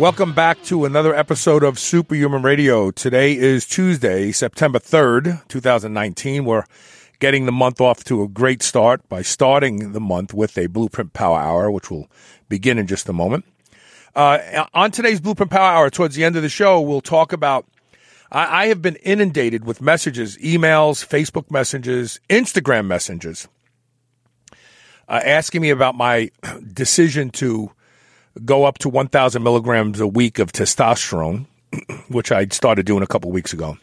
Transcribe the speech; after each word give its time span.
Welcome 0.00 0.32
back 0.32 0.62
to 0.62 0.86
another 0.86 1.14
episode 1.14 1.62
of 1.62 1.78
Superhuman 1.78 2.40
Radio. 2.40 2.90
Today 2.90 3.36
is 3.36 3.66
Tuesday, 3.66 4.32
September 4.32 4.78
3rd, 4.78 5.46
2019. 5.48 6.46
We're 6.46 6.64
getting 7.18 7.44
the 7.44 7.52
month 7.52 7.82
off 7.82 8.02
to 8.04 8.22
a 8.22 8.26
great 8.28 8.62
start 8.62 9.06
by 9.10 9.20
starting 9.20 9.92
the 9.92 10.00
month 10.00 10.32
with 10.32 10.56
a 10.56 10.68
Blueprint 10.68 11.12
Power 11.12 11.38
Hour, 11.38 11.70
which 11.70 11.90
will 11.90 12.10
begin 12.48 12.78
in 12.78 12.86
just 12.86 13.10
a 13.10 13.12
moment. 13.12 13.44
Uh, 14.14 14.64
on 14.72 14.90
today's 14.90 15.20
Blueprint 15.20 15.50
Power 15.50 15.70
Hour, 15.70 15.90
towards 15.90 16.14
the 16.14 16.24
end 16.24 16.34
of 16.34 16.40
the 16.40 16.48
show, 16.48 16.80
we'll 16.80 17.02
talk 17.02 17.34
about. 17.34 17.66
I, 18.32 18.62
I 18.62 18.66
have 18.68 18.80
been 18.80 18.96
inundated 18.96 19.66
with 19.66 19.82
messages, 19.82 20.38
emails, 20.38 21.06
Facebook 21.06 21.50
messages, 21.50 22.20
Instagram 22.30 22.86
messages, 22.86 23.48
uh, 25.10 25.20
asking 25.22 25.60
me 25.60 25.68
about 25.68 25.94
my 25.94 26.30
decision 26.72 27.28
to 27.32 27.72
go 28.44 28.64
up 28.64 28.78
to 28.78 28.88
1,000 28.88 29.42
milligrams 29.42 30.00
a 30.00 30.06
week 30.06 30.38
of 30.38 30.52
testosterone, 30.52 31.46
which 32.08 32.32
I 32.32 32.46
started 32.46 32.86
doing 32.86 33.02
a 33.02 33.06
couple 33.06 33.30
weeks 33.30 33.52
ago. 33.52 33.78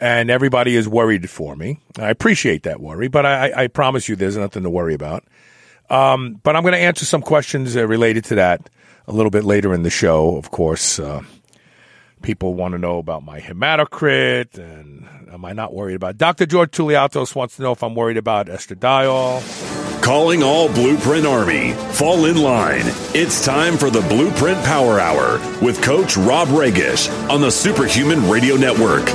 And 0.00 0.30
everybody 0.30 0.76
is 0.76 0.88
worried 0.88 1.28
for 1.28 1.56
me. 1.56 1.80
I 1.98 2.10
appreciate 2.10 2.62
that 2.62 2.80
worry, 2.80 3.08
but 3.08 3.26
I, 3.26 3.64
I 3.64 3.66
promise 3.66 4.08
you 4.08 4.14
there's 4.14 4.36
nothing 4.36 4.62
to 4.62 4.70
worry 4.70 4.94
about. 4.94 5.24
Um, 5.90 6.38
but 6.42 6.54
I'm 6.54 6.62
going 6.62 6.72
to 6.72 6.78
answer 6.78 7.04
some 7.04 7.22
questions 7.22 7.76
uh, 7.76 7.86
related 7.86 8.24
to 8.26 8.36
that 8.36 8.70
a 9.08 9.12
little 9.12 9.30
bit 9.30 9.44
later 9.44 9.74
in 9.74 9.82
the 9.82 9.90
show. 9.90 10.36
Of 10.36 10.50
course, 10.50 11.00
uh, 11.00 11.22
people 12.22 12.54
want 12.54 12.72
to 12.72 12.78
know 12.78 12.98
about 12.98 13.24
my 13.24 13.40
hematocrit 13.40 14.58
and 14.58 15.08
am 15.32 15.44
I 15.44 15.52
not 15.52 15.74
worried 15.74 15.94
about? 15.94 16.18
Dr. 16.18 16.46
George 16.46 16.70
Touliatos 16.70 17.34
wants 17.34 17.56
to 17.56 17.62
know 17.62 17.72
if 17.72 17.82
I'm 17.82 17.94
worried 17.94 18.16
about 18.16 18.46
estradiol. 18.46 19.87
Calling 20.02 20.42
all 20.42 20.68
Blueprint 20.72 21.26
Army. 21.26 21.72
Fall 21.92 22.24
in 22.24 22.36
line. 22.40 22.84
It's 23.14 23.44
time 23.44 23.76
for 23.76 23.90
the 23.90 24.00
Blueprint 24.02 24.64
Power 24.64 24.98
Hour 24.98 25.38
with 25.62 25.82
Coach 25.82 26.16
Rob 26.16 26.48
Regish 26.48 27.08
on 27.28 27.40
the 27.40 27.50
Superhuman 27.50 28.30
Radio 28.30 28.56
Network. 28.56 29.08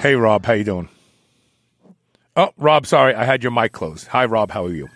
Hey, 0.00 0.14
Rob, 0.14 0.44
how 0.44 0.52
you 0.52 0.64
doing? 0.64 0.88
Oh, 2.36 2.50
Rob, 2.56 2.86
sorry, 2.86 3.14
I 3.14 3.24
had 3.24 3.42
your 3.42 3.50
mic 3.50 3.72
closed. 3.72 4.06
Hi, 4.08 4.26
Rob, 4.26 4.50
how 4.50 4.66
are 4.66 4.72
you? 4.72 4.88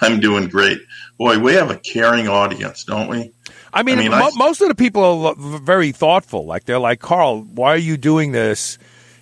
I'm 0.00 0.20
doing 0.20 0.48
great. 0.48 0.78
Boy, 1.18 1.38
we 1.38 1.54
have 1.54 1.70
a 1.70 1.76
caring 1.76 2.28
audience, 2.28 2.84
don't 2.84 3.08
we? 3.08 3.32
I 3.72 3.82
mean, 3.82 3.98
I 3.98 4.02
mean 4.02 4.10
mo- 4.12 4.30
I... 4.32 4.36
most 4.36 4.60
of 4.60 4.68
the 4.68 4.74
people 4.74 5.26
are 5.26 5.34
very 5.36 5.92
thoughtful. 5.92 6.46
Like 6.46 6.64
they're 6.64 6.78
like, 6.78 7.00
Carl, 7.00 7.40
why 7.42 7.72
are 7.72 7.76
you 7.76 7.96
doing 7.96 8.32
this? 8.32 8.78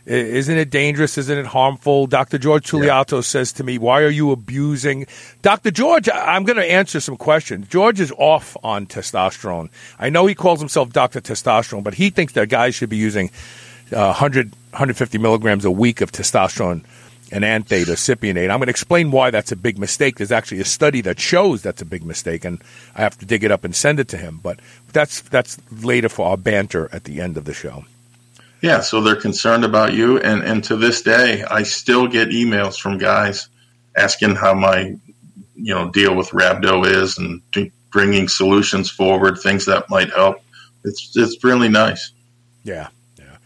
Isn't 0.06 0.56
it 0.56 0.70
dangerous? 0.70 1.18
Isn't 1.18 1.36
it 1.36 1.46
harmful? 1.46 2.06
Dr. 2.06 2.38
George 2.38 2.70
Tuliato 2.70 3.16
yeah. 3.16 3.20
says 3.22 3.52
to 3.54 3.64
me, 3.64 3.76
Why 3.76 4.02
are 4.02 4.08
you 4.08 4.30
abusing? 4.30 5.06
Dr. 5.42 5.72
George, 5.72 6.08
I'm 6.08 6.44
going 6.44 6.58
to 6.58 6.64
answer 6.64 7.00
some 7.00 7.16
questions. 7.16 7.66
George 7.66 7.98
is 7.98 8.12
off 8.16 8.56
on 8.62 8.86
testosterone. 8.86 9.68
I 9.98 10.10
know 10.10 10.26
he 10.26 10.36
calls 10.36 10.60
himself 10.60 10.92
Dr. 10.92 11.20
Testosterone, 11.20 11.82
but 11.82 11.94
he 11.94 12.10
thinks 12.10 12.34
that 12.34 12.48
guys 12.48 12.76
should 12.76 12.88
be 12.88 12.96
using 12.96 13.30
uh, 13.92 14.14
100, 14.14 14.53
150 14.53 15.19
milligrams 15.19 15.64
a 15.64 15.72
week 15.72 16.00
of 16.00 16.12
testosterone 16.12 16.84
enanthate 17.32 17.88
or 17.88 17.94
cypionate. 17.94 18.50
I'm 18.50 18.58
going 18.58 18.66
to 18.66 18.70
explain 18.70 19.10
why 19.10 19.31
that's 19.31 19.50
a 19.50 19.56
big 19.56 19.76
mistake. 19.76 20.19
There's 20.19 20.31
actually 20.31 20.60
a 20.60 20.64
study 20.64 21.00
that 21.00 21.19
shows 21.19 21.62
that's 21.62 21.82
a 21.82 21.84
big 21.84 22.04
mistake, 22.04 22.44
and 22.44 22.62
I 22.94 23.00
have 23.00 23.19
to 23.19 23.26
dig 23.26 23.42
it 23.42 23.50
up 23.50 23.64
and 23.64 23.75
send 23.75 23.98
it 23.98 24.06
to 24.08 24.16
him. 24.16 24.38
But 24.41 24.60
that's 24.92 25.20
that's 25.22 25.58
later 25.82 26.08
for 26.08 26.28
our 26.28 26.36
banter 26.36 26.88
at 26.92 27.04
the 27.04 27.20
end 27.20 27.36
of 27.36 27.44
the 27.44 27.54
show. 27.54 27.84
Yeah, 28.62 28.81
so 28.81 29.00
they're 29.00 29.17
concerned 29.17 29.65
about 29.65 29.93
you, 29.93 30.19
and 30.19 30.43
and 30.43 30.65
to 30.65 30.77
this 30.77 31.03
day, 31.03 31.44
I 31.44 31.62
still 31.62 32.06
get 32.06 32.28
emails 32.28 32.81
from 32.81 32.99
guys 32.99 33.49
asking 33.97 34.37
how 34.37 34.55
my 34.55 34.97
you 35.55 35.75
know 35.75 35.91
deal 35.91 36.15
with 36.15 36.31
rhabdo 36.31 36.87
is 36.87 37.19
and 37.19 37.43
bringing 37.91 38.28
solutions 38.28 38.91
forward, 38.91 39.39
things 39.39 39.67
that 39.67 39.89
might 39.91 40.11
help. 40.12 40.43
It's 40.84 41.17
it's 41.17 41.43
really 41.44 41.69
nice. 41.69 42.12
Yeah. 42.65 42.89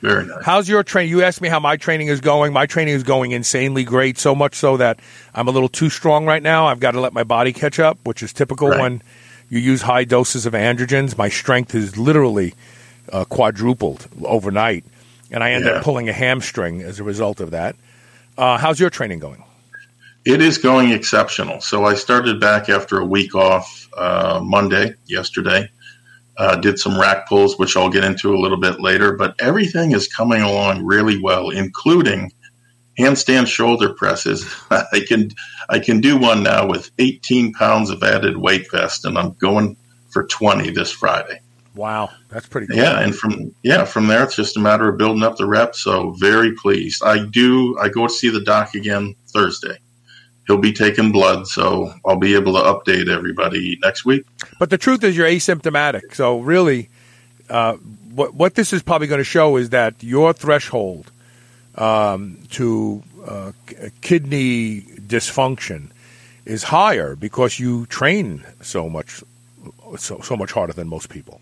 Very 0.01 0.27
nice. 0.27 0.45
How's 0.45 0.69
your 0.69 0.83
training? 0.83 1.11
You 1.11 1.23
asked 1.23 1.43
me 1.43 1.49
how 1.49 1.61
my 1.61 1.77
training 1.77 2.09
is 2.09 2.21
going. 2.21 2.55
My 2.55 2.65
training 2.65 2.95
is 2.95 3.03
going 3.03 3.33
insanely 3.33 3.85
great, 3.85 4.17
so 4.17 4.35
much 4.35 4.55
so 4.55 4.79
that 4.79 4.99
I'm 5.35 5.47
a 5.47 5.51
little 5.51 5.69
too 5.69 5.91
strong 5.91 6.25
right 6.25 6.43
now. 6.43 6.67
I've 6.67 6.81
got 6.81 6.93
to 6.93 7.01
let 7.01 7.13
my 7.13 7.23
body 7.23 7.53
catch 7.53 7.79
up, 7.79 7.99
which 8.05 8.23
is 8.23 8.33
typical 8.33 8.71
right. 8.71 8.81
when 8.81 9.03
you 9.51 9.59
use 9.59 9.83
high 9.83 10.05
doses 10.05 10.47
of 10.47 10.55
androgens. 10.55 11.19
My 11.19 11.29
strength 11.29 11.75
is 11.75 11.99
literally 11.99 12.55
uh, 13.13 13.27
quadrupled 13.27 14.09
overnight, 14.25 14.87
and 15.31 15.43
I 15.43 15.53
end 15.53 15.65
yeah. 15.65 15.73
up 15.73 15.85
pulling 15.85 16.09
a 16.09 16.13
hamstring 16.13 16.83
as 16.83 17.01
a 17.01 17.05
result 17.05 17.41
of 17.41 17.51
that. 17.53 17.77
Uh, 18.37 18.59
how's 18.59 18.81
your 18.81 18.91
training 18.91 19.19
going? 19.19 19.45
It 20.25 20.41
is 20.41 20.59
going 20.59 20.91
exceptional. 20.91 21.61
So 21.61 21.85
I 21.85 21.95
started 21.95 22.41
back 22.41 22.69
after 22.69 22.99
a 22.99 23.05
week 23.05 23.35
off 23.35 23.89
uh, 23.97 24.41
Monday, 24.43 24.95
yesterday 25.07 25.71
uh, 26.41 26.57
did 26.57 26.79
some 26.79 26.99
rack 26.99 27.29
pulls, 27.29 27.59
which 27.59 27.77
I'll 27.77 27.91
get 27.91 28.03
into 28.03 28.35
a 28.35 28.41
little 28.41 28.57
bit 28.57 28.81
later. 28.81 29.13
But 29.13 29.35
everything 29.39 29.93
is 29.93 30.09
coming 30.09 30.41
along 30.41 30.87
really 30.87 31.21
well, 31.21 31.51
including 31.51 32.33
handstand 32.99 33.47
shoulder 33.47 33.93
presses. 33.93 34.51
I 34.71 35.05
can 35.07 35.31
I 35.69 35.79
can 35.79 36.01
do 36.01 36.17
one 36.17 36.43
now 36.43 36.67
with 36.67 36.91
18 36.99 37.53
pounds 37.53 37.91
of 37.91 38.03
added 38.03 38.39
weight 38.39 38.71
vest, 38.71 39.05
and 39.05 39.19
I'm 39.19 39.35
going 39.35 39.77
for 40.09 40.25
20 40.25 40.71
this 40.71 40.91
Friday. 40.91 41.41
Wow, 41.81 42.11
that's 42.29 42.47
pretty. 42.47 42.67
Cool. 42.67 42.77
Yeah, 42.77 43.01
and 43.01 43.15
from 43.17 43.55
yeah 43.63 43.85
from 43.85 44.07
there 44.07 44.23
it's 44.23 44.37
just 44.37 44.57
a 44.57 44.61
matter 44.61 44.89
of 44.89 44.99
building 44.99 45.23
up 45.23 45.37
the 45.37 45.47
rep. 45.47 45.75
So 45.75 46.11
very 46.13 46.53
pleased. 46.53 47.03
I 47.03 47.25
do. 47.25 47.79
I 47.79 47.89
go 47.89 48.07
to 48.07 48.13
see 48.13 48.29
the 48.29 48.43
doc 48.43 48.75
again 48.75 49.15
Thursday 49.29 49.79
he'll 50.51 50.59
be 50.59 50.73
taking 50.73 51.13
blood, 51.13 51.47
so 51.47 51.93
I'll 52.05 52.17
be 52.17 52.35
able 52.35 52.55
to 52.55 52.59
update 52.61 53.09
everybody 53.09 53.79
next 53.85 54.05
week. 54.05 54.27
But 54.59 54.71
the 54.71 54.79
truth 54.79 55.05
is, 55.05 55.17
you're 55.17 55.29
asymptomatic. 55.29 56.15
So 56.15 56.41
really, 56.41 56.89
uh, 57.49 57.75
what 58.15 58.35
what 58.35 58.55
this 58.57 58.73
is 58.73 58.83
probably 58.83 59.07
going 59.07 59.21
to 59.21 59.25
show 59.25 59.57
is 59.57 59.71
that 59.71 60.03
your 60.03 60.33
threshold 60.33 61.13
um, 61.77 62.39
to 62.51 63.03
uh, 63.25 63.53
kidney 64.01 64.83
dysfunction 64.83 65.91
is 66.45 66.65
higher 66.65 67.15
because 67.15 67.61
you 67.61 67.87
train 67.87 68.45
so 68.61 68.89
much 68.89 69.23
so 69.99 70.21
so 70.21 70.37
much 70.37 70.53
harder 70.53 70.73
than 70.73 70.89
most 70.89 71.09
people. 71.09 71.41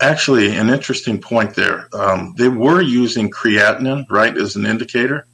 Actually, 0.00 0.54
an 0.56 0.70
interesting 0.70 1.20
point 1.20 1.54
there. 1.54 1.88
Um, 1.94 2.34
they 2.36 2.48
were 2.48 2.80
using 2.80 3.30
creatinine, 3.30 4.06
right, 4.10 4.36
as 4.36 4.56
an 4.56 4.66
indicator 4.66 5.26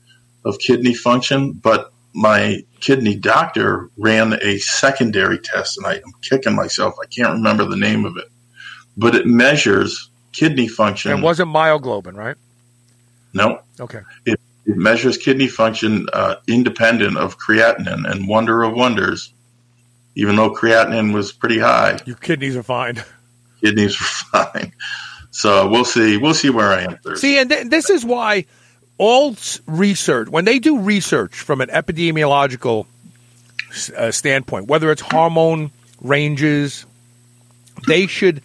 of 0.45 0.59
kidney 0.59 0.95
function, 0.95 1.53
but 1.53 1.93
my 2.12 2.65
kidney 2.81 3.17
doctor 3.17 3.89
ran 3.97 4.39
a 4.43 4.59
secondary 4.59 5.39
test, 5.39 5.78
and 5.78 5.87
I, 5.87 5.95
am 5.95 6.12
kicking 6.23 6.55
myself. 6.55 6.95
I 7.03 7.06
can't 7.06 7.34
remember 7.34 7.65
the 7.65 7.77
name 7.77 8.05
of 8.05 8.17
it, 8.17 8.28
but 8.97 9.15
it 9.15 9.27
measures 9.27 10.11
kidney 10.33 10.69
function. 10.69 11.12
It 11.12 11.22
wasn't 11.22 11.51
myoglobin, 11.51 12.17
right? 12.17 12.37
No. 13.33 13.61
Okay. 13.78 14.01
It, 14.27 14.41
it 14.67 14.77
measures 14.77 15.17
kidney 15.17 15.49
function 15.49 16.09
uh, 16.12 16.37
independent 16.47 17.17
of 17.17 17.39
creatinine, 17.39 18.11
and 18.11 18.28
wonder 18.28 18.62
of 18.62 18.75
wonders, 18.75 19.33
even 20.17 20.37
though 20.37 20.53
creatinine 20.53 21.15
was 21.15 21.33
pretty 21.33 21.59
high, 21.59 21.98
your 22.04 22.16
kidneys 22.16 22.57
are 22.57 22.63
fine. 22.63 23.03
Kidneys 23.60 23.98
were 23.98 24.07
fine. 24.45 24.72
So 25.30 25.68
we'll 25.68 25.84
see. 25.84 26.16
We'll 26.16 26.34
see 26.34 26.51
where 26.51 26.72
I 26.72 26.83
am 26.83 26.97
Thursday. 26.98 27.21
See, 27.28 27.39
and 27.39 27.51
th- 27.51 27.68
this 27.68 27.91
is 27.91 28.04
why 28.04 28.47
all 28.98 29.36
research, 29.66 30.28
when 30.28 30.45
they 30.45 30.59
do 30.59 30.80
research 30.80 31.34
from 31.34 31.60
an 31.60 31.68
epidemiological 31.68 32.86
uh, 33.97 34.10
standpoint, 34.10 34.66
whether 34.66 34.91
it's 34.91 35.01
hormone 35.01 35.71
ranges, 36.03 36.84
they 37.86 38.07
should 38.07 38.42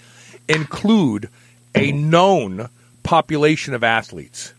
include 0.47 1.29
a 1.73 1.91
known 1.91 2.69
population 3.03 3.73
of 3.73 3.83
athletes. 3.83 4.53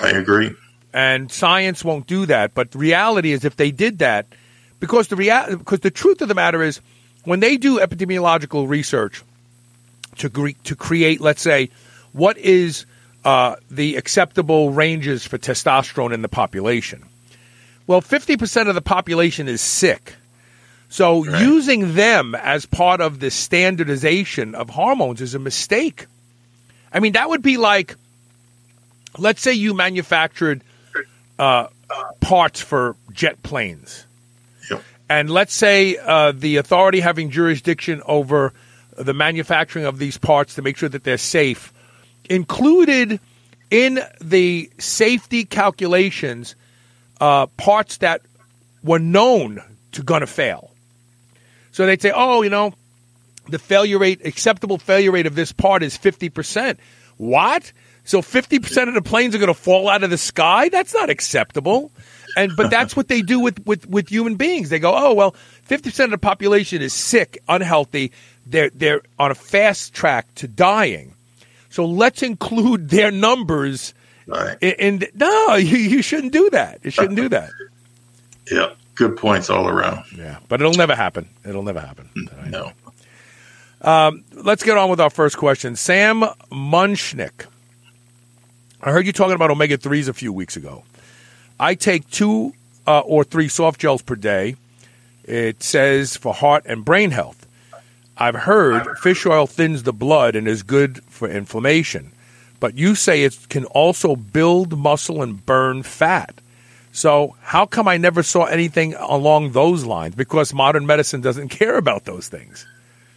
I 0.00 0.10
agree. 0.10 0.54
And 0.92 1.30
science 1.30 1.84
won't 1.84 2.06
do 2.06 2.26
that, 2.26 2.52
but 2.54 2.72
the 2.72 2.78
reality 2.78 3.32
is 3.32 3.44
if 3.44 3.56
they 3.56 3.70
did 3.70 4.00
that, 4.00 4.26
because 4.80 5.08
the 5.08 5.16
rea- 5.16 5.46
because 5.48 5.80
the 5.80 5.90
truth 5.90 6.20
of 6.20 6.28
the 6.28 6.34
matter 6.34 6.62
is 6.62 6.80
when 7.24 7.40
they 7.40 7.56
do 7.56 7.78
epidemiological 7.78 8.68
research 8.68 9.22
to 10.18 10.28
gre- 10.28 10.50
to 10.64 10.74
create, 10.76 11.20
let's 11.20 11.42
say, 11.42 11.70
what 12.12 12.36
is 12.38 12.86
uh, 13.24 13.56
the 13.70 13.96
acceptable 13.96 14.70
ranges 14.72 15.24
for 15.26 15.38
testosterone 15.38 16.12
in 16.12 16.22
the 16.22 16.28
population. 16.28 17.04
Well, 17.86 18.00
50% 18.00 18.68
of 18.68 18.74
the 18.74 18.80
population 18.80 19.48
is 19.48 19.60
sick. 19.60 20.14
So 20.88 21.24
Right. 21.24 21.42
using 21.42 21.94
them 21.94 22.34
as 22.34 22.66
part 22.66 23.00
of 23.00 23.20
the 23.20 23.30
standardization 23.30 24.54
of 24.54 24.70
hormones 24.70 25.20
is 25.20 25.34
a 25.34 25.38
mistake. 25.38 26.06
I 26.92 27.00
mean, 27.00 27.12
that 27.12 27.28
would 27.28 27.42
be 27.42 27.56
like, 27.58 27.94
let's 29.18 29.40
say 29.40 29.52
you 29.52 29.74
manufactured 29.74 30.62
uh, 31.38 31.68
parts 32.20 32.60
for 32.60 32.96
jet 33.12 33.42
planes. 33.42 34.04
And 35.10 35.28
let's 35.28 35.52
say 35.52 35.96
uh, 35.96 36.30
the 36.30 36.56
authority 36.56 37.00
having 37.00 37.30
jurisdiction 37.30 38.00
over 38.06 38.52
the 38.96 39.12
manufacturing 39.12 39.84
of 39.84 39.98
these 39.98 40.16
parts 40.16 40.54
to 40.54 40.62
make 40.62 40.76
sure 40.76 40.88
that 40.88 41.02
they're 41.02 41.18
safe 41.18 41.72
included 42.28 43.18
in 43.70 43.98
the 44.20 44.70
safety 44.78 45.44
calculations 45.44 46.54
uh, 47.20 47.46
parts 47.46 47.96
that 47.98 48.22
were 48.84 49.00
known 49.00 49.60
to 49.92 50.04
gonna 50.04 50.28
fail. 50.28 50.70
So 51.72 51.86
they'd 51.86 52.00
say, 52.00 52.12
oh, 52.14 52.42
you 52.42 52.50
know, 52.50 52.72
the 53.48 53.58
failure 53.58 53.98
rate, 53.98 54.24
acceptable 54.24 54.78
failure 54.78 55.10
rate 55.10 55.26
of 55.26 55.34
this 55.34 55.50
part 55.50 55.82
is 55.82 55.98
50%. 55.98 56.78
What? 57.16 57.72
So 58.04 58.22
50% 58.22 58.88
of 58.88 58.94
the 58.94 59.02
planes 59.02 59.34
are 59.34 59.38
going 59.38 59.48
to 59.48 59.54
fall 59.54 59.88
out 59.88 60.02
of 60.02 60.10
the 60.10 60.18
sky? 60.18 60.68
That's 60.68 60.94
not 60.94 61.10
acceptable. 61.10 61.90
And 62.36 62.54
but 62.56 62.70
that's 62.70 62.96
what 62.96 63.08
they 63.08 63.22
do 63.22 63.40
with, 63.40 63.64
with, 63.66 63.86
with 63.88 64.08
human 64.08 64.36
beings. 64.36 64.68
They 64.70 64.78
go, 64.78 64.92
"Oh, 64.94 65.14
well, 65.14 65.34
50% 65.68 66.04
of 66.04 66.10
the 66.10 66.18
population 66.18 66.82
is 66.82 66.92
sick, 66.92 67.42
unhealthy. 67.48 68.12
They're 68.46 68.70
they're 68.70 69.02
on 69.18 69.30
a 69.30 69.34
fast 69.34 69.94
track 69.94 70.26
to 70.36 70.48
dying. 70.48 71.14
So 71.70 71.84
let's 71.84 72.22
include 72.22 72.90
their 72.90 73.10
numbers 73.10 73.94
Right. 74.26 74.56
in, 74.60 75.00
in 75.00 75.06
no, 75.14 75.54
you, 75.56 75.76
you 75.76 76.02
shouldn't 76.02 76.32
do 76.32 76.50
that. 76.50 76.80
You 76.84 76.90
shouldn't 76.90 77.16
do 77.16 77.28
that. 77.30 77.50
Yeah. 78.50 78.70
Good 78.96 79.16
points 79.16 79.48
all 79.48 79.66
around. 79.66 80.04
Yeah, 80.14 80.38
but 80.48 80.60
it'll 80.60 80.74
never 80.74 80.94
happen. 80.94 81.26
It'll 81.44 81.62
never 81.62 81.80
happen. 81.80 82.10
Mm, 82.14 82.50
no. 82.50 82.72
Um, 83.80 84.24
let's 84.34 84.62
get 84.62 84.76
on 84.76 84.90
with 84.90 85.00
our 85.00 85.08
first 85.08 85.38
question. 85.38 85.74
Sam 85.74 86.20
Munchnick. 86.52 87.46
I 88.82 88.90
heard 88.92 89.06
you 89.06 89.12
talking 89.12 89.34
about 89.34 89.50
omega 89.50 89.78
3s 89.78 90.08
a 90.08 90.12
few 90.12 90.32
weeks 90.34 90.56
ago. 90.56 90.84
I 91.60 91.74
take 91.74 92.08
two 92.08 92.54
uh, 92.86 93.00
or 93.00 93.22
three 93.22 93.48
soft 93.48 93.80
gels 93.80 94.00
per 94.00 94.14
day. 94.14 94.56
It 95.24 95.62
says 95.62 96.16
for 96.16 96.32
heart 96.32 96.64
and 96.64 96.86
brain 96.86 97.10
health. 97.10 97.46
I've 98.16 98.34
heard 98.34 98.98
fish 98.98 99.26
oil 99.26 99.46
thins 99.46 99.82
the 99.82 99.92
blood 99.92 100.36
and 100.36 100.48
is 100.48 100.62
good 100.62 101.04
for 101.04 101.28
inflammation, 101.28 102.12
but 102.60 102.78
you 102.78 102.94
say 102.94 103.24
it 103.24 103.36
can 103.50 103.66
also 103.66 104.16
build 104.16 104.78
muscle 104.78 105.22
and 105.22 105.44
burn 105.44 105.82
fat. 105.82 106.34
So, 106.92 107.36
how 107.42 107.66
come 107.66 107.86
I 107.86 107.98
never 107.98 108.22
saw 108.22 108.46
anything 108.46 108.94
along 108.94 109.52
those 109.52 109.84
lines? 109.84 110.14
Because 110.14 110.54
modern 110.54 110.86
medicine 110.86 111.20
doesn't 111.20 111.48
care 111.60 111.76
about 111.76 112.06
those 112.06 112.28
things. 112.28 112.66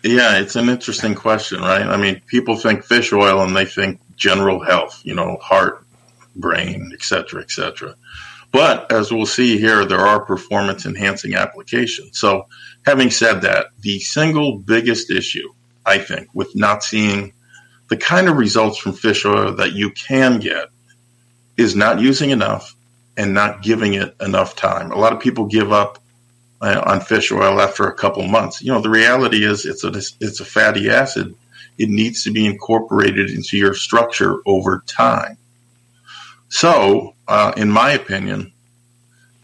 Yeah, 0.04 0.38
it's 0.40 0.58
an 0.58 0.68
interesting 0.68 1.16
question, 1.16 1.62
right? 1.62 1.88
I 1.88 1.96
mean, 1.96 2.22
people 2.28 2.58
think 2.58 2.84
fish 2.84 3.14
oil 3.14 3.42
and 3.42 3.56
they 3.56 3.66
think 3.66 4.02
general 4.18 4.62
health, 4.62 5.02
you 5.06 5.16
know, 5.16 5.38
heart, 5.42 5.84
brain, 6.36 6.92
et 6.94 7.04
cetera, 7.04 7.42
et 7.42 7.50
cetera. 7.50 7.96
But 8.54 8.92
as 8.92 9.12
we'll 9.12 9.26
see 9.26 9.58
here, 9.58 9.84
there 9.84 10.06
are 10.06 10.24
performance 10.24 10.86
enhancing 10.86 11.34
applications. 11.34 12.20
So, 12.20 12.46
having 12.86 13.10
said 13.10 13.42
that, 13.42 13.68
the 13.82 14.00
single 14.00 14.60
biggest 14.60 15.10
issue, 15.10 15.52
I 15.86 15.98
think, 15.98 16.30
with 16.36 16.56
not 16.56 16.84
seeing 16.84 17.34
the 17.90 17.98
kind 17.98 18.30
of 18.30 18.38
results 18.38 18.78
from 18.78 18.94
fish 18.94 19.26
oil 19.26 19.56
that 19.56 19.74
you 19.74 19.90
can 19.90 20.40
get 20.40 20.70
is 21.58 21.76
not 21.76 22.00
using 22.00 22.30
enough 22.30 22.76
and 23.18 23.34
not 23.34 23.64
giving 23.64 23.96
it 23.96 24.16
enough 24.22 24.56
time. 24.56 24.92
A 24.92 25.00
lot 25.00 25.14
of 25.14 25.20
people 25.20 25.46
give 25.46 25.72
up 25.72 25.98
uh, 26.62 26.82
on 26.86 27.02
fish 27.02 27.32
oil 27.32 27.60
after 27.60 27.88
a 27.88 27.94
couple 27.94 28.22
months. 28.28 28.62
You 28.62 28.72
know, 28.72 28.82
the 28.82 28.90
reality 28.90 29.44
is 29.44 29.66
it's 29.66 29.84
a 29.84 29.90
it's 30.24 30.40
a 30.40 30.46
fatty 30.46 30.92
acid. 30.92 31.36
It 31.80 31.90
needs 31.90 32.24
to 32.26 32.32
be 32.32 32.46
incorporated 32.46 33.32
into 33.32 33.58
your 33.58 33.74
structure 33.74 34.38
over 34.46 34.84
time. 34.86 35.38
So, 36.54 37.16
uh, 37.28 37.52
in 37.58 37.72
my 37.72 37.94
opinion, 37.94 38.54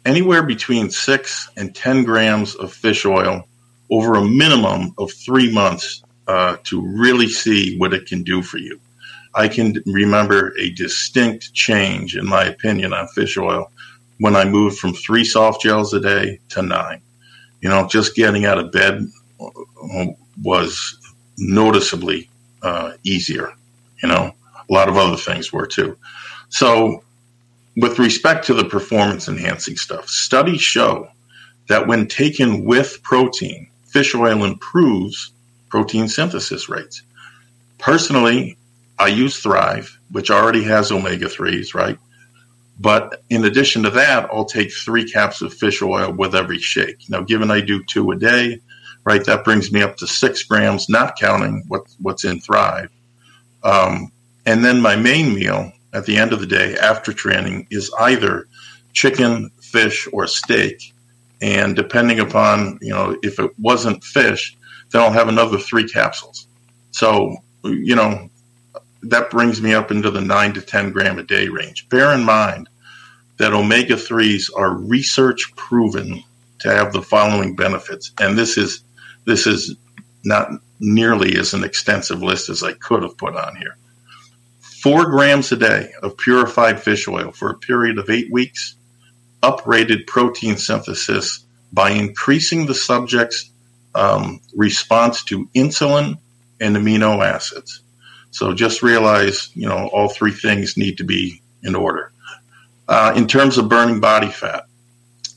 anywhere 0.06 0.44
between 0.44 0.92
six 0.92 1.50
and 1.58 1.74
ten 1.76 2.04
grams 2.04 2.54
of 2.54 2.72
fish 2.72 3.04
oil 3.04 3.48
over 3.90 4.14
a 4.14 4.24
minimum 4.24 4.94
of 5.00 5.12
three 5.12 5.52
months 5.52 6.04
uh, 6.28 6.58
to 6.66 6.80
really 6.80 7.28
see 7.28 7.80
what 7.80 7.96
it 7.96 8.06
can 8.06 8.22
do 8.22 8.44
for 8.44 8.60
you. 8.60 8.80
I 9.34 9.48
can 9.48 9.82
remember 9.88 10.54
a 10.60 10.70
distinct 10.70 11.52
change, 11.56 12.16
in 12.16 12.28
my 12.28 12.46
opinion, 12.46 12.94
on 12.94 13.08
fish 13.08 13.40
oil 13.40 13.72
when 14.20 14.36
I 14.36 14.46
moved 14.46 14.78
from 14.78 14.94
three 14.94 15.26
soft 15.26 15.64
gels 15.64 15.92
a 15.96 16.00
day 16.00 16.40
to 16.50 16.62
nine. 16.62 17.02
You 17.62 17.70
know, 17.70 17.88
just 17.88 18.16
getting 18.16 18.46
out 18.46 18.60
of 18.60 18.72
bed 18.72 19.08
uh, 19.40 20.06
was 20.44 21.00
noticeably 21.40 22.30
uh, 22.62 22.92
easier. 23.04 23.52
You 24.04 24.10
know, 24.10 24.36
a 24.70 24.72
lot 24.72 24.90
of 24.90 24.96
other 24.96 25.18
things 25.18 25.52
were 25.52 25.66
too. 25.66 25.98
So, 26.50 27.04
with 27.76 28.00
respect 28.00 28.46
to 28.48 28.54
the 28.54 28.66
performance 28.66 29.28
enhancing 29.28 29.78
stuff, 29.78 30.10
studies 30.10 30.62
show 30.62 31.10
that 31.68 31.88
when 31.88 32.08
taken 32.08 32.66
with 32.66 33.02
protein, 33.04 33.70
fish 33.86 34.14
oil 34.16 34.44
improves 34.44 35.32
protein 35.70 36.08
synthesis 36.08 36.68
rates. 36.68 37.04
Personally, 37.78 38.58
I 38.98 39.08
use 39.08 39.40
Thrive, 39.40 39.98
which 40.12 40.30
already 40.30 40.64
has 40.64 40.92
omega 40.92 41.28
3s, 41.28 41.74
right? 41.74 41.98
But 42.80 43.22
in 43.30 43.46
addition 43.46 43.84
to 43.84 43.90
that, 43.92 44.30
I'll 44.32 44.46
take 44.46 44.72
three 44.74 45.10
caps 45.10 45.42
of 45.42 45.54
fish 45.54 45.82
oil 45.82 46.12
with 46.12 46.36
every 46.36 46.60
shake. 46.60 47.10
Now, 47.10 47.22
given 47.22 47.52
I 47.52 47.62
do 47.62 47.84
two 47.84 48.12
a 48.12 48.16
day, 48.16 48.62
right, 49.04 49.24
that 49.26 49.44
brings 49.44 49.72
me 49.72 49.82
up 49.82 49.98
to 49.98 50.08
six 50.08 50.44
grams, 50.44 50.90
not 50.90 51.18
counting 51.18 51.64
what, 51.68 51.84
what's 52.02 52.24
in 52.24 52.40
Thrive. 52.40 52.90
Um, 53.64 54.12
and 54.46 54.64
then 54.64 54.82
my 54.82 54.96
main 54.96 55.36
meal 55.36 55.72
at 55.94 56.06
the 56.06 56.18
end 56.18 56.34
of 56.34 56.40
the 56.40 56.48
day 56.48 56.78
after 56.78 57.14
training 57.14 57.68
is 57.70 57.92
either 58.00 58.48
chicken, 58.94 59.50
fish, 59.62 60.08
or 60.12 60.28
steak. 60.28 60.94
And 61.42 61.76
depending 61.76 62.20
upon, 62.20 62.80
you 62.82 62.90
know, 62.90 63.18
if 63.24 63.40
it 63.40 63.52
wasn't 63.60 64.04
fish, 64.04 64.58
then 64.92 65.02
I'll 65.02 65.12
have 65.12 65.30
another 65.30 65.58
three 65.58 65.88
capsules. 65.88 66.48
So, 66.92 67.38
you 67.64 67.96
know, 67.96 68.30
that 69.04 69.30
brings 69.30 69.62
me 69.62 69.74
up 69.74 69.92
into 69.92 70.12
the 70.12 70.22
nine 70.22 70.54
to 70.54 70.62
10 70.62 70.92
gram 70.92 71.20
a 71.20 71.24
day 71.24 71.48
range. 71.48 71.88
Bear 71.90 72.14
in 72.14 72.24
mind 72.24 72.68
that 73.38 73.54
omega 73.54 73.96
3s 73.96 74.50
are 74.56 74.74
research 74.74 75.54
proven 75.56 76.22
to 76.60 76.70
have 76.70 76.92
the 76.92 77.02
following 77.02 77.56
benefits. 77.56 78.12
And 78.20 78.38
this 78.38 78.58
is, 78.58 78.82
this 79.26 79.48
is 79.48 79.76
not 80.26 80.52
nearly 80.80 81.38
as 81.38 81.54
an 81.54 81.64
extensive 81.64 82.22
list 82.22 82.50
as 82.50 82.64
I 82.64 82.74
could 82.74 83.04
have 83.04 83.18
put 83.18 83.36
on 83.36 83.56
here. 83.56 83.78
Four 84.82 85.08
grams 85.10 85.52
a 85.52 85.58
day 85.58 85.92
of 86.02 86.18
purified 86.18 86.82
fish 86.82 87.08
oil 87.08 87.32
for 87.32 87.50
a 87.50 87.58
period 87.58 87.98
of 87.98 88.10
eight 88.10 88.32
weeks 88.32 88.76
uprated 89.44 90.08
protein 90.08 90.58
synthesis 90.58 91.46
by 91.74 91.92
increasing 91.92 92.66
the 92.66 92.74
subject's 92.74 93.52
um, 93.94 94.40
response 94.56 95.24
to 95.26 95.48
insulin 95.56 96.18
and 96.62 96.78
amino 96.78 97.26
acids. 97.26 97.82
So 98.32 98.54
just 98.54 98.82
realize, 98.82 99.50
you 99.54 99.68
know, 99.68 99.88
all 99.88 100.10
three 100.10 100.32
things 100.32 100.78
need 100.78 100.98
to 101.00 101.04
be 101.04 101.42
in 101.62 101.76
order. 101.76 102.12
Uh, 102.88 103.14
in 103.16 103.28
terms 103.28 103.58
of 103.58 103.70
burning 103.70 104.00
body 104.00 104.30
fat, 104.30 104.66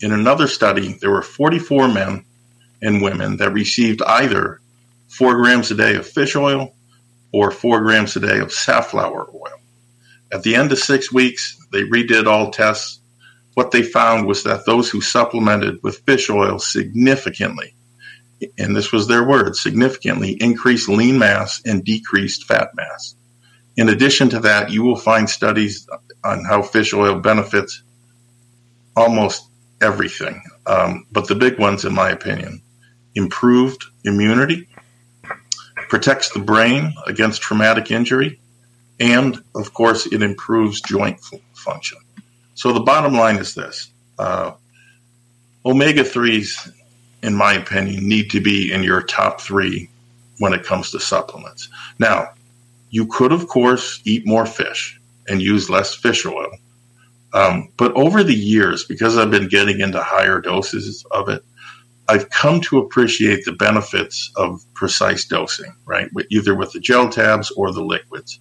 in 0.00 0.12
another 0.12 0.46
study, 0.46 0.94
there 1.00 1.10
were 1.10 1.22
44 1.22 1.88
men 1.88 2.24
and 2.80 3.02
women 3.02 3.38
that 3.38 3.52
received 3.52 4.02
either 4.02 4.60
four 5.08 5.34
grams 5.34 5.70
a 5.70 5.74
day 5.74 5.96
of 5.96 6.06
fish 6.06 6.36
oil 6.36 6.74
or 7.32 7.50
four 7.50 7.80
grams 7.80 8.14
a 8.16 8.20
day 8.20 8.38
of 8.38 8.52
safflower 8.52 9.28
oil. 9.34 9.60
At 10.32 10.42
the 10.42 10.54
end 10.54 10.72
of 10.72 10.78
six 10.78 11.12
weeks, 11.12 11.58
they 11.72 11.82
redid 11.82 12.26
all 12.26 12.50
tests. 12.50 13.00
What 13.54 13.70
they 13.70 13.82
found 13.82 14.26
was 14.26 14.44
that 14.44 14.64
those 14.64 14.88
who 14.88 15.00
supplemented 15.00 15.82
with 15.82 16.04
fish 16.06 16.30
oil 16.30 16.58
significantly, 16.58 17.74
and 18.58 18.74
this 18.74 18.92
was 18.92 19.08
their 19.08 19.26
word, 19.26 19.56
significantly 19.56 20.32
increased 20.40 20.88
lean 20.88 21.18
mass 21.18 21.60
and 21.66 21.84
decreased 21.84 22.46
fat 22.46 22.70
mass. 22.74 23.14
In 23.76 23.88
addition 23.88 24.28
to 24.30 24.40
that, 24.40 24.70
you 24.70 24.82
will 24.82 24.96
find 24.96 25.28
studies 25.28 25.86
on 26.24 26.44
how 26.44 26.62
fish 26.62 26.92
oil 26.92 27.20
benefits 27.20 27.82
almost 28.96 29.48
everything. 29.80 30.42
Um, 30.66 31.06
but 31.10 31.28
the 31.28 31.34
big 31.34 31.58
ones, 31.58 31.84
in 31.84 31.94
my 31.94 32.10
opinion, 32.10 32.62
improved 33.14 33.84
immunity, 34.04 34.68
protects 35.92 36.30
the 36.30 36.38
brain 36.38 36.94
against 37.06 37.42
traumatic 37.42 37.90
injury, 37.90 38.40
and 38.98 39.44
of 39.54 39.74
course, 39.74 40.06
it 40.06 40.22
improves 40.22 40.80
joint 40.80 41.20
function. 41.52 41.98
So 42.54 42.72
the 42.72 42.80
bottom 42.80 43.12
line 43.12 43.36
is 43.36 43.54
this 43.54 43.90
uh, 44.18 44.52
omega 45.66 46.02
3s, 46.02 46.72
in 47.22 47.34
my 47.34 47.52
opinion, 47.52 48.08
need 48.08 48.30
to 48.30 48.40
be 48.40 48.72
in 48.72 48.82
your 48.82 49.02
top 49.02 49.42
three 49.42 49.90
when 50.38 50.54
it 50.54 50.64
comes 50.64 50.92
to 50.92 50.98
supplements. 50.98 51.68
Now, 51.98 52.30
you 52.88 53.06
could, 53.06 53.30
of 53.30 53.46
course, 53.46 54.00
eat 54.06 54.26
more 54.26 54.46
fish 54.46 54.98
and 55.28 55.42
use 55.42 55.68
less 55.68 55.94
fish 55.94 56.24
oil. 56.24 56.52
Um, 57.34 57.68
but 57.76 57.92
over 57.92 58.24
the 58.24 58.34
years, 58.34 58.84
because 58.84 59.18
I've 59.18 59.30
been 59.30 59.48
getting 59.48 59.80
into 59.80 60.02
higher 60.02 60.40
doses 60.40 61.04
of 61.10 61.28
it, 61.28 61.44
I've 62.12 62.28
come 62.28 62.60
to 62.60 62.76
appreciate 62.76 63.46
the 63.46 63.52
benefits 63.52 64.30
of 64.36 64.62
precise 64.74 65.24
dosing, 65.24 65.74
right? 65.86 66.10
Either 66.28 66.54
with 66.54 66.72
the 66.72 66.78
gel 66.78 67.08
tabs 67.08 67.50
or 67.52 67.72
the 67.72 67.82
liquids. 67.82 68.38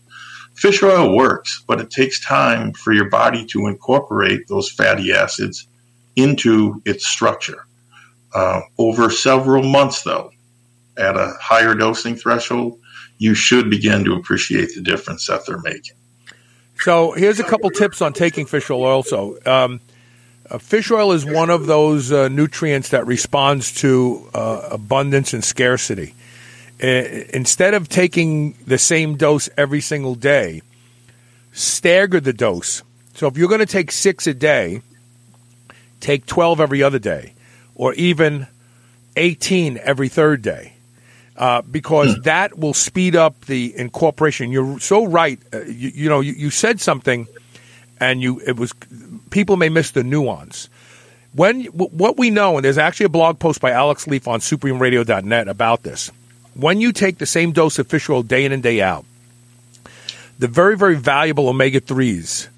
Fish 0.55 0.83
oil 0.83 1.15
works, 1.15 1.63
but 1.65 1.79
it 1.79 1.89
takes 1.89 2.19
time 2.19 2.73
for 2.73 2.91
your 2.91 3.09
body 3.09 3.45
to 3.45 3.67
incorporate 3.67 4.49
those 4.49 4.69
fatty 4.69 5.13
acids 5.13 5.69
into 6.17 6.81
its 6.83 7.07
structure. 7.07 7.65
Uh, 8.35 8.59
over 8.77 9.09
several 9.09 9.63
months, 9.63 10.01
though, 10.01 10.31
at 10.97 11.15
a 11.15 11.33
higher 11.39 11.73
dosing 11.73 12.17
threshold, 12.17 12.77
you 13.19 13.33
should 13.33 13.69
begin 13.69 14.03
to 14.03 14.15
appreciate 14.15 14.75
the 14.75 14.81
difference 14.81 15.27
that 15.27 15.45
they're 15.45 15.61
making. 15.61 15.95
So 16.75 17.13
here's 17.13 17.39
a 17.39 17.45
couple 17.45 17.69
tips 17.69 18.01
on 18.01 18.11
taking 18.11 18.45
fish 18.45 18.69
oil. 18.69 18.83
Also, 18.83 19.37
um, 19.45 19.79
uh, 20.51 20.57
fish 20.57 20.91
oil 20.91 21.13
is 21.13 21.25
one 21.25 21.49
of 21.49 21.65
those 21.65 22.11
uh, 22.11 22.27
nutrients 22.27 22.89
that 22.89 23.07
responds 23.07 23.73
to 23.75 24.29
uh, 24.33 24.67
abundance 24.71 25.33
and 25.33 25.43
scarcity. 25.43 26.13
instead 26.79 27.73
of 27.73 27.87
taking 27.87 28.53
the 28.65 28.77
same 28.77 29.15
dose 29.15 29.49
every 29.55 29.81
single 29.81 30.15
day, 30.15 30.61
stagger 31.53 32.19
the 32.19 32.33
dose. 32.33 32.83
So 33.13 33.27
if 33.27 33.37
you're 33.37 33.49
going 33.49 33.59
to 33.59 33.65
take 33.65 33.91
six 33.91 34.27
a 34.27 34.33
day, 34.33 34.81
take 35.99 36.25
12 36.25 36.59
every 36.59 36.83
other 36.83 36.99
day, 36.99 37.33
or 37.75 37.93
even 37.93 38.47
18 39.15 39.77
every 39.77 40.09
third 40.09 40.41
day. 40.41 40.73
Uh, 41.37 41.61
because 41.61 42.15
mm. 42.15 42.23
that 42.23 42.57
will 42.57 42.73
speed 42.73 43.15
up 43.15 43.45
the 43.45 43.75
incorporation. 43.77 44.51
You're 44.51 44.79
so 44.79 45.05
right. 45.05 45.39
Uh, 45.53 45.61
you, 45.61 45.91
you, 45.93 46.09
know, 46.09 46.19
you, 46.19 46.33
you, 46.33 46.49
said 46.51 46.79
something, 46.79 47.25
and 47.99 48.21
you 48.21 48.39
it 48.45 48.57
was 48.57 48.73
people 49.31 49.57
may 49.57 49.69
miss 49.69 49.91
the 49.91 50.03
nuance. 50.03 50.69
When 51.33 51.63
what 51.65 52.17
we 52.17 52.29
know, 52.29 52.57
and 52.57 52.65
there's 52.65 52.77
actually 52.77 53.05
a 53.05 53.09
blog 53.09 53.39
post 53.39 53.61
by 53.61 53.71
Alex 53.71 54.05
Leaf 54.05 54.27
on 54.27 54.41
superhumanradio.net 54.41 55.47
about 55.47 55.81
this. 55.81 56.11
When 56.53 56.81
you 56.81 56.91
take 56.91 57.17
the 57.17 57.25
same 57.25 57.53
dose 57.53 57.79
of 57.79 57.87
fish 57.87 58.09
oil 58.09 58.21
day 58.21 58.43
in 58.43 58.51
and 58.51 58.61
day 58.61 58.81
out, 58.81 59.05
the 60.37 60.49
very 60.49 60.77
very 60.77 60.95
valuable 60.95 61.47
omega 61.47 61.79
threes, 61.79 62.49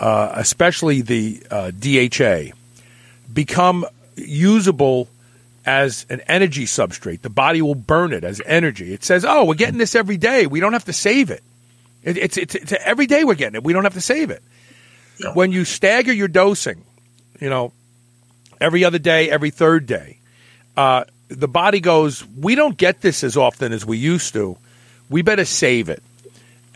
uh, 0.00 0.32
especially 0.34 1.02
the 1.02 1.42
uh, 1.50 1.70
DHA, 1.70 2.56
become 3.32 3.86
usable 4.16 5.08
as 5.64 6.04
an 6.10 6.20
energy 6.22 6.64
substrate. 6.64 7.22
The 7.22 7.30
body 7.30 7.62
will 7.62 7.74
burn 7.76 8.12
it 8.12 8.24
as 8.24 8.42
energy. 8.44 8.92
It 8.92 9.04
says, 9.04 9.24
"Oh, 9.24 9.44
we're 9.44 9.54
getting 9.54 9.78
this 9.78 9.94
every 9.94 10.16
day. 10.16 10.48
We 10.48 10.58
don't 10.58 10.72
have 10.72 10.86
to 10.86 10.92
save 10.92 11.30
it. 11.30 11.44
it 12.02 12.18
it's, 12.18 12.36
it's, 12.36 12.56
it's 12.56 12.72
every 12.84 13.06
day 13.06 13.22
we're 13.22 13.34
getting 13.34 13.54
it. 13.54 13.62
We 13.62 13.72
don't 13.72 13.84
have 13.84 13.94
to 13.94 14.00
save 14.00 14.30
it." 14.30 14.42
When 15.34 15.52
you 15.52 15.64
stagger 15.64 16.12
your 16.12 16.28
dosing, 16.28 16.84
you 17.40 17.50
know, 17.50 17.72
every 18.60 18.84
other 18.84 18.98
day, 18.98 19.30
every 19.30 19.50
third 19.50 19.86
day, 19.86 20.18
uh, 20.76 21.04
the 21.28 21.48
body 21.48 21.80
goes, 21.80 22.24
we 22.26 22.54
don't 22.54 22.76
get 22.76 23.00
this 23.00 23.24
as 23.24 23.36
often 23.36 23.72
as 23.72 23.84
we 23.84 23.98
used 23.98 24.32
to. 24.34 24.56
We 25.08 25.22
better 25.22 25.44
save 25.44 25.88
it. 25.88 26.02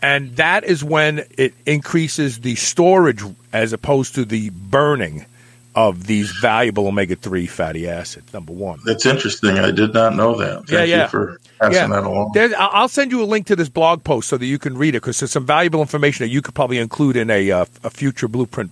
And 0.01 0.35
that 0.37 0.63
is 0.63 0.83
when 0.83 1.25
it 1.37 1.53
increases 1.65 2.39
the 2.39 2.55
storage 2.55 3.23
as 3.53 3.71
opposed 3.71 4.15
to 4.15 4.25
the 4.25 4.49
burning 4.49 5.25
of 5.73 6.05
these 6.05 6.31
valuable 6.31 6.87
omega 6.87 7.15
3 7.15 7.47
fatty 7.47 7.87
acids, 7.87 8.33
number 8.33 8.51
one. 8.51 8.79
That's 8.85 9.05
interesting. 9.05 9.57
I 9.57 9.71
did 9.71 9.93
not 9.93 10.15
know 10.15 10.35
that. 10.37 10.67
Thank 10.67 10.69
yeah, 10.69 10.83
yeah. 10.83 11.07
for 11.07 11.39
passing 11.59 11.75
yeah. 11.75 11.87
that 11.87 12.03
along. 12.03 12.31
There's, 12.33 12.53
I'll 12.57 12.89
send 12.89 13.11
you 13.11 13.23
a 13.23 13.25
link 13.25 13.47
to 13.47 13.55
this 13.55 13.69
blog 13.69 14.03
post 14.03 14.29
so 14.29 14.37
that 14.37 14.45
you 14.45 14.59
can 14.59 14.77
read 14.77 14.95
it 14.95 15.01
because 15.01 15.19
there's 15.19 15.31
some 15.31 15.45
valuable 15.45 15.81
information 15.81 16.25
that 16.25 16.29
you 16.29 16.41
could 16.41 16.55
probably 16.55 16.77
include 16.77 17.15
in 17.15 17.29
a, 17.29 17.51
uh, 17.51 17.65
a 17.83 17.89
future 17.89 18.27
blueprint 18.27 18.71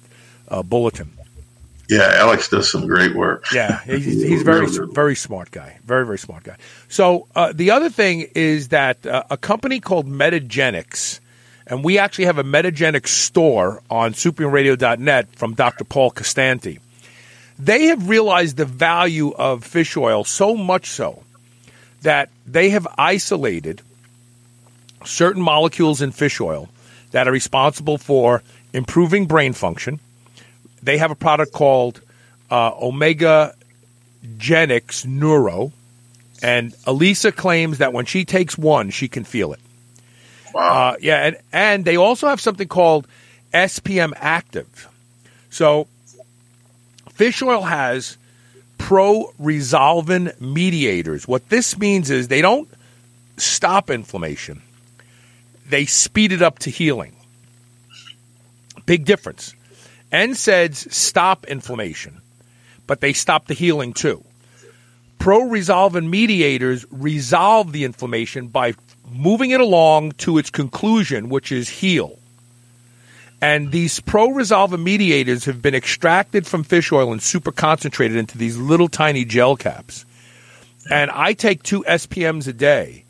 uh, 0.50 0.62
bulletin. 0.62 1.12
Yeah, 1.90 2.12
Alex 2.18 2.50
does 2.50 2.72
some 2.72 2.86
great 2.86 3.16
work. 3.16 3.46
Yeah, 3.52 3.82
he's, 3.86 4.06
he's 4.06 4.44
very 4.44 4.68
very 4.92 5.16
smart 5.16 5.50
guy. 5.50 5.80
Very 5.86 6.06
very 6.06 6.20
smart 6.20 6.44
guy. 6.44 6.56
So 6.88 7.28
uh, 7.36 7.52
the 7.52 7.72
other 7.72 7.90
thing 7.90 8.30
is 8.36 8.68
that 8.68 9.04
uh, 9.08 9.24
a 9.32 9.38
company 9.38 9.80
called 9.80 10.08
Metagenics, 10.08 11.20
and 11.66 11.84
we 11.84 11.98
actually 11.98 12.26
have 12.26 12.38
a 12.38 12.44
Metagenics 12.44 13.08
store 13.08 13.82
on 13.90 14.14
superhumanradio.net 14.14 15.36
from 15.36 15.56
Dr. 15.56 15.84
Paul 15.84 16.12
Costanti. 16.12 16.80
They 17.60 17.88
have 17.88 18.08
realized 18.08 18.56
the 18.56 18.66
value 18.66 19.32
of 19.32 19.66
fish 19.66 19.98
oil 19.98 20.24
so 20.24 20.56
much 20.56 20.88
so 20.88 21.24
that 22.02 22.30
they 22.48 22.70
have 22.70 22.88
isolated 22.98 23.82
certain 25.04 25.42
molecules 25.42 26.02
in 26.02 26.12
fish 26.12 26.40
oil 26.40 26.70
that 27.12 27.28
are 27.28 27.32
responsible 27.32 27.98
for 27.98 28.42
improving 28.74 29.26
brain 29.26 29.52
function. 29.52 30.00
They 30.82 30.98
have 30.98 31.12
a 31.12 31.16
product 31.16 31.52
called 31.52 32.02
uh, 32.50 32.72
Omega 32.82 33.54
Genix 34.38 35.06
Neuro, 35.06 35.74
and 36.42 36.74
Elisa 36.86 37.32
claims 37.32 37.80
that 37.80 37.92
when 37.92 38.06
she 38.06 38.24
takes 38.24 38.58
one, 38.58 38.90
she 38.90 39.10
can 39.10 39.26
feel 39.26 39.52
it. 39.52 39.60
Wow. 40.54 40.92
Uh, 40.92 40.96
yeah, 41.02 41.26
and, 41.26 41.38
and 41.52 41.86
they 41.86 41.98
also 41.98 42.28
have 42.28 42.40
something 42.40 42.68
called 42.68 43.08
SPM 43.54 44.14
Active. 44.16 44.88
So 45.50 45.88
Fish 47.20 47.42
oil 47.42 47.64
has 47.64 48.18
pro 48.78 49.34
resolvin 49.38 50.32
mediators. 50.40 51.28
What 51.28 51.50
this 51.50 51.78
means 51.78 52.10
is 52.10 52.30
they 52.30 52.42
don't 52.42 52.70
stop 53.36 53.90
inflammation, 53.90 54.62
they 55.68 55.86
speed 55.86 56.32
it 56.32 56.42
up 56.42 56.60
to 56.60 56.70
healing. 56.70 57.14
Big 58.86 59.04
difference. 59.04 59.54
NSAIDs 60.14 60.94
stop 60.94 61.46
inflammation, 61.48 62.22
but 62.88 63.02
they 63.02 63.12
stop 63.12 63.48
the 63.48 63.54
healing 63.54 63.92
too. 63.92 64.24
Pro 65.18 65.42
resolvin 65.42 66.10
mediators 66.10 66.86
resolve 66.90 67.74
the 67.74 67.84
inflammation 67.84 68.48
by 68.48 68.76
moving 69.12 69.52
it 69.52 69.60
along 69.60 70.14
to 70.14 70.38
its 70.38 70.50
conclusion, 70.50 71.28
which 71.28 71.52
is 71.52 71.68
heal. 71.68 72.18
And 73.42 73.72
these 73.72 74.00
pro 74.02 74.30
resolvin 74.30 74.84
mediators 74.84 75.46
have 75.46 75.62
been 75.62 75.76
extracted 75.76 76.46
from 76.46 76.64
fish 76.64 76.92
oil 76.92 77.12
and 77.12 77.22
super 77.22 77.52
concentrated 77.52 78.18
into 78.18 78.38
these 78.38 78.58
little 78.58 78.90
tiny 78.90 79.24
gel 79.24 79.56
caps. 79.56 80.06
And 80.92 81.10
I 81.12 81.34
take 81.34 81.64
two 81.64 81.84
SPMs 81.84 82.48
a 82.48 82.54
day. 82.54 83.06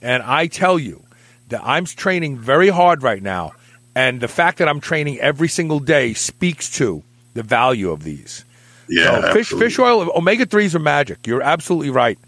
And 0.00 0.22
I 0.22 0.46
tell 0.46 0.78
you 0.78 1.02
that 1.48 1.62
I'm 1.64 1.84
training 1.84 2.38
very 2.38 2.68
hard 2.68 3.02
right 3.02 3.22
now. 3.22 3.52
And 3.94 4.20
the 4.20 4.28
fact 4.28 4.58
that 4.58 4.68
I'm 4.68 4.80
training 4.80 5.20
every 5.20 5.48
single 5.48 5.80
day 5.80 6.14
speaks 6.14 6.70
to 6.78 7.02
the 7.34 7.42
value 7.42 7.90
of 7.90 8.02
these. 8.02 8.44
Yeah. 8.88 9.20
So 9.20 9.32
fish, 9.32 9.48
fish 9.50 9.78
oil, 9.78 10.10
omega 10.16 10.46
3s 10.46 10.74
are 10.74 10.80
magic. 10.80 11.26
You're 11.26 11.42
absolutely 11.42 11.90
right. 11.90 12.18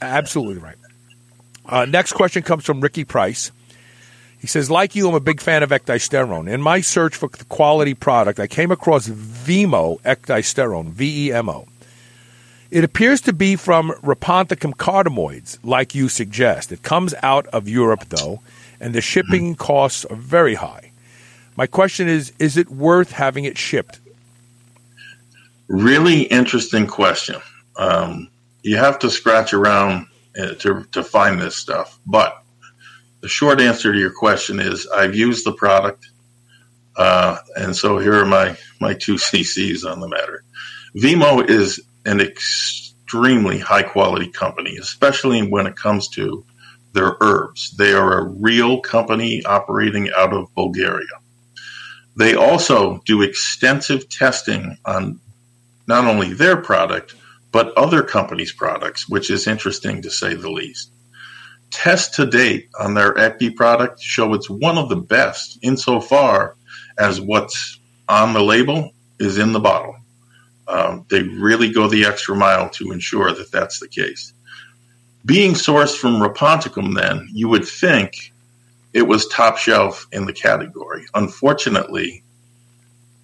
Absolutely 0.00 0.58
right. 0.58 0.76
Uh, 1.64 1.84
next 1.84 2.12
question 2.12 2.42
comes 2.42 2.64
from 2.64 2.80
Ricky 2.80 3.04
Price. 3.04 3.50
He 4.46 4.48
says, 4.48 4.70
like 4.70 4.94
you, 4.94 5.08
I'm 5.08 5.14
a 5.16 5.18
big 5.18 5.40
fan 5.40 5.64
of 5.64 5.70
ecdysterone. 5.70 6.48
In 6.48 6.62
my 6.62 6.80
search 6.80 7.16
for 7.16 7.28
the 7.28 7.44
quality 7.46 7.94
product, 7.94 8.38
I 8.38 8.46
came 8.46 8.70
across 8.70 9.08
Vemo 9.08 10.00
ecdysterone, 10.02 10.90
V 10.90 11.26
E 11.26 11.32
M 11.32 11.48
O. 11.48 11.66
It 12.70 12.84
appears 12.84 13.20
to 13.22 13.32
be 13.32 13.56
from 13.56 13.90
Rhaponticum 14.04 14.74
carthamoides, 14.76 15.58
like 15.64 15.96
you 15.96 16.08
suggest. 16.08 16.70
It 16.70 16.84
comes 16.84 17.12
out 17.24 17.48
of 17.48 17.68
Europe, 17.68 18.04
though, 18.08 18.40
and 18.78 18.94
the 18.94 19.00
shipping 19.00 19.56
costs 19.56 20.04
are 20.04 20.14
very 20.14 20.54
high. 20.54 20.92
My 21.56 21.66
question 21.66 22.06
is 22.06 22.32
Is 22.38 22.56
it 22.56 22.70
worth 22.70 23.10
having 23.10 23.46
it 23.46 23.58
shipped? 23.58 23.98
Really 25.66 26.20
interesting 26.22 26.86
question. 26.86 27.40
Um, 27.74 28.28
you 28.62 28.76
have 28.76 29.00
to 29.00 29.10
scratch 29.10 29.52
around 29.52 30.06
uh, 30.38 30.54
to, 30.60 30.84
to 30.92 31.02
find 31.02 31.42
this 31.42 31.56
stuff, 31.56 31.98
but 32.06 32.44
the 33.26 33.30
short 33.30 33.60
answer 33.60 33.92
to 33.92 33.98
your 33.98 34.12
question 34.12 34.60
is 34.60 34.86
I've 34.86 35.16
used 35.16 35.44
the 35.44 35.52
product, 35.52 36.08
uh, 36.96 37.38
and 37.56 37.74
so 37.74 37.98
here 37.98 38.14
are 38.14 38.24
my 38.24 38.56
my 38.80 38.94
two 38.94 39.14
CCs 39.26 39.84
on 39.84 39.98
the 39.98 40.06
matter. 40.06 40.44
Vemo 40.94 41.44
is 41.50 41.80
an 42.04 42.20
extremely 42.20 43.58
high 43.58 43.82
quality 43.82 44.30
company, 44.30 44.76
especially 44.76 45.42
when 45.42 45.66
it 45.66 45.74
comes 45.74 46.06
to 46.10 46.44
their 46.92 47.16
herbs. 47.20 47.72
They 47.76 47.94
are 47.94 48.20
a 48.20 48.28
real 48.28 48.80
company 48.80 49.44
operating 49.44 50.08
out 50.16 50.32
of 50.32 50.54
Bulgaria. 50.54 51.16
They 52.14 52.36
also 52.36 53.00
do 53.06 53.22
extensive 53.22 54.08
testing 54.08 54.78
on 54.84 55.18
not 55.88 56.04
only 56.04 56.32
their 56.32 56.58
product, 56.58 57.16
but 57.50 57.76
other 57.76 58.04
companies' 58.04 58.52
products, 58.52 59.08
which 59.08 59.32
is 59.32 59.48
interesting 59.48 60.02
to 60.02 60.10
say 60.12 60.34
the 60.34 60.48
least 60.48 60.92
tests 61.70 62.16
to 62.16 62.26
date 62.26 62.68
on 62.78 62.94
their 62.94 63.14
Ecdy 63.14 63.54
product 63.54 64.00
show 64.00 64.34
it's 64.34 64.48
one 64.48 64.78
of 64.78 64.88
the 64.88 64.96
best 64.96 65.58
insofar 65.62 66.56
as 66.98 67.20
what's 67.20 67.78
on 68.08 68.32
the 68.32 68.42
label 68.42 68.92
is 69.18 69.38
in 69.38 69.52
the 69.52 69.60
bottle. 69.60 69.96
Um, 70.68 71.06
they 71.10 71.22
really 71.22 71.70
go 71.70 71.88
the 71.88 72.04
extra 72.04 72.34
mile 72.34 72.68
to 72.70 72.92
ensure 72.92 73.32
that 73.32 73.52
that's 73.52 73.80
the 73.80 73.88
case. 73.88 74.32
Being 75.24 75.52
sourced 75.52 75.96
from 75.96 76.20
Rhaponticum, 76.20 76.94
then, 76.94 77.28
you 77.32 77.48
would 77.48 77.66
think 77.66 78.32
it 78.92 79.02
was 79.02 79.26
top 79.26 79.58
shelf 79.58 80.06
in 80.12 80.26
the 80.26 80.32
category. 80.32 81.04
Unfortunately, 81.14 82.22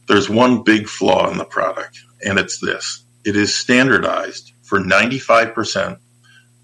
there's 0.09 0.29
one 0.29 0.63
big 0.63 0.89
flaw 0.89 1.31
in 1.31 1.39
the 1.39 1.45
product, 1.45 2.01
and 2.25 2.39
it's 2.39 2.59
this 2.59 3.05
it 3.25 3.37
is 3.37 3.55
standardized 3.55 4.53
for 4.63 4.81
95% 4.81 5.99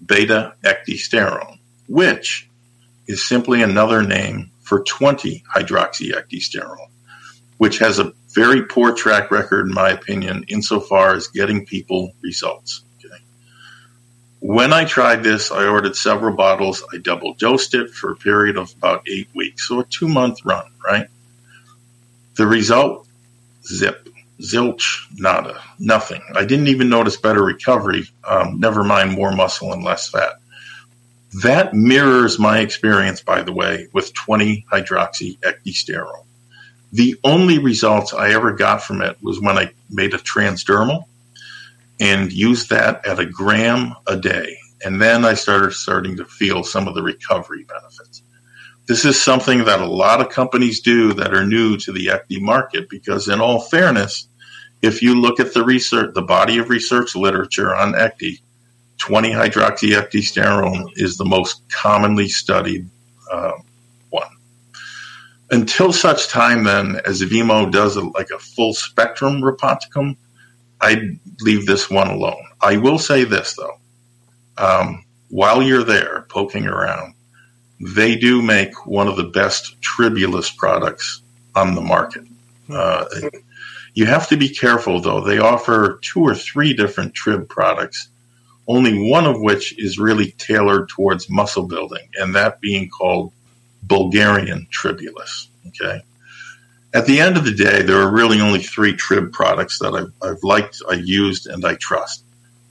beta 0.05 0.53
ecdysterone, 0.63 1.58
which 1.89 2.47
is 3.07 3.27
simply 3.27 3.63
another 3.63 4.03
name 4.03 4.51
for 4.61 4.83
20 4.83 5.43
hydroxyecdysterone, 5.53 6.87
which 7.57 7.79
has 7.79 7.97
a 7.97 8.13
very 8.29 8.61
poor 8.61 8.93
track 8.93 9.31
record, 9.31 9.67
in 9.67 9.73
my 9.73 9.89
opinion, 9.89 10.45
insofar 10.47 11.15
as 11.15 11.27
getting 11.27 11.65
people 11.65 12.13
results. 12.21 12.83
Okay. 13.03 13.15
When 14.39 14.71
I 14.71 14.85
tried 14.85 15.23
this, 15.23 15.51
I 15.51 15.65
ordered 15.65 15.95
several 15.95 16.35
bottles. 16.35 16.83
I 16.93 16.97
double 16.97 17.33
dosed 17.33 17.73
it 17.73 17.89
for 17.89 18.11
a 18.11 18.15
period 18.15 18.57
of 18.57 18.71
about 18.77 19.07
eight 19.09 19.27
weeks, 19.33 19.67
so 19.67 19.79
a 19.79 19.83
two 19.85 20.07
month 20.07 20.45
run, 20.45 20.71
right? 20.85 21.07
The 22.35 22.45
result 22.45 23.07
zip, 23.65 24.07
zilch, 24.39 25.07
nada, 25.17 25.59
nothing. 25.79 26.21
I 26.35 26.45
didn't 26.45 26.67
even 26.67 26.89
notice 26.89 27.17
better 27.17 27.43
recovery, 27.43 28.07
um, 28.23 28.59
never 28.59 28.83
mind 28.83 29.11
more 29.13 29.31
muscle 29.31 29.73
and 29.73 29.83
less 29.83 30.09
fat. 30.09 30.38
That 31.43 31.73
mirrors 31.73 32.39
my 32.39 32.59
experience, 32.59 33.21
by 33.21 33.43
the 33.43 33.53
way, 33.53 33.87
with 33.93 34.13
20 34.13 34.65
hydroxyecdysterone. 34.71 36.25
The 36.91 37.15
only 37.23 37.59
results 37.59 38.13
I 38.13 38.31
ever 38.31 38.53
got 38.53 38.81
from 38.81 39.01
it 39.01 39.17
was 39.21 39.39
when 39.39 39.57
I 39.57 39.71
made 39.91 40.15
a 40.15 40.17
transdermal 40.17 41.03
and 41.99 42.31
used 42.31 42.69
that 42.69 43.05
at 43.05 43.19
a 43.19 43.25
gram 43.25 43.93
a 44.07 44.17
day. 44.17 44.57
And 44.83 45.01
then 45.01 45.23
I 45.25 45.35
started 45.35 45.73
starting 45.73 46.17
to 46.17 46.25
feel 46.25 46.63
some 46.63 46.87
of 46.87 46.95
the 46.95 47.03
recovery 47.03 47.63
benefits. 47.65 48.23
This 48.87 49.05
is 49.05 49.21
something 49.21 49.65
that 49.65 49.81
a 49.81 49.85
lot 49.85 50.21
of 50.21 50.29
companies 50.29 50.79
do 50.79 51.13
that 51.13 51.33
are 51.33 51.45
new 51.45 51.77
to 51.77 51.91
the 51.91 52.07
ecdy 52.07 52.41
market 52.41 52.89
because, 52.89 53.27
in 53.27 53.39
all 53.39 53.61
fairness, 53.61 54.27
if 54.81 55.03
you 55.03 55.19
look 55.19 55.39
at 55.39 55.53
the 55.53 55.63
research, 55.63 56.15
the 56.15 56.23
body 56.23 56.57
of 56.57 56.69
research 56.69 57.15
literature 57.15 57.75
on 57.75 57.93
ecdy, 57.93 58.39
20 58.99 59.31
hydroxyecdysterone 59.31 60.91
is 60.95 61.17
the 61.17 61.25
most 61.25 61.63
commonly 61.69 62.29
studied 62.29 62.89
uh, 63.31 63.53
one. 64.09 64.29
Until 65.51 65.91
such 65.91 66.27
time, 66.27 66.63
then, 66.63 67.01
as 67.05 67.21
Vemo 67.21 67.71
does 67.71 67.95
a, 67.95 68.01
like 68.01 68.29
a 68.29 68.39
full 68.39 68.73
spectrum 68.73 69.41
Rhaponticum, 69.41 70.15
I 70.81 71.17
leave 71.41 71.65
this 71.65 71.89
one 71.89 72.09
alone. 72.09 72.43
I 72.61 72.77
will 72.77 72.99
say 72.99 73.23
this 73.23 73.55
though, 73.55 73.79
um, 74.57 75.03
while 75.29 75.61
you're 75.61 75.83
there 75.83 76.25
poking 76.29 76.67
around, 76.67 77.13
they 77.79 78.17
do 78.17 78.41
make 78.41 78.85
one 78.85 79.07
of 79.07 79.15
the 79.15 79.23
best 79.23 79.81
tribulus 79.81 80.49
products 80.49 81.21
on 81.55 81.75
the 81.75 81.81
market. 81.81 82.23
Uh, 82.69 83.05
you 83.93 84.05
have 84.05 84.27
to 84.29 84.37
be 84.37 84.49
careful 84.49 85.01
though. 85.01 85.21
They 85.21 85.39
offer 85.39 85.99
two 86.01 86.21
or 86.21 86.35
three 86.35 86.73
different 86.73 87.13
trib 87.13 87.49
products, 87.49 88.09
only 88.69 89.09
one 89.09 89.25
of 89.25 89.41
which 89.41 89.77
is 89.77 89.99
really 89.99 90.31
tailored 90.31 90.87
towards 90.87 91.29
muscle 91.29 91.67
building, 91.67 92.07
and 92.15 92.35
that 92.35 92.61
being 92.61 92.87
called 92.89 93.33
Bulgarian 93.83 94.67
tribulus. 94.71 95.49
Okay. 95.67 96.01
At 96.93 97.05
the 97.05 97.19
end 97.19 97.35
of 97.35 97.43
the 97.43 97.53
day, 97.53 97.81
there 97.81 98.01
are 98.01 98.11
really 98.11 98.39
only 98.39 98.61
three 98.61 98.93
trib 98.93 99.33
products 99.33 99.79
that 99.79 99.93
I've, 99.93 100.13
I've 100.27 100.43
liked, 100.43 100.81
I've 100.89 101.05
used, 101.05 101.47
and 101.47 101.65
I 101.65 101.75
trust. 101.75 102.23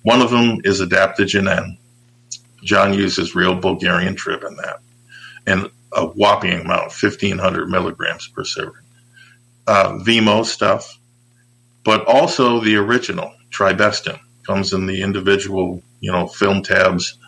One 0.03 0.23
of 0.23 0.31
them 0.31 0.61
is 0.65 0.81
Adaptogen 0.81 1.55
N. 1.55 1.77
John 2.65 2.95
uses 2.95 3.35
real 3.35 3.55
Bulgarian 3.55 4.17
trib 4.17 4.43
in 4.43 4.57
that 4.57 4.81
and 5.49 5.71
a 5.93 6.05
whopping 6.07 6.53
amount, 6.53 6.93
1,500 6.93 7.69
milligrams 7.69 8.29
per 8.29 8.45
serving. 8.45 8.83
Uh, 9.67 9.93
Vemo 10.05 10.45
stuff, 10.45 10.99
but 11.85 12.07
also 12.07 12.61
the 12.61 12.77
original 12.77 13.33
Tribestan 13.51 14.19
comes 14.47 14.73
in 14.73 14.87
the 14.87 15.03
individual, 15.03 15.83
you 16.01 16.13
know, 16.13 16.27
film 16.27 16.63
tabs 16.63 17.19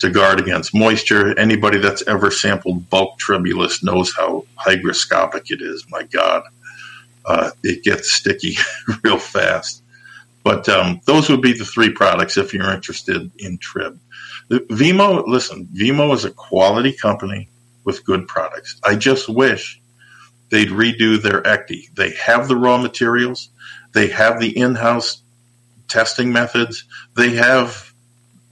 to 0.00 0.10
guard 0.10 0.40
against 0.40 0.74
moisture. 0.74 1.38
Anybody 1.38 1.78
that's 1.78 2.06
ever 2.06 2.30
sampled 2.30 2.90
bulk 2.90 3.18
tribulus 3.18 3.82
knows 3.82 4.14
how 4.14 4.44
hygroscopic 4.58 5.50
it 5.50 5.62
is. 5.62 5.84
My 5.90 6.02
God, 6.04 6.42
uh, 7.24 7.50
it 7.62 7.84
gets 7.84 8.12
sticky 8.12 8.56
real 9.04 9.18
fast. 9.18 9.82
But 10.44 10.68
um, 10.68 11.00
those 11.04 11.28
would 11.28 11.40
be 11.40 11.52
the 11.52 11.64
three 11.64 11.90
products 11.90 12.36
if 12.36 12.52
you're 12.52 12.72
interested 12.72 13.30
in 13.38 13.58
trib. 13.58 13.98
Vemo, 14.50 15.26
listen, 15.26 15.68
Vemo 15.72 16.12
is 16.14 16.24
a 16.24 16.30
quality 16.30 16.92
company 16.92 17.48
with 17.84 18.04
good 18.04 18.26
products. 18.26 18.78
I 18.84 18.96
just 18.96 19.28
wish 19.28 19.80
they'd 20.50 20.68
redo 20.68 21.20
their 21.20 21.42
ecdy. 21.42 21.94
They 21.94 22.10
have 22.14 22.48
the 22.48 22.56
raw 22.56 22.78
materials, 22.78 23.48
they 23.92 24.08
have 24.08 24.40
the 24.40 24.56
in-house 24.56 25.22
testing 25.88 26.32
methods, 26.32 26.84
they 27.16 27.30
have 27.36 27.91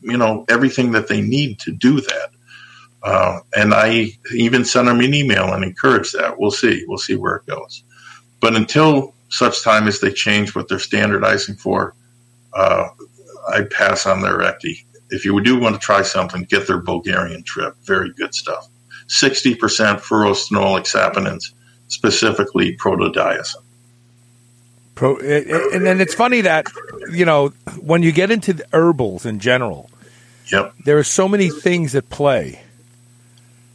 you 0.02 0.16
know 0.16 0.44
everything 0.48 0.92
that 0.92 1.08
they 1.08 1.20
need 1.20 1.58
to 1.60 1.72
do 1.72 2.00
that. 2.00 2.30
Uh, 3.02 3.40
and 3.56 3.72
I 3.72 4.10
even 4.34 4.64
sent 4.64 4.86
them 4.86 5.00
an 5.00 5.14
email 5.14 5.52
and 5.52 5.64
encouraged 5.64 6.14
that. 6.18 6.38
We'll 6.38 6.50
see. 6.50 6.84
We'll 6.86 6.98
see 6.98 7.16
where 7.16 7.36
it 7.36 7.46
goes. 7.46 7.82
But 8.40 8.56
until 8.56 9.14
such 9.30 9.62
time 9.62 9.88
as 9.88 10.00
they 10.00 10.12
change 10.12 10.54
what 10.54 10.68
they're 10.68 10.78
standardizing 10.78 11.56
for, 11.56 11.94
uh, 12.52 12.88
I 13.48 13.62
pass 13.62 14.06
on 14.06 14.22
their 14.22 14.38
ecdy. 14.38 14.84
If 15.10 15.24
you 15.24 15.40
do 15.40 15.58
want 15.58 15.74
to 15.74 15.80
try 15.80 16.02
something, 16.02 16.42
get 16.44 16.66
their 16.66 16.78
Bulgarian 16.78 17.42
trip. 17.42 17.74
Very 17.84 18.12
good 18.12 18.34
stuff. 18.34 18.68
60% 19.08 19.56
furostanol 20.00 20.78
saponins, 20.80 21.52
specifically 21.88 22.76
protodioscin. 22.76 23.56
Pro, 24.94 25.16
and 25.16 25.86
then 25.86 26.00
it's 26.00 26.14
funny 26.14 26.42
that, 26.42 26.66
you 27.10 27.24
know, 27.24 27.48
when 27.80 28.02
you 28.02 28.12
get 28.12 28.30
into 28.30 28.52
the 28.52 28.66
herbals 28.72 29.24
in 29.26 29.40
general, 29.40 29.89
yep. 30.52 30.74
there 30.84 30.98
are 30.98 31.04
so 31.04 31.28
many 31.28 31.48
things 31.48 31.94
at 31.94 32.08
play. 32.08 32.60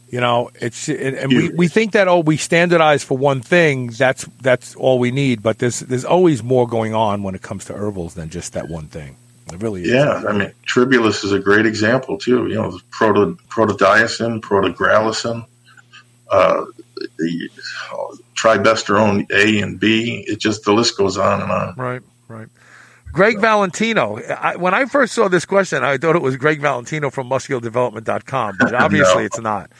You 0.08 0.20
know, 0.20 0.50
it's 0.60 0.88
and 0.88 1.28
we, 1.28 1.48
we 1.50 1.68
think 1.68 1.92
that 1.92 2.06
oh 2.06 2.20
we 2.20 2.36
standardize 2.36 3.02
for 3.02 3.18
one 3.18 3.42
thing 3.42 3.88
that's 3.88 4.24
that's 4.40 4.76
all 4.76 5.00
we 5.00 5.10
need, 5.10 5.42
but 5.42 5.58
there's 5.58 5.80
there's 5.80 6.04
always 6.04 6.44
more 6.44 6.68
going 6.68 6.94
on 6.94 7.24
when 7.24 7.34
it 7.34 7.42
comes 7.42 7.64
to 7.66 7.74
herbals 7.74 8.14
than 8.14 8.30
just 8.30 8.52
that 8.52 8.68
one 8.68 8.86
thing. 8.86 9.16
It 9.52 9.62
really 9.62 9.82
is. 9.82 9.90
Yeah, 9.90 10.22
I 10.28 10.32
mean, 10.32 10.52
Tribulus 10.64 11.24
is 11.24 11.32
a 11.32 11.40
great 11.40 11.66
example 11.66 12.18
too. 12.18 12.46
You 12.46 12.54
know, 12.54 12.80
proto 12.90 13.36
protodioscin, 13.48 14.40
protogracillin, 14.40 15.44
uh, 16.30 16.64
the, 17.18 17.50
uh, 17.92 18.16
tribesterone 18.34 19.30
A 19.32 19.60
and 19.60 19.78
B. 19.78 20.24
It 20.28 20.38
just 20.38 20.64
the 20.64 20.72
list 20.72 20.96
goes 20.96 21.18
on 21.18 21.42
and 21.42 21.50
on. 21.50 21.74
Right, 21.76 22.02
right. 22.28 22.48
Greg 23.16 23.40
Valentino. 23.40 24.18
I, 24.18 24.56
when 24.56 24.74
I 24.74 24.84
first 24.84 25.14
saw 25.14 25.28
this 25.28 25.46
question, 25.46 25.82
I 25.82 25.96
thought 25.96 26.16
it 26.16 26.22
was 26.22 26.36
Greg 26.36 26.60
Valentino 26.60 27.08
from 27.08 27.30
musculardevelopment.com, 27.30 28.56
but 28.60 28.74
obviously 28.82 29.22
no. 29.22 29.24
it's 29.24 29.40
not 29.40 29.70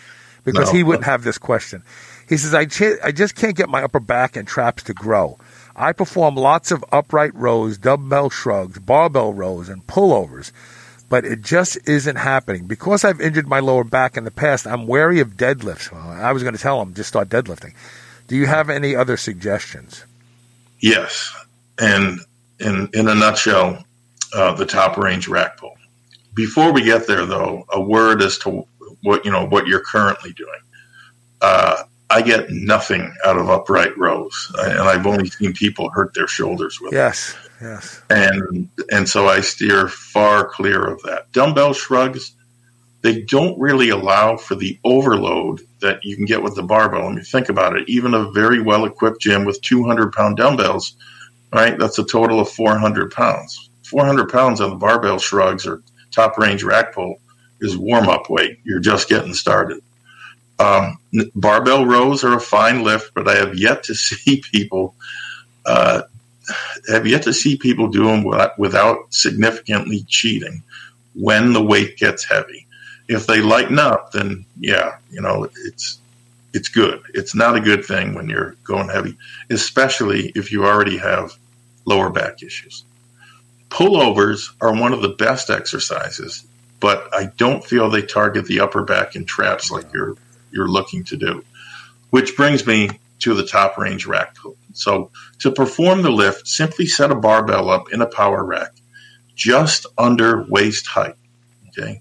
because 0.43 0.73
no. 0.73 0.77
he 0.77 0.83
wouldn't 0.83 1.05
have 1.05 1.23
this 1.23 1.37
question. 1.37 1.83
He 2.27 2.39
says, 2.39 2.55
I, 2.55 2.65
ch- 2.65 2.99
I 3.05 3.13
just 3.13 3.35
can't 3.35 3.55
get 3.55 3.69
my 3.69 3.83
upper 3.83 4.01
back 4.01 4.37
and 4.37 4.49
traps 4.49 4.83
to 4.85 4.95
grow. 4.95 5.39
I 5.77 5.93
perform 5.93 6.37
lots 6.37 6.71
of 6.71 6.83
upright 6.91 7.35
rows, 7.35 7.77
dumbbell 7.77 8.31
shrugs, 8.31 8.79
barbell 8.79 9.35
rows, 9.35 9.69
and 9.69 9.87
pullovers, 9.87 10.51
but 11.11 11.27
it 11.27 11.43
just 11.43 11.77
isn't 11.87 12.17
happening. 12.17 12.67
Because 12.67 13.05
I've 13.05 13.21
injured 13.21 13.47
my 13.47 13.61
lower 13.61 13.85
back 13.85 14.17
in 14.17 14.25
the 14.25 14.31
past, 14.31 14.67
I'm 14.67 14.87
wary 14.87 15.21
of 15.21 15.37
deadlifts. 15.37 15.93
Well, 15.93 16.09
I 16.09 16.33
was 16.33 16.43
going 16.43 16.57
to 16.57 16.61
tell 16.61 16.81
him 16.81 16.95
just 16.95 17.11
start 17.11 17.29
deadlifting. 17.29 17.75
Do 18.29 18.35
you 18.35 18.47
have 18.47 18.71
any 18.71 18.97
other 18.97 19.19
suggestions? 19.19 20.07
Yes, 20.81 21.33
and 21.79 22.21
in 22.61 22.89
in 22.93 23.09
a 23.09 23.15
nutshell, 23.15 23.85
uh, 24.35 24.53
the 24.55 24.67
top 24.67 24.97
range 24.97 25.29
rack 25.29 25.59
pull. 25.59 25.75
Before 26.35 26.73
we 26.73 26.83
get 26.83 27.07
there, 27.07 27.25
though, 27.25 27.65
a 27.73 27.81
word 27.81 28.23
as 28.23 28.39
to 28.39 28.67
what 29.03 29.25
you 29.25 29.31
know 29.31 29.47
what 29.47 29.67
you're 29.67 29.81
currently 29.81 30.33
doing. 30.33 30.61
Uh, 31.41 31.83
I 32.09 32.23
get 32.23 32.51
nothing 32.51 33.13
out 33.25 33.37
of 33.37 33.51
upright 33.51 33.97
rows, 33.99 34.53
and 34.59 34.79
I've 34.81 35.07
only 35.07 35.29
seen 35.29 35.53
people 35.53 35.91
hurt 35.91 36.15
their 36.15 36.29
shoulders 36.29 36.81
with 36.81 36.93
yes, 36.93 37.31
it. 37.31 37.51
Yes, 37.63 38.03
And 38.11 38.69
and 38.91 39.09
so 39.09 39.29
I 39.29 39.41
steer 39.41 39.89
far 39.89 40.47
clear 40.47 40.85
of 40.87 41.03
that. 41.03 41.33
Dumbbell 41.33 41.73
shrugs, 41.73 42.37
they 43.03 43.23
don't 43.23 43.59
really 43.59 43.89
allow 43.89 44.37
for 44.37 44.55
the 44.55 44.79
overload 44.85 45.61
that 45.81 46.05
you 46.05 46.17
can 46.17 46.27
get 46.27 46.43
with 46.43 46.55
the 46.55 46.63
barbell. 46.63 47.07
I 47.07 47.13
mean, 47.13 47.25
think 47.25 47.49
about 47.49 47.77
it. 47.77 47.89
Even 47.89 48.15
a 48.15 48.31
very 48.31 48.61
well 48.61 48.85
equipped 48.85 49.21
gym 49.21 49.45
with 49.45 49.61
200 49.63 50.13
pound 50.13 50.37
dumbbells, 50.37 50.97
right? 51.53 51.79
That's 51.79 51.99
a 51.99 52.05
total 52.05 52.41
of 52.41 52.51
400 52.51 53.13
pounds. 53.13 53.71
400 53.85 54.31
pounds 54.31 54.61
on 54.61 54.71
the 54.71 54.77
barbell 54.77 55.19
shrugs 55.19 55.67
or 55.67 55.83
top 56.11 56.39
range 56.39 56.63
rack 56.63 56.95
pull 56.95 57.21
is 57.61 57.77
warm 57.77 58.09
up 58.09 58.29
weight. 58.29 58.59
You're 58.65 58.81
just 58.81 59.09
getting 59.09 59.35
started. 59.35 59.83
Um, 60.59 60.99
barbell 61.35 61.87
rows 61.87 62.25
are 62.25 62.35
a 62.35 62.41
fine 62.41 62.83
lift, 62.83 63.13
but 63.15 63.29
I 63.29 63.37
have 63.37 63.55
yet 63.57 63.85
to 63.85 63.95
see 63.95 64.43
people 64.53 64.95
uh, 65.65 66.03
have 66.89 67.07
yet 67.07 67.23
to 67.25 67.33
see 67.33 67.57
people 67.57 67.89
do 67.89 68.05
them 68.05 68.23
without, 68.25 68.59
without 68.59 69.13
significantly 69.13 70.05
cheating 70.09 70.63
when 71.15 71.53
the 71.53 71.63
weight 71.63 71.97
gets 71.97 72.25
heavy. 72.25 72.67
If 73.09 73.27
they 73.27 73.41
lighten 73.41 73.79
up, 73.79 74.13
then 74.13 74.45
yeah, 74.59 74.99
you 75.11 75.21
know 75.21 75.49
it's 75.65 76.01
it's 76.57 76.71
good. 76.71 77.03
It's 77.13 77.35
not 77.35 77.55
a 77.55 77.61
good 77.61 77.85
thing 77.85 78.15
when 78.15 78.31
you're 78.31 78.57
going 78.65 78.89
heavy, 78.89 79.19
especially 79.51 80.33
if 80.35 80.51
you 80.51 80.65
already 80.65 80.97
have 80.97 81.37
lower 81.85 82.09
back 82.09 82.43
issues. 82.43 82.83
Pullovers 83.69 84.49
are 84.59 84.75
one 84.75 84.95
of 84.95 85.03
the 85.03 85.11
best 85.11 85.51
exercises, 85.51 86.47
but 86.81 87.15
I 87.15 87.27
don't 87.27 87.63
feel 87.63 87.91
they 87.91 88.01
target 88.01 88.47
the 88.47 88.61
upper 88.61 88.85
back 88.85 89.17
and 89.17 89.29
traps 89.29 89.71
like 89.71 89.93
you're 89.93 90.17
you're 90.51 90.69
looking 90.69 91.05
to 91.05 91.19
do. 91.19 91.45
Which 92.09 92.37
brings 92.37 92.67
me 92.67 92.89
to 93.19 93.35
the 93.35 93.47
top 93.47 93.77
range 93.77 94.07
rack. 94.07 94.37
So 94.73 95.11
to 95.41 95.51
perform 95.51 96.01
the 96.01 96.11
lift, 96.11 96.49
simply 96.49 96.87
set 96.87 97.11
a 97.11 97.15
barbell 97.15 97.69
up 97.69 97.93
in 97.93 98.01
a 98.01 98.07
power 98.07 98.43
rack 98.43 98.73
just 99.35 99.85
under 99.99 100.43
waist 100.49 100.87
height. 100.87 101.17
Okay. 101.69 102.01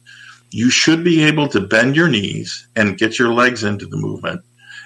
You 0.56 0.70
should 0.70 1.04
be 1.04 1.22
able 1.22 1.50
to 1.50 1.60
bend 1.60 1.98
your 1.98 2.08
knees 2.08 2.66
and 2.78 2.98
get 2.98 3.20
your 3.20 3.34
legs 3.34 3.66
into 3.66 3.88
the 3.88 3.98
movement 3.98 4.42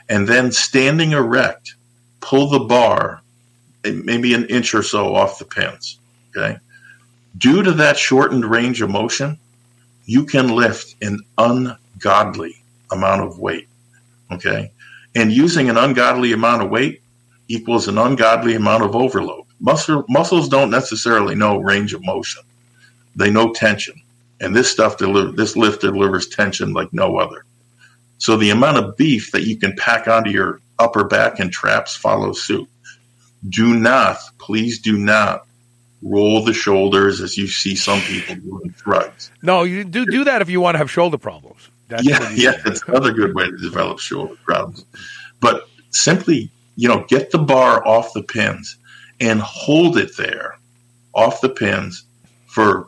and 0.10 0.28
then 0.28 0.52
standing 0.52 1.12
erect, 1.12 1.76
pull 2.22 2.50
the 2.50 2.62
bar 2.62 3.22
eh, 3.86 3.92
maybe 4.04 4.34
an 4.34 4.48
inch 4.48 4.74
or 4.74 4.82
so 4.82 5.14
off 5.14 5.38
the 5.38 5.46
pins. 5.46 6.00
Okay. 6.36 6.58
Due 7.38 7.62
to 7.62 7.72
that 7.74 8.00
shortened 8.00 8.46
range 8.46 8.82
of 8.82 8.90
motion, 8.90 9.38
you 10.08 10.26
can 10.26 10.56
lift 10.56 10.96
an 11.04 11.20
ungodly 11.38 12.56
amount 12.92 13.22
of 13.22 13.38
weight. 13.38 13.68
Okay. 14.32 14.72
And 15.14 15.32
using 15.32 15.70
an 15.70 15.78
ungodly 15.78 16.34
amount 16.34 16.64
of 16.64 16.72
weight 16.72 17.04
equals 17.48 17.88
an 17.88 18.00
ungodly 18.00 18.56
amount 18.56 18.82
of 18.86 18.96
overload. 18.96 19.46
Muscle, 19.60 20.04
muscles 20.10 20.50
don't 20.50 20.72
necessarily 20.72 21.36
know 21.36 21.60
range 21.60 21.94
of 21.94 22.04
motion. 22.04 22.42
They 23.16 23.30
know 23.30 23.54
tension. 23.54 24.02
And 24.40 24.56
this 24.56 24.72
stuff, 24.72 24.98
deli- 24.98 25.34
this 25.34 25.56
lift 25.56 25.82
delivers 25.82 26.28
tension 26.28 26.74
like 26.74 26.94
no 26.94 27.18
other. 27.18 27.46
So 28.18 28.38
the 28.38 28.50
amount 28.50 28.78
of 28.78 28.98
beef 28.98 29.32
that 29.32 29.44
you 29.44 29.58
can 29.58 29.76
pack 29.76 30.08
onto 30.08 30.30
your 30.30 30.60
upper 30.78 31.04
back 31.04 31.40
and 31.40 31.52
traps 31.52 31.96
follows 31.96 32.42
suit. 32.42 32.70
Do 33.48 33.74
not, 33.74 34.18
please 34.38 34.80
do 34.80 34.98
not 34.98 35.46
roll 36.02 36.44
the 36.44 36.54
shoulders 36.54 37.22
as 37.22 37.38
you 37.38 37.48
see 37.48 37.76
some 37.76 38.02
people 38.02 38.36
doing 38.36 38.72
thrugs. 38.72 39.32
No, 39.42 39.64
you 39.64 39.84
do 39.84 40.06
do 40.06 40.24
that 40.26 40.42
if 40.42 40.50
you 40.50 40.62
want 40.62 40.76
to 40.76 40.80
have 40.80 40.92
shoulder 40.92 41.18
problems. 41.18 41.70
That's 41.88 42.04
yeah, 42.04 42.30
yeah, 42.34 42.62
it's 42.66 42.84
another 42.88 43.12
good 43.12 43.34
way 43.34 43.46
to 43.50 43.58
develop 43.58 44.00
shoulder 44.00 44.36
problems. 44.46 44.86
But 45.40 45.68
simply, 45.90 46.52
you 46.76 46.88
know, 46.88 47.06
get 47.08 47.32
the 47.32 47.40
bar 47.40 47.86
off 47.86 48.14
the 48.14 48.24
pins 48.24 48.78
and 49.20 49.42
hold 49.42 49.98
it 49.98 50.16
there 50.18 50.58
off 51.14 51.42
the 51.42 51.50
pins 51.50 52.06
for 52.48 52.88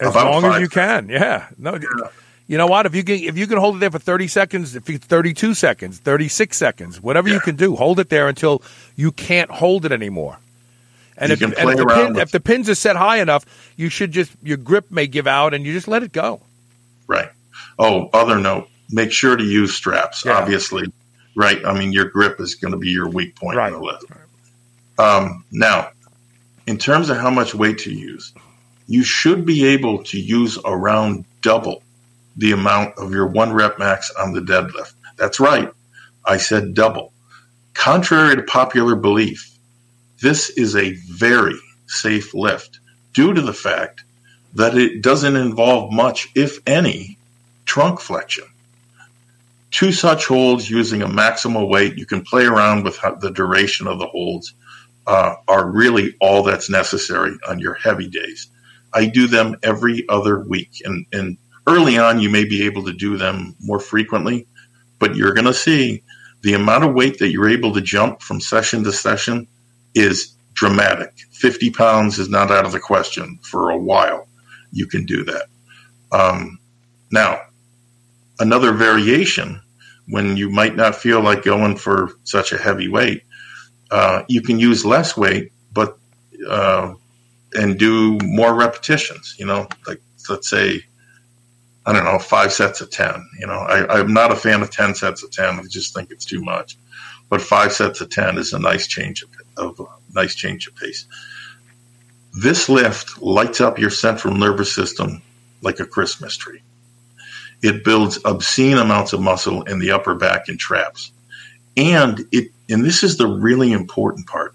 as 0.00 0.14
long 0.14 0.44
as 0.44 0.60
you 0.60 0.68
can. 0.68 1.08
Yeah. 1.08 1.48
No. 1.58 1.74
Yeah. 1.74 2.08
You 2.46 2.56
know 2.56 2.66
what? 2.66 2.86
If 2.86 2.94
you 2.94 3.04
can, 3.04 3.16
if 3.16 3.36
you 3.36 3.46
can 3.46 3.58
hold 3.58 3.76
it 3.76 3.78
there 3.80 3.90
for 3.90 3.98
thirty 3.98 4.26
seconds, 4.26 4.74
if 4.74 4.88
you 4.88 4.96
thirty-two 4.96 5.52
seconds, 5.52 5.98
thirty-six 5.98 6.56
seconds, 6.56 7.00
whatever 7.00 7.28
yeah. 7.28 7.34
you 7.34 7.40
can 7.40 7.56
do, 7.56 7.76
hold 7.76 8.00
it 8.00 8.08
there 8.08 8.26
until 8.26 8.62
you 8.96 9.12
can't 9.12 9.50
hold 9.50 9.84
it 9.84 9.92
anymore. 9.92 10.38
And, 11.18 11.32
if, 11.32 11.42
and 11.42 11.52
if, 11.52 11.76
the 11.76 11.86
pin, 11.86 12.16
if, 12.16 12.30
the 12.30 12.40
pins 12.40 12.70
are 12.70 12.74
set 12.74 12.96
high 12.96 13.20
enough, 13.20 13.44
you 13.76 13.88
should 13.88 14.12
just 14.12 14.32
your 14.42 14.56
grip 14.56 14.90
may 14.90 15.06
give 15.06 15.26
out, 15.26 15.52
and 15.52 15.66
you 15.66 15.74
just 15.74 15.88
let 15.88 16.02
it 16.02 16.12
go. 16.12 16.40
Right. 17.06 17.28
Oh, 17.78 18.08
other 18.14 18.38
note: 18.38 18.68
make 18.90 19.12
sure 19.12 19.36
to 19.36 19.44
use 19.44 19.74
straps. 19.74 20.24
Yeah. 20.24 20.38
Obviously, 20.38 20.90
right. 21.36 21.62
I 21.66 21.78
mean, 21.78 21.92
your 21.92 22.06
grip 22.06 22.40
is 22.40 22.54
going 22.54 22.72
to 22.72 22.78
be 22.78 22.88
your 22.88 23.10
weak 23.10 23.36
point 23.36 23.58
right. 23.58 23.72
in 23.72 23.78
the 23.78 23.84
lift. 23.84 24.04
Um, 24.98 25.44
now, 25.52 25.90
in 26.66 26.78
terms 26.78 27.10
of 27.10 27.18
how 27.18 27.30
much 27.30 27.54
weight 27.54 27.78
to 27.78 27.92
use, 27.92 28.32
you 28.88 29.04
should 29.04 29.44
be 29.44 29.66
able 29.66 30.02
to 30.02 30.18
use 30.18 30.58
around 30.64 31.24
double 31.42 31.82
the 32.36 32.52
amount 32.52 32.96
of 32.96 33.12
your 33.12 33.26
one 33.26 33.52
rep 33.52 33.78
max 33.78 34.10
on 34.18 34.32
the 34.32 34.40
deadlift. 34.40 34.94
That's 35.16 35.38
right. 35.38 35.70
I 36.24 36.38
said 36.38 36.74
double. 36.74 37.12
Contrary 37.74 38.34
to 38.36 38.42
popular 38.42 38.96
belief, 38.96 39.56
this 40.20 40.50
is 40.50 40.74
a 40.74 40.92
very 40.92 41.58
safe 41.86 42.34
lift 42.34 42.80
due 43.12 43.34
to 43.34 43.42
the 43.42 43.52
fact 43.52 44.02
that 44.54 44.76
it 44.76 45.02
doesn't 45.02 45.36
involve 45.36 45.92
much, 45.92 46.28
if 46.34 46.58
any, 46.66 47.18
trunk 47.66 48.00
flexion. 48.00 48.46
Two 49.70 49.92
such 49.92 50.26
holds 50.26 50.70
using 50.70 51.02
a 51.02 51.08
maximal 51.08 51.68
weight, 51.68 51.98
you 51.98 52.06
can 52.06 52.22
play 52.22 52.46
around 52.46 52.84
with 52.84 52.98
the 53.20 53.30
duration 53.30 53.86
of 53.86 53.98
the 53.98 54.06
holds, 54.06 54.54
uh, 55.06 55.34
are 55.46 55.70
really 55.70 56.14
all 56.20 56.42
that's 56.42 56.70
necessary 56.70 57.36
on 57.46 57.58
your 57.58 57.74
heavy 57.74 58.08
days. 58.08 58.48
I 58.94 59.06
do 59.06 59.26
them 59.26 59.56
every 59.62 60.08
other 60.08 60.40
week. 60.40 60.82
And, 60.84 61.06
and 61.12 61.36
early 61.66 61.98
on, 61.98 62.20
you 62.20 62.30
may 62.30 62.44
be 62.44 62.64
able 62.64 62.84
to 62.84 62.92
do 62.92 63.16
them 63.16 63.54
more 63.60 63.80
frequently, 63.80 64.46
but 64.98 65.16
you're 65.16 65.34
going 65.34 65.46
to 65.46 65.54
see 65.54 66.02
the 66.42 66.54
amount 66.54 66.84
of 66.84 66.94
weight 66.94 67.18
that 67.18 67.30
you're 67.30 67.48
able 67.48 67.74
to 67.74 67.80
jump 67.80 68.22
from 68.22 68.40
session 68.40 68.84
to 68.84 68.92
session 68.92 69.46
is 69.94 70.34
dramatic. 70.54 71.12
50 71.32 71.70
pounds 71.70 72.18
is 72.18 72.28
not 72.28 72.50
out 72.50 72.64
of 72.64 72.72
the 72.72 72.80
question 72.80 73.38
for 73.42 73.70
a 73.70 73.78
while. 73.78 74.26
You 74.72 74.86
can 74.86 75.04
do 75.06 75.24
that. 75.24 75.46
Um, 76.12 76.58
now, 77.10 77.40
another 78.38 78.72
variation 78.72 79.60
when 80.08 80.36
you 80.36 80.48
might 80.48 80.74
not 80.74 80.96
feel 80.96 81.20
like 81.20 81.44
going 81.44 81.76
for 81.76 82.12
such 82.24 82.52
a 82.52 82.58
heavy 82.58 82.88
weight, 82.88 83.22
uh, 83.90 84.22
you 84.28 84.40
can 84.40 84.58
use 84.58 84.84
less 84.84 85.16
weight, 85.16 85.52
but 85.72 85.98
uh, 86.48 86.94
and 87.58 87.78
do 87.78 88.16
more 88.22 88.54
repetitions. 88.54 89.34
You 89.38 89.46
know, 89.46 89.68
like 89.86 90.00
let's 90.30 90.48
say, 90.48 90.82
I 91.84 91.92
don't 91.92 92.04
know, 92.04 92.18
five 92.18 92.52
sets 92.52 92.80
of 92.80 92.90
ten. 92.90 93.28
You 93.38 93.46
know, 93.46 93.58
I, 93.58 93.98
I'm 93.98 94.14
not 94.14 94.32
a 94.32 94.36
fan 94.36 94.62
of 94.62 94.70
ten 94.70 94.94
sets 94.94 95.22
of 95.22 95.30
ten. 95.30 95.58
I 95.58 95.62
just 95.68 95.94
think 95.94 96.10
it's 96.10 96.24
too 96.24 96.42
much. 96.42 96.76
But 97.28 97.42
five 97.42 97.72
sets 97.72 98.00
of 98.00 98.08
ten 98.08 98.38
is 98.38 98.52
a 98.52 98.58
nice 98.58 98.86
change 98.86 99.22
of, 99.22 99.30
of 99.56 99.80
uh, 99.80 99.84
nice 100.14 100.34
change 100.34 100.66
of 100.66 100.76
pace. 100.76 101.06
This 102.32 102.68
lift 102.68 103.20
lights 103.20 103.60
up 103.60 103.78
your 103.78 103.90
central 103.90 104.34
nervous 104.34 104.72
system 104.74 105.22
like 105.60 105.80
a 105.80 105.86
Christmas 105.86 106.36
tree. 106.36 106.62
It 107.62 107.84
builds 107.84 108.18
obscene 108.24 108.78
amounts 108.78 109.12
of 109.12 109.20
muscle 109.20 109.62
in 109.62 109.80
the 109.80 109.90
upper 109.90 110.14
back 110.14 110.48
and 110.48 110.58
traps. 110.58 111.10
And 111.76 112.26
it, 112.30 112.52
and 112.68 112.84
this 112.84 113.02
is 113.02 113.16
the 113.16 113.26
really 113.26 113.72
important 113.72 114.26
part. 114.28 114.52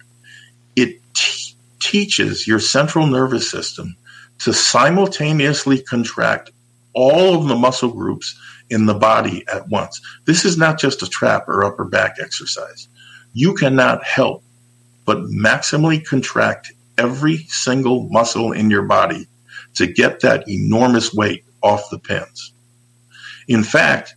Teaches 1.83 2.47
your 2.47 2.59
central 2.59 3.07
nervous 3.07 3.51
system 3.51 3.97
to 4.39 4.53
simultaneously 4.53 5.81
contract 5.81 6.49
all 6.93 7.35
of 7.35 7.49
the 7.49 7.55
muscle 7.55 7.91
groups 7.91 8.39
in 8.69 8.85
the 8.85 8.93
body 8.93 9.43
at 9.51 9.67
once. 9.67 9.99
This 10.25 10.45
is 10.45 10.57
not 10.57 10.79
just 10.79 11.03
a 11.03 11.09
trap 11.09 11.47
or 11.49 11.65
upper 11.65 11.83
back 11.83 12.15
exercise. 12.21 12.87
You 13.33 13.53
cannot 13.53 14.03
help 14.03 14.43
but 15.05 15.17
maximally 15.25 16.03
contract 16.03 16.71
every 16.97 17.37
single 17.49 18.07
muscle 18.09 18.53
in 18.53 18.69
your 18.69 18.83
body 18.83 19.27
to 19.75 19.85
get 19.85 20.21
that 20.21 20.47
enormous 20.47 21.13
weight 21.13 21.43
off 21.61 21.89
the 21.89 21.99
pins. 21.99 22.53
In 23.49 23.63
fact, 23.63 24.15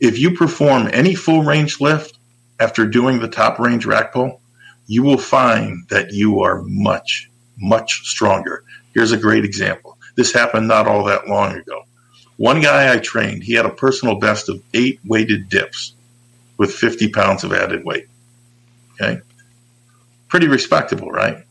if 0.00 0.18
you 0.18 0.32
perform 0.32 0.88
any 0.92 1.14
full 1.14 1.42
range 1.42 1.78
lift 1.78 2.18
after 2.58 2.86
doing 2.86 3.18
the 3.20 3.28
top 3.28 3.58
range 3.58 3.84
rack 3.84 4.12
pull, 4.14 4.41
you 4.92 5.02
will 5.02 5.18
find 5.18 5.86
that 5.88 6.12
you 6.12 6.40
are 6.40 6.62
much, 6.62 7.30
much 7.56 8.02
stronger. 8.06 8.64
Here's 8.94 9.12
a 9.12 9.16
great 9.16 9.44
example. 9.44 9.98
This 10.16 10.32
happened 10.32 10.68
not 10.68 10.86
all 10.86 11.04
that 11.04 11.28
long 11.28 11.56
ago. 11.56 11.84
One 12.36 12.60
guy 12.60 12.92
I 12.92 12.98
trained, 12.98 13.42
he 13.42 13.54
had 13.54 13.66
a 13.66 13.70
personal 13.70 14.16
best 14.16 14.48
of 14.48 14.62
eight 14.74 15.00
weighted 15.04 15.48
dips 15.48 15.94
with 16.58 16.74
50 16.74 17.08
pounds 17.08 17.44
of 17.44 17.52
added 17.52 17.84
weight. 17.84 18.08
Okay 19.00 19.20
pretty 20.32 20.48
respectable, 20.48 21.10
right? 21.10 21.44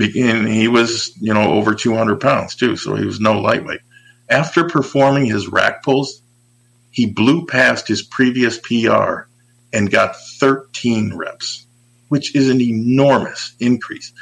And 0.00 0.46
he 0.46 0.68
was, 0.68 1.10
you 1.20 1.34
know, 1.34 1.54
over 1.54 1.74
200 1.74 2.20
pounds 2.20 2.54
too, 2.54 2.76
so 2.76 2.94
he 2.94 3.04
was 3.04 3.18
no 3.18 3.40
lightweight. 3.40 3.80
After 4.28 4.68
performing 4.68 5.26
his 5.26 5.48
rack 5.48 5.82
pulls, 5.82 6.22
he 6.92 7.06
blew 7.06 7.46
past 7.46 7.88
his 7.88 8.00
previous 8.00 8.58
PR 8.58 9.22
and 9.72 9.90
got 9.90 10.14
13 10.38 11.16
reps, 11.16 11.66
which 12.10 12.34
is 12.34 12.50
an 12.50 12.60
enormous 12.60 13.54
increase. 13.58 14.12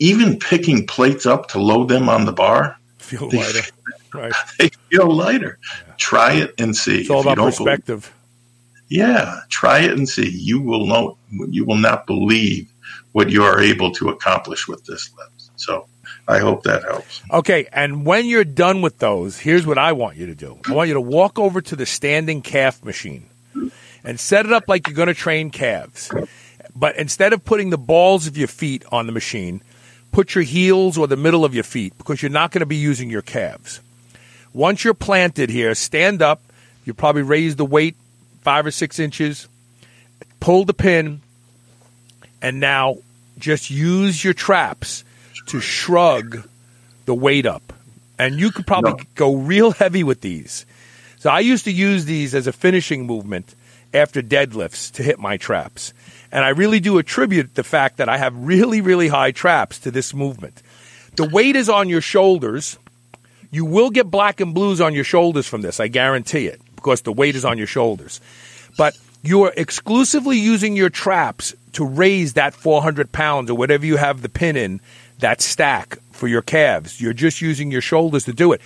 Even 0.00 0.38
picking 0.38 0.86
plates 0.86 1.26
up 1.26 1.48
to 1.48 1.60
load 1.60 1.88
them 1.88 2.08
on 2.08 2.24
the 2.24 2.32
bar, 2.32 2.76
feel 2.98 3.28
they, 3.28 3.38
lighter. 3.38 3.62
Right. 4.14 4.32
They 4.58 4.70
feel 4.90 5.14
lighter. 5.14 5.58
Yeah. 5.62 5.94
Try 5.98 6.32
it 6.34 6.54
and 6.58 6.74
see. 6.74 7.02
It's 7.02 7.10
all 7.10 7.20
about 7.20 7.36
perspective. 7.36 8.10
Believe, 8.88 9.08
yeah, 9.08 9.40
try 9.50 9.80
it 9.80 9.92
and 9.92 10.08
see. 10.08 10.30
You 10.30 10.62
will 10.62 10.86
know. 10.86 11.18
You 11.30 11.66
will 11.66 11.76
not 11.76 12.06
believe 12.06 12.72
what 13.12 13.28
you 13.28 13.42
are 13.42 13.60
able 13.60 13.92
to 13.92 14.08
accomplish 14.08 14.66
with 14.66 14.82
this 14.86 15.10
lift. 15.18 15.50
So 15.56 15.86
I 16.26 16.38
hope 16.38 16.62
that 16.62 16.84
helps. 16.84 17.22
Okay, 17.30 17.68
and 17.70 18.06
when 18.06 18.24
you're 18.24 18.44
done 18.44 18.80
with 18.80 18.98
those, 18.98 19.38
here's 19.38 19.66
what 19.66 19.76
I 19.76 19.92
want 19.92 20.16
you 20.16 20.26
to 20.26 20.34
do. 20.34 20.58
I 20.66 20.72
want 20.72 20.88
you 20.88 20.94
to 20.94 21.00
walk 21.02 21.38
over 21.38 21.60
to 21.60 21.76
the 21.76 21.84
standing 21.84 22.40
calf 22.40 22.82
machine 22.82 23.28
and 24.04 24.18
set 24.18 24.46
it 24.46 24.52
up 24.52 24.64
like 24.68 24.86
you're 24.86 24.96
going 24.96 25.08
to 25.08 25.14
train 25.14 25.50
calves. 25.50 26.10
But 26.78 26.96
instead 26.96 27.32
of 27.32 27.44
putting 27.44 27.70
the 27.70 27.78
balls 27.78 28.26
of 28.28 28.36
your 28.36 28.46
feet 28.46 28.84
on 28.92 29.06
the 29.06 29.12
machine, 29.12 29.62
put 30.12 30.34
your 30.34 30.44
heels 30.44 30.96
or 30.96 31.08
the 31.08 31.16
middle 31.16 31.44
of 31.44 31.52
your 31.54 31.64
feet 31.64 31.92
because 31.98 32.22
you're 32.22 32.30
not 32.30 32.52
going 32.52 32.60
to 32.60 32.66
be 32.66 32.76
using 32.76 33.10
your 33.10 33.22
calves. 33.22 33.80
Once 34.52 34.84
you're 34.84 34.94
planted 34.94 35.50
here, 35.50 35.74
stand 35.74 36.22
up. 36.22 36.40
You 36.84 36.94
probably 36.94 37.22
raise 37.22 37.56
the 37.56 37.64
weight 37.64 37.96
five 38.42 38.64
or 38.64 38.70
six 38.70 38.98
inches, 38.98 39.48
pull 40.40 40.64
the 40.64 40.72
pin, 40.72 41.20
and 42.40 42.60
now 42.60 42.98
just 43.38 43.70
use 43.70 44.22
your 44.24 44.34
traps 44.34 45.04
to 45.48 45.60
shrug 45.60 46.48
the 47.06 47.14
weight 47.14 47.44
up. 47.44 47.72
And 48.18 48.38
you 48.38 48.50
could 48.50 48.66
probably 48.66 48.92
No. 48.92 48.98
go 49.16 49.34
real 49.34 49.72
heavy 49.72 50.04
with 50.04 50.20
these. 50.20 50.64
So 51.18 51.30
I 51.30 51.40
used 51.40 51.64
to 51.64 51.72
use 51.72 52.04
these 52.04 52.34
as 52.34 52.46
a 52.46 52.52
finishing 52.52 53.06
movement 53.06 53.54
after 53.92 54.22
deadlifts 54.22 54.92
to 54.92 55.02
hit 55.02 55.18
my 55.18 55.36
traps. 55.36 55.92
And 56.30 56.44
I 56.44 56.50
really 56.50 56.80
do 56.80 56.98
attribute 56.98 57.54
the 57.54 57.64
fact 57.64 57.96
that 57.96 58.08
I 58.08 58.18
have 58.18 58.36
really, 58.36 58.80
really 58.80 59.08
high 59.08 59.32
traps 59.32 59.78
to 59.80 59.90
this 59.90 60.12
movement. 60.12 60.62
The 61.16 61.28
weight 61.28 61.56
is 61.56 61.68
on 61.68 61.88
your 61.88 62.00
shoulders. 62.00 62.78
You 63.50 63.64
will 63.64 63.90
get 63.90 64.10
black 64.10 64.40
and 64.40 64.54
blues 64.54 64.80
on 64.80 64.94
your 64.94 65.04
shoulders 65.04 65.46
from 65.46 65.62
this, 65.62 65.80
I 65.80 65.88
guarantee 65.88 66.46
it, 66.46 66.60
because 66.76 67.02
the 67.02 67.12
weight 67.12 67.34
is 67.34 67.44
on 67.44 67.56
your 67.56 67.66
shoulders. 67.66 68.20
But 68.76 68.96
you're 69.22 69.52
exclusively 69.56 70.38
using 70.38 70.76
your 70.76 70.90
traps 70.90 71.54
to 71.72 71.84
raise 71.84 72.34
that 72.34 72.54
400 72.54 73.10
pounds 73.10 73.50
or 73.50 73.56
whatever 73.56 73.86
you 73.86 73.96
have 73.96 74.22
the 74.22 74.28
pin 74.28 74.56
in, 74.56 74.80
that 75.18 75.40
stack 75.40 75.98
for 76.12 76.28
your 76.28 76.42
calves. 76.42 77.00
You're 77.00 77.12
just 77.12 77.40
using 77.40 77.70
your 77.70 77.80
shoulders 77.80 78.24
to 78.24 78.32
do 78.32 78.52
it. 78.52 78.60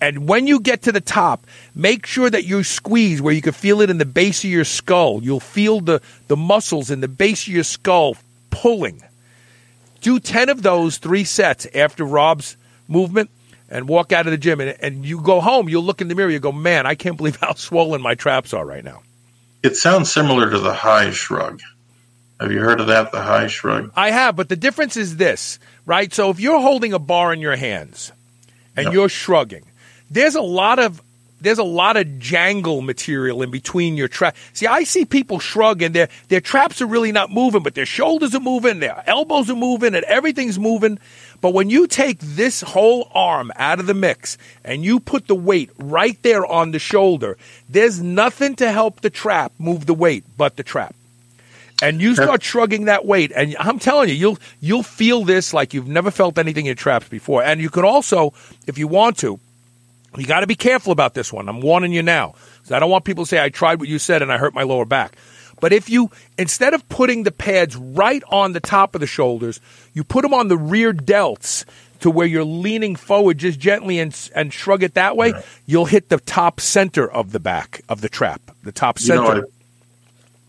And 0.00 0.28
when 0.28 0.46
you 0.46 0.60
get 0.60 0.82
to 0.82 0.92
the 0.92 1.00
top, 1.00 1.46
make 1.74 2.06
sure 2.06 2.28
that 2.28 2.44
you 2.44 2.62
squeeze 2.62 3.22
where 3.22 3.32
you 3.34 3.40
can 3.42 3.52
feel 3.52 3.80
it 3.80 3.90
in 3.90 3.98
the 3.98 4.04
base 4.04 4.44
of 4.44 4.50
your 4.50 4.64
skull. 4.64 5.22
You'll 5.22 5.40
feel 5.40 5.80
the, 5.80 6.02
the 6.28 6.36
muscles 6.36 6.90
in 6.90 7.00
the 7.00 7.08
base 7.08 7.46
of 7.46 7.52
your 7.52 7.64
skull 7.64 8.16
pulling. 8.50 9.02
Do 10.00 10.20
10 10.20 10.48
of 10.50 10.62
those 10.62 10.98
three 10.98 11.24
sets 11.24 11.66
after 11.74 12.04
Rob's 12.04 12.56
movement 12.88 13.30
and 13.70 13.88
walk 13.88 14.12
out 14.12 14.26
of 14.26 14.32
the 14.32 14.36
gym. 14.38 14.60
And, 14.60 14.76
and 14.80 15.04
you 15.06 15.20
go 15.20 15.40
home, 15.40 15.68
you'll 15.68 15.84
look 15.84 16.00
in 16.00 16.08
the 16.08 16.14
mirror, 16.14 16.30
you 16.30 16.38
go, 16.38 16.52
man, 16.52 16.86
I 16.86 16.94
can't 16.94 17.16
believe 17.16 17.36
how 17.40 17.54
swollen 17.54 18.02
my 18.02 18.14
traps 18.14 18.52
are 18.52 18.64
right 18.64 18.84
now. 18.84 19.02
It 19.62 19.76
sounds 19.76 20.12
similar 20.12 20.50
to 20.50 20.58
the 20.58 20.74
high 20.74 21.10
shrug. 21.10 21.60
Have 22.38 22.52
you 22.52 22.60
heard 22.60 22.80
of 22.80 22.88
that? 22.88 23.12
The 23.12 23.22
high 23.22 23.46
shrug. 23.46 23.92
I 23.96 24.10
have, 24.10 24.36
but 24.36 24.48
the 24.50 24.56
difference 24.56 24.96
is 24.98 25.16
this, 25.16 25.58
right? 25.86 26.12
So 26.12 26.28
if 26.30 26.40
you're 26.40 26.60
holding 26.60 26.92
a 26.92 26.98
bar 26.98 27.32
in 27.32 27.40
your 27.40 27.56
hands 27.56 28.12
and 28.76 28.84
Yep. 28.84 28.92
you're 28.92 29.08
shrugging, 29.08 29.64
there's 30.14 30.36
a 30.36 30.42
lot 30.42 30.78
of 30.78 31.02
there's 31.40 31.58
a 31.58 31.64
lot 31.64 31.98
of 31.98 32.18
jangle 32.18 32.80
material 32.80 33.42
in 33.42 33.50
between 33.50 33.98
your 33.98 34.08
trap. 34.08 34.34
See, 34.54 34.66
I 34.66 34.84
see 34.84 35.04
people 35.04 35.40
shrug 35.40 35.82
and 35.82 35.94
their 35.94 36.08
their 36.28 36.40
traps 36.40 36.80
are 36.80 36.86
really 36.86 37.12
not 37.12 37.30
moving, 37.30 37.62
but 37.62 37.74
their 37.74 37.84
shoulders 37.84 38.34
are 38.34 38.40
moving, 38.40 38.80
their 38.80 39.02
elbows 39.06 39.50
are 39.50 39.56
moving, 39.56 39.94
and 39.94 40.04
everything's 40.04 40.58
moving. 40.58 40.98
But 41.40 41.52
when 41.52 41.68
you 41.68 41.86
take 41.86 42.18
this 42.20 42.62
whole 42.62 43.10
arm 43.12 43.52
out 43.56 43.80
of 43.80 43.86
the 43.86 43.92
mix 43.92 44.38
and 44.64 44.82
you 44.82 45.00
put 45.00 45.26
the 45.26 45.34
weight 45.34 45.70
right 45.78 46.20
there 46.22 46.46
on 46.46 46.70
the 46.70 46.78
shoulder, 46.78 47.36
there's 47.68 48.00
nothing 48.00 48.56
to 48.56 48.72
help 48.72 49.00
the 49.00 49.10
trap 49.10 49.52
move 49.58 49.84
the 49.84 49.94
weight 49.94 50.24
but 50.38 50.56
the 50.56 50.62
trap 50.62 50.94
and 51.82 52.00
you 52.00 52.14
start 52.14 52.42
shrugging 52.42 52.84
that 52.84 53.04
weight, 53.04 53.32
and 53.34 53.56
I'm 53.58 53.80
telling 53.80 54.08
you, 54.08 54.14
you'll 54.14 54.38
you'll 54.60 54.84
feel 54.84 55.24
this 55.24 55.52
like 55.52 55.74
you've 55.74 55.88
never 55.88 56.12
felt 56.12 56.38
anything 56.38 56.66
in 56.66 56.76
traps 56.76 57.08
before. 57.08 57.42
And 57.42 57.60
you 57.60 57.68
can 57.68 57.84
also, 57.84 58.32
if 58.66 58.78
you 58.78 58.86
want 58.86 59.18
to, 59.18 59.40
you 60.16 60.26
got 60.26 60.40
to 60.40 60.46
be 60.46 60.54
careful 60.54 60.92
about 60.92 61.14
this 61.14 61.32
one. 61.32 61.48
I'm 61.48 61.60
warning 61.60 61.92
you 61.92 62.02
now, 62.02 62.34
I 62.70 62.78
don't 62.78 62.90
want 62.90 63.04
people 63.04 63.24
to 63.24 63.28
say 63.28 63.42
I 63.42 63.48
tried 63.48 63.80
what 63.80 63.88
you 63.88 63.98
said 63.98 64.22
and 64.22 64.32
I 64.32 64.38
hurt 64.38 64.54
my 64.54 64.62
lower 64.62 64.84
back. 64.84 65.16
But 65.60 65.72
if 65.72 65.88
you 65.88 66.10
instead 66.36 66.74
of 66.74 66.86
putting 66.88 67.22
the 67.22 67.32
pads 67.32 67.76
right 67.76 68.22
on 68.28 68.52
the 68.52 68.60
top 68.60 68.94
of 68.94 69.00
the 69.00 69.06
shoulders, 69.06 69.60
you 69.92 70.04
put 70.04 70.22
them 70.22 70.34
on 70.34 70.48
the 70.48 70.58
rear 70.58 70.92
delts 70.92 71.64
to 72.00 72.10
where 72.10 72.26
you're 72.26 72.44
leaning 72.44 72.96
forward 72.96 73.38
just 73.38 73.58
gently 73.58 73.98
and 73.98 74.30
and 74.34 74.52
shrug 74.52 74.82
it 74.82 74.94
that 74.94 75.16
way, 75.16 75.32
you'll 75.64 75.86
hit 75.86 76.08
the 76.08 76.18
top 76.18 76.60
center 76.60 77.10
of 77.10 77.32
the 77.32 77.40
back 77.40 77.80
of 77.88 78.00
the 78.00 78.08
trap, 78.08 78.42
the 78.62 78.72
top 78.72 78.98
You 79.00 79.06
center. 79.06 79.22
know, 79.22 79.44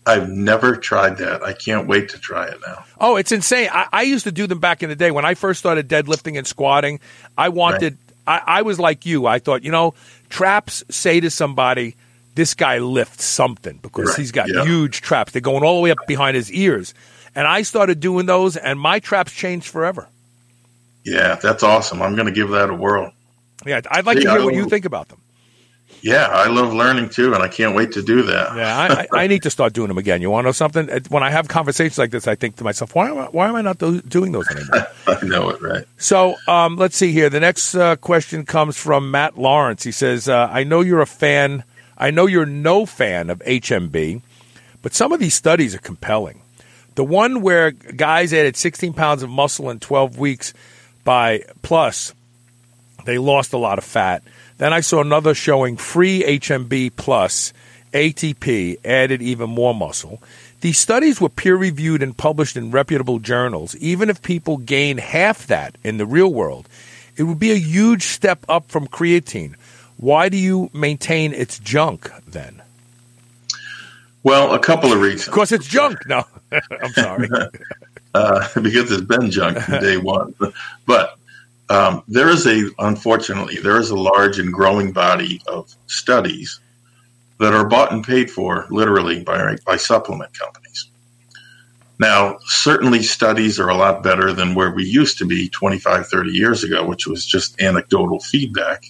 I've, 0.06 0.22
I've 0.22 0.28
never 0.28 0.76
tried 0.76 1.18
that. 1.18 1.42
I 1.42 1.52
can't 1.52 1.86
wait 1.86 2.10
to 2.10 2.18
try 2.18 2.46
it 2.46 2.58
now. 2.66 2.84
Oh, 3.00 3.16
it's 3.16 3.32
insane. 3.32 3.70
I, 3.72 3.86
I 3.92 4.02
used 4.02 4.24
to 4.24 4.32
do 4.32 4.46
them 4.46 4.58
back 4.58 4.82
in 4.82 4.88
the 4.88 4.96
day 4.96 5.10
when 5.10 5.24
I 5.24 5.34
first 5.34 5.58
started 5.58 5.88
deadlifting 5.88 6.36
and 6.36 6.46
squatting. 6.46 7.00
I 7.38 7.48
wanted, 7.48 7.96
I, 8.26 8.42
I 8.46 8.62
was 8.62 8.78
like 8.78 9.06
you. 9.06 9.26
I 9.26 9.38
thought, 9.38 9.62
you 9.62 9.70
know, 9.70 9.94
traps 10.28 10.84
say 10.90 11.20
to 11.20 11.30
somebody, 11.30 11.94
this 12.34 12.54
guy 12.54 12.78
lifts 12.78 13.24
something 13.24 13.78
because 13.82 14.08
Right, 14.08 14.18
he's 14.18 14.32
got 14.32 14.48
yeah. 14.52 14.64
huge 14.64 15.00
traps. 15.00 15.32
They're 15.32 15.40
going 15.40 15.62
all 15.64 15.76
the 15.76 15.82
way 15.82 15.90
up 15.90 15.98
behind 16.06 16.36
his 16.36 16.50
ears. 16.52 16.94
And 17.34 17.46
I 17.46 17.62
started 17.62 18.00
doing 18.00 18.26
those, 18.26 18.56
and 18.56 18.80
my 18.80 18.98
traps 18.98 19.32
changed 19.32 19.68
forever. 19.68 20.08
Yeah, 21.04 21.36
that's 21.36 21.62
awesome. 21.62 22.02
I'm 22.02 22.14
going 22.14 22.26
to 22.26 22.32
give 22.32 22.50
that 22.50 22.70
a 22.70 22.74
whirl. 22.74 23.12
Yeah, 23.64 23.80
I'd 23.90 24.06
like 24.06 24.18
to 24.20 24.30
hear 24.30 24.44
what 24.44 24.54
you 24.54 24.68
think 24.68 24.84
about 24.84 25.08
them. 25.08 25.20
Yeah, 26.02 26.26
I 26.26 26.48
love 26.48 26.72
learning 26.72 27.10
too, 27.10 27.34
and 27.34 27.42
I 27.42 27.48
can't 27.48 27.74
wait 27.74 27.92
to 27.92 28.02
do 28.02 28.22
that. 28.22 28.56
Yeah, 28.56 28.76
I, 28.76 29.18
I, 29.18 29.24
I 29.24 29.26
need 29.26 29.42
to 29.42 29.50
start 29.50 29.72
doing 29.72 29.88
them 29.88 29.98
again. 29.98 30.22
You 30.22 30.30
want 30.30 30.44
to 30.44 30.48
know 30.48 30.52
something? 30.52 30.88
When 31.08 31.22
I 31.22 31.30
have 31.30 31.48
conversations 31.48 31.98
like 31.98 32.10
this, 32.10 32.28
I 32.28 32.34
think 32.34 32.56
to 32.56 32.64
myself, 32.64 32.94
why 32.94 33.10
am 33.10 33.18
I, 33.18 33.24
why 33.26 33.48
am 33.48 33.56
I 33.56 33.62
not 33.62 33.78
do, 33.78 34.00
doing 34.02 34.32
those 34.32 34.48
anymore? 34.50 34.86
I 35.06 35.24
know 35.24 35.50
it, 35.50 35.60
right? 35.60 35.84
So 35.98 36.36
um, 36.46 36.76
let's 36.76 36.96
see 36.96 37.12
here. 37.12 37.28
The 37.30 37.40
next 37.40 37.74
uh, 37.74 37.96
question 37.96 38.44
comes 38.44 38.76
from 38.76 39.10
Matt 39.10 39.36
Lawrence. 39.38 39.82
He 39.82 39.92
says, 39.92 40.28
uh, 40.28 40.48
"I 40.50 40.64
know 40.64 40.80
you're 40.80 41.02
a 41.02 41.06
fan. 41.06 41.64
I 41.98 42.10
know 42.10 42.26
you're 42.26 42.46
no 42.46 42.86
fan 42.86 43.30
of 43.30 43.40
HMB, 43.40 44.22
but 44.82 44.94
some 44.94 45.12
of 45.12 45.20
these 45.20 45.34
studies 45.34 45.74
are 45.74 45.78
compelling. 45.78 46.42
The 46.96 47.04
one 47.04 47.42
where 47.42 47.72
guys 47.72 48.32
added 48.32 48.56
16 48.56 48.94
pounds 48.94 49.22
of 49.22 49.28
muscle 49.28 49.68
in 49.70 49.80
12 49.80 50.18
weeks 50.18 50.54
by 51.04 51.44
plus, 51.62 52.14
they 53.04 53.18
lost 53.18 53.52
a 53.52 53.58
lot 53.58 53.78
of 53.78 53.84
fat. 53.84 54.22
Then 54.58 54.72
I 54.72 54.80
saw 54.80 55.00
another 55.00 55.34
showing 55.34 55.76
free 55.76 56.22
HMB 56.22 56.96
plus 56.96 57.52
ATP 57.92 58.76
added 58.84 59.22
even 59.22 59.50
more 59.50 59.74
muscle. 59.74 60.22
These 60.60 60.78
studies 60.78 61.20
were 61.20 61.28
peer 61.28 61.56
reviewed 61.56 62.02
and 62.02 62.16
published 62.16 62.56
in 62.56 62.70
reputable 62.70 63.18
journals. 63.18 63.76
Even 63.76 64.08
if 64.10 64.22
people 64.22 64.56
gain 64.56 64.98
half 64.98 65.46
that 65.46 65.76
in 65.84 65.98
the 65.98 66.06
real 66.06 66.32
world, 66.32 66.68
it 67.16 67.24
would 67.24 67.38
be 67.38 67.52
a 67.52 67.56
huge 67.56 68.04
step 68.04 68.44
up 68.48 68.68
from 68.70 68.88
creatine. 68.88 69.54
Why 69.96 70.28
do 70.28 70.36
you 70.36 70.70
maintain 70.72 71.32
its 71.32 71.58
junk 71.58 72.10
then? 72.26 72.62
Well, 74.22 74.54
a 74.54 74.58
couple 74.58 74.92
of 74.92 75.00
reasons. 75.00 75.28
Of 75.28 75.34
course, 75.34 75.52
it's 75.52 75.66
junk. 75.66 75.98
No, 76.06 76.24
I'm 76.52 76.92
sorry. 76.92 77.28
uh, 78.14 78.48
because 78.60 78.90
it's 78.90 79.02
been 79.02 79.30
junk 79.30 79.58
from 79.58 79.80
day 79.80 79.96
one. 79.98 80.34
But 80.84 81.15
um, 81.68 82.02
there 82.06 82.28
is 82.28 82.46
a, 82.46 82.70
unfortunately, 82.78 83.56
there 83.56 83.78
is 83.78 83.90
a 83.90 83.96
large 83.96 84.38
and 84.38 84.52
growing 84.52 84.92
body 84.92 85.40
of 85.46 85.74
studies 85.86 86.60
that 87.38 87.52
are 87.52 87.66
bought 87.66 87.92
and 87.92 88.04
paid 88.04 88.30
for 88.30 88.66
literally 88.70 89.22
by, 89.22 89.56
by 89.66 89.76
supplement 89.76 90.36
companies. 90.38 90.88
Now, 91.98 92.38
certainly 92.44 93.02
studies 93.02 93.58
are 93.58 93.68
a 93.68 93.76
lot 93.76 94.02
better 94.02 94.32
than 94.32 94.54
where 94.54 94.70
we 94.70 94.84
used 94.84 95.18
to 95.18 95.26
be 95.26 95.48
25, 95.48 96.06
30 96.06 96.30
years 96.30 96.62
ago, 96.62 96.86
which 96.86 97.06
was 97.06 97.24
just 97.24 97.60
anecdotal 97.60 98.20
feedback. 98.20 98.84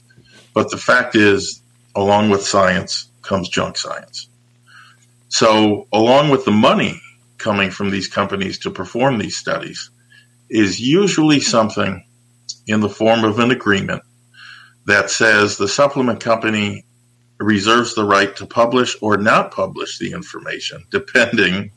But 0.55 0.71
the 0.71 0.77
fact 0.77 1.15
is, 1.15 1.63
along 1.95 2.31
with 2.31 2.47
science 2.47 3.09
comes 3.23 3.49
junk 3.49 3.77
science. 3.77 4.29
So, 5.29 5.87
along 5.93 6.31
with 6.31 6.45
the 6.45 6.53
money 6.53 7.01
coming 7.39 7.71
from 7.71 7.91
these 7.91 8.09
companies 8.09 8.59
to 8.61 8.71
perform 8.71 9.19
these 9.19 9.37
studies 9.37 9.91
is 10.49 10.81
usually 10.81 11.41
something 11.41 12.06
in 12.67 12.81
the 12.81 12.89
form 12.89 13.25
of 13.25 13.39
an 13.39 13.51
agreement 13.51 14.03
that 14.87 15.11
says 15.11 15.57
the 15.57 15.69
supplement 15.69 16.21
company 16.21 16.85
reserves 17.39 17.95
the 17.95 18.05
right 18.05 18.35
to 18.37 18.47
publish 18.47 18.97
or 19.03 19.17
not 19.17 19.51
publish 19.51 19.99
the 19.99 20.13
information 20.13 20.85
depending 20.91 21.71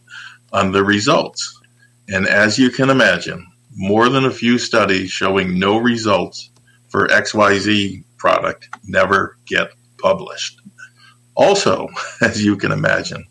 on 0.54 0.71
the 0.71 0.84
results. 0.84 1.60
And 2.08 2.28
as 2.28 2.58
you 2.58 2.69
can 2.69 2.89
imagine, 2.89 3.45
more 3.75 4.10
than 4.10 4.25
a 4.25 4.32
few 4.32 4.58
studies 4.58 5.12
showing 5.12 5.60
no 5.60 5.78
results 5.78 6.49
for 6.88 7.08
XYZ 7.08 8.04
product 8.17 8.69
never 8.84 9.38
get 9.45 9.71
published. 9.97 10.62
Also, 11.36 11.88
as 12.21 12.43
you 12.43 12.58
can 12.58 12.71
imagine, 12.71 13.25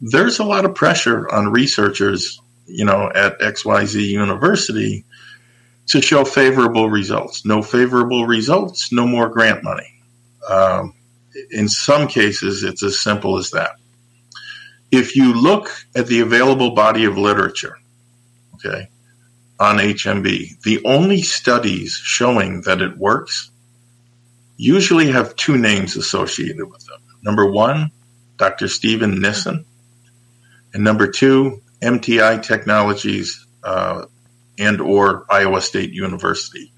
there's 0.00 0.38
a 0.38 0.44
lot 0.44 0.64
of 0.64 0.74
pressure 0.74 1.32
on 1.32 1.52
researchers, 1.52 2.40
you 2.66 2.84
know, 2.84 3.10
at 3.14 3.38
XYZ 3.40 4.04
University 4.04 5.04
to 5.86 6.00
show 6.00 6.24
favorable 6.24 6.88
results. 6.88 7.44
No 7.44 7.62
favorable 7.62 8.26
results, 8.26 8.92
no 8.92 9.06
more 9.06 9.28
grant 9.28 9.62
money. 9.64 10.00
Um, 10.48 10.94
in 11.50 11.68
some 11.68 12.08
cases, 12.08 12.62
it's 12.62 12.82
as 12.82 13.00
simple 13.00 13.38
as 13.38 13.50
that. 13.50 13.76
If 14.90 15.16
you 15.16 15.32
look 15.32 15.70
at 15.96 16.06
the 16.06 16.20
available 16.20 16.72
body 16.74 17.04
of 17.04 17.16
literature, 17.16 17.78
okay, 18.54 18.88
on 19.58 19.78
HMB, 19.78 20.60
the 20.62 20.84
only 20.84 21.22
studies 21.22 21.94
showing 21.94 22.62
that 22.62 22.82
it 22.82 22.96
works 22.96 23.50
usually 24.56 25.10
have 25.10 25.36
two 25.36 25.56
names 25.56 25.96
associated 25.96 26.70
with 26.70 26.84
them. 26.86 27.00
Number 27.22 27.50
one, 27.50 27.90
Dr. 28.36 28.68
Steven 28.68 29.20
Nissen, 29.20 29.64
and 30.74 30.84
number 30.84 31.06
two, 31.06 31.62
MTI 31.80 32.42
Technologies 32.42 33.46
uh, 33.62 34.06
and 34.58 34.80
or 34.80 35.26
Iowa 35.30 35.60
State 35.60 35.92
University, 35.92 36.72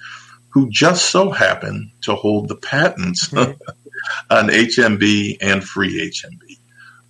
who 0.51 0.71
just 0.71 1.11
so 1.11 1.31
happen 1.31 1.91
to 2.03 2.15
hold 2.15 2.49
the 2.49 2.57
patents 2.57 3.33
on 3.35 3.57
HMB 4.31 5.39
and 5.41 5.65
free 5.65 6.11
HMB. 6.11 6.59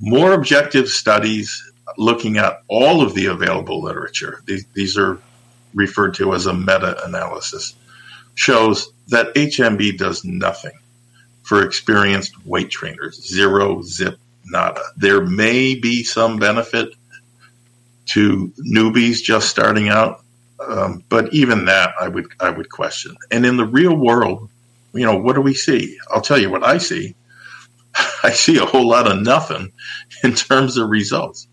More 0.01 0.33
objective 0.33 0.89
studies 0.89 1.73
looking 1.97 2.39
at 2.39 2.63
all 2.69 3.03
of 3.03 3.15
the 3.15 3.27
available 3.27 3.83
literature. 3.83 4.43
These, 4.47 4.67
these 4.75 4.99
are 4.99 5.19
referred 5.75 6.15
to 6.15 6.35
as 6.35 6.47
a 6.47 6.55
meta 6.55 7.05
analysis, 7.05 7.75
shows 8.35 8.93
that 9.09 9.35
HMB 9.35 9.99
does 9.99 10.25
nothing 10.25 10.73
for 11.43 11.63
experienced 11.63 12.45
weight 12.47 12.71
trainers. 12.71 13.23
Zero, 13.27 13.83
zip, 13.83 14.19
nada. 14.47 14.83
There 14.97 15.25
may 15.25 15.75
be 15.75 16.03
some 16.03 16.39
benefit 16.39 16.95
to 18.07 18.53
newbies 18.59 19.23
just 19.23 19.49
starting 19.49 19.89
out, 19.89 20.24
um, 20.69 21.05
but 21.09 21.33
even 21.33 21.67
that 21.67 21.95
I 22.01 22.09
would 22.09 22.27
I 22.41 22.51
would 22.51 22.71
question. 22.71 23.17
And 23.31 23.45
in 23.45 23.57
the 23.57 23.67
real 23.67 23.97
world, 23.97 24.49
you 24.93 25.05
know, 25.05 25.17
what 25.17 25.35
do 25.35 25.41
we 25.41 25.55
see? 25.55 25.99
I'll 26.11 26.21
tell 26.21 26.39
you 26.39 26.51
what 26.51 26.65
I 26.65 26.79
see. 26.79 27.15
I 28.23 28.31
see 28.31 28.59
a 28.59 28.65
whole 28.65 28.89
lot 28.89 29.11
of 29.11 29.21
nothing 29.21 29.73
in 30.25 30.35
terms 30.35 30.77
of 30.77 30.89
results. 30.89 31.47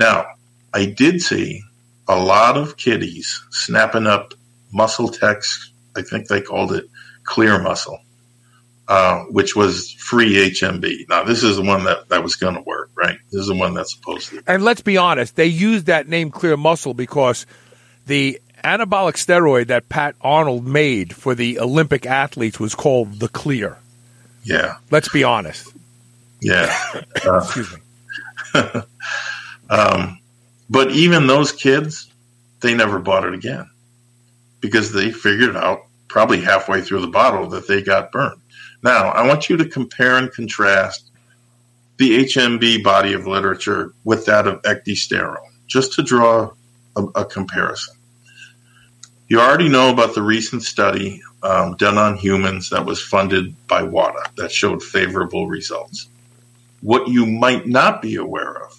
Now, 0.00 0.26
I 0.74 0.86
did 0.86 1.22
see 1.22 1.62
a 2.08 2.18
lot 2.18 2.56
of 2.56 2.76
kiddies 2.76 3.42
snapping 3.50 4.06
up 4.06 4.34
MuscleTech. 4.74 5.70
I 5.96 6.02
think 6.02 6.28
they 6.28 6.40
called 6.40 6.72
it 6.72 6.88
clear 7.24 7.60
muscle, 7.60 7.98
uh, 8.88 9.20
which 9.24 9.54
was 9.54 9.92
free 9.92 10.50
HMB. 10.50 11.08
Now, 11.08 11.24
this 11.24 11.42
is 11.42 11.56
the 11.56 11.62
one 11.62 11.84
that, 11.84 12.08
that 12.08 12.22
was 12.22 12.36
going 12.36 12.54
to 12.54 12.62
work, 12.62 12.90
right? 12.96 13.18
This 13.30 13.42
is 13.42 13.46
the 13.46 13.54
one 13.54 13.74
that's 13.74 13.94
supposed 13.94 14.30
to. 14.30 14.42
And 14.46 14.64
let's 14.64 14.80
be 14.80 14.96
honest, 14.96 15.36
they 15.36 15.46
used 15.46 15.86
that 15.86 16.08
name 16.08 16.30
clear 16.30 16.56
muscle 16.56 16.94
because 16.94 17.46
the 18.06 18.40
anabolic 18.62 19.14
steroid 19.14 19.68
that 19.68 19.88
Pat 19.88 20.14
Arnold 20.20 20.66
made 20.66 21.14
for 21.14 21.34
the 21.34 21.58
Olympic 21.58 22.06
athletes 22.06 22.58
was 22.60 22.74
called 22.74 23.20
the 23.20 23.28
clear. 23.28 23.78
Yeah. 24.44 24.76
Let's 24.90 25.08
be 25.08 25.24
honest. 25.24 25.72
Yeah. 26.40 26.74
Uh, 27.24 27.38
Excuse 27.38 27.72
me. 27.72 27.80
um, 29.70 30.18
but 30.68 30.90
even 30.90 31.28
those 31.28 31.52
kids, 31.52 32.10
they 32.60 32.74
never 32.74 32.98
bought 32.98 33.24
it 33.24 33.32
again 33.32 33.70
because 34.60 34.92
they 34.92 35.12
figured 35.12 35.56
out 35.56 35.82
probably 36.08 36.40
halfway 36.40 36.80
through 36.80 37.00
the 37.00 37.06
bottle 37.06 37.48
that 37.50 37.68
they 37.68 37.80
got 37.80 38.10
burned. 38.10 38.40
Now, 38.82 39.10
I 39.10 39.26
want 39.26 39.48
you 39.48 39.56
to 39.58 39.64
compare 39.64 40.16
and 40.18 40.32
contrast 40.32 41.10
the 41.98 42.24
HMB 42.24 42.82
body 42.82 43.12
of 43.12 43.26
literature 43.26 43.92
with 44.04 44.26
that 44.26 44.46
of 44.46 44.60
ecdysterone, 44.62 45.36
just 45.68 45.92
to 45.92 46.02
draw 46.02 46.50
a, 46.96 47.02
a 47.14 47.24
comparison. 47.24 47.94
You 49.32 49.40
already 49.40 49.70
know 49.70 49.90
about 49.90 50.14
the 50.14 50.20
recent 50.20 50.62
study 50.62 51.22
um, 51.42 51.76
done 51.76 51.96
on 51.96 52.16
humans 52.18 52.68
that 52.68 52.84
was 52.84 53.00
funded 53.00 53.54
by 53.66 53.82
WADA 53.82 54.24
that 54.36 54.52
showed 54.52 54.82
favorable 54.82 55.46
results. 55.46 56.06
What 56.82 57.08
you 57.08 57.24
might 57.24 57.66
not 57.66 58.02
be 58.02 58.16
aware 58.16 58.62
of 58.62 58.78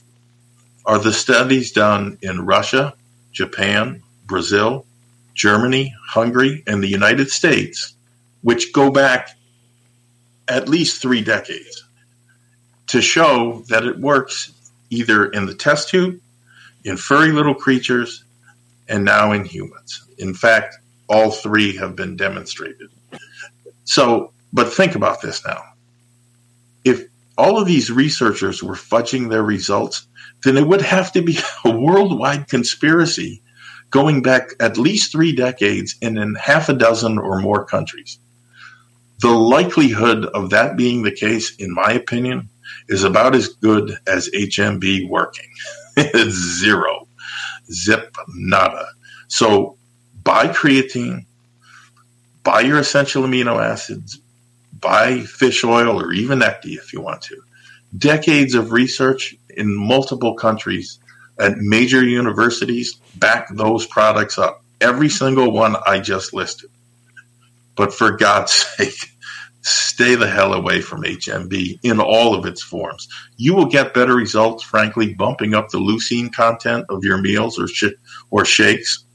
are 0.86 1.00
the 1.00 1.12
studies 1.12 1.72
done 1.72 2.20
in 2.22 2.46
Russia, 2.46 2.94
Japan, 3.32 4.04
Brazil, 4.28 4.86
Germany, 5.34 5.96
Hungary, 6.00 6.62
and 6.68 6.84
the 6.84 6.88
United 6.88 7.32
States, 7.32 7.96
which 8.44 8.74
go 8.74 8.92
back 8.92 9.36
at 10.48 10.70
least 10.70 11.02
three 11.02 11.24
decades 11.24 11.84
to 12.86 13.02
show 13.02 13.64
that 13.70 13.86
it 13.86 13.98
works 13.98 14.54
either 14.92 15.26
in 15.26 15.48
the 15.48 15.56
test 15.56 15.90
tube, 15.90 16.22
in 16.86 16.96
furry 16.96 17.32
little 17.32 17.56
creatures, 17.56 18.24
and 18.88 19.04
now 19.04 19.32
in 19.32 19.46
humans. 19.46 20.04
In 20.24 20.34
fact, 20.34 20.78
all 21.10 21.32
three 21.32 21.76
have 21.76 21.98
been 21.98 22.16
demonstrated. 22.16 22.90
So, 23.84 24.32
but 24.54 24.72
think 24.72 24.96
about 24.96 25.22
this 25.22 25.46
now. 25.46 25.62
If 26.86 27.04
all 27.38 27.60
of 27.60 27.68
these 27.68 27.92
researchers 27.92 28.64
were 28.64 28.76
fudging 28.76 29.30
their 29.30 29.44
results, 29.44 30.08
then 30.46 30.56
it 30.56 30.66
would 30.66 30.82
have 30.82 31.12
to 31.12 31.22
be 31.22 31.38
a 31.66 31.72
worldwide 31.72 32.48
conspiracy 32.48 33.42
going 33.90 34.22
back 34.22 34.52
at 34.62 34.78
least 34.78 35.12
three 35.12 35.36
decades 35.36 35.96
and 36.02 36.18
in 36.18 36.36
half 36.36 36.70
a 36.70 36.74
dozen 36.74 37.18
or 37.18 37.42
more 37.42 37.66
countries. 37.66 38.18
The 39.20 39.30
likelihood 39.30 40.26
of 40.26 40.52
that 40.52 40.78
being 40.78 41.04
the 41.04 41.12
case, 41.12 41.54
in 41.58 41.74
my 41.74 41.92
opinion, 41.92 42.48
is 42.88 43.04
about 43.04 43.36
as 43.36 43.50
good 43.50 43.98
as 44.08 44.30
HMB 44.30 45.10
working. 45.10 45.50
it's 45.98 46.36
zero. 46.60 47.08
Zip 47.72 48.16
nada. 48.36 48.88
So 49.28 49.78
buy 50.24 50.48
creatine, 50.48 51.26
buy 52.44 52.62
your 52.62 52.80
essential 52.80 53.24
amino 53.24 53.64
acids, 53.64 54.20
buy 54.80 55.22
fish 55.22 55.64
oil 55.64 56.00
or 56.00 56.14
even 56.14 56.40
Ecdy 56.40 56.78
if 56.78 56.94
you 56.94 57.02
want 57.02 57.22
to. 57.24 57.42
Decades 57.98 58.56
of 58.56 58.72
research 58.72 59.36
in 59.50 59.74
multiple 59.74 60.36
countries 60.36 61.00
at 61.40 61.58
major 61.58 62.04
universities 62.04 62.96
back 63.16 63.48
those 63.56 63.86
products 63.86 64.38
up. 64.38 64.64
Every 64.82 65.10
single 65.10 65.52
one 65.52 65.76
I 65.86 66.00
just 66.00 66.34
listed. 66.34 66.70
But 67.76 67.94
for 67.94 68.12
God's 68.12 68.52
sake, 68.78 69.12
stay 69.62 70.16
the 70.16 70.28
hell 70.28 70.54
away 70.54 70.82
from 70.82 71.04
HMB 71.04 71.80
in 71.84 72.00
all 72.00 72.36
of 72.36 72.46
its 72.46 72.62
forms. 72.62 73.08
You 73.38 73.56
will 73.56 73.68
get 73.68 73.94
better 73.94 74.16
results, 74.16 74.64
frankly, 74.64 75.14
bumping 75.14 75.54
up 75.54 75.70
the 75.70 75.80
leucine 75.80 76.34
content 76.34 76.86
of 76.90 77.04
your 77.04 77.18
meals 77.18 77.60
or 77.60 77.68
sh- 77.68 77.96
or 78.30 78.46
shakes, 78.46 79.06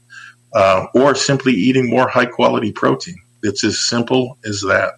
uh, 0.53 0.87
or 0.93 1.15
simply 1.15 1.53
eating 1.53 1.89
more 1.89 2.07
high 2.07 2.25
quality 2.25 2.71
protein. 2.71 3.17
It's 3.43 3.63
as 3.63 3.79
simple 3.79 4.37
as 4.43 4.61
that, 4.61 4.95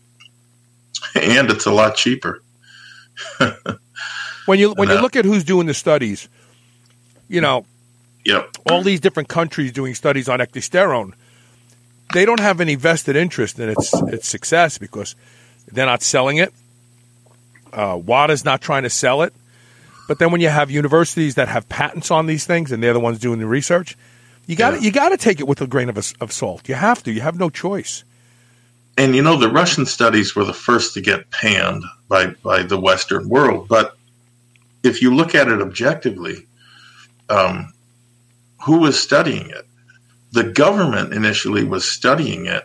and 1.15 1.49
it's 1.49 1.65
a 1.65 1.71
lot 1.71 1.95
cheaper. 1.95 2.41
when 4.45 4.59
you 4.59 4.73
when 4.73 4.89
you 4.89 4.99
look 4.99 5.15
at 5.15 5.25
who's 5.25 5.43
doing 5.43 5.67
the 5.67 5.73
studies, 5.73 6.27
you 7.27 7.41
know, 7.41 7.65
yep, 8.25 8.49
all 8.69 8.81
these 8.81 8.99
different 8.99 9.29
countries 9.29 9.71
doing 9.71 9.93
studies 9.93 10.27
on 10.27 10.39
ecdysterone, 10.39 11.13
they 12.13 12.25
don't 12.25 12.39
have 12.39 12.61
any 12.61 12.75
vested 12.75 13.15
interest 13.15 13.59
in 13.59 13.69
its 13.69 13.93
its 13.93 14.27
success 14.27 14.77
because 14.77 15.15
they're 15.71 15.85
not 15.85 16.01
selling 16.01 16.37
it. 16.37 16.53
Uh, 17.71 17.95
WADA's 17.97 18.43
not 18.43 18.61
trying 18.61 18.83
to 18.83 18.89
sell 18.89 19.21
it. 19.21 19.33
But 20.07 20.19
then 20.19 20.31
when 20.31 20.41
you 20.41 20.49
have 20.49 20.69
universities 20.69 21.35
that 21.35 21.47
have 21.47 21.69
patents 21.69 22.11
on 22.11 22.25
these 22.25 22.45
things 22.45 22.71
and 22.71 22.83
they're 22.83 22.91
the 22.91 22.99
ones 22.99 23.19
doing 23.19 23.39
the 23.39 23.45
research, 23.45 23.95
you 24.47 24.55
got 24.55 24.73
Yeah. 24.73 24.79
you 24.81 24.91
got 24.91 25.09
to 25.09 25.17
take 25.17 25.39
it 25.39 25.47
with 25.47 25.61
a 25.61 25.67
grain 25.67 25.89
of, 25.89 25.97
of 26.21 26.31
salt. 26.31 26.67
You 26.69 26.75
have 26.75 27.03
to. 27.03 27.11
You 27.11 27.21
have 27.21 27.37
no 27.39 27.49
choice. 27.49 28.03
and 28.97 29.15
you 29.15 29.21
know 29.21 29.37
the 29.37 29.49
Russian 29.51 29.85
studies 29.85 30.35
were 30.35 30.45
the 30.45 30.53
first 30.53 30.93
to 30.95 31.01
get 31.01 31.29
panned 31.31 31.83
by 32.09 32.27
by 32.43 32.63
the 32.63 32.79
Western 32.79 33.29
world. 33.29 33.67
But 33.67 33.97
if 34.83 35.01
you 35.01 35.13
look 35.15 35.35
at 35.35 35.47
it 35.47 35.61
objectively, 35.61 36.47
um, 37.29 37.73
who 38.65 38.79
was 38.79 38.99
studying 38.99 39.49
it? 39.49 39.65
The 40.33 40.45
government 40.45 41.13
initially 41.13 41.63
was 41.63 41.89
studying 41.89 42.45
it 42.47 42.63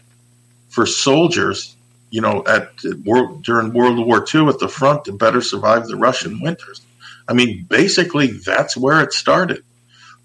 for 0.68 0.86
soldiers. 0.86 1.74
You 2.10 2.20
know, 2.22 2.44
at 2.46 2.70
world, 3.04 3.42
during 3.44 3.72
World 3.72 3.98
War 4.06 4.24
II 4.34 4.46
at 4.48 4.60
the 4.60 4.68
front 4.68 5.04
to 5.06 5.12
better 5.12 5.42
survive 5.42 5.86
the 5.88 5.96
Russian 5.96 6.40
winters. 6.40 6.80
I 7.28 7.34
mean, 7.34 7.66
basically, 7.68 8.28
that's 8.28 8.76
where 8.76 9.00
it 9.02 9.12
started. 9.12 9.64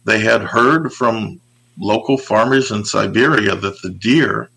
They 0.06 0.20
had 0.20 0.42
heard 0.42 0.92
from 0.94 1.40
local 1.80 2.18
farmers 2.18 2.72
in 2.72 2.86
Siberia 2.86 3.56
that 3.56 3.82
the 3.82 3.90
deer 3.90 4.50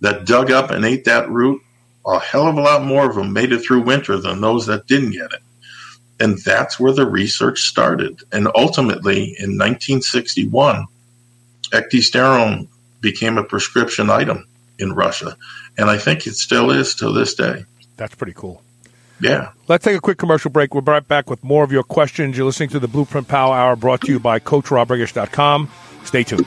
that 0.00 0.26
dug 0.26 0.50
up 0.50 0.70
and 0.70 0.84
ate 0.84 1.04
that 1.04 1.30
root, 1.30 1.62
a 2.06 2.18
hell 2.18 2.46
of 2.46 2.56
a 2.56 2.60
lot 2.60 2.84
more 2.84 3.08
of 3.08 3.16
them 3.16 3.32
made 3.32 3.52
it 3.52 3.60
through 3.60 3.82
winter 3.82 4.18
than 4.18 4.40
those 4.40 4.66
that 4.66 4.86
didn't 4.86 5.12
get 5.12 5.32
it. 5.32 5.40
And 6.20 6.38
that's 6.38 6.78
where 6.78 6.92
the 6.92 7.06
research 7.06 7.62
started. 7.62 8.20
And 8.30 8.48
ultimately, 8.54 9.34
in 9.38 9.58
1961, 9.58 10.86
ecdysterone 11.70 12.68
became 13.00 13.38
a 13.38 13.44
prescription 13.44 14.10
item 14.10 14.46
in 14.78 14.92
Russia. 14.92 15.36
And 15.76 15.90
I 15.90 15.98
think 15.98 16.26
it 16.26 16.34
still 16.34 16.70
is 16.70 16.94
to 16.96 17.12
this 17.12 17.34
day. 17.34 17.64
That's 17.96 18.14
pretty 18.14 18.32
cool. 18.34 18.62
Yeah. 19.20 19.52
Let's 19.68 19.84
take 19.84 19.96
a 19.96 20.00
quick 20.00 20.18
commercial 20.18 20.50
break. 20.50 20.74
We're 20.74 20.82
right 20.82 21.06
back 21.06 21.30
with 21.30 21.42
more 21.44 21.64
of 21.64 21.72
your 21.72 21.82
questions. 21.82 22.36
You're 22.36 22.46
listening 22.46 22.68
to 22.70 22.80
the 22.80 22.88
Blueprint 22.88 23.28
Power 23.28 23.54
Hour 23.54 23.76
brought 23.76 24.02
to 24.02 24.12
you 24.12 24.18
by 24.18 24.40
CoachRobRegish.com. 24.40 25.70
Stay 26.04 26.24
tuned. 26.24 26.46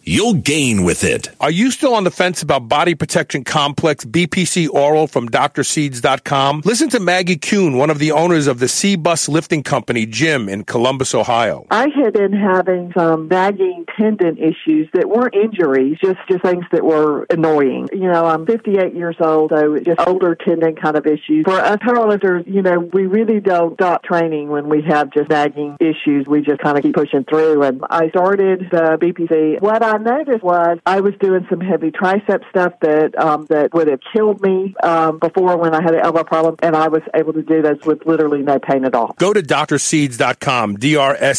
You'll 0.03 0.33
gain 0.33 0.83
with 0.83 1.03
it. 1.03 1.29
Are 1.39 1.51
you 1.51 1.69
still 1.69 1.93
on 1.93 2.05
the 2.05 2.11
fence 2.11 2.41
about 2.41 2.67
body 2.67 2.95
protection 2.95 3.43
complex 3.43 4.03
BPC 4.03 4.67
oral 4.67 5.05
from 5.05 5.29
drseeds.com? 5.29 6.63
Listen 6.65 6.89
to 6.89 6.99
Maggie 6.99 7.37
Kuhn, 7.37 7.77
one 7.77 7.91
of 7.91 7.99
the 7.99 8.11
owners 8.11 8.47
of 8.47 8.57
the 8.57 8.67
C 8.67 8.95
Bus 8.95 9.29
Lifting 9.29 9.61
Company 9.61 10.07
gym 10.07 10.49
in 10.49 10.63
Columbus, 10.63 11.13
Ohio. 11.13 11.67
I 11.69 11.87
had 11.89 12.13
been 12.13 12.33
having 12.33 12.91
some 12.97 13.27
nagging 13.27 13.85
tendon 13.95 14.39
issues 14.39 14.89
that 14.93 15.07
weren't 15.07 15.35
injuries, 15.35 15.99
just, 16.03 16.17
just 16.27 16.41
things 16.41 16.65
that 16.71 16.83
were 16.83 17.27
annoying. 17.29 17.87
You 17.91 18.11
know, 18.11 18.25
I'm 18.25 18.47
58 18.47 18.95
years 18.95 19.17
old, 19.19 19.51
so 19.51 19.77
just 19.79 19.99
older 20.07 20.33
tendon 20.33 20.77
kind 20.77 20.97
of 20.97 21.05
issues. 21.05 21.43
For 21.45 21.59
us 21.59 21.77
powerlifters, 21.77 22.51
you 22.51 22.63
know, 22.63 22.79
we 22.79 23.05
really 23.05 23.39
don't 23.39 23.75
stop 23.75 24.03
training 24.03 24.49
when 24.49 24.67
we 24.67 24.81
have 24.81 25.13
just 25.13 25.29
nagging 25.29 25.77
issues. 25.79 26.25
We 26.25 26.41
just 26.41 26.59
kind 26.59 26.77
of 26.77 26.83
keep 26.83 26.95
pushing 26.95 27.23
through. 27.23 27.61
And 27.61 27.83
I 27.87 28.09
started 28.09 28.67
the 28.71 28.97
BPC. 28.99 29.61
What 29.61 29.83
I 29.83 29.90
noticed 29.97 30.43
was 30.43 30.79
I 30.85 31.01
was 31.01 31.13
doing 31.19 31.45
some 31.49 31.59
heavy 31.61 31.91
tricep 31.91 32.47
stuff 32.49 32.73
that 32.81 33.17
um, 33.17 33.45
that 33.49 33.73
would 33.73 33.87
have 33.87 33.99
killed 34.13 34.41
me 34.41 34.75
um, 34.83 35.19
before 35.19 35.57
when 35.57 35.73
I 35.73 35.81
had 35.81 35.93
an 35.93 36.01
elbow 36.01 36.23
problem, 36.23 36.55
and 36.61 36.75
I 36.75 36.87
was 36.87 37.01
able 37.13 37.33
to 37.33 37.41
do 37.41 37.61
those 37.61 37.81
with 37.85 38.05
literally 38.05 38.41
no 38.41 38.59
pain 38.59 38.85
at 38.85 38.95
all. 38.95 39.13
Go 39.17 39.33
to 39.33 39.41
drseeds.com, 39.41 40.75
D-R-S-E-E-D-S.com. 40.77 41.31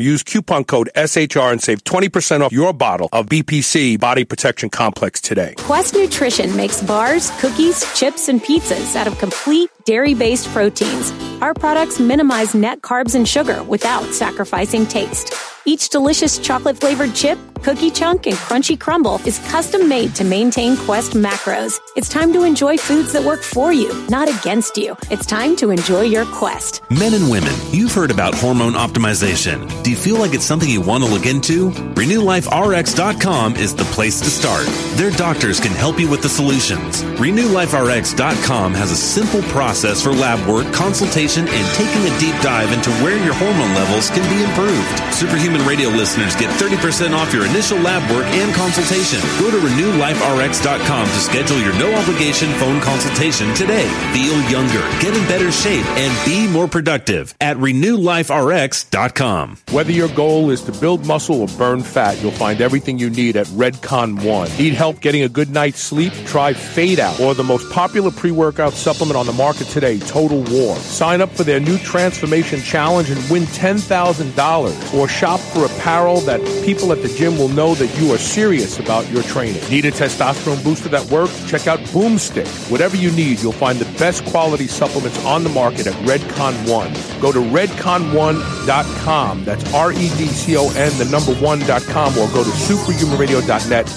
Use 0.00 0.22
coupon 0.22 0.64
code 0.64 0.90
SHR 0.94 1.52
and 1.52 1.62
save 1.62 1.84
20% 1.84 2.40
off 2.42 2.52
your 2.52 2.72
bottle 2.72 3.08
of 3.12 3.26
BPC 3.26 3.98
Body 3.98 4.24
Protection 4.24 4.70
Complex 4.70 5.20
today. 5.20 5.54
Quest 5.58 5.94
Nutrition 5.94 6.54
makes 6.56 6.82
bars, 6.82 7.30
cookies, 7.40 7.84
chips, 7.98 8.28
and 8.28 8.42
pizzas 8.42 8.96
out 8.96 9.06
of 9.06 9.18
complete 9.18 9.70
dairy-based 9.84 10.48
proteins. 10.48 11.12
Our 11.40 11.54
products 11.54 11.98
minimize 11.98 12.54
net 12.54 12.82
carbs 12.82 13.14
and 13.14 13.26
sugar 13.26 13.62
without 13.62 14.04
sacrificing 14.12 14.86
taste. 14.86 15.32
Each 15.66 15.90
delicious 15.90 16.38
chocolate 16.38 16.78
flavored 16.78 17.14
chip, 17.14 17.38
cookie 17.62 17.90
chunk, 17.90 18.26
and 18.26 18.34
crunchy 18.34 18.80
crumble 18.80 19.20
is 19.26 19.38
custom 19.50 19.88
made 19.90 20.14
to 20.14 20.24
maintain 20.24 20.74
Quest 20.78 21.12
macros. 21.12 21.78
It's 21.96 22.08
time 22.08 22.32
to 22.32 22.44
enjoy 22.44 22.78
foods 22.78 23.12
that 23.12 23.22
work 23.22 23.42
for 23.42 23.70
you, 23.70 23.92
not 24.08 24.28
against 24.28 24.78
you. 24.78 24.96
It's 25.10 25.26
time 25.26 25.56
to 25.56 25.70
enjoy 25.70 26.02
your 26.02 26.24
Quest. 26.24 26.82
Men 26.90 27.12
and 27.12 27.30
women, 27.30 27.52
you've 27.70 27.92
heard 27.92 28.10
about 28.10 28.34
hormone 28.34 28.72
optimization. 28.72 29.68
Do 29.82 29.90
you 29.90 29.96
feel 29.96 30.16
like 30.16 30.32
it's 30.32 30.46
something 30.46 30.68
you 30.68 30.80
want 30.80 31.04
to 31.04 31.10
look 31.10 31.26
into? 31.26 31.70
RenewLifeRx.com 31.70 33.56
is 33.56 33.74
the 33.74 33.84
place 33.84 34.18
to 34.20 34.30
start. 34.30 34.66
Their 34.96 35.10
doctors 35.10 35.60
can 35.60 35.72
help 35.72 36.00
you 36.00 36.08
with 36.08 36.22
the 36.22 36.28
solutions. 36.30 37.02
RenewLifeRx.com 37.20 38.74
has 38.74 38.90
a 38.90 38.96
simple 38.96 39.42
process 39.42 39.69
for 39.70 40.10
lab 40.12 40.44
work, 40.48 40.66
consultation, 40.74 41.46
and 41.46 41.74
taking 41.76 42.02
a 42.02 42.18
deep 42.18 42.34
dive 42.42 42.72
into 42.72 42.90
where 43.04 43.16
your 43.24 43.34
hormone 43.34 43.72
levels 43.72 44.10
can 44.10 44.28
be 44.28 44.42
improved. 44.42 45.14
Superhuman 45.14 45.64
Radio 45.64 45.90
listeners 45.90 46.34
get 46.34 46.50
30% 46.60 47.14
off 47.14 47.32
your 47.32 47.46
initial 47.46 47.78
lab 47.78 48.02
work 48.10 48.26
and 48.26 48.52
consultation. 48.52 49.20
Go 49.38 49.48
to 49.48 49.58
RenewLifeRx.com 49.58 51.06
to 51.06 51.12
schedule 51.12 51.60
your 51.60 51.72
no 51.78 51.94
obligation 51.94 52.50
phone 52.54 52.80
consultation 52.80 53.54
today. 53.54 53.86
Feel 54.12 54.42
younger, 54.50 54.80
get 54.98 55.16
in 55.16 55.24
better 55.28 55.52
shape, 55.52 55.86
and 55.96 56.26
be 56.26 56.48
more 56.48 56.66
productive 56.66 57.32
at 57.40 57.56
RenewLifeRx.com. 57.56 59.56
Whether 59.70 59.92
your 59.92 60.08
goal 60.08 60.50
is 60.50 60.62
to 60.62 60.72
build 60.72 61.06
muscle 61.06 61.42
or 61.42 61.48
burn 61.56 61.84
fat, 61.84 62.20
you'll 62.20 62.32
find 62.32 62.60
everything 62.60 62.98
you 62.98 63.08
need 63.08 63.36
at 63.36 63.46
Redcon 63.46 64.24
One. 64.24 64.48
Need 64.58 64.74
help 64.74 65.00
getting 65.00 65.22
a 65.22 65.28
good 65.28 65.50
night's 65.50 65.80
sleep? 65.80 66.12
Try 66.26 66.54
Fade 66.54 66.98
Out 66.98 67.20
or 67.20 67.34
the 67.34 67.44
most 67.44 67.70
popular 67.70 68.10
pre 68.10 68.32
workout 68.32 68.72
supplement 68.72 69.16
on 69.16 69.26
the 69.26 69.32
market 69.32 69.59
today, 69.64 69.98
Total 69.98 70.40
War. 70.42 70.76
Sign 70.76 71.20
up 71.20 71.30
for 71.30 71.44
their 71.44 71.60
new 71.60 71.78
Transformation 71.78 72.60
Challenge 72.60 73.10
and 73.10 73.30
win 73.30 73.44
$10,000 73.44 74.94
or 74.94 75.08
shop 75.08 75.40
for 75.40 75.66
apparel 75.66 76.20
that 76.20 76.40
people 76.64 76.92
at 76.92 77.02
the 77.02 77.08
gym 77.08 77.36
will 77.38 77.48
know 77.48 77.74
that 77.74 78.00
you 78.00 78.12
are 78.12 78.18
serious 78.18 78.78
about 78.78 79.08
your 79.10 79.22
training. 79.24 79.62
Need 79.70 79.84
a 79.84 79.90
testosterone 79.90 80.62
booster 80.64 80.88
that 80.90 81.04
works? 81.10 81.48
Check 81.48 81.66
out 81.66 81.78
Boomstick. 81.90 82.46
Whatever 82.70 82.96
you 82.96 83.10
need, 83.12 83.40
you'll 83.40 83.52
find 83.52 83.78
the 83.78 83.98
best 83.98 84.24
quality 84.26 84.66
supplements 84.66 85.22
on 85.24 85.42
the 85.42 85.50
market 85.50 85.86
at 85.86 85.94
Redcon 86.06 86.54
One. 86.68 86.92
Go 87.20 87.32
to 87.32 87.40
redcon1.com. 87.40 89.44
That's 89.44 89.74
R 89.74 89.92
E 89.92 89.96
D 89.96 90.26
C 90.26 90.56
O 90.56 90.68
N, 90.70 90.96
the 90.98 91.08
number 91.10 91.34
one.com, 91.34 92.18
or 92.18 92.28
go 92.28 92.44
to 92.44 92.50
superhumanradio.net 92.50 93.88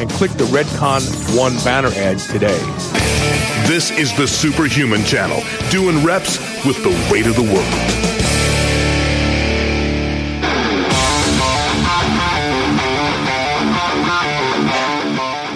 and 0.00 0.10
click 0.10 0.30
the 0.32 0.44
Redcon 0.44 1.02
One 1.36 1.54
banner 1.64 1.90
ad 1.94 2.18
today. 2.18 2.58
This 3.66 3.90
is 3.92 4.14
the 4.16 4.26
Superhuman 4.26 5.04
Channel, 5.12 5.42
doing 5.70 6.02
reps 6.02 6.38
with 6.64 6.82
the 6.82 6.88
weight 7.12 7.26
of 7.26 7.36
the 7.36 7.42
world. 7.42 7.52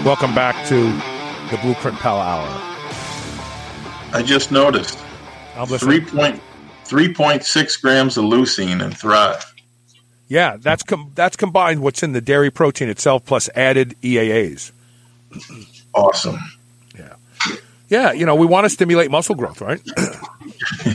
Welcome 0.05 0.35
back 0.35 0.69
to 0.69 0.93
the 1.51 1.59
Blueprint 1.63 1.97
Power 2.01 2.21
Hour. 2.21 2.47
I 4.13 4.23
just 4.23 4.53
noticed 4.53 4.99
I'm 5.57 5.71
listening. 5.71 6.03
3.3.6 6.03 7.81
grams 7.81 8.19
of 8.19 8.27
leucine 8.27 8.85
and 8.85 8.95
Thrive. 8.95 9.55
Yeah, 10.29 10.59
that's 10.61 10.83
com- 10.83 11.13
that's 11.15 11.39
combined 11.39 11.81
what's 11.81 12.03
in 12.03 12.13
the 12.13 12.21
dairy 12.21 12.51
protein 12.51 12.91
itself 12.91 13.25
plus 13.25 13.49
added 13.55 13.97
EAAs. 14.03 14.73
Awesome. 15.95 16.41
Yeah, 16.95 17.15
yeah. 17.89 18.13
You 18.13 18.27
know, 18.27 18.35
we 18.35 18.47
want 18.47 18.65
to 18.65 18.71
stimulate 18.71 19.11
muscle 19.11 19.35
growth, 19.35 19.61
right? 19.61 19.81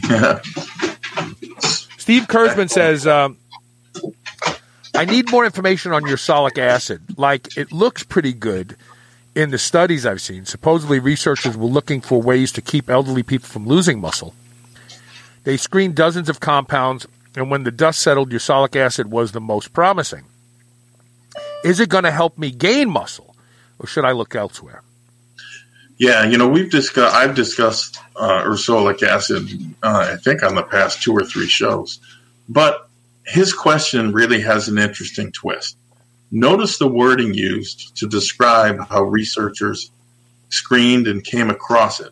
yeah. 0.09 0.39
Steve 1.97 2.23
Kurzman 2.23 2.69
says, 2.69 3.05
um, 3.07 3.37
"I 4.95 5.05
need 5.05 5.31
more 5.31 5.45
information 5.45 5.93
on 5.93 6.03
ursolic 6.03 6.57
acid. 6.57 7.01
Like, 7.17 7.57
it 7.57 7.71
looks 7.71 8.03
pretty 8.03 8.33
good." 8.33 8.75
in 9.35 9.49
the 9.49 9.57
studies 9.57 10.05
I've 10.05 10.21
seen, 10.21 10.45
supposedly 10.45 10.99
researchers 10.99 11.55
were 11.55 11.67
looking 11.67 12.01
for 12.01 12.21
ways 12.21 12.51
to 12.53 12.61
keep 12.61 12.89
elderly 12.89 13.23
people 13.23 13.47
from 13.47 13.65
losing 13.65 14.01
muscle. 14.01 14.33
They 15.43 15.57
screened 15.57 15.95
dozens 15.95 16.29
of 16.29 16.39
compounds, 16.39 17.07
and 17.35 17.49
when 17.49 17.63
the 17.63 17.71
dust 17.71 17.99
settled, 18.01 18.31
ursolic 18.31 18.75
acid 18.75 19.09
was 19.09 19.31
the 19.31 19.41
most 19.41 19.73
promising. 19.73 20.25
Is 21.63 21.79
it 21.79 21.89
going 21.89 22.03
to 22.03 22.11
help 22.11 22.37
me 22.37 22.51
gain 22.51 22.89
muscle, 22.89 23.35
or 23.79 23.87
should 23.87 24.05
I 24.05 24.11
look 24.11 24.35
elsewhere? 24.35 24.83
Yeah, 26.01 26.25
you 26.25 26.39
know, 26.39 26.47
we've 26.47 26.71
discussed. 26.71 27.15
I've 27.15 27.35
discussed 27.35 27.99
uh, 28.15 28.41
ursolic 28.41 29.03
acid. 29.03 29.47
Uh, 29.83 30.13
I 30.13 30.17
think 30.17 30.41
on 30.41 30.55
the 30.55 30.63
past 30.63 31.03
two 31.03 31.13
or 31.13 31.23
three 31.23 31.45
shows, 31.45 31.99
but 32.49 32.89
his 33.23 33.53
question 33.53 34.11
really 34.11 34.41
has 34.41 34.67
an 34.67 34.79
interesting 34.79 35.31
twist. 35.31 35.77
Notice 36.31 36.79
the 36.79 36.87
wording 36.87 37.35
used 37.35 37.95
to 37.97 38.07
describe 38.07 38.79
how 38.89 39.03
researchers 39.03 39.91
screened 40.49 41.05
and 41.05 41.23
came 41.23 41.51
across 41.51 41.99
it. 41.99 42.11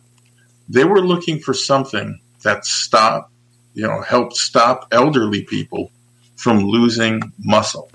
They 0.68 0.84
were 0.84 1.00
looking 1.00 1.40
for 1.40 1.52
something 1.52 2.20
that 2.44 2.64
stopped, 2.64 3.32
you 3.74 3.88
know, 3.88 4.02
helped 4.02 4.36
stop 4.36 4.86
elderly 4.92 5.42
people 5.42 5.90
from 6.36 6.60
losing 6.60 7.32
muscle. 7.40 7.90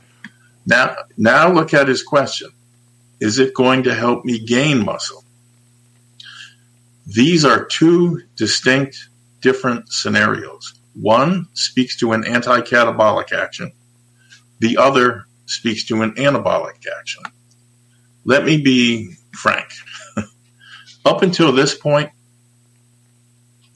Now, 0.66 0.98
now 1.16 1.54
look 1.54 1.74
at 1.74 1.88
his 1.88 2.04
question. 2.04 2.50
Is 3.22 3.40
it 3.40 3.54
going 3.54 3.84
to 3.84 3.96
help 3.96 4.26
me 4.26 4.40
gain 4.40 4.84
muscle? 4.84 5.25
These 7.08 7.46
are 7.46 7.66
two 7.66 8.24
distinct, 8.36 9.10
different 9.42 9.92
scenarios. 9.92 10.74
One 10.94 11.48
speaks 11.54 11.98
to 12.00 12.14
an 12.14 12.26
anti-catabolic 12.26 13.32
action. 13.32 13.72
The 14.60 14.78
other 14.78 15.26
speaks 15.46 15.86
to 15.86 16.02
an 16.02 16.14
anabolic 16.14 16.86
action. 17.00 17.24
Let 18.24 18.46
me 18.46 18.62
be 18.62 19.16
frank. 19.34 19.68
Up 21.06 21.22
until 21.22 21.52
this 21.52 21.76
point, 21.76 22.10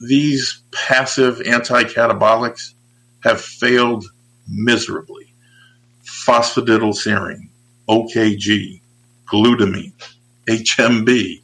these 0.00 0.62
passive 0.72 1.40
anti-catabolics 1.42 2.72
have 3.22 3.40
failed 3.40 4.06
miserably. 4.48 5.32
Phosphatidylserine, 6.04 7.48
OKG, 7.88 8.80
glutamine, 9.26 9.92
HMB, 10.48 11.42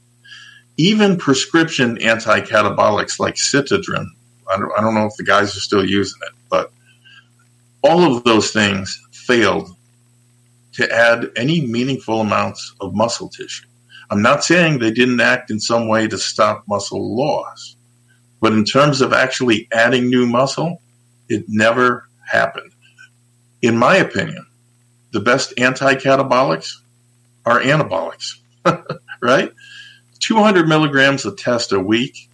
even 0.76 1.16
prescription 1.16 2.00
anti-catabolics 2.02 3.18
like 3.18 3.34
Cytadren. 3.34 4.06
I 4.50 4.58
don't, 4.58 4.72
I 4.76 4.80
don't 4.80 4.94
know 4.94 5.06
if 5.06 5.16
the 5.16 5.24
guys 5.24 5.56
are 5.56 5.60
still 5.60 5.84
using 5.84 6.20
it, 6.26 6.34
but 6.50 6.72
all 7.82 8.16
of 8.16 8.24
those 8.24 8.50
things 8.50 9.00
failed 9.12 9.70
to 10.74 10.92
add 10.92 11.30
any 11.36 11.66
meaningful 11.66 12.20
amounts 12.20 12.74
of 12.80 12.94
muscle 12.94 13.28
tissue. 13.28 13.66
I'm 14.10 14.22
not 14.22 14.44
saying 14.44 14.78
they 14.78 14.92
didn't 14.92 15.20
act 15.20 15.50
in 15.50 15.58
some 15.58 15.88
way 15.88 16.06
to 16.06 16.18
stop 16.18 16.64
muscle 16.68 17.16
loss, 17.16 17.76
but 18.40 18.52
in 18.52 18.64
terms 18.64 19.00
of 19.00 19.12
actually 19.12 19.68
adding 19.72 20.08
new 20.08 20.26
muscle, 20.26 20.80
it 21.28 21.44
never 21.48 22.06
happened. 22.24 22.70
In 23.62 23.76
my 23.76 23.96
opinion, 23.96 24.46
the 25.12 25.20
best 25.20 25.54
anti 25.58 25.94
catabolics 25.94 26.74
are 27.44 27.60
anabolics, 27.60 28.34
right? 29.22 29.50
200 30.26 30.66
milligrams 30.66 31.24
of 31.24 31.36
test 31.36 31.70
a 31.70 31.78
week 31.78 32.28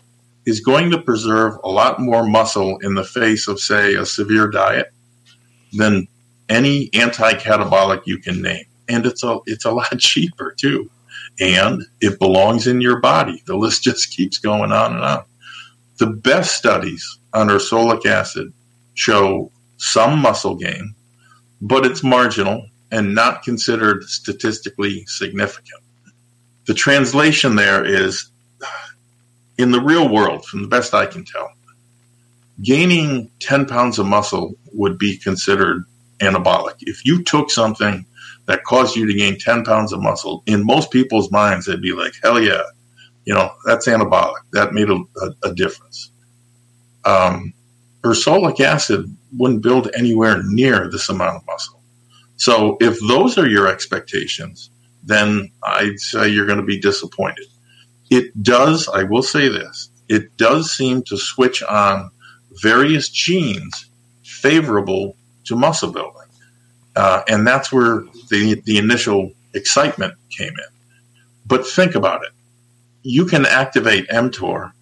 is 0.47 0.61
going 0.61 0.91
to 0.91 1.03
preserve 1.03 1.59
a 1.63 1.69
lot 1.69 2.01
more 2.01 2.27
muscle 2.27 2.79
in 2.79 2.95
the 2.95 3.05
face 3.05 3.49
of, 3.49 3.61
say, 3.61 3.95
a 3.95 4.07
severe 4.07 4.49
diet 4.49 4.91
than 5.75 6.09
any 6.49 6.89
anti-catabolic 6.95 8.01
you 8.07 8.17
can 8.17 8.41
name, 8.41 8.65
and 8.89 9.05
it's 9.05 9.23
a 9.23 9.39
it's 9.47 9.67
a 9.67 9.71
lot 9.81 9.99
cheaper 9.99 10.55
too, 10.59 10.91
and 11.39 11.83
it 12.01 12.19
belongs 12.19 12.67
in 12.67 12.81
your 12.81 12.99
body. 12.99 13.43
The 13.45 13.57
list 13.57 13.83
just 13.83 14.11
keeps 14.11 14.39
going 14.39 14.73
on 14.73 14.95
and 14.95 15.05
on. 15.05 15.25
The 15.99 16.07
best 16.07 16.57
studies 16.57 17.19
on 17.35 17.49
ursolic 17.49 18.07
acid 18.07 18.55
show 18.95 19.51
some 19.77 20.19
muscle 20.19 20.55
gain, 20.55 20.95
but 21.61 21.85
it's 21.85 22.03
marginal 22.03 22.67
and 22.91 23.15
not 23.15 23.43
considered 23.43 24.05
statistically 24.05 25.05
significant. 25.07 25.82
The 26.67 26.75
translation 26.75 27.57
there 27.57 27.85
is 27.85 28.31
in 29.59 29.71
the 29.71 29.81
real 29.81 30.09
world, 30.09 30.45
from 30.47 30.63
the 30.63 30.69
best 30.69 30.95
I 30.95 31.07
can 31.07 31.25
tell, 31.25 31.51
gaining 32.63 33.31
10 33.41 33.67
pounds 33.67 33.99
of 33.99 34.07
muscle 34.07 34.55
would 34.73 34.99
be 34.99 35.17
considered 35.17 35.85
anabolic. 36.21 36.75
If 36.81 37.05
you 37.05 37.23
took 37.23 37.51
something 37.51 38.07
that 38.47 38.65
caused 38.65 38.97
you 38.97 39.07
to 39.07 39.15
gain 39.15 39.39
10 39.39 39.65
pounds 39.65 39.93
of 39.93 40.01
muscle, 40.01 40.43
in 40.47 40.65
most 40.65 40.91
people's 40.91 41.31
minds, 41.31 41.67
they'd 41.67 41.83
be 41.83 41.93
like, 41.93 42.15
hell 42.23 42.41
yeah, 42.41 42.63
you 43.25 43.35
know, 43.35 43.53
that's 43.65 43.87
anabolic. 43.87 44.41
That 44.53 44.73
made 44.73 44.91
a, 44.91 44.97
a, 45.21 45.51
a 45.51 45.55
difference. 45.55 46.11
Um, 47.05 47.53
ursolic 48.03 48.61
acid 48.61 49.15
wouldn't 49.37 49.63
build 49.63 49.91
anywhere 49.95 50.43
near 50.45 50.91
this 50.91 51.09
amount 51.09 51.37
of 51.37 51.47
muscle. 51.47 51.81
So 52.37 52.77
if 52.81 52.99
those 53.01 53.39
are 53.39 53.49
your 53.49 53.69
expectations, 53.69 54.71
then 55.03 55.51
I'd 55.63 55.99
say 55.99 56.29
you're 56.29 56.47
going 56.47 56.61
to 56.61 56.65
be 56.65 56.79
disappointed. 56.79 57.47
It 58.11 58.43
does, 58.43 58.89
I 58.89 59.05
will 59.05 59.23
say 59.23 59.49
this, 59.49 59.91
it 60.09 60.37
does 60.37 60.71
seem 60.71 61.03
to 61.05 61.17
switch 61.17 61.63
on 61.63 62.11
various 62.61 63.09
genes 63.09 63.87
favorable 64.23 65.17
to 65.45 65.57
muscle 65.57 65.93
building. 65.93 66.29
Uh, 66.95 67.23
and 67.29 67.47
that's 67.47 67.73
where 67.73 68.03
the, 68.29 68.61
the 68.67 68.79
initial 68.79 69.33
excitement 69.55 70.15
came 70.31 70.51
in. 70.51 71.13
But 71.47 71.67
think 71.67 71.95
about 71.95 72.23
it. 72.25 72.33
You 73.03 73.25
can 73.25 73.47
activate 73.47 74.09
mTOR 74.09 74.73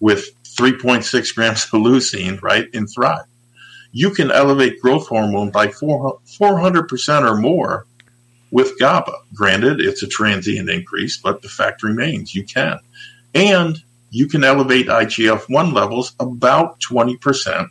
with 0.00 0.30
3.6 0.44 1.34
grams 1.34 1.64
of 1.64 1.70
leucine, 1.70 2.40
right, 2.40 2.68
in 2.72 2.86
Thrive. 2.86 3.24
You 3.92 4.10
can 4.10 4.30
elevate 4.30 4.80
growth 4.80 5.08
hormone 5.08 5.50
by 5.50 5.68
400% 5.68 7.30
or 7.30 7.36
more 7.36 7.86
with 8.50 8.78
GABA. 8.78 9.12
Granted, 9.34 9.80
it's 9.80 10.02
a 10.02 10.06
transient 10.06 10.68
increase, 10.68 11.16
but 11.16 11.42
the 11.42 11.48
fact 11.48 11.82
remains 11.82 12.34
you 12.34 12.44
can. 12.44 12.78
And 13.34 13.82
you 14.10 14.28
can 14.28 14.44
elevate 14.44 14.86
IGF 14.86 15.48
1 15.48 15.72
levels 15.72 16.14
about 16.20 16.80
20% 16.80 17.68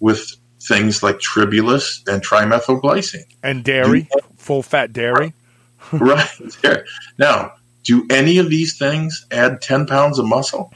with 0.00 0.36
things 0.60 1.02
like 1.02 1.20
tribulus 1.20 2.02
and 2.06 2.22
trimethylglycine. 2.22 3.26
And 3.42 3.62
dairy, 3.62 4.08
full 4.36 4.62
fat 4.62 4.92
dairy. 4.92 5.34
right 5.92 6.28
there. 6.62 6.86
Now, 7.18 7.52
do 7.84 8.06
any 8.10 8.38
of 8.38 8.48
these 8.48 8.78
things 8.78 9.26
add 9.30 9.60
10 9.60 9.86
pounds 9.86 10.18
of 10.18 10.26
muscle? 10.26 10.72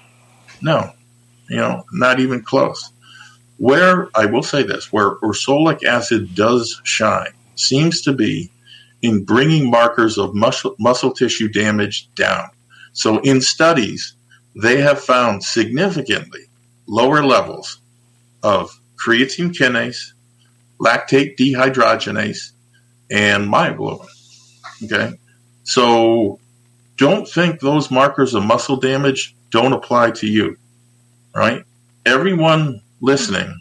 No, 0.61 0.92
you 1.48 1.56
know, 1.56 1.84
not 1.92 2.20
even 2.20 2.42
close. 2.42 2.90
Where, 3.56 4.09
I 4.14 4.26
will 4.26 4.42
say 4.42 4.62
this, 4.62 4.92
where 4.92 5.16
ursolic 5.16 5.82
acid 5.84 6.34
does 6.34 6.80
shine 6.84 7.32
seems 7.56 8.02
to 8.02 8.12
be 8.12 8.50
in 9.03 9.24
bringing 9.24 9.70
markers 9.70 10.18
of 10.18 10.34
muscle, 10.34 10.74
muscle 10.78 11.12
tissue 11.12 11.49
damage 11.49 12.09
down. 12.14 12.49
So 12.92 13.18
in 13.20 13.40
studies, 13.40 14.14
they 14.61 14.80
have 14.80 15.01
found 15.01 15.44
significantly 15.44 16.40
lower 16.86 17.24
levels 17.24 17.80
of 18.42 18.70
creatine 18.96 19.53
kinase, 19.53 20.12
lactate 20.80 21.36
dehydrogenase, 21.36 22.53
and 23.11 23.49
myoglobin. 23.49 24.09
Okay. 24.84 25.12
So 25.64 26.40
don't 26.96 27.28
think 27.28 27.61
those 27.61 27.90
markers 27.90 28.34
of 28.34 28.44
muscle 28.44 28.76
damage 28.76 29.34
don't 29.51 29.72
apply 29.72 30.12
to 30.12 30.26
you, 30.26 30.57
right? 31.34 31.64
Everyone 32.05 32.80
listening 33.01 33.61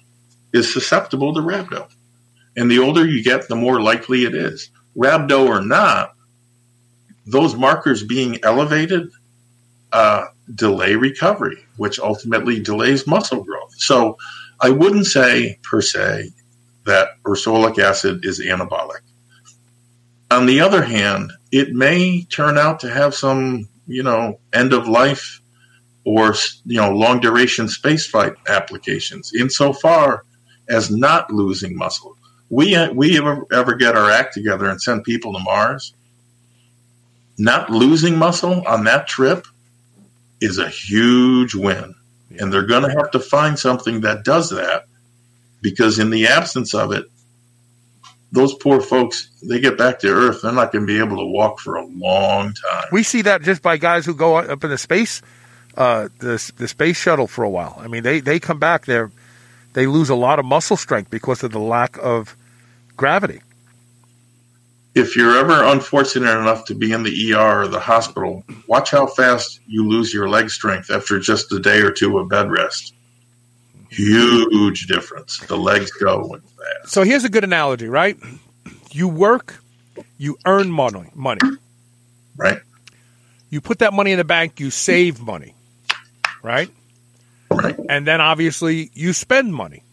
is 0.54 0.72
susceptible 0.72 1.34
to 1.34 1.42
rhabdo. 1.42 1.88
And 2.56 2.72
the 2.72 2.80
older 2.80 3.06
you 3.06 3.24
get, 3.24 3.48
the 3.48 3.56
more 3.56 3.80
likely 3.80 4.26
it 4.26 4.34
is 4.34 4.72
rhabdo 4.98 5.48
or 5.48 5.62
not, 5.62 6.14
those 7.26 7.56
markers 7.56 8.04
being 8.04 8.44
elevated 8.44 9.10
uh, 9.92 10.26
delay 10.56 10.96
recovery, 10.96 11.66
which 11.78 12.00
ultimately 12.00 12.60
delays 12.60 13.08
muscle 13.08 13.44
growth. 13.44 13.74
So 13.78 14.18
I 14.60 14.70
wouldn't 14.70 15.06
say 15.06 15.60
per 15.64 15.82
se 15.82 16.32
that 16.86 17.10
ursolic 17.24 17.80
acid 17.80 18.26
is 18.26 18.40
anabolic. 18.40 19.02
On 20.32 20.46
the 20.46 20.62
other 20.62 20.82
hand, 20.82 21.32
it 21.52 21.74
may 21.74 22.24
turn 22.24 22.58
out 22.58 22.80
to 22.82 22.90
have 22.90 23.14
some, 23.14 23.68
you 23.88 24.04
know, 24.04 24.40
end 24.54 24.74
of 24.74 24.88
life 24.88 25.42
or 26.08 26.34
you 26.66 26.78
know 26.78 26.92
long 26.92 27.20
duration 27.20 27.66
spaceflight 27.66 28.34
applications 28.48 29.34
insofar 29.38 30.24
as 30.70 30.90
not 30.90 31.30
losing 31.32 31.76
muscle 31.76 32.17
we 32.50 32.88
we 32.90 33.18
ever, 33.18 33.46
ever 33.52 33.76
get 33.76 33.96
our 33.96 34.10
act 34.10 34.34
together 34.34 34.70
and 34.70 34.82
send 34.82 35.04
people 35.04 35.34
to 35.34 35.40
Mars, 35.40 35.94
not 37.38 37.70
losing 37.70 38.18
muscle 38.18 38.64
on 38.68 38.86
that 38.86 39.08
trip 39.08 39.46
is 40.40 40.58
a 40.58 40.70
huge 40.70 41.56
win. 41.56 41.96
And 42.40 42.52
they're 42.52 42.66
going 42.66 42.84
to 42.84 42.90
have 42.90 43.12
to 43.12 43.20
find 43.20 43.58
something 43.58 44.02
that 44.02 44.24
does 44.24 44.50
that 44.52 44.86
because 45.62 46.00
in 46.00 46.10
the 46.10 46.28
absence 46.28 46.74
of 46.74 46.92
it, 46.92 47.06
those 48.32 48.54
poor 48.54 48.82
folks, 48.82 49.30
they 49.42 49.60
get 49.60 49.78
back 49.78 50.00
to 50.00 50.10
Earth, 50.10 50.42
they're 50.42 50.52
not 50.52 50.72
going 50.72 50.86
to 50.86 50.94
be 50.94 51.00
able 51.00 51.18
to 51.18 51.26
walk 51.26 51.60
for 51.60 51.76
a 51.76 51.86
long 51.86 52.54
time. 52.54 52.86
We 52.92 53.04
see 53.04 53.22
that 53.24 53.42
just 53.42 53.62
by 53.62 53.78
guys 53.78 54.06
who 54.06 54.14
go 54.14 54.36
up 54.36 54.64
in 54.64 54.70
the 54.70 54.78
space, 54.78 55.22
uh, 55.76 56.10
the 56.20 56.52
the 56.58 56.68
space 56.68 56.98
shuttle 56.98 57.28
for 57.28 57.44
a 57.44 57.50
while. 57.50 57.78
I 57.80 57.88
mean, 57.88 58.04
they 58.04 58.20
they 58.20 58.40
come 58.40 58.60
back, 58.60 58.86
they're 58.86 59.12
they 59.78 59.86
lose 59.86 60.10
a 60.10 60.16
lot 60.16 60.40
of 60.40 60.46
muscle 60.46 60.76
strength 60.76 61.12
because 61.12 61.44
of 61.44 61.52
the 61.52 61.60
lack 61.60 62.00
of 62.02 62.36
gravity. 62.96 63.42
If 64.96 65.16
you're 65.16 65.38
ever 65.38 65.66
unfortunate 65.66 66.36
enough 66.36 66.66
to 66.66 66.74
be 66.74 66.94
in 66.94 67.04
the 67.04 67.36
ER 67.36 67.62
or 67.62 67.68
the 67.68 67.80
hospital, 67.80 68.44
watch 68.66 68.90
how 68.90 69.06
fast 69.06 69.60
you 69.68 69.88
lose 69.88 70.12
your 70.12 70.28
leg 70.28 70.50
strength 70.50 70.90
after 70.90 71.20
just 71.20 71.52
a 71.52 71.60
day 71.60 71.82
or 71.82 71.92
two 71.92 72.18
of 72.18 72.28
bed 72.28 72.50
rest. 72.50 72.96
Huge 73.90 74.88
difference. 74.88 75.38
The 75.42 75.56
legs 75.56 75.92
go 75.92 76.28
fast. 76.28 76.92
So 76.92 77.04
here's 77.04 77.24
a 77.24 77.30
good 77.30 77.44
analogy, 77.44 77.88
right? 77.88 78.18
You 78.90 79.08
work, 79.08 79.62
you 80.18 80.40
earn 80.48 80.72
money, 80.72 81.12
money. 81.14 81.42
Right. 82.36 82.62
You 83.52 83.62
put 83.62 83.78
that 83.78 83.94
money 83.94 84.12
in 84.12 84.18
the 84.18 84.24
bank, 84.26 84.60
you 84.60 84.72
save 84.72 85.22
money. 85.22 85.54
Right? 86.42 86.72
Right. 87.50 87.76
And 87.90 88.06
then 88.06 88.22
obviously 88.22 88.92
you 88.94 89.14
spend 89.14 89.54
money. 89.54 89.84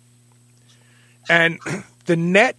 And 1.28 1.58
the 2.06 2.16
net 2.16 2.56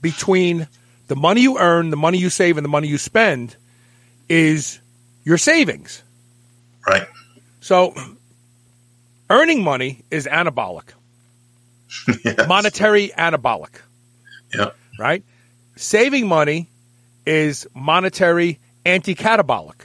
between 0.00 0.66
the 1.08 1.16
money 1.16 1.42
you 1.42 1.58
earn, 1.58 1.90
the 1.90 1.96
money 1.96 2.18
you 2.18 2.30
save, 2.30 2.56
and 2.56 2.64
the 2.64 2.68
money 2.68 2.88
you 2.88 2.98
spend 2.98 3.56
is 4.28 4.80
your 5.24 5.38
savings. 5.38 6.02
Right. 6.86 7.06
So 7.60 7.94
earning 9.30 9.62
money 9.62 10.04
is 10.10 10.26
anabolic. 10.26 10.92
yes. 12.24 12.48
Monetary 12.48 13.10
anabolic. 13.16 13.70
Yeah. 14.54 14.70
Right? 14.98 15.22
Saving 15.76 16.26
money 16.26 16.68
is 17.24 17.66
monetary 17.74 18.58
anti-catabolic. 18.84 19.80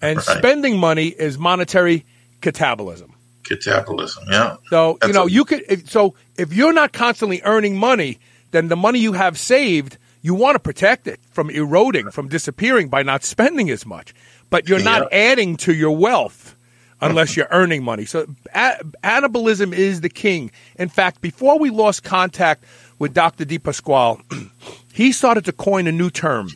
And 0.00 0.16
right. 0.16 0.38
spending 0.38 0.78
money 0.78 1.08
is 1.08 1.38
monetary 1.38 2.04
catabolism. 2.40 3.10
Catabolism, 3.44 4.30
yeah. 4.30 4.56
So 4.68 4.98
That's 5.00 5.08
you 5.08 5.14
know 5.14 5.26
a- 5.26 5.30
you 5.30 5.44
could. 5.44 5.88
So 5.88 6.14
if 6.36 6.52
you're 6.52 6.72
not 6.72 6.92
constantly 6.92 7.40
earning 7.44 7.76
money, 7.76 8.18
then 8.50 8.68
the 8.68 8.76
money 8.76 8.98
you 8.98 9.12
have 9.14 9.38
saved, 9.38 9.96
you 10.22 10.34
want 10.34 10.54
to 10.54 10.58
protect 10.58 11.06
it 11.06 11.20
from 11.30 11.50
eroding, 11.50 12.10
from 12.10 12.28
disappearing 12.28 12.88
by 12.88 13.02
not 13.02 13.24
spending 13.24 13.70
as 13.70 13.86
much. 13.86 14.14
But 14.50 14.68
you're 14.68 14.82
not 14.82 15.08
yeah. 15.10 15.30
adding 15.32 15.56
to 15.58 15.74
your 15.74 15.96
wealth 15.96 16.56
unless 17.00 17.36
you're 17.36 17.48
earning 17.50 17.84
money. 17.84 18.04
So 18.04 18.26
a- 18.54 18.82
anabolism 19.04 19.72
is 19.72 20.00
the 20.00 20.08
king. 20.08 20.50
In 20.78 20.88
fact, 20.88 21.20
before 21.20 21.58
we 21.58 21.70
lost 21.70 22.02
contact 22.02 22.64
with 22.98 23.14
Dr. 23.14 23.44
Di 23.44 23.58
Pasquale, 23.58 24.20
he 24.92 25.12
started 25.12 25.44
to 25.44 25.52
coin 25.52 25.86
a 25.86 25.92
new 25.92 26.10
term. 26.10 26.48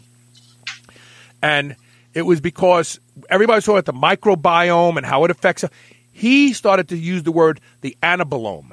And 1.43 1.77
it 2.15 2.23
was 2.23 2.41
because 2.41 3.01
everybody 3.31 3.61
saw 3.61 3.77
it 3.77 3.85
the 3.85 3.93
microbiome 3.93 4.97
and 4.97 5.07
how 5.07 5.25
it 5.25 5.31
affects. 5.31 5.65
He 6.13 6.53
started 6.53 6.89
to 6.89 6.97
use 6.97 7.23
the 7.23 7.33
word 7.33 7.61
the 7.81 7.97
anabolome, 8.03 8.73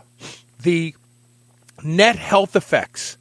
the 0.62 0.96
net 1.84 2.16
health 2.18 2.56
effects 2.56 3.18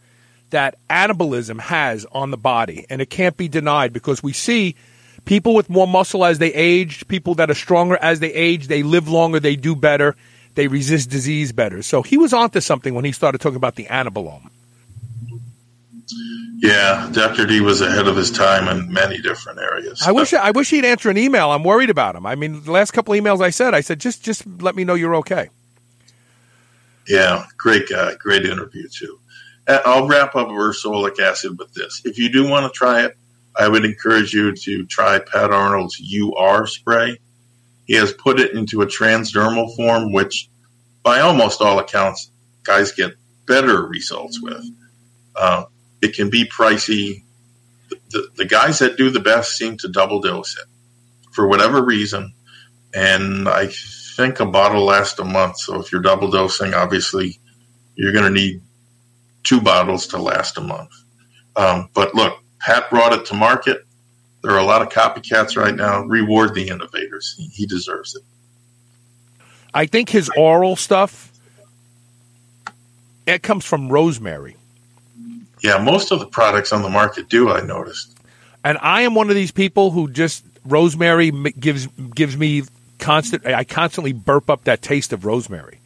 that 0.51 0.77
anabolism 0.89 1.61
has 1.61 2.07
on 2.13 2.31
the 2.31 2.37
body. 2.37 2.87
And 2.91 3.01
it 3.01 3.11
can't 3.11 3.37
be 3.37 3.49
denied 3.49 3.93
because 3.93 4.23
we 4.23 4.33
see 4.33 4.75
people 5.25 5.55
with 5.55 5.69
more 5.69 5.87
muscle 5.87 6.25
as 6.25 6.39
they 6.39 6.53
age, 6.55 7.07
people 7.09 7.35
that 7.37 7.51
are 7.51 7.55
stronger 7.55 7.99
as 8.01 8.21
they 8.21 8.33
age, 8.33 8.69
they 8.69 8.83
live 8.83 9.09
longer, 9.09 9.41
they 9.41 9.57
do 9.57 9.77
better. 9.77 10.17
they 10.59 10.67
resist 10.67 11.09
disease 11.09 11.53
better. 11.53 11.83
So 11.83 12.03
he 12.03 12.19
was 12.19 12.33
onto 12.33 12.61
something 12.61 12.93
when 12.93 13.05
he 13.05 13.13
started 13.13 13.41
talking 13.41 13.57
about 13.57 13.77
the 13.77 13.85
anabolome. 13.85 14.51
Yeah, 16.59 17.09
Dr. 17.13 17.47
D 17.47 17.61
was 17.61 17.81
ahead 17.81 18.09
of 18.09 18.17
his 18.17 18.31
time 18.31 18.69
in 18.69 18.93
many 18.93 19.19
different 19.19 19.59
areas. 19.59 20.03
I 20.03 20.13
wish 20.13 20.33
I 20.33 20.51
wish 20.51 20.71
he'd 20.71 20.85
answer 20.85 21.11
an 21.11 21.19
email. 21.19 21.51
I'm 21.51 21.65
worried 21.65 21.91
about 21.91 22.17
him. 22.17 22.27
I 22.27 22.35
mean, 22.35 22.63
the 22.65 22.73
last 22.73 22.93
couple 22.93 23.15
emails 23.15 23.41
I 23.41 23.51
said, 23.51 23.75
I 23.75 23.81
said 23.81 24.01
just 24.01 24.23
just 24.23 24.47
let 24.61 24.75
me 24.75 24.85
know 24.85 24.95
you're 24.95 25.17
okay. 25.17 25.51
Yeah, 27.07 27.47
great 27.57 27.89
guy, 27.89 28.15
great 28.17 28.45
interview 28.45 28.89
too. 28.89 29.19
I'll 29.69 30.07
wrap 30.07 30.35
up 30.35 30.49
ursolic 30.49 31.19
acid 31.21 31.59
with 31.59 31.73
this. 31.75 32.03
If 32.05 32.19
you 32.19 32.31
do 32.31 32.49
want 32.49 32.73
to 32.73 32.77
try 32.77 33.05
it, 33.05 33.17
I 33.57 33.69
would 33.69 33.85
encourage 33.85 34.33
you 34.33 34.55
to 34.55 34.87
try 34.87 35.19
Pat 35.19 35.51
Arnold's 35.51 36.01
UR 36.01 36.67
spray. 36.67 37.19
He 37.87 37.95
has 37.95 38.13
put 38.13 38.39
it 38.41 38.53
into 38.53 38.83
a 38.83 38.87
transdermal 38.87 39.75
form, 39.77 40.13
which, 40.13 40.49
by 41.03 41.21
almost 41.21 41.61
all 41.61 41.79
accounts, 41.79 42.31
guys 42.63 42.93
get 42.93 43.15
better 43.47 43.83
results 43.87 44.41
with. 44.41 44.65
Uh, 45.35 45.65
it 46.03 46.15
can 46.15 46.31
be 46.31 46.45
pricey. 46.45 47.23
The, 48.11 48.29
the, 48.37 48.45
guys 48.45 48.79
that 48.81 48.97
do 48.97 49.11
the 49.11 49.21
best 49.21 49.57
seem 49.57 49.77
to 49.79 49.89
double 49.89 50.21
dose 50.21 50.57
it 50.57 50.67
for 51.33 51.47
whatever 51.47 51.85
reason. 51.85 52.33
And 52.95 53.49
I 53.49 53.69
think 54.17 54.41
a 54.41 54.47
bottle 54.47 54.85
lasts 54.85 55.19
a 55.19 55.25
month. 55.25 55.59
So 55.59 55.81
if 55.81 55.93
you're 55.93 56.03
double 56.03 56.31
dosing, 56.31 56.75
obviously 56.75 57.39
you're 57.95 58.13
going 58.13 58.25
to 58.25 58.31
need 58.31 58.61
two 59.43 59.61
bottles 59.61 60.07
to 60.09 60.19
last 60.19 60.59
a 60.59 60.61
month. 60.61 60.91
Um, 61.57 61.89
but 61.95 62.15
look, 62.15 62.43
Pat 62.61 62.91
brought 62.91 63.13
it 63.13 63.27
to 63.27 63.35
market. 63.35 63.85
There 64.43 64.53
are 64.53 64.59
a 64.59 64.65
lot 64.65 64.83
of 64.83 64.89
copycats 64.89 65.57
right 65.57 65.75
now. 65.75 66.03
Reward 66.03 66.55
the 66.55 66.69
innovators. 66.69 67.35
He, 67.37 67.49
he 67.49 67.67
deserves 67.67 68.15
it. 68.15 68.23
I 69.75 69.87
think 69.87 70.09
his 70.09 70.31
oral 70.37 70.77
stuff 70.77 71.33
it 73.29 73.43
comes 73.43 73.65
from 73.65 73.91
rosemary. 73.91 74.57
Yeah, 75.63 75.79
most 75.79 76.13
of 76.13 76.21
the 76.21 76.27
products 76.27 76.73
on 76.73 76.83
the 76.83 76.89
market 76.89 77.29
do. 77.29 77.51
I 77.51 77.61
noticed. 77.61 78.17
And 78.65 78.79
I 78.81 79.03
am 79.03 79.15
one 79.15 79.29
of 79.29 79.35
these 79.35 79.51
people 79.51 79.91
who 79.91 80.09
just 80.09 80.45
rosemary 80.65 81.31
gives 81.31 81.87
gives 81.87 82.37
me 82.37 82.65
constant. 82.99 83.47
I 83.47 83.65
constantly 83.65 84.13
burp 84.13 84.51
up 84.51 84.65
that 84.65 84.83
taste 84.83 85.13
of 85.13 85.25
rosemary. 85.25 85.79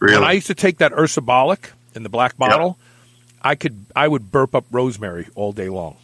Really? 0.00 0.18
When 0.18 0.24
I 0.24 0.32
used 0.32 0.48
to 0.48 0.54
take 0.54 0.78
that 0.78 0.92
ursabolic 0.92 1.70
in 1.94 2.02
the 2.02 2.08
black 2.08 2.36
bottle, 2.36 2.78
yep. 2.78 3.36
I 3.42 3.54
could 3.54 3.86
I 3.96 4.08
would 4.08 4.30
burp 4.30 4.54
up 4.54 4.64
rosemary 4.70 5.28
all 5.34 5.52
day 5.52 5.68
long. 5.68 5.96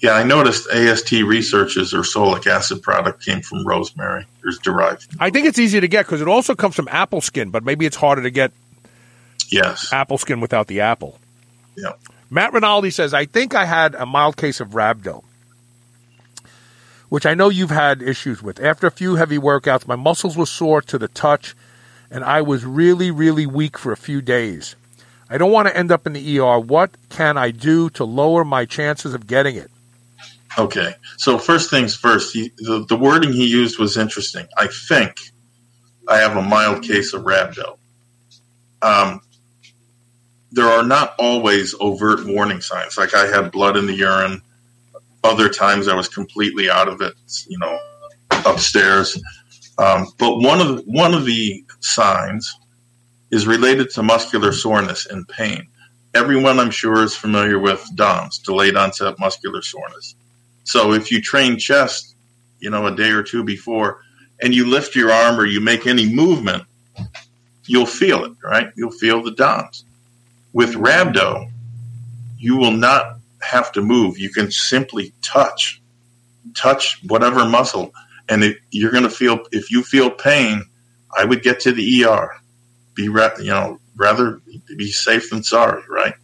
Yeah, 0.00 0.12
I 0.12 0.22
noticed 0.22 0.66
AST 0.70 1.10
Research's 1.10 1.92
ursolic 1.92 2.46
acid 2.46 2.82
product 2.82 3.22
came 3.22 3.42
from 3.42 3.66
rosemary. 3.66 4.26
It's 4.44 4.58
derived. 4.58 5.14
I 5.20 5.28
think 5.28 5.46
it's 5.46 5.58
easy 5.58 5.78
to 5.78 5.88
get 5.88 6.06
because 6.06 6.22
it 6.22 6.28
also 6.28 6.54
comes 6.54 6.74
from 6.74 6.88
apple 6.88 7.20
skin, 7.20 7.50
but 7.50 7.64
maybe 7.64 7.84
it's 7.84 7.96
harder 7.96 8.22
to 8.22 8.30
get. 8.30 8.52
Yes. 9.50 9.92
Apple 9.92 10.16
skin 10.16 10.40
without 10.40 10.68
the 10.68 10.80
apple. 10.80 11.18
Yeah. 11.76 11.92
Matt 12.30 12.52
Rinaldi 12.52 12.90
says, 12.90 13.12
I 13.12 13.24
think 13.24 13.54
I 13.54 13.64
had 13.64 13.94
a 13.94 14.06
mild 14.06 14.36
case 14.36 14.60
of 14.60 14.68
rhabdo, 14.68 15.24
which 17.08 17.26
I 17.26 17.34
know 17.34 17.48
you've 17.48 17.70
had 17.70 18.02
issues 18.02 18.42
with. 18.42 18.60
After 18.60 18.86
a 18.86 18.90
few 18.90 19.16
heavy 19.16 19.38
workouts, 19.38 19.86
my 19.88 19.96
muscles 19.96 20.36
were 20.36 20.46
sore 20.46 20.80
to 20.82 20.98
the 20.98 21.08
touch, 21.08 21.56
and 22.10 22.22
I 22.22 22.42
was 22.42 22.64
really, 22.64 23.10
really 23.10 23.46
weak 23.46 23.76
for 23.76 23.90
a 23.90 23.96
few 23.96 24.20
days. 24.20 24.76
I 25.28 25.38
don't 25.38 25.52
want 25.52 25.68
to 25.68 25.76
end 25.76 25.90
up 25.92 26.06
in 26.06 26.12
the 26.12 26.38
ER. 26.38 26.58
What 26.58 26.90
can 27.08 27.36
I 27.36 27.50
do 27.50 27.90
to 27.90 28.04
lower 28.04 28.44
my 28.44 28.64
chances 28.64 29.14
of 29.14 29.26
getting 29.26 29.56
it? 29.56 29.70
Okay. 30.58 30.94
So 31.18 31.38
first 31.38 31.70
things 31.70 31.94
first, 31.94 32.32
he, 32.32 32.50
the, 32.58 32.84
the 32.88 32.96
wording 32.96 33.32
he 33.32 33.46
used 33.46 33.78
was 33.78 33.96
interesting. 33.96 34.46
I 34.56 34.66
think 34.66 35.16
I 36.08 36.18
have 36.18 36.36
a 36.36 36.42
mild 36.42 36.82
case 36.82 37.12
of 37.12 37.22
rhabdo. 37.22 37.78
Um, 38.82 39.20
there 40.52 40.66
are 40.66 40.82
not 40.82 41.14
always 41.18 41.74
overt 41.80 42.26
warning 42.26 42.60
signs. 42.60 42.96
Like 42.98 43.14
I 43.14 43.26
had 43.26 43.52
blood 43.52 43.76
in 43.76 43.86
the 43.86 43.94
urine. 43.94 44.42
Other 45.22 45.48
times 45.48 45.86
I 45.86 45.94
was 45.94 46.08
completely 46.08 46.70
out 46.70 46.88
of 46.88 47.00
it, 47.00 47.14
you 47.46 47.58
know, 47.58 47.78
upstairs. 48.46 49.20
Um, 49.78 50.06
but 50.18 50.38
one 50.38 50.60
of 50.60 50.68
the, 50.68 50.82
one 50.86 51.14
of 51.14 51.24
the 51.24 51.64
signs 51.80 52.56
is 53.30 53.46
related 53.46 53.90
to 53.90 54.02
muscular 54.02 54.52
soreness 54.52 55.06
and 55.06 55.26
pain. 55.28 55.68
Everyone, 56.14 56.58
I'm 56.58 56.70
sure, 56.70 57.04
is 57.04 57.14
familiar 57.14 57.58
with 57.58 57.86
DOMS, 57.94 58.38
delayed 58.38 58.76
onset 58.76 59.18
muscular 59.20 59.62
soreness. 59.62 60.16
So 60.64 60.92
if 60.92 61.12
you 61.12 61.20
train 61.20 61.58
chest, 61.58 62.16
you 62.58 62.70
know, 62.70 62.86
a 62.86 62.94
day 62.94 63.10
or 63.10 63.22
two 63.22 63.44
before, 63.44 64.02
and 64.42 64.54
you 64.54 64.66
lift 64.66 64.96
your 64.96 65.12
arm 65.12 65.38
or 65.38 65.46
you 65.46 65.60
make 65.60 65.86
any 65.86 66.12
movement, 66.12 66.64
you'll 67.66 67.86
feel 67.86 68.24
it, 68.24 68.32
right? 68.42 68.72
You'll 68.74 68.90
feel 68.90 69.22
the 69.22 69.32
DOMS. 69.32 69.84
With 70.52 70.74
rhabdo, 70.74 71.50
you 72.38 72.56
will 72.56 72.72
not 72.72 73.18
have 73.40 73.72
to 73.72 73.82
move. 73.82 74.18
You 74.18 74.30
can 74.30 74.50
simply 74.50 75.12
touch, 75.22 75.80
touch 76.54 77.00
whatever 77.06 77.48
muscle, 77.48 77.92
and 78.28 78.56
you're 78.70 78.90
going 78.90 79.04
to 79.04 79.10
feel. 79.10 79.40
If 79.52 79.70
you 79.70 79.82
feel 79.82 80.10
pain, 80.10 80.64
I 81.16 81.24
would 81.24 81.42
get 81.42 81.60
to 81.60 81.72
the 81.72 82.04
ER. 82.04 82.36
Be 82.94 83.04
you 83.04 83.12
know 83.44 83.78
rather 83.96 84.40
be 84.76 84.90
safe 84.90 85.30
than 85.30 85.42
sorry, 85.42 85.82
right? 85.88 86.14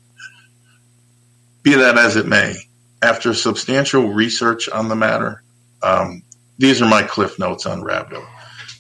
Be 1.63 1.75
that 1.75 1.99
as 1.99 2.17
it 2.17 2.27
may, 2.27 2.55
after 3.03 3.35
substantial 3.35 4.13
research 4.13 4.69
on 4.69 4.89
the 4.89 4.97
matter, 4.97 5.43
um, 5.83 6.23
these 6.59 6.81
are 6.81 6.89
my 6.89 7.03
cliff 7.03 7.39
notes 7.39 7.67
on 7.67 7.83
rhabdo. 7.83 8.25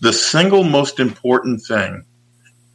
The 0.01 0.12
single 0.12 0.64
most 0.64 1.01
important 1.01 1.62
thing 1.62 2.05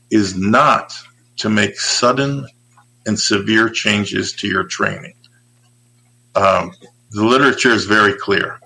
is 0.10 0.36
not 0.36 0.94
to 1.38 1.50
make 1.50 1.80
sudden 1.80 2.48
and 3.06 3.20
severe 3.20 3.70
changes 3.70 4.34
to 4.34 4.48
your 4.48 4.64
training. 4.64 5.14
Um, 6.36 6.74
the 7.12 7.26
literature 7.26 7.72
is 7.72 7.86
very 7.86 8.14
clear. 8.14 8.60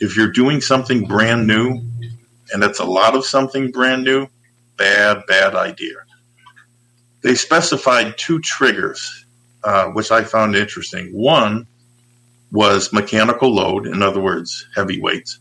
If 0.00 0.16
you're 0.16 0.32
doing 0.32 0.60
something 0.60 1.06
brand 1.06 1.46
new, 1.46 1.80
and 2.52 2.62
it's 2.64 2.80
a 2.80 2.84
lot 2.84 3.14
of 3.14 3.24
something 3.24 3.70
brand 3.70 4.04
new, 4.04 4.26
bad, 4.76 5.22
bad 5.26 5.54
idea. 5.54 5.94
They 7.22 7.34
specified 7.34 8.18
two 8.18 8.40
triggers, 8.40 9.24
uh, 9.62 9.86
which 9.86 10.10
I 10.10 10.24
found 10.24 10.56
interesting. 10.56 11.12
One 11.12 11.66
was 12.50 12.92
mechanical 12.92 13.54
load, 13.54 13.86
in 13.86 14.02
other 14.02 14.20
words, 14.20 14.66
heavy 14.74 15.00
weights, 15.00 15.38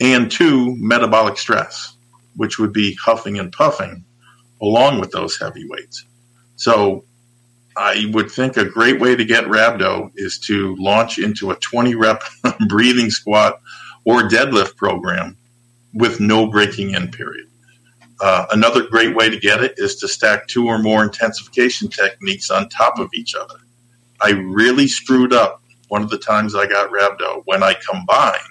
and 0.00 0.30
two, 0.30 0.76
metabolic 0.76 1.38
stress, 1.38 1.94
which 2.36 2.58
would 2.58 2.72
be 2.72 2.94
huffing 2.94 3.38
and 3.38 3.50
puffing 3.50 4.04
along 4.60 5.00
with 5.00 5.10
those 5.10 5.38
heavy 5.38 5.66
weights. 5.68 6.04
So 6.56 7.04
I 7.78 8.10
would 8.12 8.28
think 8.28 8.56
a 8.56 8.64
great 8.64 9.00
way 9.00 9.14
to 9.14 9.24
get 9.24 9.44
rhabdo 9.44 10.10
is 10.16 10.40
to 10.40 10.74
launch 10.80 11.18
into 11.18 11.52
a 11.52 11.56
20 11.56 11.94
rep 11.94 12.24
breathing 12.68 13.08
squat 13.08 13.60
or 14.04 14.22
deadlift 14.22 14.74
program 14.74 15.36
with 15.94 16.18
no 16.18 16.48
breaking 16.50 16.90
in 16.94 17.08
period. 17.12 17.46
Uh, 18.20 18.46
another 18.50 18.88
great 18.88 19.14
way 19.14 19.30
to 19.30 19.38
get 19.38 19.62
it 19.62 19.74
is 19.76 19.94
to 19.94 20.08
stack 20.08 20.48
two 20.48 20.66
or 20.66 20.80
more 20.80 21.04
intensification 21.04 21.88
techniques 21.88 22.50
on 22.50 22.68
top 22.68 22.98
of 22.98 23.10
each 23.14 23.36
other. 23.36 23.60
I 24.20 24.30
really 24.30 24.88
screwed 24.88 25.32
up 25.32 25.62
one 25.86 26.02
of 26.02 26.10
the 26.10 26.18
times 26.18 26.56
I 26.56 26.66
got 26.66 26.90
rhabdo 26.90 27.42
when 27.44 27.62
I 27.62 27.76
combined 27.88 28.42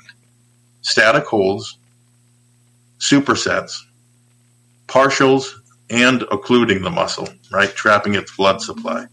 static 0.83 1.25
holds, 1.25 1.77
supersets, 2.99 3.81
partials, 4.87 5.51
and 5.89 6.21
occluding 6.31 6.81
the 6.81 6.89
muscle, 6.89 7.27
right? 7.51 7.69
Trapping 7.75 8.15
its 8.15 8.33
blood 8.33 8.61
supply 8.61 9.07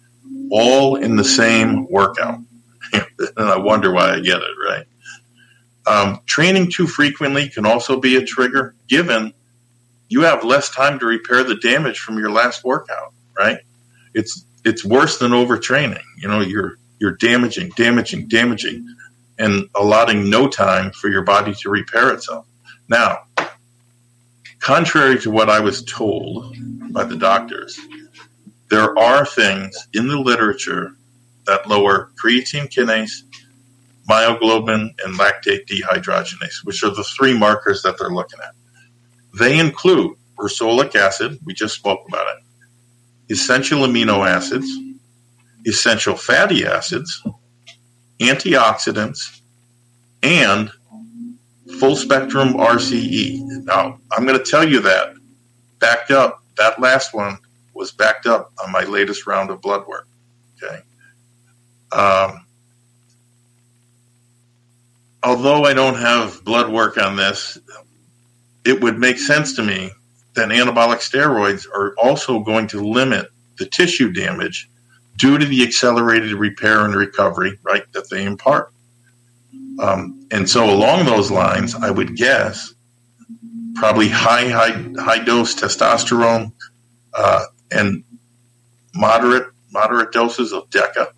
all 0.50 0.96
in 0.96 1.16
the 1.16 1.24
same 1.24 1.86
workout. 1.90 2.40
and 2.92 3.02
I 3.36 3.56
wonder 3.58 3.92
why 3.92 4.12
I 4.12 4.20
get 4.20 4.38
it, 4.38 4.56
right? 4.68 4.86
Um, 5.86 6.20
training 6.26 6.70
too 6.70 6.86
frequently 6.86 7.48
can 7.48 7.66
also 7.66 8.00
be 8.00 8.16
a 8.16 8.24
trigger, 8.24 8.74
given 8.88 9.32
you 10.08 10.22
have 10.22 10.44
less 10.44 10.70
time 10.70 10.98
to 10.98 11.06
repair 11.06 11.44
the 11.44 11.56
damage 11.56 11.98
from 11.98 12.18
your 12.18 12.30
last 12.30 12.64
workout, 12.64 13.12
right? 13.36 13.58
It's 14.14 14.44
it's 14.64 14.84
worse 14.84 15.18
than 15.18 15.32
overtraining. 15.32 16.02
You 16.18 16.28
know, 16.28 16.40
you're 16.40 16.78
you're 17.00 17.16
damaging, 17.16 17.70
damaging, 17.76 18.28
damaging, 18.28 18.86
and 19.38 19.68
allotting 19.74 20.30
no 20.30 20.48
time 20.48 20.92
for 20.92 21.08
your 21.08 21.22
body 21.22 21.54
to 21.54 21.70
repair 21.70 22.12
itself. 22.12 22.46
Now, 22.88 23.24
contrary 24.60 25.18
to 25.20 25.30
what 25.30 25.50
I 25.50 25.60
was 25.60 25.84
told 25.84 26.56
by 26.92 27.04
the 27.04 27.16
doctors, 27.16 27.78
there 28.70 28.98
are 28.98 29.24
things 29.24 29.76
in 29.92 30.08
the 30.08 30.18
literature 30.18 30.96
that 31.46 31.68
lower 31.68 32.10
creatine 32.22 32.68
kinase, 32.68 33.22
myoglobin, 34.08 34.94
and 35.04 35.18
lactate 35.18 35.66
dehydrogenase, 35.66 36.64
which 36.64 36.82
are 36.82 36.90
the 36.90 37.04
three 37.04 37.36
markers 37.36 37.82
that 37.82 37.98
they're 37.98 38.10
looking 38.10 38.40
at. 38.40 38.54
They 39.38 39.58
include 39.58 40.16
ursolic 40.38 40.94
acid, 40.94 41.38
we 41.44 41.54
just 41.54 41.74
spoke 41.74 42.06
about 42.08 42.26
it, 42.28 43.32
essential 43.32 43.80
amino 43.80 44.26
acids, 44.26 44.70
essential 45.66 46.16
fatty 46.16 46.66
acids, 46.66 47.22
antioxidants, 48.20 49.40
and 50.22 50.70
full 51.78 51.96
spectrum 51.96 52.54
RCE. 52.54 53.64
Now, 53.64 53.98
I'm 54.12 54.26
going 54.26 54.38
to 54.38 54.50
tell 54.50 54.66
you 54.66 54.80
that 54.80 55.14
backed 55.78 56.10
up. 56.10 56.40
That 56.56 56.80
last 56.80 57.12
one 57.12 57.38
was 57.74 57.92
backed 57.92 58.26
up 58.26 58.52
on 58.62 58.72
my 58.72 58.84
latest 58.84 59.26
round 59.26 59.50
of 59.50 59.60
blood 59.60 59.86
work. 59.86 60.06
Okay. 60.62 60.80
Um, 61.92 62.46
although 65.22 65.64
I 65.64 65.74
don't 65.74 65.96
have 65.96 66.44
blood 66.44 66.70
work 66.70 66.98
on 66.98 67.16
this, 67.16 67.58
it 68.64 68.80
would 68.80 68.98
make 68.98 69.18
sense 69.18 69.54
to 69.56 69.62
me 69.62 69.90
that 70.34 70.48
anabolic 70.48 70.98
steroids 70.98 71.66
are 71.68 71.94
also 71.98 72.40
going 72.40 72.66
to 72.68 72.80
limit 72.80 73.28
the 73.58 73.66
tissue 73.66 74.12
damage 74.12 74.68
due 75.16 75.38
to 75.38 75.46
the 75.46 75.62
accelerated 75.62 76.32
repair 76.32 76.84
and 76.84 76.94
recovery, 76.94 77.58
right, 77.62 77.84
that 77.92 78.10
they 78.10 78.24
impart. 78.24 78.72
Um, 79.78 80.26
and 80.30 80.48
so, 80.48 80.68
along 80.70 81.06
those 81.06 81.30
lines, 81.30 81.74
I 81.74 81.90
would 81.90 82.16
guess 82.16 82.74
probably 83.74 84.08
high, 84.08 84.48
high, 84.48 84.84
high 84.98 85.24
dose 85.24 85.54
testosterone 85.54 86.52
uh, 87.12 87.44
and 87.70 88.04
moderate, 88.94 89.48
moderate 89.72 90.12
doses 90.12 90.52
of 90.52 90.70
DECA 90.70 91.08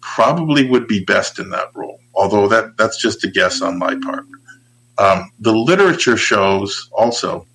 probably 0.00 0.68
would 0.68 0.88
be 0.88 1.04
best 1.04 1.38
in 1.38 1.50
that 1.50 1.70
role. 1.74 2.00
Although 2.14 2.48
that 2.48 2.76
that's 2.78 3.00
just 3.00 3.24
a 3.24 3.28
guess 3.30 3.62
on 3.62 3.78
my 3.78 3.96
part. 3.96 4.26
Um, 4.98 5.30
the 5.40 5.52
literature 5.52 6.16
shows 6.16 6.88
also, 6.92 7.46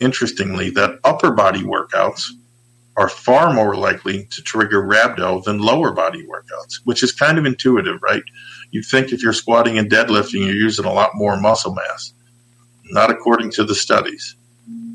interestingly, 0.00 0.70
that 0.70 1.00
upper 1.04 1.32
body 1.32 1.62
workouts 1.62 2.24
are 2.96 3.08
far 3.10 3.52
more 3.54 3.76
likely 3.76 4.26
to 4.32 4.42
trigger 4.42 4.82
rhabdo 4.82 5.44
than 5.44 5.58
lower 5.60 5.92
body 5.92 6.26
workouts, 6.26 6.80
which 6.84 7.02
is 7.02 7.12
kind 7.12 7.38
of 7.38 7.46
intuitive, 7.46 8.00
right? 8.02 8.24
You'd 8.72 8.86
think 8.86 9.12
if 9.12 9.22
you're 9.22 9.34
squatting 9.34 9.78
and 9.78 9.90
deadlifting, 9.90 10.46
you're 10.46 10.54
using 10.54 10.86
a 10.86 10.92
lot 10.92 11.12
more 11.14 11.40
muscle 11.40 11.74
mass. 11.74 12.14
Not 12.86 13.10
according 13.10 13.52
to 13.52 13.64
the 13.64 13.74
studies. 13.74 14.36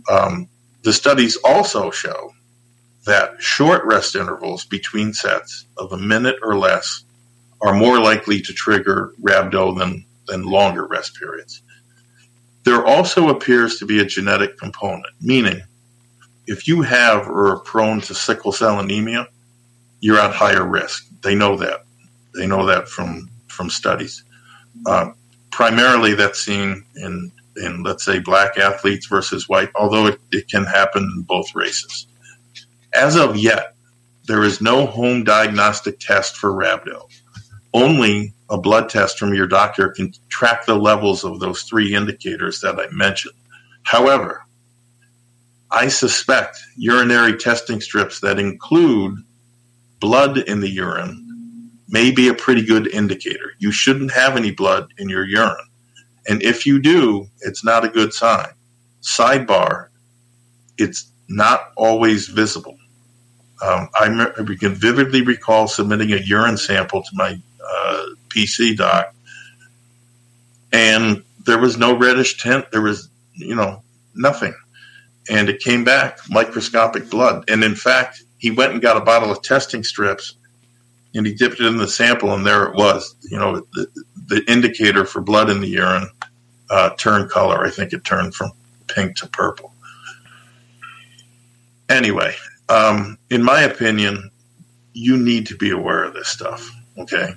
Um, 0.10 0.50
the 0.84 0.94
studies 0.94 1.38
also 1.46 1.92
show 1.92 2.34
that 3.06 3.42
short 3.42 3.84
rest 3.86 4.16
intervals 4.16 4.66
between 4.66 5.14
sets 5.14 5.66
of 5.78 5.92
a 5.92 5.98
minute 5.98 6.38
or 6.44 6.58
less 6.58 7.04
are 7.62 7.74
more 7.74 8.00
likely 8.00 8.42
to 8.42 8.54
trigger 8.54 9.14
rhabdo 9.22 9.78
than, 9.78 10.06
than 10.28 10.44
longer 10.44 10.86
rest 10.88 11.18
periods. 11.18 11.62
There 12.64 12.86
also 12.86 13.30
appears 13.30 13.80
to 13.80 13.86
be 13.86 14.00
a 14.00 14.06
genetic 14.06 14.58
component, 14.58 15.08
meaning 15.20 15.62
if 16.48 16.68
you 16.68 16.82
have 16.82 17.28
or 17.28 17.54
are 17.54 17.60
prone 17.60 18.02
to 18.02 18.14
sickle 18.14 18.52
cell 18.52 18.80
anemia, 18.80 19.28
you're 20.00 20.20
at 20.20 20.34
higher 20.34 20.68
risk. 20.68 21.08
They 21.22 21.36
know 21.36 21.58
that. 21.58 21.86
They 22.36 22.48
know 22.48 22.66
that 22.66 22.88
from 22.88 23.30
from 23.48 23.70
studies. 23.70 24.24
Uh, 24.86 25.12
primarily, 25.52 26.14
that's 26.14 26.44
seen 26.44 26.84
in 26.96 27.32
in 27.58 27.84
let's 27.84 28.06
say 28.06 28.20
black 28.20 28.58
athletes 28.58 29.06
versus 29.08 29.50
white, 29.50 29.70
although 29.76 30.08
it, 30.08 30.20
it 30.32 30.48
can 30.50 30.66
happen 30.66 31.04
in 31.04 31.22
both 31.24 31.54
races. 31.56 32.08
As 32.94 33.16
of 33.16 33.38
yet, 33.38 33.76
there 34.28 34.44
is 34.44 34.62
no 34.62 34.86
home 34.86 35.24
diagnostic 35.24 36.00
test 36.00 36.38
for 36.38 36.52
rhabdo. 36.52 37.10
Only 37.74 38.34
a 38.50 38.58
blood 38.58 38.90
test 38.90 39.18
from 39.18 39.34
your 39.34 39.48
doctor 39.48 39.90
can 39.90 40.14
track 40.30 40.66
the 40.66 40.76
levels 40.76 41.24
of 41.24 41.40
those 41.40 41.64
three 41.64 41.96
indicators 41.96 42.60
that 42.62 42.80
I 42.80 42.88
mentioned. 42.92 43.36
However, 43.84 44.44
I 45.72 45.88
suspect 45.88 46.60
urinary 46.76 47.38
testing 47.38 47.80
strips 47.80 48.20
that 48.20 48.40
include 48.40 49.16
blood 50.02 50.38
in 50.40 50.60
the 50.60 50.70
urine 50.70 51.72
may 51.88 52.12
be 52.12 52.28
a 52.28 52.34
pretty 52.34 52.64
good 52.64 52.88
indicator. 52.88 53.54
You 53.60 53.72
shouldn't 53.72 54.12
have 54.12 54.36
any 54.36 54.52
blood 54.52 54.94
in 54.98 55.10
your 55.10 55.26
urine. 55.26 55.56
And 56.28 56.42
if 56.44 56.66
you 56.66 56.80
do, 56.80 57.28
it's 57.42 57.64
not 57.64 57.86
a 57.86 57.90
good 57.90 58.14
sign. 58.14 58.50
Sidebar, 59.02 59.88
it's 60.78 61.12
not 61.30 61.72
always 61.78 62.28
visible. 62.28 62.78
Um, 63.62 63.90
I, 63.94 64.32
I, 64.40 64.56
can 64.56 64.74
vividly 64.74 65.22
recall 65.22 65.68
submitting 65.68 66.12
a 66.14 66.18
urine 66.18 66.58
sample 66.58 67.04
to 67.04 67.10
my 67.14 67.40
uh, 67.64 68.06
PC 68.30 68.76
doc, 68.76 69.14
and 70.72 71.24
there 71.46 71.60
was 71.60 71.78
no 71.78 71.96
reddish 71.96 72.42
tint. 72.42 72.72
There 72.72 72.82
was, 72.82 73.10
you 73.34 73.56
know, 73.56 73.84
nothing. 74.16 74.54
And 75.30 75.50
it 75.50 75.60
came 75.60 75.84
back 75.84 76.18
microscopic 76.30 77.10
blood. 77.10 77.50
And 77.50 77.64
in 77.64 77.76
fact, 77.76 78.24
he 78.38 78.52
went 78.52 78.74
and 78.74 78.82
got 78.82 78.98
a 78.98 79.02
bottle 79.02 79.32
of 79.32 79.42
testing 79.42 79.84
strips 79.84 80.36
and 81.14 81.26
he 81.26 81.34
dipped 81.34 81.60
it 81.60 81.66
in 81.66 81.78
the 81.78 81.88
sample, 81.88 82.34
and 82.34 82.46
there 82.46 82.64
it 82.64 82.76
was. 82.76 83.16
You 83.30 83.38
know, 83.38 83.66
the, 83.74 83.88
the 84.28 84.44
indicator 84.52 85.06
for 85.06 85.22
blood 85.22 85.50
in 85.50 85.60
the 85.60 85.68
urine 85.68 86.10
uh, 86.70 86.92
turned 86.98 87.30
color. 87.30 87.66
I 87.66 87.70
think 87.70 87.94
it 87.94 88.04
turned 88.04 88.34
from 88.34 88.52
pink 88.88 89.18
to 89.18 89.28
purple. 89.28 89.74
Anyway, 91.90 92.34
um, 92.72 93.18
in 93.30 93.44
my 93.44 93.62
opinion, 93.62 94.32
you 94.94 95.18
need 95.18 95.48
to 95.48 95.58
be 95.58 95.72
aware 95.72 96.04
of 96.04 96.14
this 96.14 96.30
stuff. 96.30 96.72
Okay, 96.98 97.34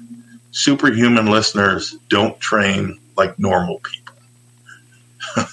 superhuman 0.53 1.27
listeners 1.27 1.97
don't 2.09 2.39
train 2.39 2.99
like 3.17 3.39
normal 3.39 3.81
people. 3.81 4.15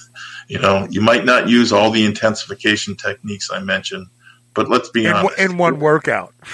you 0.48 0.60
know, 0.60 0.86
you 0.90 1.00
might 1.00 1.24
not 1.24 1.48
use 1.48 1.72
all 1.72 1.90
the 1.90 2.04
intensification 2.04 2.94
techniques 2.94 3.50
I 3.52 3.60
mentioned, 3.60 4.06
but 4.54 4.68
let's 4.68 4.88
be 4.88 5.06
in, 5.06 5.12
honest. 5.12 5.38
In 5.38 5.58
one 5.58 5.78
workout. 5.78 6.34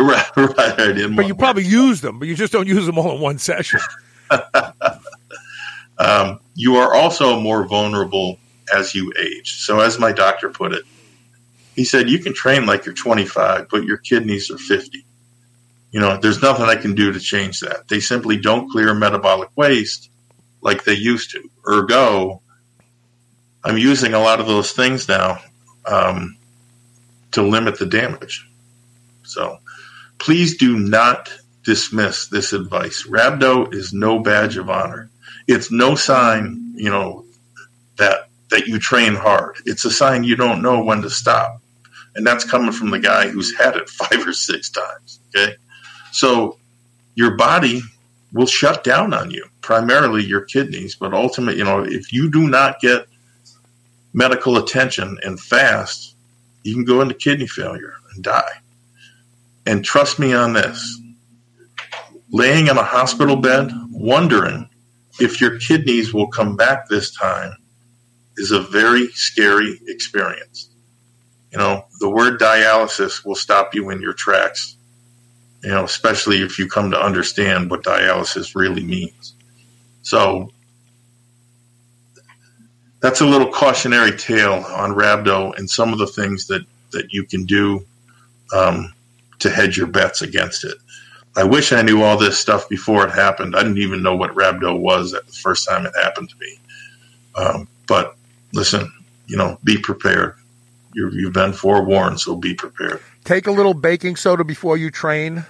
Right, 0.00 0.24
right. 0.36 1.16
but 1.16 1.26
you 1.26 1.34
probably 1.34 1.64
use 1.64 2.02
them, 2.02 2.20
but 2.20 2.28
you 2.28 2.36
just 2.36 2.52
don't 2.52 2.68
use 2.68 2.86
them 2.86 2.98
all 2.98 3.16
in 3.16 3.20
one 3.20 3.38
session. 3.38 3.80
um, 5.98 6.38
you 6.54 6.76
are 6.76 6.94
also 6.94 7.40
more 7.40 7.66
vulnerable 7.66 8.38
as 8.72 8.94
you 8.94 9.12
age. 9.18 9.54
So, 9.54 9.80
as 9.80 9.98
my 9.98 10.12
doctor 10.12 10.50
put 10.50 10.72
it, 10.72 10.84
he 11.78 11.84
said, 11.86 12.10
You 12.10 12.20
can 12.20 12.34
train 12.34 12.66
like 12.66 12.86
you're 12.86 12.94
25, 12.94 13.68
but 13.70 13.84
your 13.84 13.98
kidneys 13.98 14.50
are 14.50 14.58
50. 14.58 15.06
You 15.92 16.00
know, 16.00 16.18
there's 16.18 16.42
nothing 16.42 16.66
I 16.66 16.76
can 16.76 16.94
do 16.94 17.12
to 17.12 17.20
change 17.20 17.60
that. 17.60 17.88
They 17.88 18.00
simply 18.00 18.38
don't 18.38 18.70
clear 18.70 18.94
metabolic 18.94 19.50
waste 19.56 20.10
like 20.62 20.84
they 20.84 20.94
used 20.94 21.32
to. 21.32 21.50
Ergo, 21.68 22.42
I'm 23.64 23.78
using 23.78 24.14
a 24.14 24.20
lot 24.20 24.40
of 24.40 24.46
those 24.48 24.72
things 24.72 25.08
now 25.08 25.38
um, 25.86 26.36
to 27.32 27.42
limit 27.42 27.78
the 27.78 27.86
damage. 27.86 28.48
So, 29.24 29.58
Please 30.18 30.56
do 30.58 30.78
not 30.78 31.32
dismiss 31.64 32.28
this 32.28 32.52
advice. 32.52 33.06
Rhabdo 33.08 33.72
is 33.74 33.92
no 33.92 34.20
badge 34.20 34.56
of 34.56 34.70
honor. 34.70 35.10
It's 35.46 35.70
no 35.70 35.94
sign, 35.94 36.74
you 36.76 36.90
know, 36.90 37.24
that 37.98 38.28
that 38.50 38.66
you 38.68 38.78
train 38.78 39.14
hard. 39.14 39.56
It's 39.66 39.84
a 39.84 39.90
sign 39.90 40.24
you 40.24 40.36
don't 40.36 40.62
know 40.62 40.84
when 40.84 41.02
to 41.02 41.10
stop. 41.10 41.60
And 42.18 42.26
that's 42.26 42.44
coming 42.44 42.72
from 42.72 42.90
the 42.90 42.98
guy 42.98 43.28
who's 43.28 43.56
had 43.56 43.76
it 43.76 43.88
five 43.88 44.26
or 44.26 44.34
six 44.34 44.68
times. 44.68 45.20
Okay. 45.34 45.54
So 46.12 46.58
your 47.14 47.36
body 47.36 47.80
will 48.32 48.46
shut 48.46 48.84
down 48.84 49.14
on 49.14 49.30
you, 49.30 49.46
primarily 49.62 50.22
your 50.24 50.42
kidneys, 50.42 50.94
but 50.96 51.14
ultimately, 51.14 51.58
you 51.58 51.64
know, 51.64 51.82
if 51.82 52.12
you 52.12 52.30
do 52.30 52.48
not 52.48 52.80
get 52.80 53.06
medical 54.12 54.58
attention 54.58 55.16
and 55.22 55.40
fast, 55.40 56.14
you 56.64 56.74
can 56.74 56.84
go 56.84 57.00
into 57.00 57.14
kidney 57.14 57.46
failure 57.46 57.94
and 58.12 58.22
die. 58.22 58.52
And 59.64 59.84
trust 59.84 60.18
me 60.18 60.34
on 60.34 60.52
this 60.52 61.00
laying 62.30 62.66
in 62.66 62.76
a 62.76 62.82
hospital 62.82 63.36
bed, 63.36 63.70
wondering 63.90 64.68
if 65.20 65.40
your 65.40 65.58
kidneys 65.58 66.12
will 66.12 66.28
come 66.28 66.56
back 66.56 66.88
this 66.88 67.10
time 67.14 67.56
is 68.36 68.50
a 68.50 68.60
very 68.60 69.08
scary 69.08 69.80
experience. 69.86 70.67
You 71.52 71.58
know, 71.58 71.86
the 72.00 72.10
word 72.10 72.40
dialysis 72.40 73.24
will 73.24 73.34
stop 73.36 73.74
you 73.74 73.90
in 73.90 74.02
your 74.02 74.12
tracks, 74.14 74.76
you 75.62 75.70
know, 75.70 75.84
especially 75.84 76.42
if 76.42 76.58
you 76.58 76.68
come 76.68 76.90
to 76.92 77.00
understand 77.00 77.70
what 77.70 77.84
dialysis 77.84 78.54
really 78.54 78.84
means. 78.84 79.34
So, 80.02 80.50
that's 83.00 83.20
a 83.20 83.26
little 83.26 83.50
cautionary 83.52 84.16
tale 84.16 84.54
on 84.54 84.92
rhabdo 84.92 85.56
and 85.58 85.70
some 85.70 85.92
of 85.92 85.98
the 86.00 86.06
things 86.06 86.48
that, 86.48 86.64
that 86.92 87.12
you 87.12 87.24
can 87.24 87.44
do 87.46 87.86
um, 88.54 88.92
to 89.40 89.50
hedge 89.50 89.76
your 89.76 89.86
bets 89.86 90.22
against 90.22 90.64
it. 90.64 90.76
I 91.36 91.44
wish 91.44 91.72
I 91.72 91.82
knew 91.82 92.02
all 92.02 92.18
this 92.18 92.38
stuff 92.38 92.68
before 92.68 93.06
it 93.06 93.12
happened. 93.12 93.56
I 93.56 93.62
didn't 93.62 93.78
even 93.78 94.02
know 94.02 94.16
what 94.16 94.34
rhabdo 94.34 94.78
was 94.80 95.14
at 95.14 95.26
the 95.26 95.32
first 95.32 95.68
time 95.68 95.86
it 95.86 95.92
happened 96.02 96.30
to 96.30 96.36
me. 96.38 96.58
Um, 97.36 97.68
but 97.86 98.16
listen, 98.52 98.92
you 99.26 99.36
know, 99.36 99.58
be 99.64 99.78
prepared. 99.78 100.36
You 100.98 101.10
you've 101.12 101.32
been 101.32 101.52
forewarned, 101.52 102.20
so 102.20 102.36
be 102.36 102.54
prepared. 102.54 103.00
Take 103.24 103.46
a 103.46 103.52
little 103.52 103.74
baking 103.74 104.16
soda 104.16 104.44
before 104.44 104.76
you 104.76 104.90
train. 104.90 105.44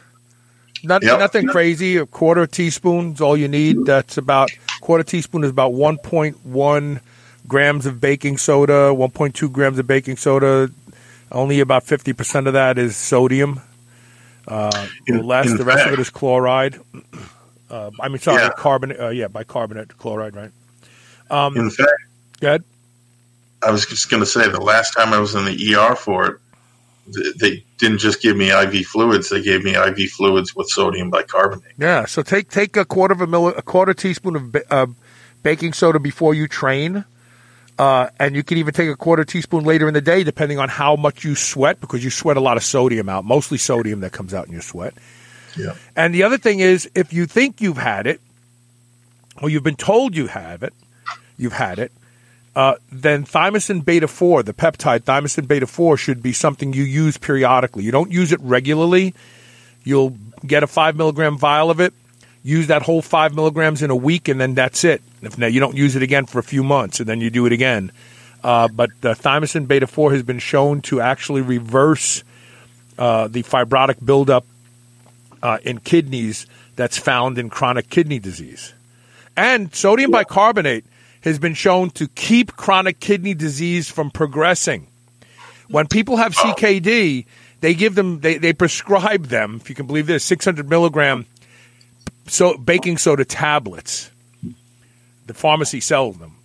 Not, 0.85 1.03
yep. 1.03 1.19
Nothing 1.19 1.49
crazy. 1.49 1.97
A 1.97 2.07
quarter 2.07 2.47
teaspoon 2.47 3.13
is 3.13 3.21
all 3.21 3.37
you 3.37 3.49
need. 3.49 3.85
That's 3.85 4.17
about 4.17 4.51
quarter 4.81 5.03
teaspoon 5.03 5.43
is 5.43 5.51
about 5.51 5.73
1.1 5.73 7.01
grams 7.49 7.87
of 7.87 8.01
baking 8.01 8.37
soda, 8.37 8.93
1.2 8.95 9.51
grams 9.51 9.79
of 9.79 9.87
baking 9.87 10.17
soda. 10.17 10.71
Only 11.33 11.61
about 11.61 11.85
50% 11.85 12.47
of 12.47 12.53
that 12.53 12.79
is 12.79 12.97
sodium. 12.97 13.61
Uh, 14.47 14.87
in, 15.07 15.27
less. 15.27 15.53
The 15.53 15.65
rest 15.65 15.87
of 15.87 15.93
it 15.93 15.99
is 15.99 16.11
chloride. 16.11 16.79
Uh, 17.69 17.91
I 18.01 18.09
mean, 18.09 18.19
sorry, 18.19 18.43
yeah. 18.43 18.51
carbonate. 18.57 19.01
Uh, 19.01 19.09
yeah, 19.09 19.29
bicarbonate 19.29 19.99
chloride, 19.99 20.37
right? 20.37 20.53
Um, 21.31 21.57
in 21.57 21.71
fact, 21.71 21.91
good. 22.41 22.65
I 23.63 23.71
was 23.71 23.87
just 23.87 24.11
going 24.11 24.21
to 24.21 24.27
say 24.27 24.49
the 24.49 24.61
last 24.61 24.93
time 24.93 25.13
I 25.13 25.19
was 25.19 25.35
in 25.35 25.45
the 25.45 25.75
ER 25.75 25.97
for 25.97 26.27
it, 26.27 27.39
they 27.39 27.65
didn't 27.79 27.99
just 27.99 28.21
give 28.21 28.37
me 28.37 28.51
IV 28.51 28.87
fluids; 28.87 29.31
they 29.31 29.43
gave 29.43 29.65
me 29.65 29.75
IV 29.75 30.11
fluids 30.11 30.55
with 30.55 30.69
sodium 30.69 31.11
bicarbonate. 31.11 31.73
Yeah. 31.79 32.05
So 32.05 32.23
take 32.23 32.51
take 32.51 32.77
a 32.77 32.85
quarter 32.85 33.15
of 33.15 33.21
a 33.21 33.27
mill, 33.27 33.49
a 33.49 33.63
quarter 33.63 33.95
teaspoon 33.95 34.37
of 34.37 34.57
uh, 34.71 34.87
baking 35.43 35.73
soda 35.73 35.99
before 35.99 36.35
you 36.35 36.49
train. 36.49 37.05
Uh, 37.79 38.11
and 38.19 38.35
you 38.35 38.43
can 38.43 38.59
even 38.59 38.75
take 38.75 38.89
a 38.89 38.97
quarter 38.97 39.25
teaspoon 39.25 39.63
later 39.63 39.87
in 39.87 39.95
the 39.95 40.01
day, 40.01 40.25
depending 40.25 40.59
on 40.59 40.69
how 40.69 40.97
much 40.97 41.25
you 41.25 41.37
sweat, 41.37 41.81
because 41.81 42.03
you 42.03 42.11
sweat 42.11 42.37
a 42.37 42.41
lot 42.41 42.57
of 42.57 42.65
sodium 42.65 43.09
out, 43.09 43.25
mostly 43.25 43.57
sodium 43.57 44.01
that 44.01 44.11
comes 44.11 44.35
out 44.35 44.47
in 44.47 44.53
your 44.53 44.63
sweat. 44.63 44.95
Yeah. 45.57 45.75
And 45.95 46.13
the 46.13 46.25
other 46.25 46.39
thing 46.39 46.59
is, 46.59 46.91
if 46.97 47.13
you 47.13 47.27
think 47.27 47.61
you've 47.61 47.79
had 47.79 48.09
it, 48.09 48.21
or 49.41 49.49
you've 49.49 49.63
been 49.63 49.77
told 49.77 50.17
you 50.17 50.27
have 50.27 50.65
it, 50.65 50.75
you've 51.37 51.53
had 51.53 51.79
it, 51.79 51.93
uh, 52.59 52.75
then 52.91 53.25
thymosin 53.25 53.85
beta 53.85 54.09
4, 54.09 54.43
the 54.43 54.53
peptide 54.53 55.03
thymosin 55.03 55.47
beta 55.47 55.65
4, 55.65 55.97
should 55.97 56.21
be 56.21 56.33
something 56.33 56.73
you 56.73 56.83
use 56.83 57.17
periodically. 57.17 57.85
You 57.85 57.93
don't 57.93 58.11
use 58.11 58.33
it 58.33 58.41
regularly. 58.41 59.15
You'll 59.85 60.17
get 60.45 60.65
a 60.65 60.67
five 60.67 60.97
milligram 60.97 61.39
vial 61.39 61.71
of 61.71 61.79
it, 61.79 61.95
use 62.43 62.67
that 62.67 62.83
whole 62.83 63.01
five 63.01 63.33
milligrams 63.33 63.81
in 63.81 63.91
a 63.91 63.97
week, 63.97 64.27
and 64.27 64.41
then 64.41 64.55
that's 64.55 64.83
it. 64.83 65.03
If 65.23 65.39
now 65.39 65.47
you 65.47 65.61
don't 65.61 65.77
use 65.77 65.95
it 65.95 66.03
again 66.03 66.27
for 66.27 66.41
a 66.41 66.43
few 66.43 66.65
months, 66.65 66.99
and 66.99 67.09
then 67.09 67.21
you 67.21 67.31
do 67.31 67.47
it 67.47 67.53
again. 67.53 67.93
Uh, 68.43 68.67
but 68.67 68.91
the 69.03 69.15
thymosin 69.15 69.69
beta 69.69 69.87
4 69.87 70.11
has 70.11 70.25
been 70.25 70.41
shown 70.41 70.81
to 70.83 71.01
actually 71.01 71.43
reverse 71.43 72.25
uh, 72.99 73.29
the 73.29 73.45
fibrotic 73.45 74.05
buildup 74.05 74.45
uh, 75.45 75.59
in 75.63 75.79
kidneys 75.79 76.49
that's 76.75 76.99
found 76.99 77.39
in 77.39 77.51
chronic 77.51 77.89
kidney 77.89 78.19
disease. 78.19 78.75
And 79.37 79.73
sodium 79.73 80.11
bicarbonate 80.11 80.85
has 81.23 81.39
been 81.39 81.55
shown 81.55 81.91
to 81.91 82.09
keep 82.09 82.57
chronic 82.57 83.01
kidney 83.01 83.35
disease 83.35 83.91
from 83.91 84.11
progressing. 84.11 84.87
When 85.69 85.87
people 85.87 86.17
have 86.17 86.35
CKD, 86.35 87.27
they 87.61 87.75
give 87.75 87.95
them, 87.95 88.21
they, 88.21 88.39
they 88.39 88.53
prescribe 88.53 89.27
them, 89.27 89.57
if 89.61 89.69
you 89.69 89.75
can 89.75 89.87
believe 89.87 90.07
this, 90.07 90.25
600 90.25 90.69
milligram 90.69 91.27
so 92.31 92.57
baking 92.57 92.99
soda 92.99 93.25
tablets. 93.25 94.11
The 95.27 95.35
pharmacy 95.35 95.81
sells 95.81 96.19
them. 96.19 96.37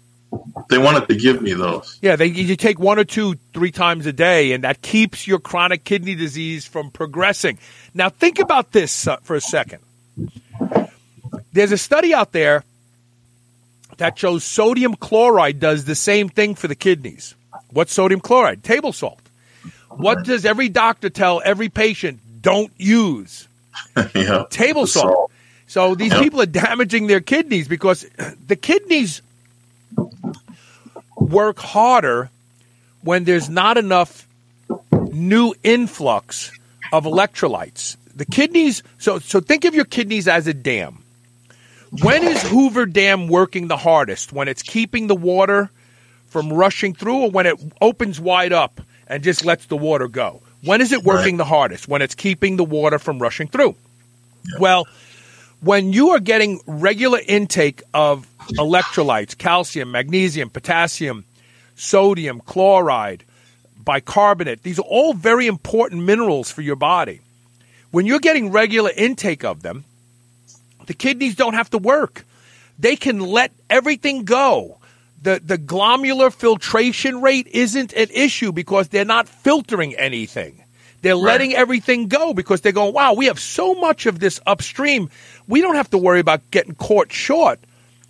They 0.70 0.78
wanted 0.78 1.08
to 1.08 1.16
give 1.16 1.42
me 1.42 1.54
those. 1.54 2.00
Yeah, 2.02 2.16
they 2.16 2.26
you 2.26 2.56
take 2.56 2.80
one 2.80 2.98
or 2.98 3.04
two, 3.04 3.36
three 3.54 3.72
times 3.72 4.06
a 4.08 4.14
day, 4.14 4.54
and 4.54 4.64
that 4.64 4.82
keeps 4.82 5.28
your 5.28 5.40
chronic 5.40 5.84
kidney 5.84 6.16
disease 6.16 6.66
from 6.66 6.90
progressing. 6.90 7.60
Now, 7.94 8.10
think 8.10 8.40
about 8.40 8.72
this 8.72 9.08
uh, 9.08 9.18
for 9.18 9.36
a 9.36 9.42
second. 9.42 9.84
There's 11.54 11.72
a 11.72 11.78
study 11.78 12.14
out 12.14 12.32
there 12.32 12.64
that 13.98 14.18
shows 14.18 14.44
sodium 14.44 14.96
chloride 14.96 15.60
does 15.60 15.86
the 15.86 15.96
same 15.96 16.30
thing 16.30 16.56
for 16.56 16.68
the 16.68 16.76
kidneys. 16.76 17.36
What's 17.72 17.94
sodium 17.94 18.20
chloride? 18.22 18.64
Table 18.64 18.94
salt. 18.94 19.20
What 19.90 20.24
does 20.26 20.46
every 20.46 20.70
doctor 20.70 21.10
tell 21.10 21.42
every 21.46 21.70
patient? 21.70 22.20
Don't 22.42 22.72
use 22.78 23.48
yeah. 24.16 24.46
table 24.50 24.82
The 24.84 24.88
salt. 24.88 25.32
So 25.68 25.96
these 25.96 26.12
Yep. 26.12 26.22
people 26.22 26.42
are 26.42 26.46
damaging 26.48 27.08
their 27.08 27.22
kidneys 27.22 27.68
because 27.68 28.04
the 28.48 28.56
kidneys 28.56 29.22
work 31.18 31.58
harder 31.60 32.30
when 33.02 33.24
there's 33.24 33.50
not 33.50 33.78
enough 33.78 34.28
new 35.12 35.54
influx 35.64 36.52
of 36.92 37.06
electrolytes. 37.06 37.98
The 38.16 38.26
kidneys, 38.26 38.84
so 39.00 39.20
so 39.20 39.40
think 39.40 39.66
of 39.66 39.74
your 39.76 39.86
kidneys 39.86 40.28
as 40.28 40.48
a 40.48 40.54
dam. 40.54 41.03
When 42.02 42.24
is 42.24 42.42
Hoover 42.42 42.88
Dam 42.88 43.28
working 43.28 43.68
the 43.68 43.78
hardest? 43.78 44.34
When 44.34 44.48
it's 44.48 44.64
keeping 44.64 45.06
the 45.06 45.16
water 45.16 45.70
from 46.26 46.52
rushing 46.52 46.96
through 46.96 47.18
or 47.18 47.30
when 47.30 47.46
it 47.46 47.56
opens 47.82 48.20
wide 48.20 48.52
up 48.52 48.82
and 49.08 49.24
just 49.24 49.46
lets 49.46 49.68
the 49.68 49.78
water 49.78 50.08
go? 50.08 50.42
When 50.64 50.82
is 50.82 50.92
it 50.92 51.04
working 51.04 51.38
the 51.38 51.46
hardest? 51.46 51.88
When 51.88 52.02
it's 52.02 52.16
keeping 52.16 52.58
the 52.58 52.64
water 52.64 52.98
from 52.98 53.20
rushing 53.20 53.48
through. 53.48 53.76
Well, 54.60 54.88
when 55.60 55.94
you 55.94 56.10
are 56.10 56.20
getting 56.20 56.62
regular 56.66 57.20
intake 57.28 57.84
of 57.94 58.26
electrolytes, 58.58 59.38
calcium, 59.38 59.92
magnesium, 59.92 60.50
potassium, 60.50 61.26
sodium, 61.76 62.42
chloride, 62.42 63.24
bicarbonate, 63.84 64.64
these 64.64 64.80
are 64.80 64.86
all 64.90 65.14
very 65.14 65.46
important 65.46 66.02
minerals 66.02 66.50
for 66.50 66.64
your 66.64 66.76
body. 66.76 67.22
When 67.92 68.08
you're 68.08 68.20
getting 68.20 68.52
regular 68.52 68.90
intake 68.98 69.44
of 69.44 69.62
them, 69.62 69.86
the 70.86 70.94
kidneys 70.94 71.36
don't 71.36 71.54
have 71.54 71.70
to 71.72 71.78
work. 71.78 72.26
They 72.80 72.96
can 72.96 73.20
let 73.20 73.52
everything 73.70 74.26
go. 74.26 74.80
The, 75.22 75.42
the 75.44 75.58
glomerular 75.58 76.34
filtration 76.34 77.22
rate 77.22 77.48
isn't 77.48 77.94
an 77.94 78.10
issue 78.14 78.52
because 78.52 78.90
they're 78.90 79.06
not 79.06 79.30
filtering 79.30 79.96
anything. 79.96 80.64
They're 81.02 81.16
letting 81.16 81.54
everything 81.54 82.08
go 82.08 82.34
because 82.34 82.62
they're 82.62 82.72
going, 82.72 82.94
wow, 82.94 83.14
we 83.14 83.26
have 83.26 83.40
so 83.40 83.74
much 83.74 84.06
of 84.06 84.20
this 84.20 84.40
upstream. 84.48 85.10
We 85.48 85.62
don't 85.62 85.76
have 85.76 85.90
to 85.92 85.98
worry 85.98 86.22
about 86.22 86.50
getting 86.50 86.76
caught 86.76 87.12
short 87.12 87.60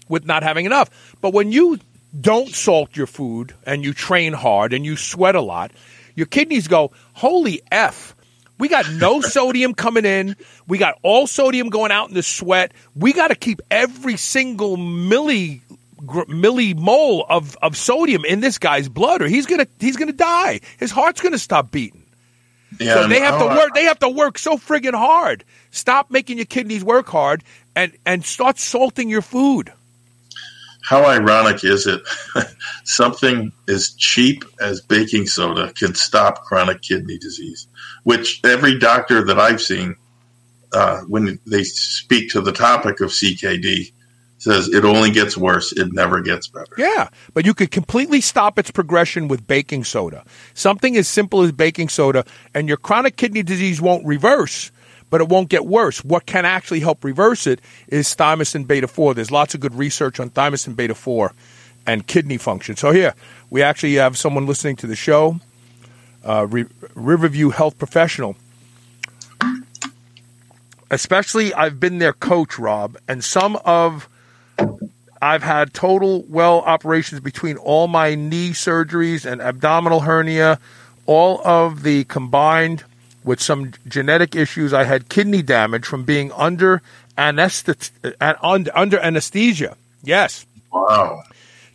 with 0.07 0.25
not 0.25 0.43
having 0.43 0.65
enough. 0.65 1.15
But 1.19 1.33
when 1.33 1.51
you 1.51 1.79
don't 2.19 2.49
salt 2.49 2.95
your 2.95 3.07
food 3.07 3.55
and 3.65 3.83
you 3.83 3.93
train 3.93 4.33
hard 4.33 4.73
and 4.73 4.85
you 4.85 4.95
sweat 4.95 5.33
a 5.33 5.41
lot, 5.41 5.71
your 6.15 6.27
kidneys 6.27 6.67
go, 6.67 6.91
holy 7.13 7.61
F. 7.71 8.15
We 8.59 8.69
got 8.69 8.89
no 8.91 9.21
sodium 9.21 9.73
coming 9.73 10.05
in. 10.05 10.35
We 10.67 10.77
got 10.77 10.99
all 11.01 11.27
sodium 11.27 11.69
going 11.69 11.91
out 11.91 12.09
in 12.09 12.15
the 12.15 12.23
sweat. 12.23 12.73
We 12.95 13.13
got 13.13 13.29
to 13.29 13.35
keep 13.35 13.61
every 13.69 14.17
single 14.17 14.77
milli 14.77 15.61
millimole 16.03 17.25
of, 17.29 17.57
of 17.61 17.77
sodium 17.77 18.25
in 18.25 18.41
this 18.41 18.57
guy's 18.57 18.89
blood, 18.89 19.21
or 19.21 19.27
he's 19.27 19.45
gonna 19.45 19.67
he's 19.79 19.97
gonna 19.97 20.11
die. 20.11 20.59
His 20.77 20.91
heart's 20.91 21.21
gonna 21.21 21.37
stop 21.37 21.71
beating. 21.71 22.03
Yeah, 22.79 22.95
so 22.95 23.07
they 23.07 23.19
have 23.19 23.39
to 23.39 23.45
work. 23.45 23.73
They 23.73 23.83
have 23.83 23.99
to 23.99 24.09
work 24.09 24.37
so 24.37 24.57
friggin' 24.57 24.95
hard. 24.95 25.43
Stop 25.71 26.11
making 26.11 26.37
your 26.37 26.45
kidneys 26.45 26.83
work 26.83 27.07
hard, 27.07 27.43
and 27.75 27.93
and 28.05 28.25
start 28.25 28.59
salting 28.59 29.09
your 29.09 29.21
food. 29.21 29.71
How 30.83 31.05
ironic 31.05 31.63
is 31.63 31.87
it? 31.87 32.01
Something 32.83 33.53
as 33.69 33.91
cheap 33.91 34.43
as 34.59 34.81
baking 34.81 35.27
soda 35.27 35.71
can 35.71 35.95
stop 35.95 36.43
chronic 36.43 36.81
kidney 36.81 37.17
disease, 37.17 37.67
which 38.03 38.41
every 38.43 38.77
doctor 38.77 39.23
that 39.25 39.39
I've 39.39 39.61
seen, 39.61 39.95
uh, 40.73 41.01
when 41.01 41.39
they 41.45 41.63
speak 41.63 42.31
to 42.31 42.41
the 42.41 42.51
topic 42.51 42.99
of 42.99 43.09
CKD, 43.09 43.91
says 44.43 44.67
it 44.67 44.83
only 44.83 45.09
gets 45.09 45.37
worse. 45.37 45.71
It 45.71 45.93
never 45.93 46.21
gets 46.21 46.47
better. 46.47 46.73
Yeah, 46.77 47.07
but 47.33 47.45
you 47.45 47.53
could 47.53 47.71
completely 47.71 48.19
stop 48.19 48.59
its 48.59 48.71
progression 48.71 49.29
with 49.29 49.47
baking 49.47 49.85
soda. 49.85 50.25
Something 50.53 50.97
as 50.97 51.07
simple 51.07 51.41
as 51.41 51.53
baking 51.53 51.89
soda, 51.89 52.25
and 52.53 52.67
your 52.67 52.77
chronic 52.77 53.15
kidney 53.15 53.41
disease 53.41 53.81
won't 53.81 54.05
reverse, 54.05 54.71
but 55.09 55.21
it 55.21 55.29
won't 55.29 55.49
get 55.49 55.65
worse. 55.65 56.03
What 56.03 56.25
can 56.25 56.43
actually 56.45 56.81
help 56.81 57.03
reverse 57.03 57.47
it 57.47 57.61
is 57.87 58.13
thymosin 58.15 58.67
beta 58.67 58.87
4. 58.87 59.13
There's 59.13 59.31
lots 59.31 59.55
of 59.55 59.61
good 59.61 59.75
research 59.75 60.19
on 60.19 60.29
thymosin 60.29 60.75
beta 60.75 60.95
4 60.95 61.33
and 61.87 62.05
kidney 62.05 62.37
function. 62.37 62.75
So, 62.75 62.91
here, 62.91 63.13
we 63.49 63.61
actually 63.61 63.95
have 63.95 64.17
someone 64.17 64.45
listening 64.45 64.75
to 64.77 64.87
the 64.87 64.95
show, 64.95 65.39
uh, 66.23 66.47
Re- 66.49 66.65
Riverview 66.95 67.49
Health 67.49 67.77
Professional. 67.77 68.35
Especially, 70.91 71.53
I've 71.53 71.79
been 71.79 71.97
their 71.97 72.13
coach, 72.13 72.59
Rob, 72.59 72.97
and 73.07 73.23
some 73.23 73.55
of 73.65 74.07
I've 75.21 75.43
had 75.43 75.73
total 75.73 76.23
well 76.27 76.59
operations 76.59 77.21
between 77.21 77.57
all 77.57 77.87
my 77.87 78.13
knee 78.13 78.49
surgeries 78.49 79.25
and 79.25 79.41
abdominal 79.41 80.01
hernia, 80.01 80.59
all 81.05 81.41
of 81.45 81.83
the 81.83 82.03
combined 82.03 82.83
with 83.23 83.41
some 83.41 83.71
genetic 83.87 84.35
issues. 84.35 84.73
I 84.73 84.83
had 84.83 85.09
kidney 85.09 85.41
damage 85.41 85.85
from 85.85 86.03
being 86.03 86.31
under 86.33 86.81
uh, 87.17 87.31
under 88.75 88.99
anesthesia. 88.99 89.77
Yes, 90.03 90.45
Wow. 90.73 91.23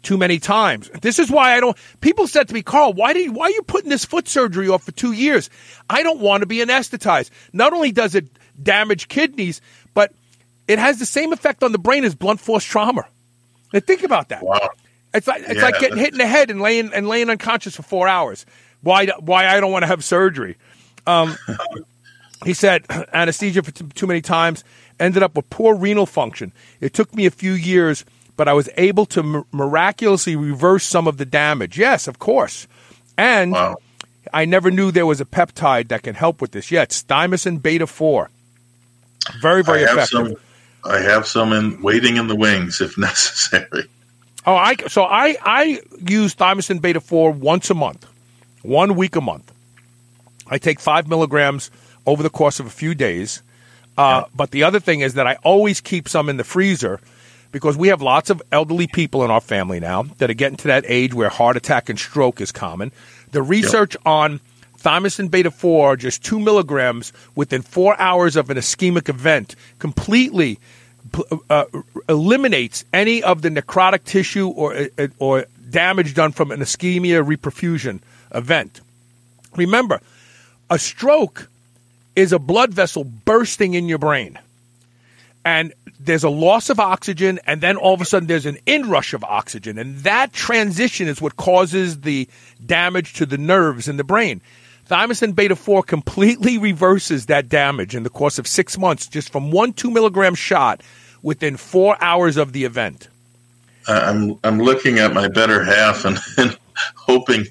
Too 0.09 0.16
many 0.16 0.38
times. 0.38 0.88
This 1.02 1.18
is 1.18 1.30
why 1.30 1.54
I 1.54 1.61
don't. 1.61 1.76
People 2.00 2.26
said 2.26 2.48
to 2.48 2.54
me, 2.54 2.62
Carl, 2.62 2.94
why 2.94 3.12
do 3.12 3.18
you, 3.18 3.30
why 3.30 3.44
are 3.44 3.50
you 3.50 3.61
putting 3.61 3.90
this 3.90 4.06
foot 4.06 4.26
surgery 4.26 4.66
off 4.66 4.84
for 4.84 4.92
two 4.92 5.12
years? 5.12 5.50
I 5.90 6.02
don't 6.02 6.20
want 6.20 6.40
to 6.40 6.46
be 6.46 6.59
anesthetized. 6.59 7.28
Not 7.52 7.74
only 7.74 7.92
does 7.92 8.14
it 8.14 8.26
damage 8.62 9.09
kidneys, 9.09 9.61
but 9.92 10.14
it 10.66 10.78
has 10.78 10.98
the 10.98 11.04
same 11.04 11.34
effect 11.34 11.62
on 11.62 11.72
the 11.72 11.78
brain 11.78 12.04
as 12.04 12.14
blunt 12.14 12.40
force 12.40 12.64
trauma. 12.64 13.06
Now 13.74 13.80
think 13.80 14.02
about 14.02 14.30
that. 14.30 14.42
Wow. 14.42 14.70
It's 15.12 15.26
like 15.26 15.42
it's 15.42 15.56
Yeah, 15.56 15.62
like 15.62 15.78
getting 15.78 15.98
hit 15.98 16.12
in 16.12 16.18
the 16.18 16.26
head 16.26 16.50
and 16.50 16.62
laying 16.62 16.90
and 16.94 17.06
laying 17.06 17.28
unconscious 17.28 17.76
for 17.76 17.82
four 17.82 18.09
hours. 18.09 18.46
Why 18.80 19.09
why 19.20 19.46
I 19.46 19.61
don't 19.61 19.72
want 19.72 19.82
to 19.82 19.88
have 19.88 20.02
surgery? 20.02 20.56
Um, 21.06 21.36
he 22.46 22.54
said 22.54 22.86
anesthesia 23.12 23.62
for 23.62 23.72
too, 23.72 23.88
too 23.88 24.06
many 24.06 24.22
times 24.22 24.64
ended 24.98 25.22
up 25.22 25.36
with 25.36 25.50
poor 25.50 25.74
renal 25.74 26.06
function. 26.06 26.54
It 26.80 26.94
took 26.94 27.14
me 27.14 27.26
a 27.26 27.30
few 27.30 27.52
years, 27.52 28.06
but 28.39 28.49
I 28.49 28.55
was 28.55 28.70
able 28.78 29.05
to 29.07 29.22
mi- 29.22 29.43
miraculously 29.53 30.34
reverse 30.36 30.84
some 30.84 31.07
of 31.07 31.18
the 31.18 31.26
damage. 31.26 31.76
Yes, 31.78 32.09
of 32.09 32.18
course, 32.18 32.66
and 33.18 33.53
Wow. 33.53 33.76
I 34.32 34.45
never 34.47 34.70
knew 34.70 34.91
there 34.91 35.05
was 35.07 35.20
a 35.20 35.24
peptide 35.26 35.89
that 35.89 36.03
can 36.03 36.14
help 36.14 36.41
with 36.41 36.53
this. 36.53 36.70
Yeah, 36.70 36.82
it's 36.82 37.03
thymosin 37.03 37.61
beta 37.61 37.86
four. 37.86 38.30
Very 39.43 39.62
very 39.62 39.84
I 39.84 39.89
have 39.89 39.99
effective. 39.99 40.28
some. 40.28 40.36
I 40.91 41.01
have 41.01 41.26
some 41.26 41.53
in 41.53 41.82
waiting 41.82 42.16
in 42.16 42.28
the 42.28 42.36
wings 42.36 42.80
if 42.80 42.97
necessary. 43.09 43.84
Oh, 44.47 44.55
I 44.55 44.76
so 44.89 45.03
I 45.05 45.36
I 45.43 45.80
use 46.09 46.34
thymosin 46.34 46.80
beta 46.80 47.01
four 47.01 47.30
once 47.32 47.68
a 47.70 47.74
month, 47.74 48.07
one 48.62 48.95
week 48.97 49.16
a 49.16 49.20
month. 49.20 49.53
I 50.51 50.57
take 50.59 50.80
five 50.80 51.09
milligrams 51.09 51.70
over 52.07 52.22
the 52.22 52.30
course 52.30 52.59
of 52.61 52.66
a 52.66 52.70
few 52.70 52.95
days. 52.95 53.43
Uh, 53.99 54.24
But 54.34 54.53
the 54.53 54.62
other 54.62 54.80
thing 54.80 55.01
is 55.01 55.14
that 55.14 55.26
I 55.26 55.34
always 55.43 55.80
keep 55.82 56.09
some 56.09 56.28
in 56.30 56.36
the 56.39 56.45
freezer 56.45 57.01
because 57.53 57.76
we 57.76 57.88
have 57.88 58.03
lots 58.03 58.30
of 58.30 58.42
elderly 58.53 58.86
people 58.86 59.24
in 59.24 59.30
our 59.30 59.40
family 59.40 59.80
now 59.80 60.03
that 60.18 60.30
are 60.30 60.34
getting 60.34 60.57
to 60.59 60.68
that 60.68 60.84
age 60.86 61.14
where 61.14 61.28
heart 61.28 61.57
attack 61.57 61.88
and 61.88 61.99
stroke 61.99 62.40
is 62.40 62.53
common. 62.53 62.92
The 63.32 63.42
research 63.42 63.96
on 64.05 64.40
thymosin 64.78 65.30
beta 65.30 65.51
4, 65.51 65.96
just 65.96 66.24
two 66.24 66.38
milligrams 66.38 67.12
within 67.34 67.62
four 67.62 67.99
hours 68.01 68.36
of 68.36 68.51
an 68.51 68.57
ischemic 68.57 69.09
event, 69.09 69.57
completely 69.78 70.59
uh, 71.49 71.64
eliminates 72.09 72.84
any 72.92 73.22
of 73.22 73.42
the 73.42 73.49
necrotic 73.49 74.05
tissue 74.05 74.49
or, 74.49 74.74
uh, 74.99 75.09
or 75.18 75.46
damage 75.70 76.14
done 76.14 76.32
from 76.32 76.51
an 76.51 76.61
ischemia 76.61 77.24
reperfusion 77.24 78.01
event. 78.34 78.80
Remember, 79.57 80.01
a 80.70 80.78
stroke 80.78 81.49
is 82.14 82.32
a 82.32 82.38
blood 82.38 82.72
vessel 82.72 83.05
bursting 83.05 83.74
in 83.74 83.88
your 83.88 83.99
brain. 83.99 84.38
And 85.49 85.72
there's 85.99 86.24
a 86.24 86.28
loss 86.28 86.68
of 86.68 86.78
oxygen, 86.78 87.40
and 87.46 87.62
then 87.62 87.78
all 87.78 87.94
of 87.94 88.03
a 88.03 88.05
sudden 88.05 88.26
there's 88.28 88.44
an 88.44 88.59
inrush 88.66 89.14
of 89.14 89.24
oxygen. 89.24 89.78
And 89.78 89.96
that 90.01 90.34
transition 90.34 91.09
is 91.09 91.22
what 91.22 91.36
causes 91.36 92.03
the 92.03 92.28
damage 92.66 93.14
to 93.14 93.24
the 93.24 93.38
nerves 93.38 93.88
in 93.88 93.96
the 93.96 94.05
brain. 94.05 94.42
Thymosin 94.90 95.34
beta 95.34 95.57
4 95.57 95.82
completely 95.84 96.59
reverses 96.59 97.26
that 97.26 97.49
damage 97.49 97.94
in 97.94 98.03
the 98.03 98.11
course 98.11 98.38
of 98.38 98.46
six 98.46 98.76
months, 98.76 99.07
just 99.07 99.32
from 99.32 99.51
one 99.51 99.72
two 99.72 99.90
milligram 99.90 100.34
shot 100.34 100.82
within 101.22 101.57
four 101.57 101.96
hours 101.99 102.36
of 102.36 102.53
the 102.53 102.64
event. 102.64 103.09
I'm 103.86 104.38
I'm 104.44 104.59
looking 104.59 104.99
at 104.99 105.14
my 105.14 105.28
better 105.28 105.64
half 105.64 106.05
and, 106.05 106.18
and 106.36 106.59
hoping 106.94 107.46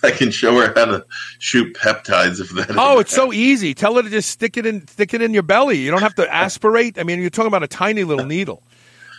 I 0.02 0.10
can 0.10 0.30
show 0.30 0.54
her 0.60 0.72
how 0.74 0.86
to 0.86 1.06
shoot 1.38 1.74
peptides 1.74 2.40
if 2.40 2.50
that. 2.50 2.76
Oh, 2.76 2.98
it's 3.00 3.14
so 3.14 3.32
easy. 3.32 3.74
Tell 3.74 3.94
her 3.96 4.02
to 4.02 4.10
just 4.10 4.30
stick 4.30 4.56
it 4.56 4.66
in, 4.66 4.86
stick 4.88 5.14
it 5.14 5.22
in 5.22 5.34
your 5.34 5.42
belly. 5.42 5.78
You 5.78 5.90
don't 5.90 6.02
have 6.02 6.14
to 6.16 6.32
aspirate. 6.32 6.98
I 6.98 7.02
mean, 7.02 7.20
you're 7.20 7.30
talking 7.30 7.48
about 7.48 7.62
a 7.62 7.68
tiny 7.68 8.04
little 8.04 8.26
needle. 8.26 8.62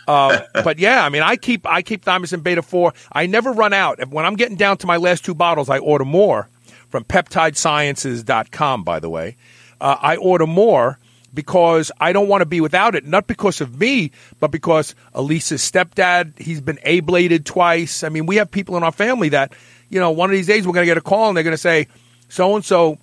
Uh, 0.06 0.40
but 0.64 0.78
yeah, 0.78 1.04
I 1.04 1.08
mean, 1.08 1.22
I 1.22 1.36
keep 1.36 1.66
I 1.66 1.82
keep 1.82 2.04
thymosin 2.04 2.42
beta 2.42 2.62
four. 2.62 2.92
I 3.12 3.26
never 3.26 3.52
run 3.52 3.72
out. 3.72 4.08
When 4.08 4.24
I'm 4.24 4.36
getting 4.36 4.56
down 4.56 4.78
to 4.78 4.86
my 4.86 4.96
last 4.96 5.24
two 5.24 5.34
bottles, 5.34 5.70
I 5.70 5.78
order 5.78 6.04
more 6.04 6.48
from 6.88 7.04
PeptideSciences.com. 7.04 8.84
By 8.84 9.00
the 9.00 9.08
way, 9.08 9.36
uh, 9.80 9.96
I 10.00 10.16
order 10.16 10.46
more 10.46 10.98
because 11.34 11.90
I 11.98 12.12
don't 12.12 12.28
want 12.28 12.42
to 12.42 12.46
be 12.46 12.60
without 12.60 12.94
it. 12.94 13.06
Not 13.06 13.26
because 13.26 13.60
of 13.60 13.78
me, 13.78 14.12
but 14.40 14.50
because 14.50 14.94
Elisa's 15.14 15.62
stepdad, 15.62 16.38
he's 16.38 16.60
been 16.60 16.78
ablated 16.78 17.44
twice. 17.44 18.04
I 18.04 18.08
mean, 18.08 18.26
we 18.26 18.36
have 18.36 18.50
people 18.50 18.76
in 18.76 18.82
our 18.82 18.92
family 18.92 19.30
that 19.30 19.52
you 19.92 20.00
know, 20.00 20.10
one 20.10 20.30
of 20.30 20.34
these 20.34 20.46
days 20.46 20.66
we're 20.66 20.72
going 20.72 20.86
to 20.86 20.90
get 20.90 20.96
a 20.96 21.02
call 21.02 21.28
and 21.28 21.36
they're 21.36 21.44
going 21.44 21.52
to 21.52 21.58
say, 21.58 21.86
so 22.30 22.56
and 22.56 22.64
so 22.64 22.98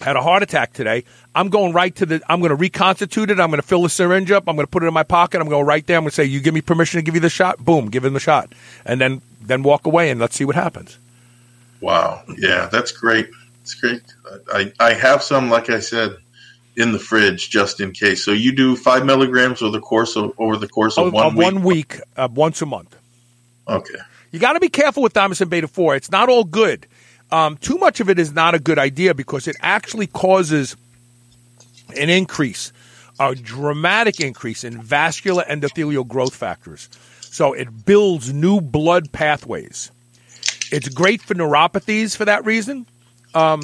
had 0.00 0.16
a 0.16 0.20
heart 0.20 0.42
attack 0.42 0.72
today. 0.72 1.04
I'm 1.34 1.48
going 1.48 1.72
right 1.72 1.94
to 1.96 2.06
the, 2.06 2.20
I'm 2.28 2.40
going 2.40 2.50
to 2.50 2.56
reconstitute 2.56 3.30
it. 3.30 3.38
I'm 3.38 3.50
going 3.50 3.62
to 3.62 3.66
fill 3.66 3.82
the 3.82 3.88
syringe 3.88 4.32
up. 4.32 4.48
I'm 4.48 4.56
going 4.56 4.66
to 4.66 4.70
put 4.70 4.82
it 4.82 4.86
in 4.86 4.94
my 4.94 5.04
pocket. 5.04 5.40
I'm 5.40 5.48
going 5.48 5.62
to 5.62 5.66
right 5.66 5.86
there. 5.86 5.96
I'm 5.96 6.02
going 6.02 6.10
to 6.10 6.14
say, 6.14 6.24
you 6.24 6.40
give 6.40 6.54
me 6.54 6.60
permission 6.60 6.98
to 6.98 7.02
give 7.02 7.14
you 7.14 7.20
the 7.20 7.30
shot. 7.30 7.64
Boom, 7.64 7.88
give 7.88 8.04
him 8.04 8.14
the 8.14 8.20
shot. 8.20 8.52
And 8.84 9.00
then, 9.00 9.22
then 9.40 9.62
walk 9.62 9.86
away 9.86 10.10
and 10.10 10.20
let's 10.20 10.34
see 10.34 10.44
what 10.44 10.56
happens. 10.56 10.98
Wow. 11.80 12.24
Yeah, 12.36 12.66
that's 12.66 12.90
great. 12.90 13.30
It's 13.62 13.74
great. 13.74 14.02
I, 14.52 14.72
I 14.80 14.94
have 14.94 15.22
some, 15.22 15.50
like 15.50 15.70
I 15.70 15.78
said, 15.78 16.16
in 16.74 16.90
the 16.90 16.98
fridge 16.98 17.48
just 17.50 17.80
in 17.80 17.92
case. 17.92 18.24
So 18.24 18.32
you 18.32 18.52
do 18.52 18.74
five 18.74 19.04
milligrams 19.04 19.62
over 19.62 19.72
the 19.72 19.80
course 19.80 20.16
of 20.16 20.32
over 20.38 20.56
the 20.56 20.68
course 20.68 20.98
of 20.98 21.06
oh, 21.06 21.10
one 21.10 21.34
week. 21.34 21.44
One 21.44 21.62
week, 21.62 22.00
uh, 22.16 22.28
once 22.32 22.62
a 22.62 22.66
month. 22.66 22.96
Okay. 23.68 23.98
You 24.30 24.38
got 24.38 24.54
to 24.54 24.60
be 24.60 24.68
careful 24.68 25.02
with 25.02 25.14
thymosin 25.14 25.48
beta 25.48 25.68
4. 25.68 25.96
It's 25.96 26.10
not 26.10 26.28
all 26.28 26.44
good. 26.44 26.86
Um, 27.30 27.56
too 27.56 27.78
much 27.78 28.00
of 28.00 28.08
it 28.08 28.18
is 28.18 28.32
not 28.32 28.54
a 28.54 28.58
good 28.58 28.78
idea 28.78 29.14
because 29.14 29.48
it 29.48 29.56
actually 29.60 30.06
causes 30.06 30.76
an 31.96 32.10
increase, 32.10 32.72
a 33.20 33.34
dramatic 33.34 34.20
increase 34.20 34.64
in 34.64 34.80
vascular 34.80 35.44
endothelial 35.44 36.06
growth 36.06 36.34
factors. 36.34 36.88
So 37.20 37.52
it 37.52 37.84
builds 37.84 38.32
new 38.32 38.60
blood 38.60 39.12
pathways. 39.12 39.90
It's 40.70 40.88
great 40.88 41.22
for 41.22 41.34
neuropathies 41.34 42.16
for 42.16 42.24
that 42.26 42.44
reason, 42.44 42.86
um, 43.34 43.62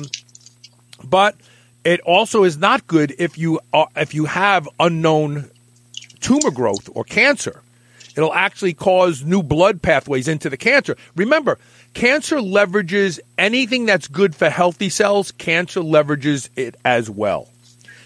but 1.03 1.37
it 1.85 2.01
also 2.01 2.45
is 2.45 2.57
not 2.57 2.87
good 2.87 3.15
if 3.19 3.37
you 3.37 3.61
are, 3.73 3.89
if 3.97 4.15
you 4.15 4.25
have 4.25 4.69
unknown 4.81 5.51
tumor 6.21 6.51
growth 6.51 6.89
or 6.95 7.05
cancer. 7.05 7.61
It'll 8.17 8.35
actually 8.35 8.75
cause 8.75 9.25
new 9.25 9.43
blood 9.43 9.83
pathways 9.83 10.29
into 10.29 10.49
the 10.49 10.57
cancer. 10.57 10.97
Remember, 11.17 11.59
cancer 11.95 12.37
leverages 12.37 13.19
anything 13.39 13.87
that's 13.87 14.09
good 14.09 14.35
for 14.35 14.51
healthy 14.51 14.89
cells, 14.89 15.33
cancer 15.33 15.81
leverages 15.81 16.49
it 16.57 16.77
as 16.85 17.11
well. 17.11 17.49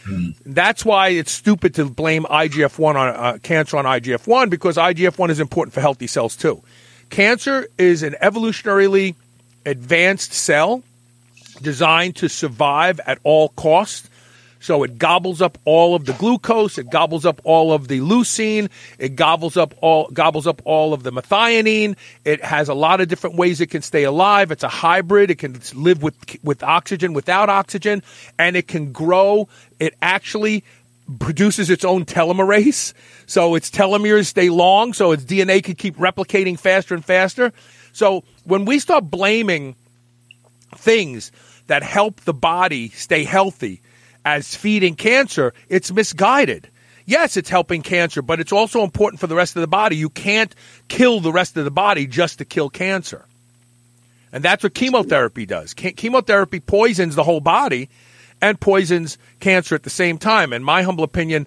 Hmm. 0.05 0.31
That's 0.47 0.85
why 0.85 1.09
it's 1.09 1.33
stupid 1.33 1.75
to 1.75 1.85
blame 1.85 2.25
IGF 2.25 2.79
1 2.79 2.97
on 2.97 3.09
uh, 3.09 3.39
cancer 3.43 3.77
on 3.77 3.85
IGF 3.85 4.27
1 4.27 4.49
because 4.49 4.77
IGF 4.77 5.19
1 5.19 5.31
is 5.31 5.41
important 5.41 5.75
for 5.75 5.81
healthy 5.81 6.07
cells 6.07 6.37
too. 6.37 6.63
Cancer 7.11 7.67
is 7.77 8.03
an 8.03 8.15
evolutionarily 8.23 9.15
advanced 9.67 10.33
cell 10.33 10.83
designed 11.61 12.17
to 12.17 12.29
survive 12.29 13.01
at 13.07 13.19
all 13.25 13.51
costs 13.51 14.08
so 14.61 14.83
it 14.83 14.99
gobbles 14.99 15.41
up 15.41 15.59
all 15.65 15.95
of 15.95 16.05
the 16.05 16.13
glucose, 16.15 16.79
it 16.79 16.91
gobbles 16.91 17.25
up 17.25 17.41
all 17.45 17.73
of 17.73 17.89
the 17.89 18.01
leucine, 18.01 18.69
it 18.99 19.15
gobbles 19.15 19.57
up 19.57 19.75
all 19.81 20.09
gobbles 20.13 20.47
up 20.47 20.61
all 20.65 20.93
of 20.93 21.03
the 21.03 21.13
methionine. 21.13 21.97
It 22.25 22.45
has 22.45 22.69
a 22.69 22.75
lot 22.75 23.01
of 23.01 23.09
different 23.09 23.37
ways 23.37 23.61
it 23.61 23.69
can 23.69 23.83
stay 23.83 24.05
alive. 24.05 24.51
It's 24.51 24.65
a 24.65 24.69
hybrid. 24.69 25.31
It 25.31 25.39
can 25.39 25.61
live 25.75 26.03
with 26.03 26.17
with 26.43 26.63
oxygen, 26.63 27.13
without 27.13 27.49
oxygen, 27.49 28.03
and 28.39 28.57
it 28.57 28.69
can 28.69 28.93
grow. 28.93 29.49
It 29.79 29.95
actually 30.03 30.65
produces 31.19 31.71
its 31.71 31.85
own 31.85 32.05
telomerase, 32.05 32.93
so 33.27 33.55
its 33.55 33.71
telomeres 33.71 34.27
stay 34.27 34.51
long, 34.51 34.93
so 34.93 35.13
its 35.13 35.25
DNA 35.25 35.63
can 35.63 35.75
keep 35.75 35.97
replicating 35.97 36.59
faster 36.59 36.95
and 36.95 37.05
faster. 37.05 37.53
So 37.93 38.25
when 38.45 38.65
we 38.65 38.79
start 38.79 39.11
blaming 39.11 39.75
things 40.77 41.33
that 41.69 41.83
help 41.83 42.21
the 42.23 42.35
body 42.35 42.91
stay 42.91 43.25
healthy 43.25 43.81
as 44.37 44.55
feeding 44.55 44.95
cancer, 44.95 45.55
it's 45.68 45.91
misguided. 45.91 46.68
Yes, 47.07 47.39
it's 47.39 47.49
helping 47.49 47.81
cancer, 47.81 48.20
but 48.20 48.41
it's 48.41 48.53
also 48.53 48.83
important 48.85 49.20
for 49.20 49.26
the 49.26 49.35
rest 49.35 49.57
of 49.57 49.62
the 49.62 49.66
body. 49.66 49.97
You 49.97 50.11
can't 50.11 50.55
kill 50.89 51.20
the 51.20 51.33
rest 51.33 51.57
of 51.57 51.64
the 51.64 51.70
body 51.70 52.07
just 52.07 52.39
to 52.39 52.45
kill 52.45 52.68
cancer. 52.68 53.24
And 54.31 54.45
that's 54.45 54.62
what 54.62 54.74
chemotherapy 54.74 55.47
does. 55.47 55.72
Chemotherapy 55.72 56.61
poisons 56.61 57.14
the 57.14 57.24
whole 57.24 57.41
body 57.41 57.89
and 58.43 58.61
poisons 58.61 59.16
cancer 59.41 59.74
at 59.74 59.85
the 59.85 59.91
same 59.91 60.18
time. 60.18 60.53
In 60.53 60.62
my 60.62 60.83
humble 60.83 61.05
opinion, 61.05 61.47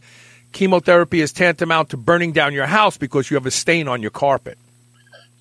chemotherapy 0.52 1.22
is 1.22 1.32
tantamount 1.32 1.92
to 1.92 1.98
burning 1.98 2.32
down 2.32 2.54
your 2.54 2.66
house 2.66 2.98
because 2.98 3.30
you 3.30 3.36
have 3.36 3.46
a 3.46 3.52
stain 3.52 3.88
on 3.88 4.02
your 4.02 4.10
carpet. 4.10 4.58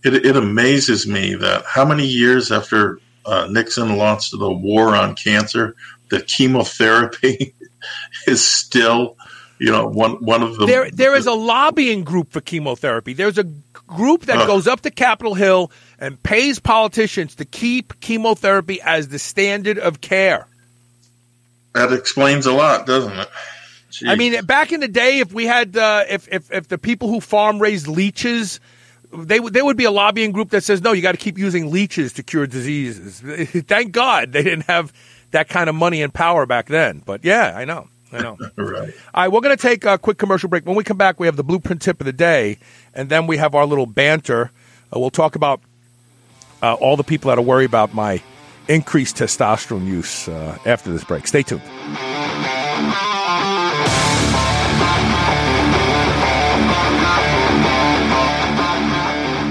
It, 0.05 0.27
it 0.27 0.37
amazes 0.37 1.07
me 1.07 1.35
that 1.37 1.65
how 1.65 1.87
many 1.87 2.07
years 2.07 2.53
after 2.53 2.99
uh, 3.25 3.47
Nixon 3.51 3.97
launched 3.97 4.39
the 4.39 4.53
war 4.53 4.95
on 4.95 5.15
cancer, 5.15 5.75
the 6.11 6.21
chemotherapy 6.21 7.55
is 8.27 8.45
still, 8.45 9.17
you 9.59 9.71
know, 9.71 9.87
one 9.87 10.23
one 10.25 10.43
of 10.43 10.57
the. 10.57 10.67
There, 10.67 10.91
there 10.91 11.15
is 11.15 11.27
a 11.27 11.33
lobbying 11.33 12.05
group 12.05 12.31
for 12.31 12.41
chemotherapy. 12.41 13.15
There's 13.15 13.39
a 13.39 13.45
group 13.45 14.27
that 14.27 14.39
uh, 14.39 14.47
goes 14.47 14.67
up 14.67 14.83
to 14.83 14.91
Capitol 14.91 15.35
Hill 15.35 15.71
and 15.99 16.23
pays 16.23 16.59
politicians 16.59 17.35
to 17.37 17.45
keep 17.45 18.01
chemotherapy 18.01 18.81
as 18.83 19.09
the 19.09 19.19
standard 19.19 19.79
of 19.79 20.01
care. 20.01 20.47
That 21.75 21.93
explains 21.93 22.47
a 22.47 22.53
lot, 22.53 22.87
doesn't 22.87 23.17
it? 23.17 23.29
Jeez. 23.93 24.09
I 24.09 24.17
mean, 24.17 24.45
back 24.45 24.73
in 24.73 24.81
the 24.81 24.89
day, 24.89 25.19
if 25.19 25.33
we 25.33 25.47
had, 25.47 25.77
uh, 25.77 26.05
if, 26.09 26.29
if 26.29 26.51
if 26.53 26.69
the 26.69 26.79
people 26.79 27.09
who 27.09 27.21
farm 27.21 27.59
raised 27.59 27.87
leeches 27.87 28.61
they 29.13 29.39
there 29.39 29.65
would 29.65 29.77
be 29.77 29.85
a 29.85 29.91
lobbying 29.91 30.33
group 30.33 30.51
that 30.51 30.63
says 30.63 30.83
no, 30.83 30.93
you 30.93 31.03
got 31.03 31.13
to 31.13 31.19
keep 31.19 31.39
using 31.39 31.71
leeches 31.71 32.13
to 32.15 32.23
cure 32.23 32.47
diseases. 32.47 33.21
Thank 33.67 33.93
God 33.93 34.33
they 34.33 34.43
didn't 34.43 34.67
have 34.67 34.93
that 35.31 35.49
kind 35.49 35.69
of 35.69 35.75
money 35.75 36.03
and 36.03 36.13
power 36.13 36.47
back 36.47 36.67
then. 36.67 37.03
But 37.05 37.25
yeah, 37.25 37.55
I 37.57 37.65
know. 37.65 37.89
I 38.13 38.23
know. 38.23 38.37
right. 38.57 38.93
All 39.15 39.23
right, 39.23 39.29
we're 39.29 39.41
going 39.41 39.57
to 39.57 39.63
take 39.63 39.85
a 39.85 39.99
quick 39.99 40.19
commercial 40.19 40.49
break. 40.49 40.67
When 40.67 40.77
we 40.77 40.85
come 40.85 40.97
back, 40.97 41.21
we 41.21 41.27
have 41.27 41.37
the 41.37 41.45
blueprint 41.45 41.83
tip 41.83 42.01
of 42.01 42.07
the 42.07 42.13
day, 42.13 42.59
and 42.95 43.09
then 43.09 43.27
we 43.27 43.37
have 43.37 43.55
our 43.55 43.67
little 43.67 43.87
banter. 43.87 44.51
Uh, 44.95 44.99
we'll 44.99 45.11
talk 45.11 45.37
about 45.37 45.61
uh, 46.63 46.75
all 46.75 46.97
the 46.97 47.05
people 47.05 47.29
that 47.29 47.39
are 47.39 47.43
worried 47.43 47.67
about 47.67 47.95
my 47.95 48.23
increased 48.69 49.17
testosterone 49.17 49.87
use 49.87 50.29
uh, 50.29 50.59
after 50.67 50.93
this 50.93 51.05
break. 51.05 51.27
Stay 51.27 51.43
tuned. 51.43 51.63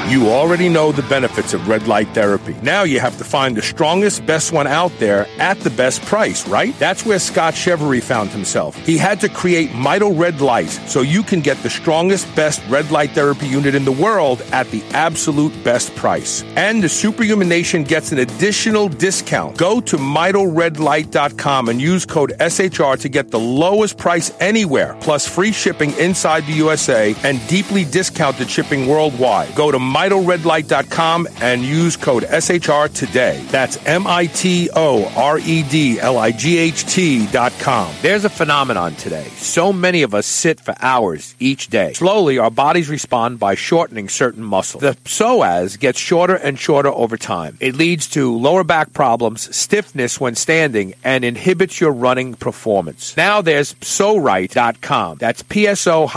You 0.10 0.30
already 0.30 0.70
know 0.70 0.91
the 0.91 1.03
benefits 1.03 1.53
of 1.53 1.68
red 1.68 1.88
light 1.88 2.07
therapy. 2.16 2.55
Now 2.64 2.82
you 2.82 2.99
have 2.99 3.20
to 3.20 3.24
find 3.24 3.55
the 3.55 3.62
strongest, 3.62 4.26
best 4.26 4.51
one 4.51 4.66
out 4.66 4.91
there 4.97 5.28
at 5.38 5.60
the 5.60 5.70
best 5.70 6.01
price, 6.01 6.47
right? 6.47 6.74
That's 6.80 7.05
where 7.05 7.20
Scott 7.20 7.53
Chevery 7.53 7.99
found 7.99 8.32
himself. 8.32 8.76
He 8.88 8.97
had 8.97 9.22
to 9.22 9.30
create 9.30 9.70
Mito 9.70 10.18
Red 10.20 10.41
Light 10.41 10.70
so 10.70 11.01
you 11.01 11.22
can 11.22 11.41
get 11.41 11.57
the 11.57 11.70
strongest, 11.70 12.26
best 12.36 12.60
red 12.70 12.89
light 12.89 13.12
therapy 13.12 13.45
unit 13.45 13.76
in 13.76 13.86
the 13.86 13.91
world 13.91 14.41
at 14.51 14.68
the 14.72 14.82
absolute 14.93 15.53
best 15.64 15.95
price. 15.95 16.43
And 16.55 16.82
the 16.82 16.89
Superhuman 16.89 17.47
Nation 17.47 17.84
gets 17.84 18.12
an 18.12 18.18
additional 18.18 18.89
discount. 18.89 19.57
Go 19.57 19.80
to 19.80 19.97
MitoRedLight.com 19.97 21.70
and 21.70 21.80
use 21.80 22.07
code 22.07 22.34
SHR 22.39 22.97
to 23.01 23.10
get 23.10 23.30
the 23.30 23.39
lowest 23.39 23.99
price 23.99 24.32
anywhere, 24.39 24.97
plus 25.01 25.28
free 25.28 25.51
shipping 25.51 25.91
inside 25.99 26.47
the 26.47 26.53
USA 26.53 27.14
and 27.24 27.39
deeply 27.47 27.86
discounted 27.86 28.49
shipping 28.49 28.88
worldwide. 28.88 29.53
Go 29.53 29.72
to 29.72 29.78
MitoRedLight.com 29.99 31.27
and 31.41 31.61
use 31.61 31.97
code 31.97 32.23
SHR 32.23 32.87
today. 32.93 33.43
That's 33.49 33.85
M 33.85 34.07
I 34.07 34.27
T 34.27 34.69
O 34.73 35.11
R 35.17 35.39
E 35.39 35.61
D 35.63 35.99
L 35.99 36.17
I 36.17 36.31
G 36.31 36.57
H 36.57 36.85
T.com. 36.85 37.93
There's 38.01 38.23
a 38.23 38.29
phenomenon 38.29 38.95
today. 38.95 39.25
So 39.35 39.73
many 39.73 40.03
of 40.03 40.15
us 40.15 40.25
sit 40.25 40.61
for 40.61 40.73
hours 40.79 41.35
each 41.37 41.67
day. 41.67 41.91
Slowly, 41.91 42.37
our 42.37 42.49
bodies 42.49 42.87
respond 42.87 43.39
by 43.39 43.55
shortening 43.55 44.07
certain 44.07 44.41
muscles. 44.41 44.79
The 44.79 44.95
psoas 45.03 45.77
gets 45.77 45.99
shorter 45.99 46.35
and 46.35 46.57
shorter 46.57 46.87
over 46.87 47.17
time. 47.17 47.57
It 47.59 47.75
leads 47.75 48.07
to 48.11 48.33
lower 48.33 48.63
back 48.63 48.93
problems, 48.93 49.53
stiffness 49.53 50.17
when 50.17 50.35
standing, 50.35 50.93
and 51.03 51.25
inhibits 51.25 51.81
your 51.81 51.91
running 51.91 52.35
performance. 52.35 53.17
Now 53.17 53.41
there's 53.41 53.73
PsoRite.com. 53.73 55.17
That's 55.17 55.43
P-S-O-R-I-T-E.com. 55.43 56.09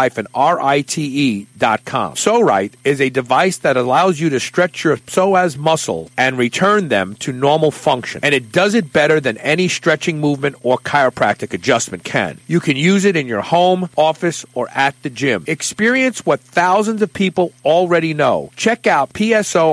PsoRite 2.15 2.73
is 2.85 3.01
a 3.01 3.11
device 3.11 3.59
that 3.59 3.72
allows 3.77 4.21
you 4.21 4.31
to 4.31 4.41
stretch 4.41 4.85
your 4.85 4.97
psoas 4.97 5.57
muscle 5.57 6.11
and 6.17 6.39
return 6.39 6.89
them 6.89 7.15
to 7.17 7.33
normal 7.33 7.71
function. 7.71 8.21
And 8.23 8.35
it 8.35 8.53
does 8.53 8.75
it 8.75 8.93
better 8.93 9.21
than 9.21 9.39
any 9.39 9.69
stretching 9.69 10.21
movement 10.21 10.57
or 10.63 10.79
chiropractic 10.79 11.53
adjustment 11.53 12.05
can. 12.05 12.39
You 12.47 12.61
can 12.61 12.77
use 12.77 13.05
it 13.05 13.17
in 13.17 13.27
your 13.27 13.43
home, 13.43 13.89
office, 13.97 14.45
or 14.55 14.69
at 14.71 14.95
the 15.03 15.11
gym. 15.11 15.45
Experience 15.47 16.25
what 16.27 16.41
thousands 16.41 17.03
of 17.03 17.13
people 17.13 17.53
already 17.65 18.15
know. 18.15 18.51
Check 18.57 18.87
out 18.87 19.13
pso-rite.com 19.13 19.65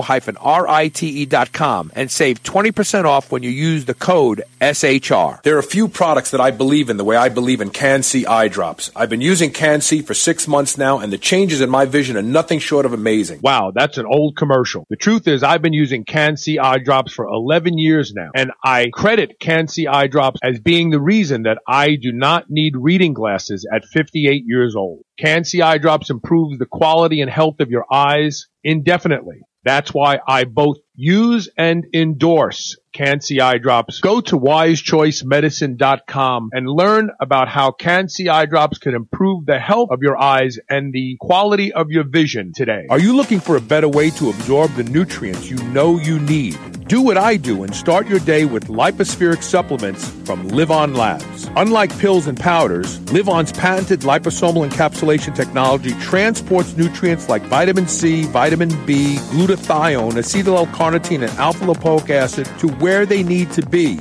and 1.96 2.12
save 2.12 2.44
20% 2.44 3.06
off 3.06 3.32
when 3.32 3.44
you 3.44 3.50
use 3.50 3.86
the 3.86 3.94
code 3.94 4.44
SHR. 4.62 5.42
There 5.44 5.56
are 5.56 5.60
a 5.60 5.64
few 5.64 5.88
products 5.88 6.32
that 6.32 6.42
I 6.42 6.52
believe 6.52 6.90
in 6.90 6.98
the 6.98 7.04
way 7.04 7.16
I 7.16 7.30
believe 7.30 7.62
in 7.62 7.70
Can-C 7.70 8.26
eye 8.26 8.48
drops. 8.48 8.92
I've 8.96 9.10
been 9.10 9.22
using 9.22 9.52
Can-C 9.52 10.02
for 10.02 10.14
six 10.14 10.48
months 10.48 10.78
now, 10.78 11.00
and 11.00 11.12
the 11.14 11.18
changes 11.18 11.62
in 11.62 11.70
my 11.70 11.86
vision 11.86 12.18
are 12.18 12.22
nothing 12.22 12.60
short 12.60 12.86
of 12.86 12.94
amazing. 12.94 13.40
Wow, 13.42 13.72
that's 13.74 13.89
an 13.98 14.06
old 14.06 14.36
commercial. 14.36 14.86
The 14.90 14.96
truth 14.96 15.28
is, 15.28 15.44
I've 15.44 15.62
been 15.62 15.74
using 15.74 16.04
Can-C 16.06 16.60
eye 16.60 16.80
drops 16.80 17.14
for 17.14 17.26
11 17.26 17.78
years 17.78 18.14
now, 18.14 18.30
and 18.36 18.52
I 18.64 18.90
credit 18.94 19.40
Can-C 19.40 19.88
eye 19.88 20.08
drops 20.08 20.40
as 20.44 20.60
being 20.60 20.90
the 20.90 21.02
reason 21.02 21.44
that 21.44 21.60
I 21.68 21.96
do 21.96 22.12
not 22.12 22.46
need 22.50 22.74
reading 22.76 23.14
glasses 23.14 23.68
at 23.74 23.86
58 23.86 24.44
years 24.46 24.76
old. 24.76 25.04
Can-C 25.20 25.62
eye 25.62 25.78
drops 25.78 26.10
improves 26.10 26.58
the 26.60 26.66
quality 26.66 27.22
and 27.22 27.30
health 27.30 27.60
of 27.60 27.70
your 27.70 27.86
eyes 27.92 28.48
indefinitely. 28.64 29.42
That's 29.64 29.94
why 29.94 30.20
I 30.26 30.46
both 30.46 30.78
use 31.00 31.50
and 31.58 31.88
endorse 31.94 32.76
Can-C 32.92 33.40
eye 33.40 33.60
drops. 33.60 34.02
Go 34.02 34.20
to 34.20 34.38
wisechoicemedicine.com 34.38 36.50
and 36.52 36.68
learn 36.68 37.12
about 37.22 37.48
how 37.48 37.72
Can-C 37.72 38.28
eye 38.28 38.46
drops 38.46 38.80
can 38.80 38.94
improve 38.96 39.46
the 39.46 39.60
health 39.60 39.92
of 39.92 40.02
your 40.02 40.22
eyes 40.22 40.60
and 40.70 40.92
the 40.92 41.16
quality 41.22 41.72
of 41.72 41.92
your 41.92 42.04
vision 42.04 42.52
today. 42.54 42.86
Are 42.90 43.00
you 43.00 43.16
looking 43.16 43.40
for 43.40 43.56
a 43.56 43.62
better 43.62 43.88
way 43.88 44.10
to 44.12 44.30
absorb 44.30 44.74
the 44.74 44.84
nutrients 44.84 45.50
you 45.50 45.56
know 45.70 45.98
you 45.98 46.20
need? 46.20 46.58
Do 46.90 47.02
what 47.04 47.18
I 47.18 47.38
do 47.38 47.64
and 47.64 47.74
start 47.76 48.08
your 48.08 48.20
day 48.20 48.46
with 48.46 48.66
lipospheric 48.66 49.44
supplements 49.44 50.10
from 50.26 50.50
LivOn 50.50 50.98
Labs. 50.98 51.48
Unlike 51.56 52.00
pills 52.00 52.26
and 52.26 52.38
powders, 52.38 52.98
LivOn's 53.12 53.52
patented 53.52 54.00
liposomal 54.00 54.68
encapsulation 54.68 55.36
technology 55.36 55.92
transports 56.00 56.76
nutrients 56.76 57.30
like 57.30 57.44
vitamin 57.44 57.88
C, 57.88 58.24
vitamin 58.24 58.70
B, 58.88 59.18
glutathione, 59.30 60.14
acetyl 60.14 60.58
L-carnitine, 60.58 60.89
and 60.96 61.24
alpha 61.38 61.66
lipoic 61.66 62.10
acid 62.10 62.48
to 62.60 62.68
where 62.68 63.06
they 63.06 63.24
need 63.24 63.52
to 63.52 63.66
be, 63.66 64.00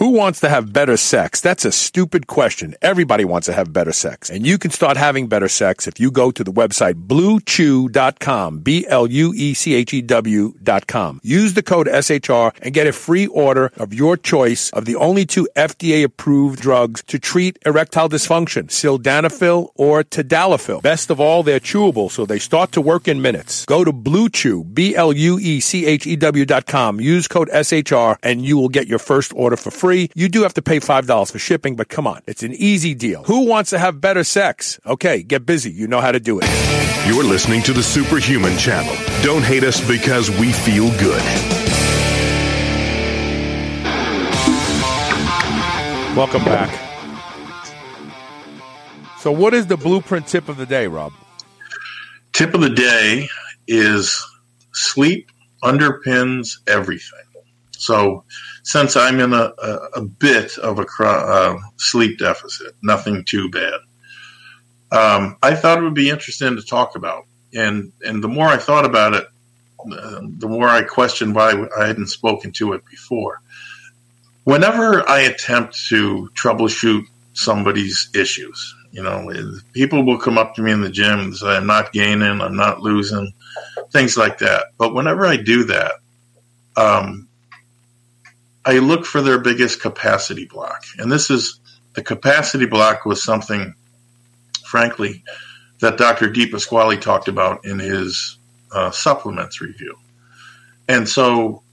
Who 0.00 0.10
wants 0.12 0.40
to 0.40 0.48
have 0.48 0.72
better 0.72 0.96
sex? 0.96 1.42
That's 1.42 1.66
a 1.66 1.72
stupid 1.72 2.26
question. 2.26 2.74
Everybody 2.80 3.26
wants 3.26 3.44
to 3.48 3.52
have 3.52 3.70
better 3.70 3.92
sex. 3.92 4.30
And 4.30 4.46
you 4.46 4.56
can 4.56 4.70
start 4.70 4.96
having 4.96 5.26
better 5.26 5.46
sex 5.46 5.86
if 5.86 6.00
you 6.00 6.10
go 6.10 6.30
to 6.30 6.42
the 6.42 6.50
website 6.50 6.94
bluechew.com, 7.06 8.60
B-L-U-E-C-H-E-W.com. 8.60 9.20
Use 11.22 11.52
the 11.52 11.62
code 11.62 11.86
SHR 11.86 12.52
and 12.62 12.72
get 12.72 12.86
a 12.86 12.92
free 12.92 13.26
order 13.26 13.72
of 13.76 13.92
your 13.92 14.16
choice 14.16 14.70
of 14.70 14.86
the 14.86 14.96
only 14.96 15.26
two 15.26 15.46
FDA 15.54 16.02
approved 16.02 16.62
drugs 16.62 17.02
to 17.02 17.18
treat 17.18 17.58
erectile 17.66 18.08
dysfunction, 18.08 18.68
sildenafil 18.68 19.68
or 19.74 20.02
tadalafil. 20.02 20.80
Best 20.80 21.10
of 21.10 21.20
all, 21.20 21.42
they're 21.42 21.60
chewable, 21.60 22.10
so 22.10 22.24
they 22.24 22.38
start 22.38 22.72
to 22.72 22.80
work 22.80 23.06
in 23.06 23.20
minutes. 23.20 23.66
Go 23.66 23.84
to 23.84 23.92
bluechew, 23.92 24.72
B-L-U-E-C-H-E-W.com. 24.72 25.40
Use 27.02 27.28
code 27.28 27.50
SHR 27.50 28.16
and 28.22 28.46
you 28.46 28.56
will 28.56 28.70
get 28.70 28.86
your 28.86 28.98
first 28.98 29.34
order 29.36 29.58
for 29.58 29.70
free 29.70 29.89
free. 29.90 30.08
You 30.14 30.28
do 30.28 30.42
have 30.42 30.54
to 30.54 30.62
pay 30.62 30.78
$5 30.78 31.32
for 31.32 31.38
shipping, 31.38 31.74
but 31.74 31.88
come 31.88 32.06
on. 32.06 32.22
It's 32.26 32.44
an 32.44 32.52
easy 32.52 32.94
deal. 32.94 33.24
Who 33.24 33.46
wants 33.46 33.70
to 33.70 33.78
have 33.78 34.00
better 34.00 34.22
sex? 34.22 34.78
Okay, 34.86 35.22
get 35.22 35.44
busy. 35.44 35.72
You 35.72 35.88
know 35.88 36.00
how 36.00 36.12
to 36.12 36.20
do 36.20 36.38
it. 36.40 36.46
You're 37.08 37.24
listening 37.24 37.62
to 37.62 37.72
the 37.72 37.82
Superhuman 37.82 38.56
Channel. 38.56 38.94
Don't 39.24 39.42
hate 39.42 39.64
us 39.64 39.80
because 39.86 40.30
we 40.30 40.52
feel 40.52 40.90
good. 40.98 41.22
Welcome 46.16 46.44
back. 46.44 46.70
So, 49.18 49.32
what 49.32 49.54
is 49.54 49.66
the 49.66 49.76
blueprint 49.76 50.28
tip 50.28 50.48
of 50.48 50.56
the 50.56 50.66
day, 50.66 50.86
Rob? 50.86 51.12
Tip 52.32 52.54
of 52.54 52.60
the 52.60 52.70
day 52.70 53.28
is 53.66 54.24
sleep 54.72 55.30
underpins 55.64 56.58
everything. 56.68 57.26
So, 57.72 58.24
since 58.62 58.96
I'm 58.96 59.20
in 59.20 59.32
a, 59.32 59.52
a, 59.62 59.78
a 59.96 60.02
bit 60.02 60.58
of 60.58 60.78
a 60.78 60.86
uh, 61.04 61.58
sleep 61.76 62.18
deficit, 62.18 62.74
nothing 62.82 63.24
too 63.24 63.50
bad, 63.50 63.80
um, 64.92 65.36
I 65.42 65.54
thought 65.54 65.78
it 65.78 65.82
would 65.82 65.94
be 65.94 66.10
interesting 66.10 66.56
to 66.56 66.62
talk 66.62 66.96
about. 66.96 67.24
And 67.54 67.92
and 68.04 68.22
the 68.22 68.28
more 68.28 68.46
I 68.46 68.56
thought 68.56 68.84
about 68.84 69.14
it, 69.14 69.26
the 69.86 70.48
more 70.48 70.68
I 70.68 70.82
questioned 70.82 71.34
why 71.34 71.66
I 71.78 71.86
hadn't 71.86 72.08
spoken 72.08 72.52
to 72.52 72.74
it 72.74 72.84
before. 72.86 73.40
Whenever 74.44 75.08
I 75.08 75.20
attempt 75.20 75.78
to 75.88 76.30
troubleshoot 76.34 77.04
somebody's 77.34 78.08
issues, 78.14 78.74
you 78.92 79.02
know, 79.02 79.30
people 79.72 80.04
will 80.04 80.18
come 80.18 80.38
up 80.38 80.54
to 80.54 80.62
me 80.62 80.72
in 80.72 80.80
the 80.80 80.90
gym 80.90 81.20
and 81.20 81.36
say, 81.36 81.48
I'm 81.48 81.66
not 81.66 81.92
gaining, 81.92 82.40
I'm 82.40 82.56
not 82.56 82.80
losing, 82.80 83.32
things 83.90 84.16
like 84.16 84.38
that. 84.38 84.66
But 84.78 84.94
whenever 84.94 85.26
I 85.26 85.36
do 85.36 85.64
that, 85.64 85.92
um, 86.76 87.28
I 88.70 88.78
look 88.78 89.04
for 89.04 89.20
their 89.20 89.40
biggest 89.40 89.80
capacity 89.80 90.44
block. 90.44 90.84
And 90.96 91.10
this 91.10 91.28
is 91.28 91.58
the 91.94 92.02
capacity 92.02 92.66
block 92.66 93.04
was 93.04 93.20
something, 93.20 93.74
frankly, 94.64 95.24
that 95.80 95.98
Dr. 95.98 96.30
Di 96.30 96.46
Pasquale 96.48 96.96
talked 96.96 97.26
about 97.26 97.64
in 97.64 97.80
his 97.80 98.38
uh, 98.70 98.92
supplements 98.92 99.60
review. 99.60 99.96
And 100.86 101.08
so 101.08 101.64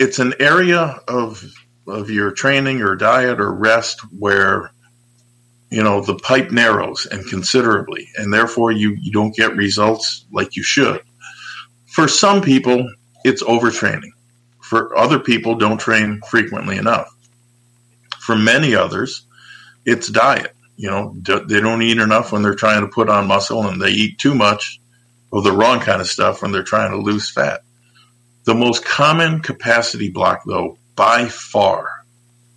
it's 0.00 0.18
an 0.18 0.34
area 0.40 0.98
of 1.06 1.44
of 1.86 2.10
your 2.10 2.32
training 2.32 2.82
or 2.82 2.96
diet 2.96 3.38
or 3.38 3.52
rest 3.52 4.00
where 4.18 4.72
you 5.70 5.82
know 5.82 6.00
the 6.00 6.16
pipe 6.16 6.50
narrows 6.50 7.06
and 7.06 7.24
considerably 7.28 8.08
and 8.16 8.32
therefore 8.32 8.72
you, 8.72 8.96
you 9.00 9.12
don't 9.12 9.36
get 9.36 9.54
results 9.54 10.24
like 10.32 10.56
you 10.56 10.62
should 10.62 11.02
for 11.84 12.08
some 12.08 12.40
people 12.40 12.90
it's 13.22 13.42
overtraining 13.42 14.13
for 14.74 14.98
other 14.98 15.20
people 15.20 15.54
don't 15.54 15.78
train 15.78 16.20
frequently 16.28 16.76
enough. 16.76 17.08
For 18.18 18.34
many 18.34 18.74
others, 18.74 19.24
it's 19.86 20.08
diet. 20.08 20.52
You 20.76 20.90
know, 20.90 21.14
they 21.16 21.60
don't 21.60 21.82
eat 21.82 21.98
enough 21.98 22.32
when 22.32 22.42
they're 22.42 22.56
trying 22.56 22.80
to 22.80 22.88
put 22.88 23.08
on 23.08 23.28
muscle, 23.28 23.68
and 23.68 23.80
they 23.80 23.90
eat 23.90 24.18
too 24.18 24.34
much 24.34 24.80
of 25.32 25.44
the 25.44 25.52
wrong 25.52 25.78
kind 25.78 26.00
of 26.00 26.08
stuff 26.08 26.42
when 26.42 26.50
they're 26.50 26.64
trying 26.64 26.90
to 26.90 26.96
lose 26.96 27.30
fat. 27.30 27.60
The 28.46 28.54
most 28.56 28.84
common 28.84 29.42
capacity 29.42 30.10
block, 30.10 30.42
though, 30.44 30.76
by 30.96 31.26
far, 31.26 32.04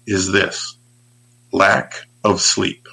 is 0.08 0.32
this 0.32 0.76
lack 1.52 2.08
of 2.24 2.42
sleep. 2.42 2.88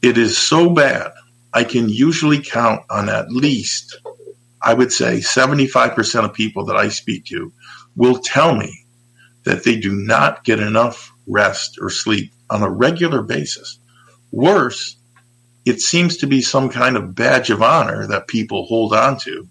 It 0.00 0.16
is 0.16 0.38
so 0.38 0.70
bad 0.70 1.12
I 1.52 1.64
can 1.64 1.90
usually 1.90 2.40
count 2.40 2.86
on 2.88 3.10
at 3.10 3.30
least, 3.30 3.98
I 4.62 4.72
would 4.72 4.94
say, 4.94 5.18
75% 5.18 6.24
of 6.24 6.32
people 6.32 6.64
that 6.64 6.76
I 6.76 6.88
speak 6.88 7.26
to 7.26 7.52
will 7.96 8.18
tell 8.18 8.54
me 8.54 8.84
that 9.44 9.64
they 9.64 9.76
do 9.76 9.92
not 9.92 10.44
get 10.44 10.60
enough 10.60 11.12
rest 11.26 11.78
or 11.80 11.90
sleep 11.90 12.32
on 12.50 12.62
a 12.62 12.70
regular 12.70 13.22
basis. 13.22 13.78
Worse, 14.32 14.96
it 15.64 15.80
seems 15.80 16.16
to 16.18 16.26
be 16.26 16.42
some 16.42 16.68
kind 16.68 16.96
of 16.96 17.14
badge 17.14 17.50
of 17.50 17.62
honor 17.62 18.06
that 18.06 18.28
people 18.28 18.66
hold 18.66 18.92
on 18.92 19.18
to. 19.20 19.48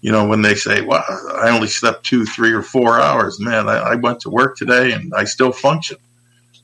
You 0.00 0.12
know, 0.12 0.26
when 0.26 0.42
they 0.42 0.54
say, 0.54 0.82
well, 0.82 1.04
I 1.36 1.48
only 1.48 1.68
slept 1.68 2.04
two, 2.04 2.26
three, 2.26 2.52
or 2.52 2.62
four 2.62 3.00
hours. 3.00 3.40
Man, 3.40 3.68
I, 3.68 3.78
I 3.78 3.94
went 3.94 4.20
to 4.20 4.30
work 4.30 4.56
today 4.56 4.92
and 4.92 5.14
I 5.14 5.24
still 5.24 5.52
function. 5.52 5.96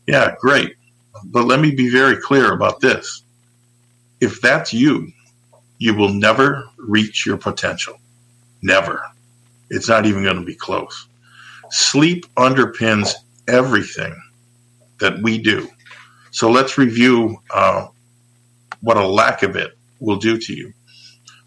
Yeah, 0.07 0.35
great. 0.39 0.77
But 1.25 1.45
let 1.45 1.61
me 1.61 1.75
be 1.75 1.89
very 1.91 2.21
clear 2.21 2.53
about 2.53 2.81
this. 2.81 3.23
If 4.21 4.41
that's 4.43 4.75
you, 4.75 5.13
you 5.79 5.95
will 5.95 6.13
never 6.13 6.65
reach 6.77 7.25
your 7.25 7.39
potential. 7.39 7.99
Never. 8.63 9.03
It's 9.71 9.89
not 9.89 10.05
even 10.05 10.23
going 10.23 10.37
to 10.37 10.45
be 10.45 10.55
close. 10.55 11.07
Sleep 11.71 12.27
underpins 12.37 13.15
everything 13.49 14.21
that 14.99 15.21
we 15.23 15.39
do. 15.39 15.69
So 16.31 16.51
let's 16.51 16.79
review 16.79 17.39
uh, 17.53 17.89
what 18.81 18.97
a 18.97 19.07
lack 19.07 19.43
of 19.43 19.57
it 19.57 19.77
will 19.99 20.17
do 20.17 20.39
to 20.39 20.55
you. 20.55 20.73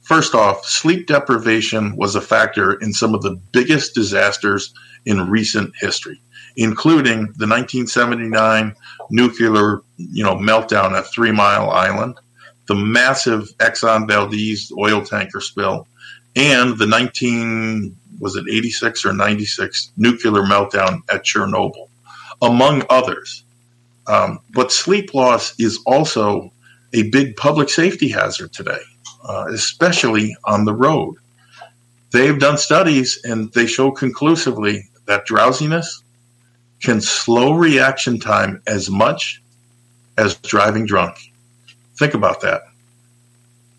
First 0.01 0.35
off, 0.35 0.65
sleep 0.65 1.07
deprivation 1.07 1.95
was 1.95 2.15
a 2.15 2.21
factor 2.21 2.73
in 2.73 2.91
some 2.91 3.15
of 3.15 3.21
the 3.21 3.39
biggest 3.51 3.95
disasters 3.95 4.73
in 5.05 5.29
recent 5.29 5.73
history, 5.79 6.21
including 6.57 7.21
the 7.37 7.47
1979 7.47 8.75
nuclear, 9.09 9.81
you 9.97 10.23
know, 10.23 10.35
meltdown 10.35 10.91
at 10.91 11.07
Three 11.07 11.31
Mile 11.31 11.69
Island, 11.69 12.15
the 12.67 12.75
massive 12.75 13.49
Exxon 13.57 14.07
Valdez 14.07 14.71
oil 14.77 15.03
tanker 15.03 15.39
spill, 15.39 15.87
and 16.35 16.77
the 16.77 16.87
19 16.87 17.95
was 18.19 18.35
it 18.35 18.45
86 18.49 19.05
or 19.05 19.13
96 19.13 19.91
nuclear 19.97 20.43
meltdown 20.43 21.01
at 21.09 21.23
Chernobyl, 21.23 21.89
among 22.41 22.83
others. 22.89 23.43
Um, 24.07 24.39
but 24.51 24.71
sleep 24.71 25.13
loss 25.13 25.57
is 25.59 25.79
also 25.85 26.51
a 26.93 27.09
big 27.09 27.35
public 27.35 27.69
safety 27.69 28.09
hazard 28.09 28.53
today, 28.53 28.81
uh, 29.27 29.45
especially 29.51 30.35
on 30.43 30.65
the 30.65 30.73
road. 30.73 31.15
They've 32.11 32.37
done 32.37 32.57
studies 32.57 33.19
and 33.23 33.51
they 33.53 33.65
show 33.65 33.91
conclusively 33.91 34.89
that 35.05 35.25
drowsiness 35.25 36.03
can 36.81 37.01
slow 37.01 37.53
reaction 37.53 38.19
time 38.19 38.61
as 38.67 38.89
much 38.89 39.41
as 40.17 40.35
driving 40.35 40.85
drunk. 40.85 41.17
Think 41.97 42.13
about 42.13 42.41
that. 42.41 42.61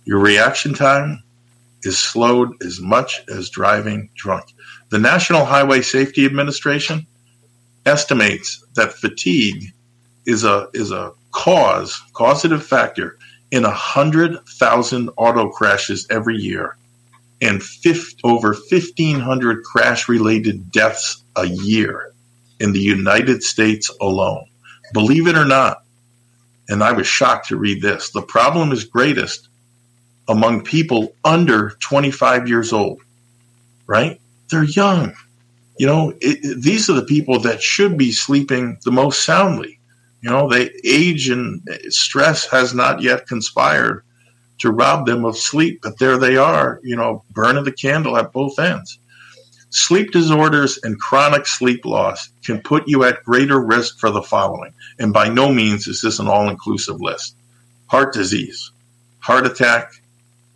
Your 0.04 0.18
reaction 0.18 0.74
time 0.74 1.23
is 1.84 1.98
slowed 1.98 2.50
as 2.62 2.80
much 2.80 3.22
as 3.28 3.50
driving 3.50 4.10
drunk. 4.14 4.44
The 4.90 4.98
National 4.98 5.44
Highway 5.44 5.82
Safety 5.82 6.24
Administration 6.24 7.06
estimates 7.86 8.64
that 8.74 8.94
fatigue 8.94 9.72
is 10.26 10.44
a 10.44 10.68
is 10.72 10.90
a 10.90 11.12
cause 11.32 12.00
causative 12.14 12.64
factor 12.64 13.18
in 13.50 13.64
hundred 13.64 14.38
thousand 14.58 15.10
auto 15.16 15.50
crashes 15.50 16.06
every 16.10 16.36
year, 16.36 16.76
and 17.42 17.62
50, 17.62 18.20
over 18.24 18.54
fifteen 18.54 19.20
hundred 19.20 19.64
crash 19.64 20.08
related 20.08 20.70
deaths 20.72 21.22
a 21.36 21.46
year 21.46 22.12
in 22.60 22.72
the 22.72 22.80
United 22.80 23.42
States 23.42 23.90
alone. 24.00 24.46
Believe 24.92 25.26
it 25.26 25.36
or 25.36 25.44
not, 25.44 25.82
and 26.68 26.82
I 26.82 26.92
was 26.92 27.06
shocked 27.06 27.48
to 27.48 27.56
read 27.56 27.82
this. 27.82 28.10
The 28.10 28.22
problem 28.22 28.72
is 28.72 28.84
greatest 28.84 29.48
among 30.28 30.64
people 30.64 31.14
under 31.24 31.70
25 31.80 32.48
years 32.48 32.72
old, 32.72 33.00
right? 33.86 34.20
They're 34.50 34.64
young. 34.64 35.14
You 35.78 35.86
know, 35.86 36.14
it, 36.20 36.62
these 36.62 36.88
are 36.88 36.94
the 36.94 37.04
people 37.04 37.40
that 37.40 37.62
should 37.62 37.98
be 37.98 38.12
sleeping 38.12 38.78
the 38.84 38.92
most 38.92 39.24
soundly. 39.24 39.78
You 40.22 40.30
know, 40.30 40.48
they 40.48 40.70
age 40.84 41.28
and 41.28 41.60
stress 41.88 42.46
has 42.46 42.74
not 42.74 43.02
yet 43.02 43.26
conspired 43.26 44.04
to 44.58 44.70
rob 44.70 45.06
them 45.06 45.24
of 45.24 45.36
sleep, 45.36 45.80
but 45.82 45.98
there 45.98 46.16
they 46.16 46.36
are, 46.36 46.80
you 46.82 46.96
know, 46.96 47.22
burning 47.32 47.64
the 47.64 47.72
candle 47.72 48.16
at 48.16 48.32
both 48.32 48.58
ends. 48.58 48.98
Sleep 49.70 50.12
disorders 50.12 50.78
and 50.84 51.00
chronic 51.00 51.46
sleep 51.46 51.84
loss 51.84 52.28
can 52.44 52.60
put 52.60 52.86
you 52.86 53.02
at 53.02 53.24
greater 53.24 53.60
risk 53.60 53.98
for 53.98 54.10
the 54.10 54.22
following. 54.22 54.72
And 55.00 55.12
by 55.12 55.28
no 55.28 55.52
means 55.52 55.88
is 55.88 56.00
this 56.00 56.20
an 56.20 56.28
all 56.28 56.48
inclusive 56.48 57.00
list 57.00 57.34
heart 57.88 58.14
disease, 58.14 58.70
heart 59.18 59.46
attack, 59.46 59.92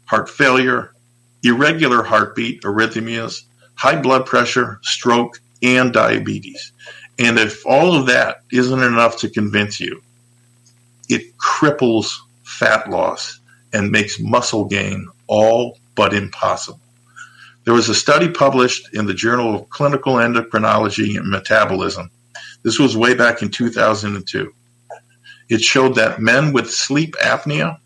heart 0.08 0.28
failure, 0.28 0.94
irregular 1.42 2.02
heartbeat, 2.02 2.62
arrhythmias, 2.62 3.42
high 3.74 4.00
blood 4.00 4.26
pressure, 4.26 4.80
stroke, 4.82 5.40
and 5.62 5.92
diabetes. 5.92 6.72
And 7.18 7.38
if 7.38 7.64
all 7.66 7.94
of 7.94 8.06
that 8.06 8.42
isn't 8.50 8.82
enough 8.82 9.18
to 9.18 9.28
convince 9.28 9.80
you, 9.80 10.02
it 11.08 11.36
cripples 11.36 12.16
fat 12.44 12.88
loss 12.90 13.40
and 13.72 13.90
makes 13.90 14.18
muscle 14.20 14.64
gain 14.64 15.08
all 15.26 15.78
but 15.94 16.14
impossible. 16.14 16.80
There 17.64 17.74
was 17.74 17.88
a 17.88 17.94
study 17.94 18.30
published 18.30 18.94
in 18.94 19.04
the 19.04 19.14
Journal 19.14 19.54
of 19.54 19.68
Clinical 19.68 20.14
Endocrinology 20.14 21.18
and 21.18 21.28
Metabolism. 21.28 22.10
This 22.62 22.78
was 22.78 22.96
way 22.96 23.14
back 23.14 23.42
in 23.42 23.50
2002. 23.50 24.52
It 25.50 25.60
showed 25.60 25.94
that 25.96 26.20
men 26.20 26.52
with 26.52 26.70
sleep 26.70 27.14
apnea 27.22 27.78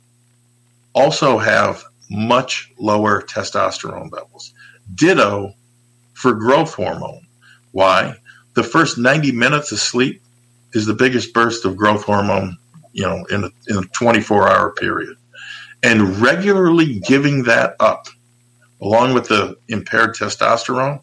also 0.94 1.38
have 1.38 1.84
much 2.12 2.70
lower 2.78 3.22
testosterone 3.22 4.12
levels. 4.12 4.52
Ditto 4.94 5.54
for 6.12 6.34
growth 6.34 6.74
hormone. 6.74 7.26
Why? 7.72 8.14
The 8.54 8.62
first 8.62 8.98
90 8.98 9.32
minutes 9.32 9.72
of 9.72 9.78
sleep 9.78 10.22
is 10.74 10.86
the 10.86 10.94
biggest 10.94 11.32
burst 11.32 11.64
of 11.64 11.76
growth 11.76 12.04
hormone, 12.04 12.58
you 12.92 13.02
know, 13.04 13.24
in 13.30 13.44
a, 13.44 13.50
in 13.68 13.78
a 13.78 13.86
24 13.88 14.48
hour 14.48 14.70
period. 14.72 15.16
And 15.82 16.18
regularly 16.18 17.00
giving 17.00 17.44
that 17.44 17.74
up, 17.80 18.06
along 18.80 19.14
with 19.14 19.28
the 19.28 19.56
impaired 19.68 20.14
testosterone, 20.14 21.00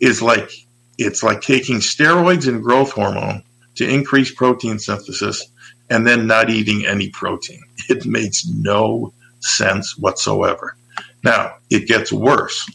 is 0.00 0.20
like 0.22 0.50
it's 0.98 1.22
like 1.22 1.40
taking 1.40 1.76
steroids 1.76 2.48
and 2.48 2.62
growth 2.62 2.92
hormone 2.92 3.42
to 3.76 3.88
increase 3.88 4.32
protein 4.34 4.78
synthesis 4.78 5.46
and 5.90 6.06
then 6.06 6.26
not 6.26 6.50
eating 6.50 6.86
any 6.86 7.10
protein. 7.10 7.62
It 7.88 8.06
makes 8.06 8.46
no 8.46 9.12
sense 9.44 9.96
whatsoever. 9.98 10.76
Now, 11.24 11.54
it 11.70 11.86
gets 11.86 12.12
worse. 12.12 12.68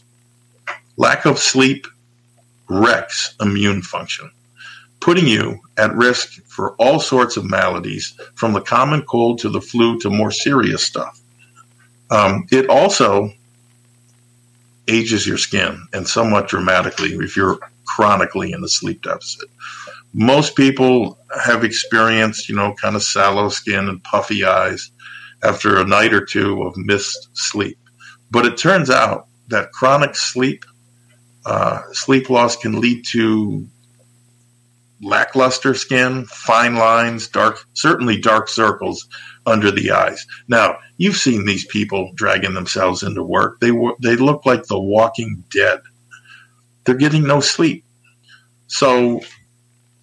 Lack 0.96 1.26
of 1.26 1.38
sleep 1.38 1.86
wrecks 2.68 3.34
immune 3.40 3.82
function, 3.82 4.30
putting 5.00 5.26
you 5.26 5.60
at 5.76 5.94
risk 5.94 6.42
for 6.46 6.74
all 6.76 7.00
sorts 7.00 7.36
of 7.36 7.44
maladies, 7.44 8.18
from 8.34 8.52
the 8.52 8.60
common 8.60 9.02
cold 9.02 9.38
to 9.40 9.48
the 9.48 9.60
flu 9.60 9.98
to 10.00 10.10
more 10.10 10.30
serious 10.30 10.82
stuff. 10.82 11.20
Um, 12.10 12.46
it 12.50 12.68
also 12.68 13.32
ages 14.88 15.26
your 15.26 15.36
skin 15.36 15.86
and 15.92 16.08
somewhat 16.08 16.48
dramatically 16.48 17.10
if 17.10 17.36
you're 17.36 17.58
chronically 17.84 18.52
in 18.52 18.64
a 18.64 18.68
sleep 18.68 19.02
deficit. 19.02 19.48
Most 20.14 20.56
people 20.56 21.18
have 21.44 21.64
experienced, 21.64 22.48
you 22.48 22.56
know, 22.56 22.74
kind 22.74 22.96
of 22.96 23.02
sallow 23.02 23.50
skin 23.50 23.88
and 23.88 24.02
puffy 24.02 24.44
eyes 24.44 24.90
after 25.42 25.78
a 25.78 25.84
night 25.86 26.12
or 26.12 26.24
two 26.24 26.62
of 26.62 26.76
missed 26.76 27.28
sleep. 27.32 27.78
But 28.30 28.46
it 28.46 28.56
turns 28.56 28.90
out 28.90 29.26
that 29.48 29.72
chronic 29.72 30.14
sleep 30.14 30.64
uh, 31.46 31.80
sleep 31.92 32.28
loss 32.28 32.56
can 32.56 32.78
lead 32.78 33.06
to 33.06 33.66
lackluster 35.00 35.74
skin, 35.74 36.26
fine 36.26 36.74
lines, 36.74 37.28
dark, 37.28 37.64
certainly 37.72 38.20
dark 38.20 38.48
circles 38.48 39.08
under 39.46 39.70
the 39.70 39.90
eyes. 39.90 40.26
Now, 40.48 40.78
you've 40.98 41.16
seen 41.16 41.46
these 41.46 41.64
people 41.66 42.12
dragging 42.14 42.52
themselves 42.54 43.02
into 43.02 43.22
work. 43.22 43.60
They 43.60 43.70
they 44.02 44.16
look 44.16 44.44
like 44.44 44.64
the 44.66 44.78
walking 44.78 45.42
dead. 45.50 45.80
They're 46.84 46.96
getting 46.96 47.26
no 47.26 47.40
sleep. 47.40 47.84
So 48.66 49.22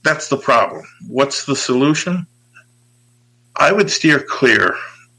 that's 0.03 0.30
the 0.30 0.38
problem. 0.38 0.84
What's 1.07 1.45
the 1.45 1.56
solution? 1.56 2.26
I 3.56 3.72
would 3.72 3.91
steer 3.91 4.20
clear 4.20 4.76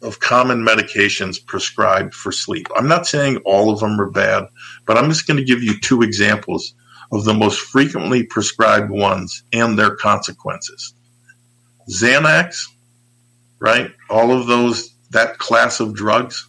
of 0.07 0.20
common 0.20 0.65
medications 0.65 1.45
prescribed 1.45 2.15
for 2.15 2.31
sleep. 2.31 2.69
I'm 2.77 2.87
not 2.87 3.07
saying 3.07 3.39
all 3.39 3.70
of 3.70 3.81
them 3.81 4.01
are 4.01 4.11
bad, 4.11 4.45
but 4.87 4.97
I'm 4.97 5.11
just 5.11 5.27
going 5.27 5.37
to 5.37 5.45
give 5.45 5.62
you 5.62 5.78
two 5.81 6.03
examples 6.03 6.74
of 7.11 7.24
the 7.24 7.35
most 7.35 7.61
frequently 7.61 8.23
prescribed 8.23 8.89
ones 8.91 9.43
and 9.53 9.77
their 9.77 9.97
consequences. 9.97 10.95
Xanax, 11.91 12.66
right? 13.59 13.91
All 14.09 14.33
of 14.33 14.47
those, 14.47 14.95
that 15.11 15.39
class 15.39 15.81
of 15.81 15.95
drugs, 15.95 16.49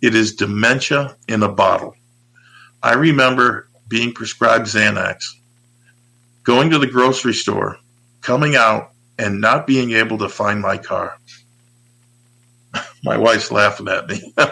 it 0.00 0.14
is 0.14 0.34
dementia 0.34 1.16
in 1.28 1.42
a 1.42 1.48
bottle. 1.48 1.94
I 2.82 2.94
remember 2.94 3.68
being 3.88 4.12
prescribed 4.12 4.66
Xanax, 4.66 5.34
going 6.44 6.70
to 6.70 6.78
the 6.78 6.86
grocery 6.86 7.34
store, 7.34 7.78
coming 8.22 8.56
out, 8.56 8.92
and 9.18 9.40
not 9.40 9.66
being 9.66 9.92
able 9.92 10.18
to 10.18 10.28
find 10.28 10.60
my 10.60 10.78
car 10.78 11.18
My 13.06 13.16
wife's 13.16 13.52
laughing 13.52 13.88
at 13.88 14.08
me. 14.08 14.20
All 14.36 14.48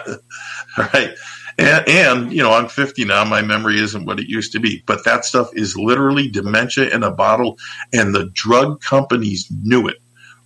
right. 0.77 1.13
And, 1.57 1.87
and, 1.87 2.33
you 2.33 2.41
know, 2.41 2.53
I'm 2.53 2.69
50 2.69 3.05
now. 3.05 3.23
My 3.25 3.41
memory 3.41 3.79
isn't 3.79 4.05
what 4.05 4.19
it 4.19 4.29
used 4.29 4.53
to 4.53 4.59
be, 4.59 4.81
but 4.85 5.03
that 5.05 5.25
stuff 5.25 5.49
is 5.53 5.77
literally 5.77 6.29
dementia 6.29 6.93
in 6.93 7.03
a 7.03 7.11
bottle. 7.11 7.57
And 7.93 8.15
the 8.15 8.25
drug 8.33 8.81
companies 8.81 9.47
knew 9.63 9.87
it. 9.87 9.97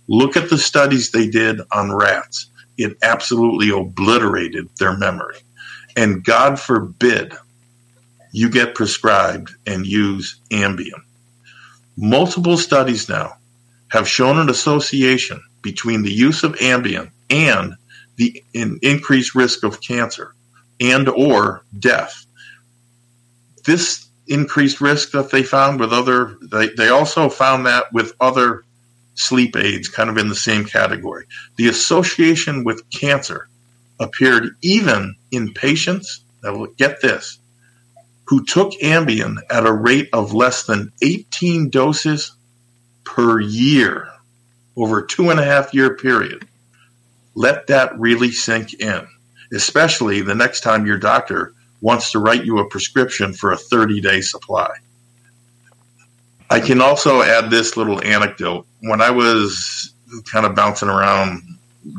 Look 0.08 0.36
at 0.36 0.50
the 0.50 0.58
studies 0.58 1.10
they 1.10 1.28
did 1.28 1.60
on 1.72 1.94
rats. 1.94 2.46
It 2.76 2.98
absolutely 3.02 3.70
obliterated 3.70 4.68
their 4.78 4.96
memory. 4.96 5.36
And 5.96 6.24
God 6.24 6.58
forbid 6.58 7.34
you 8.32 8.50
get 8.50 8.74
prescribed 8.74 9.52
and 9.66 9.86
use 9.86 10.40
Ambien. 10.50 11.02
Multiple 11.96 12.56
studies 12.56 13.08
now 13.08 13.34
have 13.90 14.08
shown 14.08 14.38
an 14.38 14.48
association 14.48 15.40
between 15.62 16.02
the 16.02 16.12
use 16.12 16.42
of 16.42 16.54
Ambien 16.56 17.10
and 17.28 17.74
the 18.16 18.42
increased 18.82 19.34
risk 19.34 19.64
of 19.64 19.80
cancer 19.80 20.34
and 20.80 21.08
or 21.08 21.62
death. 21.78 22.26
This 23.64 24.06
increased 24.26 24.80
risk 24.80 25.12
that 25.12 25.30
they 25.30 25.42
found 25.42 25.80
with 25.80 25.92
other 25.92 26.36
they, 26.42 26.68
they 26.68 26.88
also 26.88 27.28
found 27.28 27.66
that 27.66 27.92
with 27.92 28.12
other 28.20 28.64
sleep 29.14 29.56
aids 29.56 29.88
kind 29.88 30.08
of 30.08 30.16
in 30.16 30.28
the 30.28 30.34
same 30.34 30.64
category. 30.64 31.26
The 31.56 31.68
association 31.68 32.64
with 32.64 32.88
cancer 32.90 33.48
appeared 33.98 34.56
even 34.62 35.14
in 35.30 35.52
patients, 35.52 36.24
now 36.42 36.66
get 36.78 37.02
this, 37.02 37.38
who 38.24 38.44
took 38.44 38.72
Ambien 38.80 39.36
at 39.50 39.66
a 39.66 39.72
rate 39.72 40.08
of 40.12 40.32
less 40.32 40.64
than 40.64 40.92
18 41.02 41.68
doses 41.68 42.32
per 43.04 43.40
year 43.40 44.08
over 44.76 45.00
a 45.00 45.06
two 45.06 45.30
and 45.30 45.40
a 45.40 45.44
half 45.44 45.74
year 45.74 45.96
period. 45.96 46.46
Let 47.34 47.68
that 47.68 47.98
really 47.98 48.32
sink 48.32 48.74
in, 48.74 49.06
especially 49.52 50.20
the 50.20 50.34
next 50.34 50.60
time 50.60 50.86
your 50.86 50.98
doctor 50.98 51.54
wants 51.80 52.12
to 52.12 52.18
write 52.18 52.44
you 52.44 52.58
a 52.58 52.68
prescription 52.68 53.32
for 53.32 53.52
a 53.52 53.56
30 53.56 54.00
day 54.00 54.20
supply. 54.20 54.70
I 56.50 56.60
can 56.60 56.80
also 56.80 57.22
add 57.22 57.50
this 57.50 57.76
little 57.76 58.02
anecdote. 58.04 58.66
When 58.80 59.00
I 59.00 59.10
was 59.10 59.92
kind 60.30 60.44
of 60.44 60.56
bouncing 60.56 60.88
around 60.88 61.42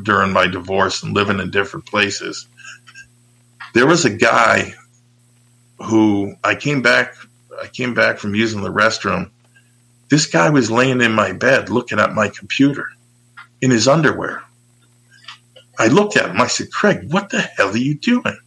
during 0.02 0.32
my 0.32 0.46
divorce 0.46 1.02
and 1.02 1.14
living 1.14 1.40
in 1.40 1.50
different 1.50 1.86
places, 1.86 2.46
there 3.72 3.86
was 3.86 4.04
a 4.04 4.10
guy 4.10 4.74
who 5.78 6.34
I 6.44 6.54
came 6.54 6.82
back 6.82 7.16
I 7.62 7.68
came 7.68 7.94
back 7.94 8.18
from 8.18 8.34
using 8.34 8.62
the 8.62 8.72
restroom. 8.72 9.30
This 10.08 10.26
guy 10.26 10.50
was 10.50 10.70
laying 10.70 11.00
in 11.00 11.12
my 11.12 11.32
bed 11.32 11.68
looking 11.70 11.98
at 12.00 12.12
my 12.12 12.28
computer 12.28 12.88
in 13.60 13.70
his 13.70 13.86
underwear. 13.86 14.42
I 15.78 15.88
looked 15.88 16.16
at 16.16 16.30
him. 16.30 16.40
I 16.40 16.46
said, 16.46 16.70
Craig, 16.70 17.10
what 17.12 17.30
the 17.30 17.40
hell 17.40 17.70
are 17.70 17.76
you 17.76 17.94
doing? 17.94 18.38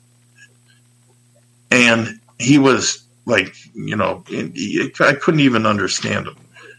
And 1.71 2.19
he 2.39 2.57
was 2.57 3.03
like, 3.25 3.55
you 3.73 3.95
know, 3.95 4.23
I 4.29 5.13
couldn't 5.13 5.39
even 5.39 5.65
understand 5.65 6.27
him. 6.27 6.37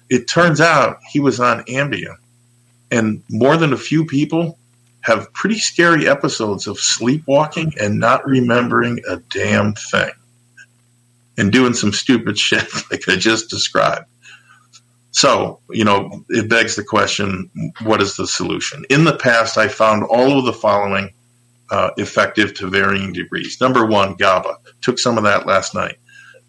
It 0.08 0.28
turns 0.28 0.60
out 0.60 0.98
he 1.10 1.20
was 1.20 1.40
on 1.40 1.64
Ambien. 1.64 2.16
And 2.90 3.22
more 3.28 3.56
than 3.56 3.72
a 3.72 3.78
few 3.78 4.04
people 4.04 4.58
have 5.00 5.32
pretty 5.32 5.58
scary 5.58 6.08
episodes 6.08 6.66
of 6.66 6.78
sleepwalking 6.78 7.72
and 7.80 7.98
not 7.98 8.26
remembering 8.26 9.00
a 9.08 9.16
damn 9.16 9.74
thing 9.74 10.10
and 11.36 11.52
doing 11.52 11.74
some 11.74 11.92
stupid 11.92 12.38
shit 12.46 12.68
like 12.90 13.08
I 13.08 13.16
just 13.16 13.50
described. 13.50 14.06
So, 15.16 15.60
you 15.70 15.82
know, 15.82 16.26
it 16.28 16.50
begs 16.50 16.76
the 16.76 16.84
question 16.84 17.50
what 17.84 18.02
is 18.02 18.18
the 18.18 18.26
solution? 18.26 18.84
In 18.90 19.04
the 19.04 19.16
past, 19.16 19.56
I 19.56 19.66
found 19.66 20.02
all 20.04 20.38
of 20.38 20.44
the 20.44 20.52
following 20.52 21.10
uh, 21.70 21.88
effective 21.96 22.52
to 22.56 22.66
varying 22.66 23.14
degrees. 23.14 23.58
Number 23.58 23.86
one, 23.86 24.16
GABA. 24.16 24.58
Took 24.82 24.98
some 24.98 25.16
of 25.16 25.24
that 25.24 25.46
last 25.46 25.74
night. 25.74 25.96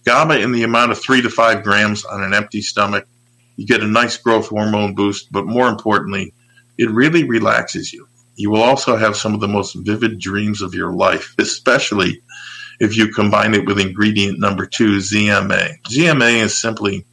GABA 0.03 0.41
in 0.41 0.51
the 0.51 0.63
amount 0.63 0.91
of 0.91 1.01
three 1.01 1.21
to 1.21 1.29
five 1.29 1.63
grams 1.63 2.03
on 2.03 2.21
an 2.21 2.33
empty 2.33 2.61
stomach. 2.61 3.07
You 3.55 3.65
get 3.65 3.81
a 3.81 3.87
nice 3.87 4.17
growth 4.17 4.49
hormone 4.49 4.95
boost, 4.95 5.31
but 5.31 5.47
more 5.47 5.69
importantly, 5.69 6.33
it 6.77 6.91
really 6.91 7.23
relaxes 7.23 7.93
you. 7.93 8.05
You 8.35 8.49
will 8.49 8.63
also 8.63 8.97
have 8.97 9.15
some 9.15 9.33
of 9.33 9.39
the 9.39 9.47
most 9.47 9.75
vivid 9.75 10.19
dreams 10.19 10.61
of 10.61 10.73
your 10.73 10.91
life, 10.91 11.33
especially 11.39 12.21
if 12.81 12.97
you 12.97 13.13
combine 13.13 13.53
it 13.53 13.65
with 13.65 13.79
ingredient 13.79 14.41
number 14.41 14.65
two, 14.65 14.97
ZMA. 14.97 15.81
ZMA 15.83 16.43
is 16.43 16.57
simply 16.57 17.05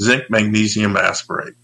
zinc 0.00 0.30
magnesium 0.30 0.94
aspartate. 0.94 1.54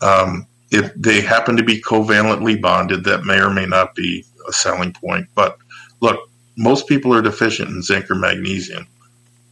Um, 0.00 0.46
if 0.70 0.92
they 0.94 1.20
happen 1.20 1.56
to 1.56 1.62
be 1.62 1.80
covalently 1.80 2.60
bonded, 2.60 3.04
that 3.04 3.24
may 3.24 3.40
or 3.40 3.50
may 3.50 3.66
not 3.66 3.94
be 3.94 4.24
a 4.48 4.52
selling 4.52 4.92
point. 4.92 5.28
But 5.34 5.58
look, 6.00 6.28
most 6.56 6.88
people 6.88 7.14
are 7.14 7.22
deficient 7.22 7.70
in 7.70 7.82
zinc 7.82 8.10
or 8.10 8.14
magnesium. 8.14 8.86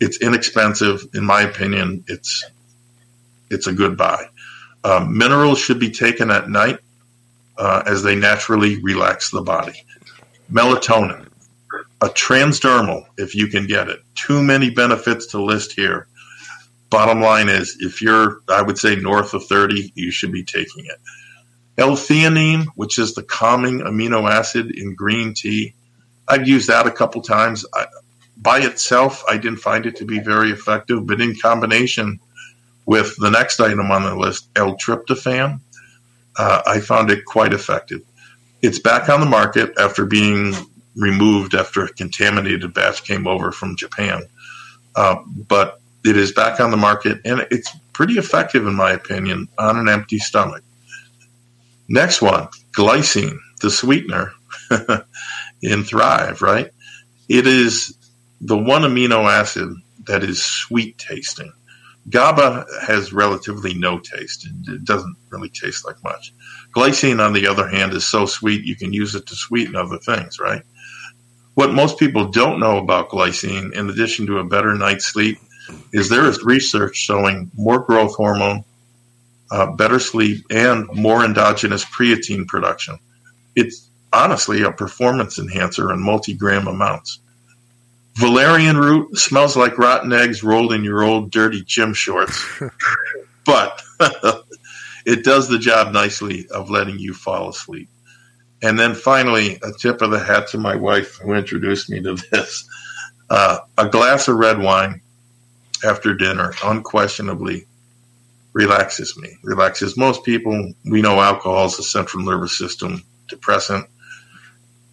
It's 0.01 0.21
inexpensive, 0.21 1.07
in 1.15 1.25
my 1.25 1.43
opinion. 1.43 2.05
It's 2.09 2.45
it's 3.51 3.67
a 3.67 3.73
good 3.73 3.97
buy. 3.97 4.29
Um, 4.85 5.17
minerals 5.17 5.59
should 5.59 5.79
be 5.79 5.91
taken 5.91 6.31
at 6.31 6.49
night 6.49 6.79
uh, 7.59 7.83
as 7.87 8.03
they 8.03 8.17
naturally 8.17 8.83
relax 8.83 9.31
the 9.31 9.43
body. 9.43 9.85
Melatonin, 10.51 11.29
a 12.01 12.07
transdermal, 12.07 13.07
if 13.17 13.35
you 13.35 13.47
can 13.47 13.67
get 13.67 13.89
it. 13.89 14.01
Too 14.15 14.43
many 14.43 14.71
benefits 14.71 15.27
to 15.27 15.43
list 15.43 15.73
here. 15.73 16.09
Bottom 16.93 17.23
line 17.23 17.49
is, 17.49 17.79
if 17.81 18.03
you're, 18.03 18.43
I 18.51 18.61
would 18.61 18.77
say, 18.77 18.97
north 18.97 19.33
of 19.33 19.47
30, 19.47 19.93
you 19.95 20.11
should 20.11 20.31
be 20.31 20.45
taking 20.45 20.85
it. 20.85 21.01
L-theanine, 21.79 22.67
which 22.75 22.99
is 22.99 23.15
the 23.15 23.23
calming 23.23 23.81
amino 23.81 24.31
acid 24.31 24.71
in 24.71 24.95
green 24.95 25.33
tea, 25.33 25.73
I've 26.29 26.47
used 26.47 26.69
that 26.69 26.87
a 26.87 26.91
couple 26.91 27.23
times. 27.23 27.65
I, 27.73 27.87
by 28.37 28.59
itself, 28.59 29.25
I 29.27 29.39
didn't 29.39 29.61
find 29.61 29.87
it 29.87 29.97
to 29.97 30.05
be 30.05 30.21
very 30.21 30.51
effective, 30.51 31.07
but 31.07 31.23
in 31.23 31.35
combination 31.35 32.21
with 32.85 33.17
the 33.17 33.31
next 33.31 33.59
item 33.59 33.91
on 33.91 34.03
the 34.03 34.15
list, 34.15 34.51
L-tryptophan, 34.57 35.61
uh, 36.37 36.63
I 36.67 36.81
found 36.81 37.11
it 37.11 37.25
quite 37.25 37.55
effective. 37.55 38.03
It's 38.61 38.79
back 38.79 39.09
on 39.09 39.21
the 39.21 39.27
market 39.27 39.73
after 39.79 40.05
being 40.05 40.55
removed 40.95 41.55
after 41.55 41.85
a 41.85 41.93
contaminated 41.95 42.75
batch 42.75 43.03
came 43.05 43.27
over 43.27 43.51
from 43.51 43.77
Japan. 43.77 44.25
Uh, 44.95 45.17
but 45.49 45.79
it 46.05 46.17
is 46.17 46.33
back 46.33 46.61
on 46.61 46.71
the 46.71 46.77
market 46.77 47.21
and 47.25 47.47
it's 47.51 47.71
pretty 47.93 48.15
effective, 48.15 48.67
in 48.67 48.75
my 48.75 48.93
opinion, 48.93 49.49
on 49.59 49.77
an 49.79 49.89
empty 49.89 50.19
stomach. 50.19 50.63
Next 51.89 52.23
one, 52.23 52.49
glycine, 52.77 53.39
the 53.61 53.71
sweetener 53.71 54.33
in 55.63 55.85
Thrive, 55.85 56.43
right? 56.43 56.71
It 57.29 57.47
is 57.47 57.97
the 58.41 58.59
one 58.59 58.83
amino 58.83 59.31
acid 59.31 59.75
that 60.07 60.25
is 60.25 60.43
sweet 60.43 60.99
tasting. 60.99 61.53
GABA 62.09 62.67
has 62.85 63.13
relatively 63.13 63.75
no 63.75 64.01
taste. 64.01 64.47
It 64.67 64.85
doesn't 64.85 65.17
really 65.31 65.51
taste 65.51 65.87
like 65.87 66.03
much. 66.03 66.33
Glycine, 66.75 67.25
on 67.25 67.33
the 67.33 67.47
other 67.47 67.69
hand, 67.69 67.93
is 67.93 68.05
so 68.05 68.27
sweet 68.27 68.65
you 68.65 68.75
can 68.75 68.93
use 68.93 69.15
it 69.15 69.27
to 69.27 69.37
sweeten 69.37 69.77
other 69.77 69.99
things, 69.99 70.41
right? 70.41 70.63
What 71.55 71.73
most 71.73 71.99
people 71.99 72.31
don't 72.31 72.59
know 72.59 72.79
about 72.79 73.11
glycine, 73.11 73.73
in 73.73 73.89
addition 73.89 74.27
to 74.27 74.39
a 74.39 74.45
better 74.45 74.75
night's 74.75 75.05
sleep, 75.05 75.39
is 75.93 76.09
there 76.09 76.27
is 76.27 76.43
research 76.43 76.97
showing 76.97 77.51
more 77.55 77.81
growth 77.81 78.15
hormone, 78.15 78.65
uh, 79.51 79.73
better 79.73 79.99
sleep, 79.99 80.45
and 80.51 80.89
more 80.95 81.25
endogenous 81.25 81.85
creatine 81.85 82.47
production. 82.47 82.99
It's 83.55 83.89
honestly 84.13 84.63
a 84.63 84.73
performance 84.73 85.39
enhancer 85.39 85.93
in 85.93 86.01
multi-gram 86.01 86.67
amounts. 86.67 87.19
Valerian 88.17 88.77
root 88.77 89.17
smells 89.17 89.57
like 89.57 89.79
rotten 89.79 90.13
eggs 90.13 90.43
rolled 90.43 90.73
in 90.73 90.85
your 90.85 91.03
old 91.03 91.31
dirty 91.31 91.63
gym 91.63 91.95
shorts, 91.95 92.45
but 93.45 93.83
it 95.07 95.25
does 95.25 95.49
the 95.49 95.59
job 95.59 95.93
nicely 95.93 96.47
of 96.49 96.71
letting 96.71 96.99
you 96.99 97.15
fall 97.15 97.49
asleep. 97.49 97.89
And 98.63 98.79
then 98.79 98.95
finally, 98.95 99.59
a 99.63 99.73
tip 99.73 100.03
of 100.03 100.11
the 100.11 100.21
hat 100.21 100.49
to 100.49 100.59
my 100.59 100.77
wife 100.77 101.17
who 101.17 101.35
introduced 101.35 101.91
me 101.91 102.01
to 102.03 102.15
this. 102.31 102.69
Uh, 103.29 103.59
a 103.77 103.89
glass 103.89 104.29
of 104.29 104.37
red 104.37 104.59
wine 104.59 105.02
after 105.85 106.15
dinner 106.15 106.53
unquestionably 106.65 107.67
relaxes 108.53 109.17
me, 109.17 109.37
relaxes 109.43 109.97
most 109.97 110.25
people. 110.25 110.73
We 110.85 111.03
know 111.03 111.21
alcohol 111.21 111.67
is 111.67 111.79
a 111.79 111.83
central 111.83 112.25
nervous 112.25 112.57
system 112.57 113.03
depressant. 113.29 113.87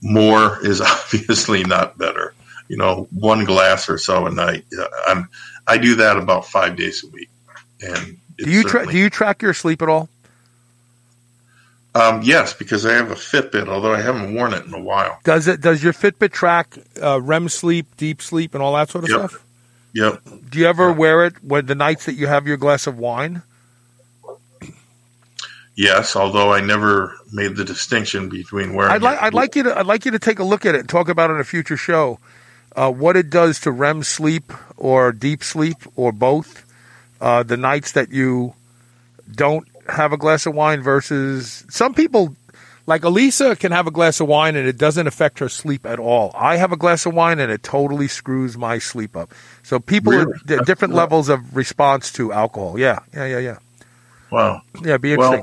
More 0.02 0.66
is 0.66 0.82
obviously 1.14 1.64
not 1.64 1.98
better. 1.98 2.34
You 2.68 2.78
know, 2.78 3.08
one 3.12 3.46
glass 3.46 3.90
or 3.90 3.98
so 3.98 4.28
a 4.28 4.32
night. 4.32 4.66
I'm, 5.08 5.28
I 5.68 5.78
do 5.78 5.96
that 5.96 6.18
about 6.18 6.46
five 6.46 6.76
days 6.76 7.04
a 7.04 7.08
week. 7.08 7.30
And 7.82 8.18
do 8.38 8.50
you 8.50 8.64
tra- 8.64 8.86
do 8.86 8.98
you 8.98 9.10
track 9.10 9.42
your 9.42 9.54
sleep 9.54 9.82
at 9.82 9.90
all? 9.90 10.10
Um, 11.96 12.22
yes, 12.22 12.54
because 12.54 12.86
I 12.86 12.94
have 12.94 13.10
a 13.10 13.16
Fitbit, 13.16 13.68
although 13.68 13.94
I 13.94 14.02
haven't 14.02 14.36
worn 14.36 14.54
it 14.54 14.66
in 14.66 14.74
a 14.74 14.80
while. 14.80 15.20
Does 15.24 15.48
it? 15.48 15.62
Does 15.62 15.84
your 15.84 15.94
Fitbit 15.94 16.32
track 16.32 16.78
uh, 17.02 17.20
REM 17.20 17.50
sleep, 17.50 17.98
deep 17.98 18.22
sleep, 18.22 18.54
and 18.54 18.62
all 18.62 18.76
that 18.76 18.90
sort 18.90 19.06
of 19.06 19.10
yep. 19.10 19.30
stuff? 19.30 19.44
Yep. 19.94 20.22
Do 20.50 20.60
you 20.60 20.68
ever 20.68 20.92
wear 20.92 21.26
it 21.26 21.44
when 21.44 21.66
the 21.66 21.76
nights 21.76 22.06
that 22.06 22.14
you 22.14 22.28
have 22.28 22.48
your 22.48 22.58
glass 22.58 22.88
of 22.88 22.98
wine? 22.98 23.42
yes, 25.76 26.16
although 26.16 26.54
I 26.54 26.60
never 26.60 27.16
made 27.32 27.56
the 27.56 27.66
distinction 27.66 28.30
between 28.30 28.74
wearing. 28.74 28.92
I'd 28.92 29.02
like 29.02 29.22
I'd 29.22 29.34
like 29.34 29.56
you 29.56 29.64
to 29.64 29.80
I'd 29.80 29.86
like 29.86 30.06
you 30.06 30.12
to 30.12 30.20
take 30.20 30.40
a 30.40 30.44
look 30.44 30.66
at 30.66 30.76
it 30.76 30.80
and 30.80 30.90
talk 30.90 31.10
about 31.10 31.30
it 31.32 31.34
in 31.36 31.40
a 31.40 31.46
future 31.46 31.78
show. 31.78 32.20
Uh, 32.76 32.92
what 32.92 33.18
it 33.18 33.30
does 33.30 33.60
to 33.62 33.72
REM 33.72 34.04
sleep 34.04 34.54
or 34.78 35.12
deep 35.12 35.44
sleep 35.44 35.78
or 35.96 36.12
both. 36.12 36.66
Uh, 37.20 37.44
the 37.44 37.58
nights 37.58 37.94
that 37.94 38.12
you 38.12 38.54
don't 39.32 39.68
have 39.88 40.14
a 40.14 40.18
glass 40.18 40.46
of 40.46 40.54
wine 40.54 40.82
versus 40.82 41.66
some 41.70 41.94
people 41.94 42.36
like 42.90 43.04
Elisa 43.04 43.56
can 43.56 43.72
have 43.72 43.86
a 43.88 43.92
glass 43.92 44.20
of 44.20 44.28
wine 44.28 44.56
and 44.56 44.68
it 44.68 44.78
doesn't 44.78 45.06
affect 45.08 45.40
her 45.40 45.48
sleep 45.48 45.86
at 45.86 46.00
all. 46.00 46.32
I 46.34 46.58
have 46.58 46.72
a 46.72 46.78
glass 46.78 47.06
of 47.06 47.14
wine 47.14 47.40
and 47.40 47.52
it 47.52 47.62
totally 47.64 48.08
screws 48.08 48.58
my 48.58 48.80
sleep 48.80 49.16
up. 49.16 49.32
So 49.64 49.80
people 49.80 50.12
Really? 50.12 50.58
are 50.58 50.66
different 50.66 50.96
levels 50.96 51.30
of 51.30 51.56
response 51.56 52.12
to 52.14 52.34
alcohol. 52.34 52.80
Yeah, 52.80 53.00
yeah, 53.14 53.26
yeah, 53.28 53.38
yeah. 53.40 53.58
Wow. 54.32 54.62
Yeah, 54.84 54.98
be 54.98 55.14
interesting. 55.14 55.40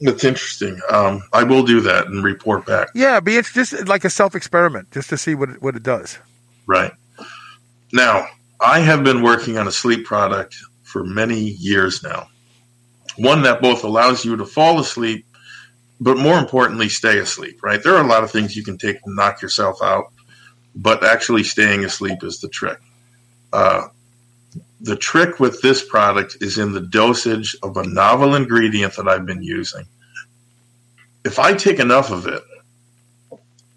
Well, 0.00 0.12
it's 0.12 0.24
interesting. 0.24 0.80
Um, 0.90 1.22
I 1.32 1.44
will 1.44 1.62
do 1.62 1.80
that 1.82 2.08
and 2.08 2.24
report 2.24 2.66
back. 2.66 2.88
yeah, 2.94 3.20
be 3.20 3.36
it's 3.36 3.52
just 3.52 3.86
like 3.86 4.04
a 4.04 4.10
self 4.10 4.34
experiment, 4.34 4.90
just 4.90 5.10
to 5.10 5.16
see 5.16 5.34
what 5.34 5.50
it, 5.50 5.62
what 5.62 5.76
it 5.76 5.82
does. 5.82 6.18
Right. 6.66 6.92
Now, 7.92 8.26
I 8.60 8.80
have 8.80 9.04
been 9.04 9.22
working 9.22 9.58
on 9.58 9.68
a 9.68 9.72
sleep 9.72 10.06
product 10.06 10.56
for 10.82 11.04
many 11.04 11.38
years 11.38 12.02
now. 12.02 12.28
One 13.16 13.42
that 13.42 13.60
both 13.60 13.84
allows 13.84 14.24
you 14.24 14.36
to 14.36 14.46
fall 14.46 14.80
asleep, 14.80 15.24
but 16.00 16.16
more 16.16 16.38
importantly, 16.38 16.88
stay 16.88 17.18
asleep, 17.18 17.62
right? 17.62 17.82
There 17.82 17.94
are 17.94 18.02
a 18.02 18.06
lot 18.06 18.24
of 18.24 18.30
things 18.30 18.56
you 18.56 18.64
can 18.64 18.78
take 18.78 19.02
to 19.02 19.14
knock 19.14 19.42
yourself 19.42 19.78
out, 19.82 20.12
but 20.74 21.04
actually 21.04 21.44
staying 21.44 21.84
asleep 21.84 22.24
is 22.24 22.40
the 22.40 22.48
trick. 22.48 22.78
Uh, 23.52 23.88
the 24.80 24.96
trick 24.96 25.38
with 25.38 25.60
this 25.60 25.86
product 25.86 26.38
is 26.40 26.56
in 26.56 26.72
the 26.72 26.80
dosage 26.80 27.54
of 27.62 27.76
a 27.76 27.86
novel 27.86 28.34
ingredient 28.34 28.96
that 28.96 29.08
I've 29.08 29.26
been 29.26 29.42
using. 29.42 29.84
If 31.24 31.38
I 31.38 31.52
take 31.52 31.78
enough 31.78 32.10
of 32.10 32.26
it, 32.26 32.42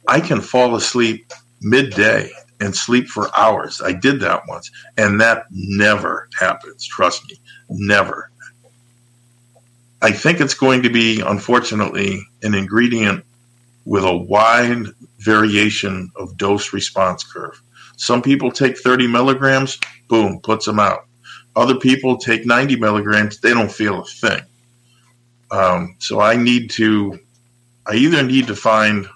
I 0.08 0.22
can 0.22 0.40
fall 0.40 0.76
asleep 0.76 1.32
midday 1.62 2.32
and 2.62 2.76
sleep 2.76 3.08
for 3.08 3.30
hours. 3.38 3.82
I 3.84 3.92
did 3.92 4.22
that 4.22 4.44
once, 4.48 4.72
and 4.98 5.20
that 5.20 5.46
never 5.52 6.30
happens. 6.40 6.88
Trust 6.88 7.30
me, 7.30 7.38
never. 7.70 8.32
I 10.04 10.12
think 10.12 10.42
it's 10.42 10.54
going 10.54 10.84
to 10.84 10.90
be, 10.90 11.22
unfortunately, 11.22 12.28
an 12.42 12.54
ingredient 12.54 13.24
with 13.86 14.04
a 14.04 14.16
wide 14.16 14.88
variation 15.20 16.12
of 16.18 16.36
dose 16.36 16.74
response 16.74 17.24
curve. 17.24 17.62
Some 17.96 18.22
people 18.22 18.52
take 18.52 18.78
30 18.78 19.08
milligrams, 19.08 19.80
boom, 20.10 20.42
puts 20.42 20.66
them 20.66 20.78
out. 20.78 21.06
Other 21.56 21.76
people 21.76 22.18
take 22.18 22.46
90 22.46 22.76
milligrams, 22.76 23.40
they 23.40 23.54
don't 23.54 23.72
feel 23.72 24.02
a 24.02 24.06
thing. 24.06 24.42
Um, 25.52 25.96
so 26.00 26.20
I 26.20 26.36
need 26.36 26.72
to, 26.72 27.18
I 27.88 27.94
either 27.94 28.24
need 28.24 28.48
to 28.48 28.58
find 28.58 29.08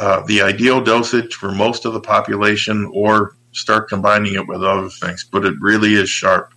uh, 0.00 0.22
the 0.26 0.42
ideal 0.42 0.82
dosage 0.82 1.34
for 1.34 1.52
most 1.52 1.84
of 1.84 1.92
the 1.92 2.00
population 2.00 2.90
or 2.92 3.36
start 3.52 3.88
combining 3.88 4.34
it 4.34 4.48
with 4.48 4.64
other 4.64 4.88
things. 4.88 5.28
But 5.30 5.44
it 5.44 5.54
really 5.60 5.94
is 5.94 6.10
sharp. 6.10 6.54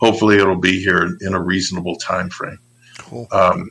Hopefully, 0.00 0.36
it'll 0.36 0.56
be 0.56 0.80
here 0.82 1.16
in 1.20 1.34
a 1.34 1.40
reasonable 1.40 1.96
time 1.96 2.30
frame. 2.30 2.58
Cool. 2.98 3.26
Um, 3.30 3.70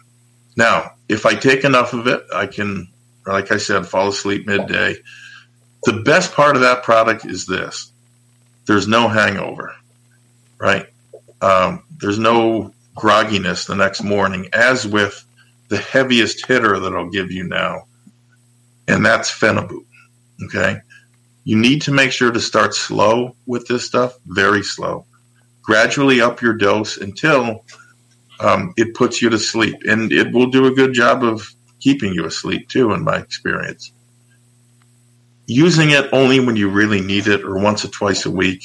now, 0.55 0.91
if 1.09 1.25
I 1.25 1.35
take 1.35 1.63
enough 1.63 1.93
of 1.93 2.07
it, 2.07 2.23
I 2.33 2.47
can, 2.47 2.87
like 3.25 3.51
I 3.51 3.57
said, 3.57 3.85
fall 3.85 4.09
asleep 4.09 4.47
midday. 4.47 4.95
The 5.83 6.01
best 6.01 6.33
part 6.33 6.55
of 6.55 6.61
that 6.61 6.83
product 6.83 7.25
is 7.25 7.45
this 7.45 7.91
there's 8.65 8.87
no 8.87 9.07
hangover, 9.07 9.75
right? 10.57 10.87
Um, 11.41 11.83
there's 11.99 12.19
no 12.19 12.73
grogginess 12.95 13.67
the 13.67 13.75
next 13.75 14.03
morning, 14.03 14.49
as 14.53 14.87
with 14.87 15.25
the 15.67 15.77
heaviest 15.77 16.45
hitter 16.45 16.79
that 16.79 16.93
I'll 16.93 17.09
give 17.09 17.31
you 17.31 17.43
now, 17.43 17.87
and 18.87 19.05
that's 19.05 19.29
Phenibut. 19.29 19.85
Okay. 20.45 20.77
You 21.43 21.57
need 21.57 21.81
to 21.83 21.91
make 21.91 22.11
sure 22.11 22.31
to 22.31 22.39
start 22.39 22.73
slow 22.73 23.35
with 23.45 23.67
this 23.67 23.85
stuff, 23.85 24.17
very 24.25 24.63
slow. 24.63 25.05
Gradually 25.63 26.21
up 26.21 26.41
your 26.41 26.53
dose 26.53 26.97
until 26.97 27.63
um, 28.39 28.73
it 28.77 28.93
puts 28.93 29.21
you 29.21 29.29
to 29.29 29.39
sleep. 29.39 29.75
And 29.87 30.11
it 30.11 30.31
will 30.31 30.47
do 30.47 30.67
a 30.67 30.71
good 30.71 30.93
job 30.93 31.23
of 31.23 31.47
keeping 31.79 32.13
you 32.13 32.25
asleep, 32.25 32.69
too, 32.69 32.93
in 32.93 33.03
my 33.03 33.17
experience. 33.17 33.91
Using 35.45 35.89
it 35.89 36.07
only 36.13 36.39
when 36.39 36.55
you 36.55 36.69
really 36.69 37.01
need 37.01 37.27
it 37.27 37.43
or 37.43 37.57
once 37.57 37.83
or 37.83 37.89
twice 37.89 38.25
a 38.25 38.31
week, 38.31 38.63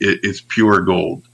it's 0.00 0.42
pure 0.42 0.82
gold. 0.82 1.26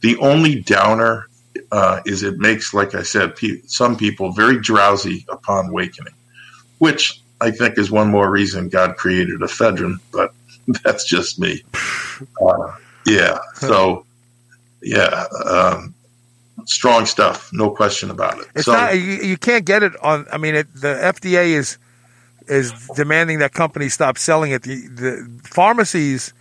The 0.00 0.16
only 0.18 0.60
downer 0.60 1.28
uh, 1.72 2.00
is 2.06 2.22
it 2.22 2.38
makes, 2.38 2.72
like 2.72 2.94
I 2.94 3.02
said, 3.02 3.36
pe- 3.36 3.62
some 3.66 3.96
people 3.96 4.32
very 4.32 4.60
drowsy 4.60 5.26
upon 5.28 5.72
wakening, 5.72 6.14
which 6.78 7.20
I 7.40 7.50
think 7.50 7.78
is 7.78 7.90
one 7.90 8.08
more 8.10 8.30
reason 8.30 8.68
God 8.68 8.96
created 8.96 9.40
ephedrine, 9.40 9.98
but 10.12 10.32
that's 10.84 11.04
just 11.04 11.38
me. 11.38 11.62
Uh, 12.40 12.76
yeah. 13.06 13.38
So, 13.54 14.04
yeah, 14.88 15.26
um, 15.44 15.94
strong 16.64 17.04
stuff, 17.06 17.50
no 17.52 17.70
question 17.70 18.10
about 18.10 18.38
it. 18.40 18.46
It's 18.54 18.64
so, 18.64 18.72
not 18.72 18.94
you, 18.94 19.00
you 19.00 19.36
can't 19.36 19.64
get 19.64 19.82
it 19.82 19.92
on. 20.02 20.26
I 20.32 20.38
mean, 20.38 20.54
it, 20.54 20.74
the 20.74 20.88
FDA 20.88 21.50
is 21.50 21.78
is 22.46 22.72
demanding 22.96 23.40
that 23.40 23.52
companies 23.52 23.92
stop 23.92 24.16
selling 24.16 24.52
it. 24.52 24.62
The, 24.62 24.86
the 24.88 25.40
pharmacies 25.44 26.32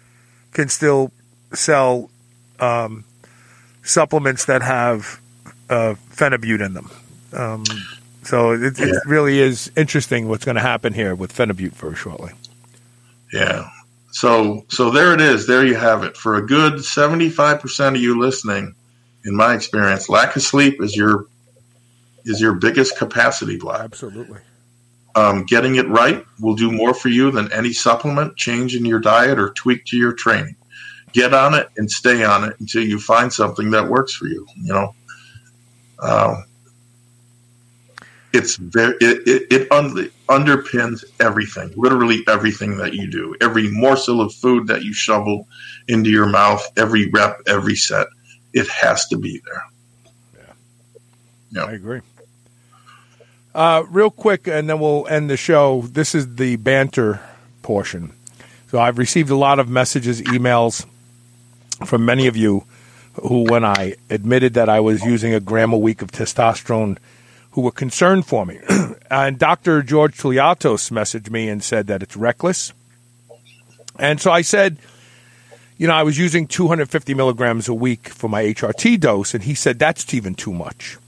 can 0.54 0.70
still 0.70 1.12
sell 1.54 2.10
um, 2.60 3.04
supplements 3.84 4.46
that 4.46 4.62
have 4.62 5.20
uh, 5.70 5.96
phenibut 6.12 6.66
in 6.66 6.74
them. 6.74 6.90
Um, 7.34 7.66
so 8.24 8.52
it, 8.54 8.80
it 8.80 9.04
really 9.06 9.40
is 9.40 9.70
interesting 9.76 10.30
what's 10.30 10.46
going 10.46 10.56
to 10.56 10.62
happen 10.62 10.94
here 10.94 11.14
with 11.16 11.34
phenibut 11.34 11.72
very 11.74 11.96
shortly. 11.96 12.32
yeah. 13.34 13.70
So, 14.20 14.66
so 14.70 14.90
there 14.90 15.14
it 15.14 15.22
is. 15.22 15.46
There 15.46 15.64
you 15.64 15.76
have 15.76 16.02
it. 16.04 16.18
For 16.18 16.38
a 16.38 16.42
good 16.42 16.84
seventy-five 16.84 17.62
percent 17.62 17.96
of 17.96 18.02
you 18.02 18.20
listening, 18.20 18.74
in 19.26 19.36
my 19.36 19.54
experience, 19.54 20.10
lack 20.10 20.36
of 20.36 20.42
sleep 20.42 20.82
is 20.82 20.96
your 20.96 21.28
is 22.26 22.42
your 22.42 22.56
biggest 22.56 22.98
capacity 22.98 23.58
block. 23.58 23.82
Absolutely. 23.82 24.40
um, 25.18 25.44
getting 25.46 25.76
it 25.76 25.88
right 25.90 26.24
will 26.40 26.56
do 26.56 26.72
more 26.72 26.94
for 26.94 27.10
you 27.10 27.32
than 27.32 27.52
any 27.52 27.74
supplement, 27.74 28.38
change 28.38 28.76
in 28.76 28.86
your 28.86 29.00
diet, 29.00 29.40
or 29.40 29.50
tweak 29.50 29.84
to 29.86 29.98
your 29.98 30.14
training. 30.14 30.56
Get 31.12 31.34
on 31.34 31.56
it 31.56 31.68
and 31.78 31.90
stay 31.90 32.24
on 32.24 32.44
it 32.44 32.56
until 32.60 32.84
you 32.84 33.00
find 33.00 33.34
something 33.34 33.72
that 33.72 33.90
works 33.90 34.14
for 34.14 34.28
you. 34.28 34.46
You 34.56 34.74
know, 34.74 34.96
um, 36.00 36.46
it's 38.34 38.56
very 38.58 38.96
it, 39.00 39.28
it, 39.28 39.54
it 39.54 39.72
un- 39.72 40.10
underpins 40.28 41.04
everything, 41.20 41.74
literally 41.76 42.24
everything 42.28 42.78
that 42.78 42.94
you 42.94 43.10
do. 43.10 43.36
Every 43.42 43.70
morsel 43.72 44.22
of 44.22 44.34
food 44.34 44.68
that 44.68 44.84
you 44.84 44.94
shovel 44.94 45.48
into 45.88 46.10
your 46.10 46.28
mouth, 46.28 46.66
every 46.78 47.10
rep, 47.10 47.42
every 47.48 47.76
set, 47.76 48.08
it 48.54 48.68
has 48.68 49.08
to 49.08 49.18
be 49.18 49.42
there. 49.46 49.64
Yeah. 50.36 50.54
Yeah. 51.52 51.66
I 51.66 51.72
agree. 51.74 52.02
Uh, 53.56 53.84
real 53.90 54.12
quick, 54.12 54.48
and 54.48 54.70
then 54.70 54.80
we'll 54.80 55.08
end 55.08 55.30
the 55.30 55.38
show. 55.38 55.82
This 55.82 56.14
is 56.14 56.36
the 56.36 56.58
banter 56.58 57.22
portion. 57.64 58.14
So 58.70 58.80
I've 58.80 58.98
received 58.98 59.30
a 59.30 59.36
lot 59.36 59.60
of 59.60 59.68
messages, 59.70 60.22
emails 60.22 60.86
from 61.86 62.06
many 62.06 62.28
of 62.28 62.36
you 62.36 62.66
who, 63.14 63.46
when 63.50 63.66
I 63.66 63.96
admitted 64.10 64.54
that 64.56 64.70
I 64.70 64.80
was 64.80 65.04
using 65.04 65.34
a 65.34 65.40
gram 65.40 65.74
a 65.74 65.78
week 65.78 66.02
of 66.02 66.12
testosterone, 66.12 66.98
who 67.58 67.62
were 67.62 67.72
concerned 67.72 68.24
for 68.24 68.46
me. 68.46 68.60
and 69.10 69.40
Dr. 69.40 69.82
George 69.82 70.16
Touliatos 70.16 70.92
messaged 70.92 71.32
me 71.32 71.50
and 71.50 71.64
said 71.64 71.88
that 71.88 72.04
it's 72.04 72.16
reckless. 72.16 72.72
And 73.98 74.22
so 74.22 74.30
I 74.30 74.44
said, 74.44 74.78
you 75.80 75.88
know, 75.88 75.96
I 75.96 76.04
was 76.04 76.20
using 76.20 76.46
250 76.46 77.16
milligrams 77.16 77.68
a 77.68 77.74
week 77.74 78.10
for 78.10 78.30
my 78.30 78.44
HRT 78.44 79.00
dose, 79.00 79.34
and 79.34 79.44
he 79.44 79.56
said 79.56 79.80
that's 79.80 80.14
even 80.14 80.36
too 80.36 80.54
much 80.54 81.00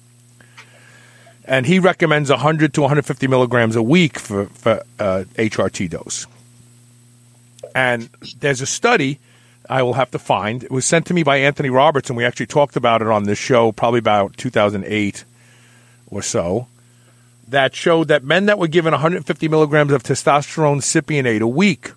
and 1.46 1.68
he 1.68 1.78
recommends 1.78 2.32
100 2.32 2.74
to 2.74 2.82
150 2.82 3.28
milligrams 3.28 3.76
a 3.76 3.84
week 3.84 4.18
for, 4.18 4.48
for 4.48 4.84
uh, 4.98 5.26
HRT 5.36 5.92
dose. 5.92 6.26
And 7.76 8.10
there's 8.40 8.62
a 8.62 8.66
study 8.66 9.20
I 9.70 9.84
will 9.84 9.94
have 9.94 10.10
to 10.12 10.20
find. 10.20 10.64
It 10.64 10.72
was 10.72 10.86
sent 10.86 11.06
to 11.08 11.14
me 11.14 11.22
by 11.22 11.38
Anthony 11.38 11.70
Roberts, 11.70 12.10
and 12.10 12.18
we 12.18 12.26
actually 12.26 12.48
talked 12.48 12.76
about 12.76 13.04
it 13.04 13.08
on 13.08 13.26
this 13.26 13.38
show 13.38 13.72
probably 13.72 14.00
about 14.00 14.36
2008 14.36 15.26
or 16.11 16.22
so. 16.22 16.68
That 17.48 17.73
showed 17.73 18.10
that 18.10 18.23
men 18.23 18.45
that 18.45 18.60
were 18.60 18.68
given 18.68 18.91
150 18.91 19.48
milligrams 19.48 19.91
of 19.91 20.03
testosterone 20.03 20.81
cypionate 20.81 21.41
a 21.41 21.48
week 21.48 21.91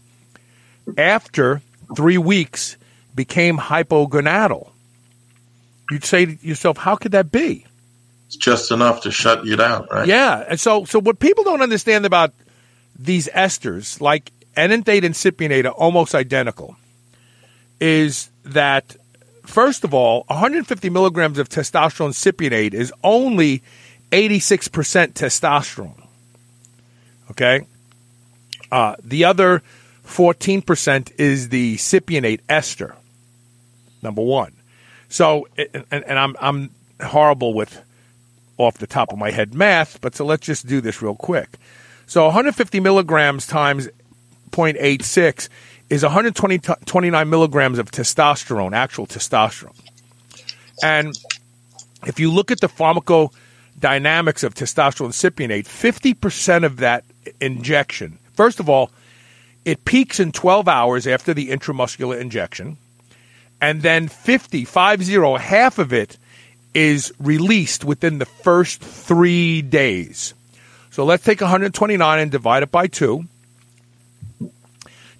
after 0.97 1.60
three 1.94 2.18
weeks 2.18 2.76
became 3.14 3.59
hypogonadal. 3.59 4.70
You'd 5.90 6.05
say 6.05 6.26
to 6.26 6.47
yourself, 6.47 6.78
how 6.78 6.97
could 6.97 7.12
that 7.12 7.30
be? 7.30 7.66
It's 8.28 8.36
just 8.36 8.70
enough 8.70 9.02
to 9.02 9.10
shut 9.10 9.44
you 9.44 9.56
down, 9.56 9.86
right? 9.90 10.09
Yeah, 10.09 10.43
and 10.48 10.59
so 10.59 10.86
so 10.86 10.98
what 10.98 11.18
people 11.18 11.44
don't 11.44 11.60
understand 11.60 12.06
about 12.06 12.32
these 12.98 13.28
esters, 13.28 14.01
like 14.01 14.32
enanthate 14.56 15.05
and 15.05 15.14
cypionate, 15.14 15.66
are 15.66 15.72
almost 15.72 16.14
identical. 16.14 16.76
Is 17.78 18.30
that 18.44 18.97
first 19.44 19.84
of 19.84 19.93
all, 19.93 20.24
150 20.28 20.89
milligrams 20.89 21.39
of 21.39 21.51
testosterone 21.51 22.14
cypionate 22.14 22.72
is 22.72 22.90
only 23.05 23.62
86% 24.12 25.14
testosterone. 25.14 26.06
Okay? 27.30 27.66
Uh, 28.70 28.94
the 29.02 29.24
other 29.24 29.62
14% 30.06 31.12
is 31.18 31.48
the 31.48 31.76
cypionate 31.76 32.40
ester, 32.48 32.94
number 34.02 34.22
one. 34.22 34.52
So, 35.09 35.48
and, 35.56 35.86
and 35.90 36.18
I'm, 36.18 36.36
I'm 36.40 36.70
horrible 37.02 37.55
with 37.55 37.82
off 38.59 38.78
the 38.78 38.86
top 38.86 39.12
of 39.12 39.18
my 39.18 39.30
head 39.30 39.55
math, 39.55 40.01
but 40.01 40.14
so 40.14 40.24
let's 40.24 40.47
just 40.47 40.66
do 40.66 40.80
this 40.80 41.02
real 41.02 41.14
quick. 41.14 41.59
So 42.06 42.26
150 42.26 42.80
milligrams 42.80 43.47
times 43.47 43.89
0.86 44.51 45.48
is 45.89 46.02
129 46.02 47.30
milligrams 47.30 47.78
of 47.78 47.90
testosterone, 47.90 48.74
actual 48.74 49.06
testosterone. 49.06 49.78
And 50.82 51.16
if 52.06 52.18
you 52.18 52.30
look 52.30 52.51
at 52.51 52.60
the 52.60 52.68
pharmacodynamics 53.83 54.45
of 54.45 54.55
testosterone 54.55 55.13
cypionate, 55.13 55.67
50% 55.67 56.65
of 56.65 56.79
that 56.79 57.05
injection, 57.41 58.19
first 58.35 58.61
of 58.61 58.69
all, 58.69 58.91
it 59.65 59.85
peaks 59.85 60.19
in 60.19 60.33
12 60.33 60.69
hours 60.69 61.07
after 61.07 61.33
the 61.33 61.51
intramuscular 61.51 62.19
injection. 62.21 62.77
And 63.61 63.83
then 63.83 64.09
50, 64.09 64.65
50, 64.65 65.39
half 65.39 65.79
of 65.79 65.93
it 65.93 66.19
is 66.75 67.13
released 67.21 67.85
within 67.85 68.19
the 68.19 68.27
first 68.27 68.81
three 68.81 69.63
days. 69.63 70.35
So 70.91 71.05
let's 71.05 71.25
take 71.25 71.41
129 71.41 72.19
and 72.19 72.31
divide 72.31 72.65
it 72.65 72.73
by 72.73 72.89
two. 72.89 73.25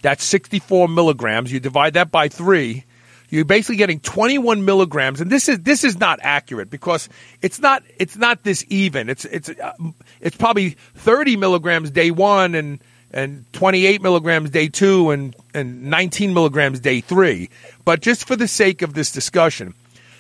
That's 0.03 0.25
64 0.25 0.89
milligrams. 0.89 1.53
You 1.53 1.61
divide 1.61 1.95
that 1.95 2.11
by 2.11 2.29
three. 2.29 2.85
You're 3.33 3.47
basically 3.47 3.77
getting 3.77 3.99
21 3.99 4.67
milligrams, 4.67 5.23
and 5.23 5.31
this 5.31 5.49
is 5.49 5.61
this 5.61 5.85
is 5.85 5.99
not 5.99 6.19
accurate 6.21 6.69
because 6.69 7.09
it's 7.41 7.61
not 7.61 7.83
it's 7.99 8.15
not 8.15 8.45
this 8.45 8.63
even. 8.69 9.09
It's 9.09 9.25
it's 9.25 9.49
uh, 9.49 9.73
it's 10.21 10.37
probably 10.37 10.77
30 10.97 11.39
milligrams 11.39 11.91
day 11.91 12.11
one 12.11 12.55
and 12.55 12.79
and 13.11 13.51
28 13.55 14.03
milligrams 14.03 14.51
day 14.51 14.69
two 14.69 15.13
and 15.13 15.35
and 15.55 15.85
19 15.85 16.35
milligrams 16.35 16.79
day 16.81 17.01
three. 17.01 17.49
But 17.87 18.03
just 18.03 18.29
for 18.29 18.37
the 18.37 18.47
sake 18.47 18.83
of 18.83 18.93
this 18.93 19.11
discussion, 19.11 19.73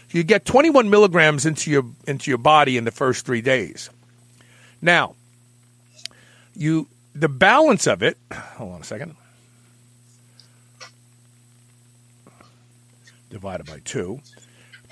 you 0.08 0.22
get 0.22 0.46
21 0.46 0.88
milligrams 0.88 1.44
into 1.44 1.70
your 1.70 1.84
into 2.06 2.30
your 2.30 2.38
body 2.38 2.78
in 2.78 2.84
the 2.84 2.90
first 2.90 3.26
three 3.26 3.42
days. 3.42 3.90
Now, 4.80 5.16
you 6.56 6.88
the 7.14 7.28
balance 7.28 7.86
of 7.86 8.02
it. 8.02 8.16
Hold 8.32 8.72
on 8.72 8.80
a 8.80 8.84
second. 8.84 9.16
Divided 13.32 13.66
by 13.66 13.80
two. 13.84 14.20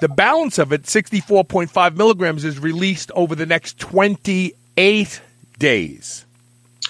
The 0.00 0.08
balance 0.08 0.58
of 0.58 0.72
it, 0.72 0.84
64.5 0.84 1.94
milligrams, 1.94 2.44
is 2.44 2.58
released 2.58 3.12
over 3.14 3.34
the 3.34 3.46
next 3.46 3.78
28 3.78 5.20
days. 5.58 6.24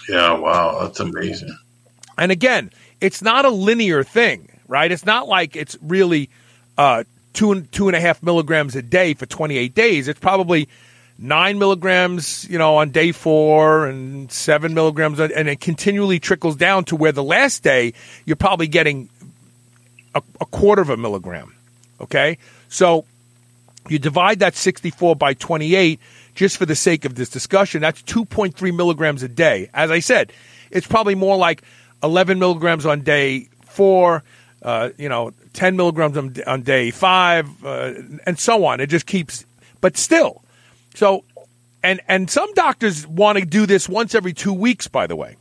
Yeah, 0.09 0.33
wow, 0.35 0.79
that's 0.83 1.01
amazing. 1.01 1.57
And 2.17 2.31
again, 2.33 2.71
it's 3.01 3.21
not 3.21 3.45
a 3.45 3.51
linear 3.51 4.05
thing, 4.05 4.49
right? 4.69 4.91
It's 4.91 5.05
not 5.05 5.29
like 5.29 5.57
it's 5.57 5.77
really 5.83 6.31
uh, 6.79 7.05
two 7.33 7.53
and 7.53 7.71
two 7.73 7.89
and 7.89 7.97
a 7.97 8.01
half 8.01 8.23
milligrams 8.23 8.77
a 8.77 8.83
day 8.83 9.15
for 9.15 9.27
28 9.27 9.75
days. 9.75 10.07
It's 10.07 10.21
probably 10.21 10.69
nine 11.19 11.59
milligrams, 11.59 12.49
you 12.49 12.59
know, 12.59 12.77
on 12.77 12.91
day 12.91 13.13
four 13.13 13.87
and 13.87 14.31
seven 14.31 14.73
milligrams, 14.73 15.19
and 15.19 15.49
it 15.49 15.61
continually 15.61 16.21
trickles 16.21 16.57
down 16.57 16.85
to 16.85 16.97
where 16.97 17.13
the 17.13 17.25
last 17.25 17.63
day 17.63 17.93
you're 18.25 18.37
probably 18.37 18.69
getting 18.69 19.09
a, 20.15 20.23
a 20.41 20.47
quarter 20.47 20.83
of 20.83 20.91
a 20.91 20.97
milligram. 20.97 21.55
Okay? 22.01 22.39
So 22.69 23.05
you 23.89 23.99
divide 23.99 24.41
that 24.41 24.55
64 24.55 25.17
by 25.17 25.35
28 25.35 26.01
just 26.35 26.57
for 26.57 26.67
the 26.67 26.77
sake 26.77 27.05
of 27.05 27.15
this 27.15 27.29
discussion. 27.29 27.83
That's 27.83 28.03
2.3 28.03 28.75
milligrams 28.75 29.23
a 29.23 29.29
day. 29.29 29.69
As 29.75 29.91
I 29.91 30.01
said, 30.01 30.33
it's 30.71 30.87
probably 30.87 31.15
more 31.15 31.37
like 31.37 31.63
11 32.03 32.39
milligrams 32.39 32.87
on 32.87 33.03
day 33.03 33.49
four, 33.65 34.23
uh, 34.63 34.91
you 34.97 35.09
know, 35.09 35.33
10 35.53 35.77
milligrams 35.77 36.17
on, 36.17 36.35
on 36.47 36.63
day 36.63 36.91
five, 36.91 37.49
uh, 37.65 37.93
and 38.27 38.39
so 38.39 38.65
on. 38.65 38.81
It 38.81 38.87
just 38.87 39.07
keeps, 39.07 39.45
but 39.81 39.97
still. 39.97 40.43
So, 40.95 41.25
and, 41.83 42.01
and 42.09 42.31
some 42.31 42.53
doctors 42.55 43.07
want 43.07 43.39
to 43.39 43.45
do 43.45 43.67
this 43.67 43.89
once 43.89 44.15
every 44.15 44.33
two 44.33 44.53
weeks, 44.53 44.87
by 44.87 45.07
the 45.07 45.17
way. 45.17 45.37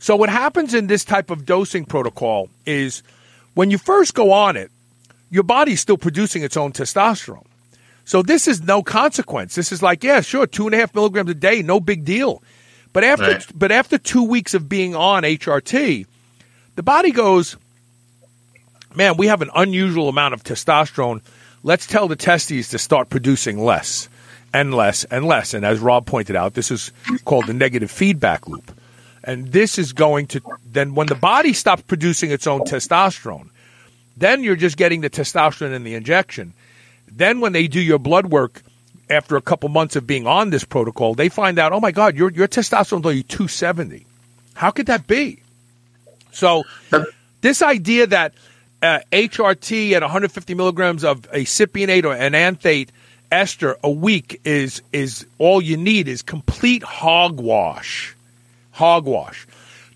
So 0.00 0.16
what 0.16 0.30
happens 0.30 0.72
in 0.72 0.86
this 0.86 1.04
type 1.04 1.30
of 1.30 1.44
dosing 1.44 1.84
protocol 1.84 2.48
is 2.64 3.02
when 3.54 3.70
you 3.70 3.76
first 3.76 4.14
go 4.14 4.32
on 4.32 4.56
it, 4.56 4.70
your 5.30 5.42
body's 5.42 5.80
still 5.80 5.98
producing 5.98 6.42
its 6.42 6.56
own 6.56 6.72
testosterone. 6.72 7.46
So 8.06 8.22
this 8.22 8.48
is 8.48 8.62
no 8.62 8.82
consequence. 8.82 9.54
This 9.54 9.70
is 9.70 9.82
like, 9.82 10.02
yeah, 10.02 10.22
sure, 10.22 10.46
two 10.46 10.66
and 10.66 10.74
a 10.74 10.78
half 10.78 10.94
milligrams 10.94 11.30
a 11.30 11.34
day, 11.34 11.62
no 11.62 11.78
big 11.80 12.04
deal. 12.04 12.42
But 12.92 13.04
after 13.04 13.24
right. 13.24 13.46
but 13.54 13.70
after 13.70 13.98
two 13.98 14.24
weeks 14.24 14.54
of 14.54 14.68
being 14.68 14.96
on 14.96 15.22
HRT, 15.22 16.06
the 16.76 16.82
body 16.82 17.12
goes, 17.12 17.56
man, 18.94 19.18
we 19.18 19.26
have 19.26 19.42
an 19.42 19.50
unusual 19.54 20.08
amount 20.08 20.34
of 20.34 20.42
testosterone. 20.42 21.20
Let's 21.62 21.86
tell 21.86 22.08
the 22.08 22.16
testes 22.16 22.70
to 22.70 22.78
start 22.78 23.10
producing 23.10 23.62
less 23.62 24.08
and 24.52 24.74
less 24.74 25.04
and 25.04 25.26
less. 25.26 25.52
And 25.52 25.64
as 25.64 25.78
Rob 25.78 26.06
pointed 26.06 26.36
out, 26.36 26.54
this 26.54 26.70
is 26.70 26.90
called 27.26 27.46
the 27.46 27.54
negative 27.54 27.90
feedback 27.90 28.48
loop. 28.48 28.72
And 29.22 29.52
this 29.52 29.78
is 29.78 29.92
going 29.92 30.28
to 30.28 30.40
then 30.64 30.94
when 30.94 31.06
the 31.06 31.14
body 31.14 31.52
stops 31.52 31.82
producing 31.82 32.30
its 32.30 32.46
own 32.46 32.60
testosterone, 32.60 33.50
then 34.16 34.42
you're 34.42 34.56
just 34.56 34.76
getting 34.76 35.00
the 35.02 35.10
testosterone 35.10 35.74
in 35.74 35.84
the 35.84 35.94
injection. 35.94 36.54
Then 37.10 37.40
when 37.40 37.52
they 37.52 37.66
do 37.68 37.80
your 37.80 37.98
blood 37.98 38.26
work 38.26 38.62
after 39.08 39.36
a 39.36 39.42
couple 39.42 39.68
months 39.68 39.96
of 39.96 40.06
being 40.06 40.26
on 40.26 40.50
this 40.50 40.64
protocol, 40.64 41.14
they 41.14 41.28
find 41.28 41.58
out, 41.58 41.72
oh 41.72 41.80
my 41.80 41.90
God, 41.90 42.16
your 42.16 42.30
your 42.30 42.48
testosterone 42.48 43.00
is 43.00 43.06
only 43.06 43.22
270. 43.24 44.06
How 44.54 44.70
could 44.70 44.86
that 44.86 45.06
be? 45.06 45.42
So 46.32 46.64
this 47.40 47.62
idea 47.62 48.06
that 48.06 48.34
uh, 48.82 49.00
HRT 49.12 49.92
at 49.92 50.02
150 50.02 50.54
milligrams 50.54 51.04
of 51.04 51.26
a 51.32 51.44
cypionate 51.44 52.04
or 52.04 52.14
enanthate 52.14 52.90
ester 53.30 53.76
a 53.84 53.90
week 53.90 54.40
is 54.44 54.82
is 54.92 55.24
all 55.38 55.60
you 55.60 55.76
need 55.76 56.08
is 56.08 56.22
complete 56.22 56.82
hogwash 56.82 58.16
hogwash. 58.80 59.46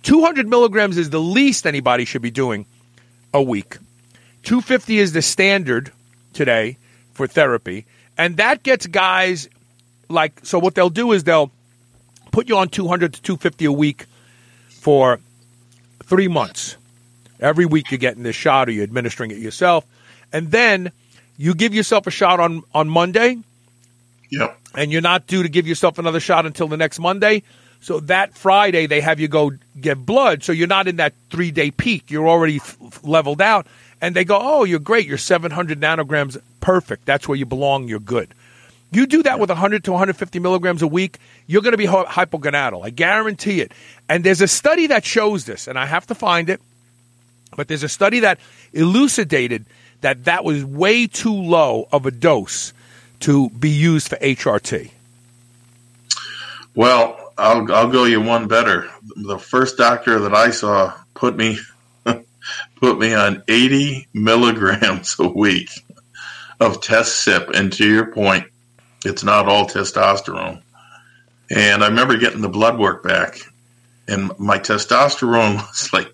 200 0.03 0.47
milligrams 0.47 0.99
is 0.99 1.09
the 1.09 1.19
least 1.19 1.67
anybody 1.67 2.05
should 2.05 2.21
be 2.21 2.31
doing 2.31 2.67
a 3.33 3.43
week. 3.43 3.79
250 4.43 4.99
is 4.99 5.13
the 5.15 5.23
standard 5.23 5.91
today 6.35 6.77
for 7.15 7.27
therapy. 7.27 7.87
And 8.19 8.37
that 8.37 8.63
gets 8.63 8.87
guys 8.87 9.49
like, 10.11 10.45
so 10.45 10.59
what 10.59 10.75
they'll 10.75 10.91
do 10.91 11.13
is 11.13 11.25
they'll 11.25 11.51
put 12.31 12.47
you 12.47 12.59
on 12.59 12.69
200 12.69 13.15
to 13.15 13.23
250 13.23 13.65
a 13.65 13.73
week 13.73 14.05
for 14.69 15.19
three 16.05 16.29
months. 16.29 16.77
Every 17.41 17.65
week 17.65 17.91
you're 17.91 17.99
getting 17.99 18.23
this 18.23 18.37
shot 18.37 18.69
or 18.69 18.73
you're 18.73 18.85
administering 18.85 19.31
it 19.31 19.39
yourself. 19.39 19.87
And 20.31 20.51
then 20.51 20.93
you 21.39 21.55
give 21.55 21.75
yourself 21.75 22.07
a 22.07 22.11
shot 22.11 22.39
on, 22.39 22.63
on 22.75 22.89
Monday. 22.89 23.39
Yep. 24.31 24.61
And 24.75 24.93
you're 24.93 25.01
not 25.01 25.27
due 25.27 25.43
to 25.43 25.49
give 25.49 25.67
yourself 25.67 25.99
another 25.99 26.21
shot 26.21 26.45
until 26.45 26.69
the 26.69 26.77
next 26.77 26.99
Monday. 26.99 27.43
So 27.85 28.01
that 28.01 28.33
Friday, 28.33 28.87
they 28.87 29.03
have 29.03 29.21
you 29.21 29.29
go 29.29 29.53
get 29.79 30.07
blood. 30.07 30.43
So 30.43 30.53
you're 30.53 30.67
not 30.67 30.89
in 30.89 30.97
that 30.97 31.13
three 31.29 31.51
day 31.51 31.71
peak. 31.71 32.11
You're 32.11 32.27
already 32.27 32.57
f- 32.57 33.05
leveled 33.05 33.43
out. 33.43 33.67
And 34.01 34.17
they 34.17 34.25
go, 34.25 34.39
oh, 34.41 34.65
you're 34.65 34.79
great. 34.79 35.07
You're 35.07 35.19
700 35.19 35.79
nanograms. 35.79 36.39
Perfect. 36.63 37.05
That's 37.05 37.29
where 37.29 37.37
you 37.37 37.45
belong. 37.45 37.87
You're 37.87 38.01
good. 38.01 38.33
You 38.91 39.05
do 39.05 39.23
that 39.25 39.39
with 39.39 39.51
100 39.51 39.85
to 39.85 39.91
150 39.91 40.39
milligrams 40.39 40.81
a 40.81 40.87
week, 40.87 41.19
you're 41.47 41.61
going 41.61 41.73
to 41.73 41.77
be 41.77 41.87
hypogonadal. 41.87 42.83
I 42.83 42.89
guarantee 42.89 43.61
it. 43.61 43.73
And 44.09 44.25
there's 44.25 44.41
a 44.41 44.49
study 44.49 44.87
that 44.87 45.05
shows 45.05 45.45
this, 45.45 45.69
and 45.69 45.79
I 45.79 45.85
have 45.85 46.07
to 46.07 46.15
find 46.15 46.49
it. 46.49 46.63
But 47.55 47.69
there's 47.69 47.83
a 47.83 47.89
study 47.89 48.21
that 48.21 48.39
elucidated 48.73 49.67
that 50.01 50.25
that 50.25 50.43
was 50.43 50.65
way 50.65 51.07
too 51.07 51.35
low 51.35 51.87
of 51.93 52.07
a 52.07 52.11
dose 52.11 52.73
to 53.21 53.51
be 53.51 53.69
used 53.69 54.09
for 54.09 54.17
HRT. 54.17 54.91
Well, 56.75 57.24
I'll 57.37 57.71
I'll 57.73 57.91
go 57.91 58.05
you 58.05 58.21
one 58.21 58.49
better. 58.49 58.89
The 59.17 59.39
first 59.39 59.77
doctor 59.77 60.21
that 60.21 60.35
I 60.35 60.51
saw 60.51 60.95
put 61.15 61.37
me 61.37 61.59
put 62.77 62.99
me 62.99 63.15
on 63.15 63.43
80 63.49 64.09
milligrams 64.15 65.17
a 65.19 65.29
week 65.29 65.71
of 66.61 66.81
test 66.81 67.27
cyp. 67.27 67.51
And 67.51 67.73
to 67.75 67.89
your 67.89 68.13
point, 68.13 68.47
it's 69.05 69.25
not 69.25 69.49
all 69.49 69.67
testosterone. 69.67 70.63
And 71.51 71.85
I 71.85 71.89
remember 71.89 72.17
getting 72.17 72.41
the 72.41 72.49
blood 72.49 72.79
work 72.79 73.03
back, 73.03 73.39
and 74.09 74.31
my 74.39 74.59
testosterone 74.59 75.57
was 75.69 75.93
like 75.93 76.13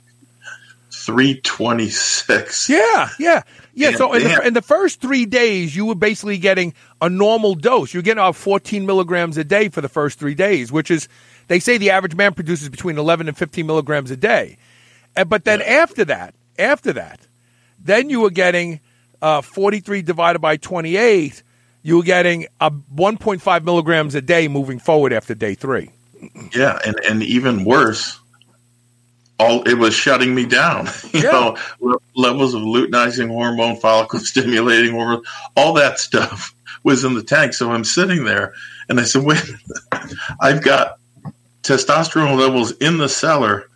326. 0.93 2.69
Yeah, 2.69 3.09
yeah. 3.19 3.43
Yeah, 3.81 3.97
so 3.97 4.13
in 4.13 4.23
the, 4.23 4.47
in 4.47 4.55
the, 4.55 4.63
first 4.63 5.01
three 5.01 5.27
days, 5.27 5.75
you 5.75 5.87
were 5.87 5.95
basically 5.95 6.39
getting 6.39 6.75
a 7.01 7.09
normal 7.09 7.55
dose. 7.55 7.95
You're 7.95 8.03
getting 8.03 8.19
about 8.19 8.37
14 8.37 8.85
milligrams 8.85 9.39
a 9.39 9.45
day 9.45 9.69
for 9.71 9.81
the 9.81 9.89
first 9.89 10.19
three 10.19 10.35
days, 10.35 10.71
which 10.71 10.91
is, 10.91 11.09
they 11.49 11.61
say 11.61 11.79
the 11.79 11.91
average 11.91 12.15
man 12.15 12.35
produces 12.35 12.69
between 12.69 12.99
11 12.99 13.29
and 13.29 13.37
15 13.37 13.67
milligrams 13.67 14.11
a 14.11 14.17
day. 14.17 14.59
But 15.27 15.45
then 15.45 15.63
after 15.63 16.05
that, 16.05 16.35
after 16.59 16.93
that, 16.93 17.21
Then 17.83 18.11
you 18.11 18.21
were 18.21 18.31
getting 18.31 18.81
uh, 19.23 19.41
43 19.41 20.03
divided 20.03 20.41
by 20.41 20.59
28. 20.59 21.43
You 21.83 21.97
were 21.97 22.03
getting 22.03 22.47
a 22.61 22.71
1.5 22.71 23.65
milligrams 23.65 24.15
a 24.15 24.21
day 24.21 24.49
moving 24.49 24.79
forward 24.79 25.15
after 25.15 25.35
day 25.35 25.55
three. 25.55 25.91
Yeah, 26.55 26.79
and 26.85 27.01
and 27.09 27.23
even 27.23 27.65
worse, 27.65 28.20
all 29.41 29.63
it 29.69 29.75
was 29.75 29.95
shutting 29.95 30.35
me 30.35 30.45
down. 30.47 30.87
You 31.13 31.23
Yeah. 31.23 31.31
know, 31.33 31.57
le- 31.81 31.99
levels 32.15 32.55
of 32.55 32.63
luteinizing 32.63 33.29
hormone, 33.29 33.77
follicle 33.77 34.19
stimulating 34.33 34.93
hormone, 34.93 35.25
all 35.57 35.73
that 35.75 35.99
stuff 35.99 36.55
was 36.85 37.03
in 37.05 37.15
the 37.15 37.23
tank. 37.23 37.55
So 37.55 37.73
I'm 37.73 37.85
sitting 37.85 38.25
there, 38.25 38.53
and 38.89 39.01
I 39.01 39.05
said, 39.05 39.25
"Wait. 39.25 39.43
I've 40.41 40.63
got 40.63 40.99
testosterone 41.63 42.39
levels 42.39 42.73
in 42.73 42.99
the 42.99 43.09
cellar, 43.09 43.69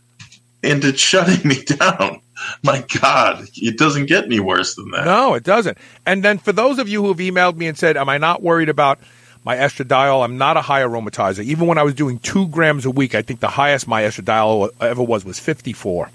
and 0.62 0.84
it's 0.84 1.00
shutting 1.00 1.46
me 1.48 1.62
down." 1.64 2.20
My 2.62 2.84
God, 3.00 3.46
it 3.56 3.78
doesn't 3.78 4.06
get 4.06 4.24
any 4.24 4.40
worse 4.40 4.74
than 4.74 4.90
that. 4.90 5.04
No, 5.06 5.34
it 5.34 5.44
doesn't. 5.44 5.78
And 6.04 6.22
then 6.22 6.36
for 6.36 6.52
those 6.52 6.78
of 6.78 6.88
you 6.88 7.00
who 7.00 7.08
have 7.08 7.18
emailed 7.18 7.56
me 7.56 7.66
and 7.68 7.78
said, 7.78 7.96
Am 7.96 8.08
I 8.08 8.18
not 8.18 8.42
worried 8.42 8.68
about 8.68 8.98
my 9.44 9.56
estradiol? 9.56 10.24
I'm 10.24 10.38
not 10.38 10.56
a 10.56 10.62
high 10.62 10.82
aromatizer. 10.82 11.44
Even 11.44 11.66
when 11.66 11.78
I 11.78 11.82
was 11.82 11.94
doing 11.94 12.18
two 12.18 12.48
grams 12.48 12.86
a 12.86 12.90
week, 12.90 13.14
I 13.14 13.22
think 13.22 13.40
the 13.40 13.48
highest 13.48 13.86
my 13.86 14.02
estradiol 14.02 14.70
ever 14.80 15.02
was 15.02 15.24
was 15.24 15.38
54. 15.38 16.10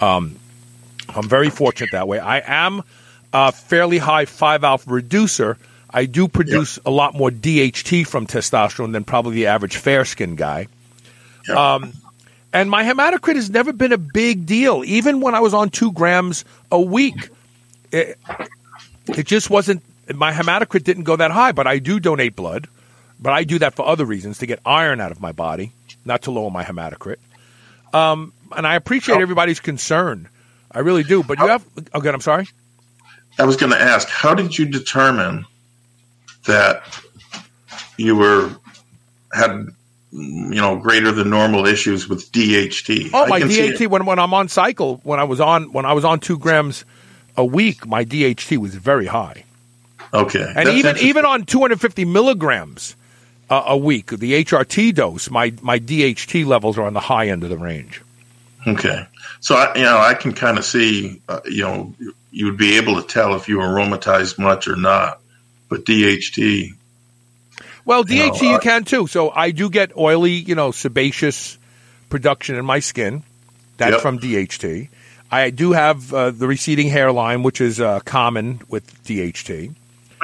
Um, 0.00 0.36
I'm 1.08 1.28
very 1.28 1.50
fortunate 1.50 1.90
that 1.92 2.08
way. 2.08 2.18
I 2.18 2.42
am 2.44 2.82
a 3.32 3.52
fairly 3.52 3.98
high 3.98 4.24
5 4.24 4.64
alpha 4.64 4.90
reducer. 4.90 5.56
I 5.90 6.06
do 6.06 6.26
produce 6.26 6.78
a 6.84 6.90
lot 6.90 7.14
more 7.14 7.30
DHT 7.30 8.06
from 8.06 8.26
testosterone 8.26 8.92
than 8.92 9.04
probably 9.04 9.36
the 9.36 9.46
average 9.46 9.76
fair 9.76 10.04
skinned 10.04 10.36
guy. 10.36 10.66
Um, 11.48 11.92
and 12.52 12.70
my 12.70 12.84
hematocrit 12.84 13.34
has 13.34 13.50
never 13.50 13.72
been 13.72 13.92
a 13.92 13.98
big 13.98 14.46
deal. 14.46 14.82
Even 14.84 15.20
when 15.20 15.34
I 15.34 15.40
was 15.40 15.54
on 15.54 15.70
two 15.70 15.92
grams 15.92 16.44
a 16.70 16.80
week, 16.80 17.28
it, 17.92 18.18
it 19.08 19.26
just 19.26 19.50
wasn't. 19.50 19.82
My 20.12 20.32
hematocrit 20.32 20.84
didn't 20.84 21.04
go 21.04 21.16
that 21.16 21.30
high. 21.30 21.52
But 21.52 21.66
I 21.66 21.78
do 21.78 22.00
donate 22.00 22.34
blood. 22.36 22.68
But 23.20 23.32
I 23.32 23.44
do 23.44 23.58
that 23.60 23.74
for 23.74 23.86
other 23.86 24.04
reasons 24.04 24.38
to 24.38 24.46
get 24.46 24.60
iron 24.66 25.00
out 25.00 25.12
of 25.12 25.20
my 25.20 25.32
body, 25.32 25.72
not 26.04 26.22
to 26.22 26.30
lower 26.30 26.50
my 26.50 26.64
hematocrit. 26.64 27.16
Um, 27.92 28.32
and 28.54 28.66
I 28.66 28.74
appreciate 28.74 29.20
everybody's 29.20 29.60
concern. 29.60 30.28
I 30.70 30.80
really 30.80 31.04
do. 31.04 31.22
But 31.22 31.38
you 31.38 31.46
have. 31.46 31.64
Oh, 31.94 32.00
good. 32.00 32.14
I'm 32.14 32.20
sorry. 32.20 32.48
I 33.38 33.44
was 33.44 33.56
going 33.56 33.72
to 33.72 33.80
ask, 33.80 34.08
how 34.08 34.34
did 34.34 34.56
you 34.58 34.66
determine 34.66 35.46
that 36.46 36.82
you 37.96 38.16
were 38.16 38.50
had 39.32 39.68
you 40.10 40.60
know 40.60 40.76
greater 40.76 41.10
than 41.10 41.30
normal 41.30 41.66
issues 41.66 42.08
with 42.08 42.30
DHT? 42.32 43.10
Oh, 43.12 43.26
my 43.26 43.40
DHT 43.40 43.88
when 43.88 44.06
when 44.06 44.18
I'm 44.18 44.34
on 44.34 44.48
cycle, 44.48 45.00
when 45.04 45.18
I 45.18 45.24
was 45.24 45.40
on 45.40 45.72
when 45.72 45.86
I 45.86 45.92
was 45.92 46.04
on 46.04 46.20
two 46.20 46.38
grams 46.38 46.84
a 47.36 47.44
week, 47.44 47.86
my 47.86 48.04
DHT 48.04 48.58
was 48.58 48.74
very 48.74 49.06
high. 49.06 49.44
Okay, 50.14 50.44
And 50.56 50.68
That's 50.68 50.76
even 50.76 50.96
even 50.98 51.24
on 51.26 51.44
250 51.44 52.04
milligrams 52.04 52.94
uh, 53.50 53.64
a 53.66 53.76
week, 53.76 54.06
the 54.10 54.44
HRT 54.44 54.94
dose, 54.94 55.28
my 55.28 55.52
my 55.60 55.78
DHT 55.80 56.46
levels 56.46 56.78
are 56.78 56.84
on 56.86 56.94
the 56.94 57.00
high 57.00 57.28
end 57.28 57.42
of 57.42 57.50
the 57.50 57.58
range. 57.58 58.00
okay, 58.66 59.06
so 59.40 59.56
I, 59.56 59.74
you 59.76 59.82
know 59.82 59.98
I 59.98 60.14
can 60.14 60.32
kind 60.32 60.56
of 60.56 60.64
see 60.64 61.20
uh, 61.28 61.40
you 61.44 61.62
know 61.62 61.92
you- 62.30 62.46
would 62.46 62.56
be 62.56 62.76
able 62.76 63.00
to 63.00 63.06
tell 63.06 63.34
if 63.36 63.48
you 63.48 63.58
aromatized 63.58 64.38
much 64.38 64.66
or 64.68 64.76
not, 64.76 65.20
but 65.68 65.84
DHT. 65.84 66.70
Well, 67.84 68.04
You 68.08 68.26
know, 68.26 68.32
DHT 68.32 68.42
you 68.42 68.54
uh, 68.56 68.58
can 68.60 68.84
too. 68.84 69.06
So 69.06 69.30
I 69.30 69.50
do 69.50 69.68
get 69.70 69.96
oily, 69.96 70.32
you 70.32 70.54
know, 70.54 70.70
sebaceous 70.72 71.58
production 72.08 72.56
in 72.56 72.64
my 72.64 72.78
skin. 72.80 73.22
That's 73.76 73.92
Yep. 73.94 74.00
from 74.00 74.18
DHT. 74.20 74.88
I 75.30 75.50
do 75.50 75.72
have 75.72 76.12
uh, 76.14 76.30
the 76.30 76.46
receding 76.46 76.88
hairline, 76.88 77.42
which 77.42 77.60
is 77.60 77.80
uh, 77.80 78.00
common 78.00 78.60
with 78.68 78.84
DHT. 79.04 79.74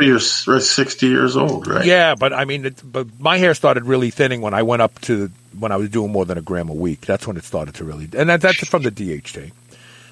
You're 0.00 0.20
you're 0.46 0.60
60 0.60 1.06
years 1.06 1.36
old, 1.36 1.66
right? 1.66 1.84
Yeah, 1.84 2.14
but 2.14 2.32
I 2.32 2.44
mean, 2.44 2.66
it, 2.66 2.82
but 2.84 3.20
my 3.20 3.38
hair 3.38 3.54
started 3.54 3.84
really 3.84 4.10
thinning 4.10 4.40
when 4.40 4.54
I 4.54 4.62
went 4.62 4.82
up 4.82 5.00
to 5.02 5.30
when 5.58 5.72
I 5.72 5.76
was 5.76 5.88
doing 5.90 6.12
more 6.12 6.24
than 6.24 6.38
a 6.38 6.42
gram 6.42 6.68
a 6.68 6.74
week. 6.74 7.02
That's 7.02 7.26
when 7.26 7.36
it 7.36 7.44
started 7.44 7.74
to 7.76 7.84
really, 7.84 8.08
and 8.16 8.28
that, 8.28 8.40
that's 8.40 8.66
from 8.68 8.82
the 8.82 8.90
DHT. 8.90 9.52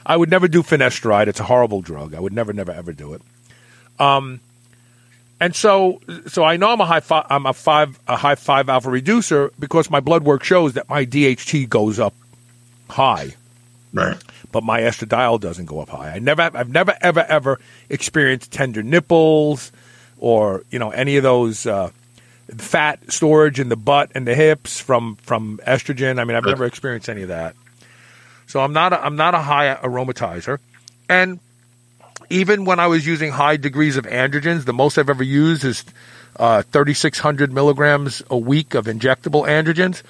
I 0.06 0.16
would 0.16 0.30
never 0.30 0.48
do 0.48 0.62
finasteride; 0.62 1.26
it's 1.26 1.40
a 1.40 1.44
horrible 1.44 1.80
drug. 1.82 2.14
I 2.14 2.20
would 2.20 2.32
never, 2.32 2.52
never, 2.52 2.72
ever 2.72 2.92
do 2.92 3.14
it. 3.14 3.22
Um, 3.98 4.40
and 5.40 5.54
so, 5.54 6.00
so 6.26 6.44
I 6.44 6.56
know 6.56 6.70
I'm 6.70 6.80
a 6.80 6.86
high, 6.86 7.02
I'm 7.30 7.46
a 7.46 7.52
five, 7.52 7.98
a 8.08 8.16
high 8.16 8.34
five 8.34 8.68
alpha 8.68 8.90
reducer 8.90 9.52
because 9.58 9.90
my 9.90 10.00
blood 10.00 10.24
work 10.24 10.44
shows 10.44 10.74
that 10.74 10.88
my 10.88 11.04
DHT 11.04 11.68
goes 11.68 11.98
up 11.98 12.14
high 12.88 13.34
Right. 13.92 14.16
But 14.52 14.62
my 14.62 14.80
estradiol 14.80 15.40
doesn't 15.40 15.66
go 15.66 15.80
up 15.80 15.88
high. 15.90 16.12
I 16.12 16.18
never, 16.18 16.42
I've 16.42 16.70
never, 16.70 16.96
ever, 17.00 17.24
ever 17.28 17.60
experienced 17.88 18.52
tender 18.52 18.82
nipples 18.82 19.72
or 20.18 20.64
you 20.70 20.78
know 20.78 20.90
any 20.90 21.16
of 21.16 21.22
those 21.22 21.66
uh, 21.66 21.90
fat 22.56 23.00
storage 23.12 23.60
in 23.60 23.68
the 23.68 23.76
butt 23.76 24.10
and 24.14 24.26
the 24.26 24.34
hips 24.34 24.80
from 24.80 25.16
from 25.16 25.60
estrogen. 25.66 26.18
I 26.18 26.24
mean, 26.24 26.36
I've 26.36 26.44
never 26.44 26.64
experienced 26.64 27.08
any 27.08 27.22
of 27.22 27.28
that. 27.28 27.54
So 28.46 28.60
I'm 28.60 28.72
not, 28.72 28.94
a, 28.94 29.04
I'm 29.04 29.16
not 29.16 29.34
a 29.34 29.40
high 29.40 29.74
aromatizer, 29.74 30.58
and 31.08 31.38
even 32.30 32.64
when 32.64 32.80
I 32.80 32.86
was 32.86 33.06
using 33.06 33.30
high 33.30 33.56
degrees 33.56 33.96
of 33.96 34.04
androgens, 34.06 34.64
the 34.64 34.72
most 34.72 34.98
I've 34.98 35.10
ever 35.10 35.22
used 35.22 35.64
is 35.64 35.84
uh, 36.36 36.62
3,600 36.62 37.52
milligrams 37.52 38.22
a 38.30 38.38
week 38.38 38.74
of 38.74 38.86
injectable 38.86 39.46
androgens. 39.46 40.02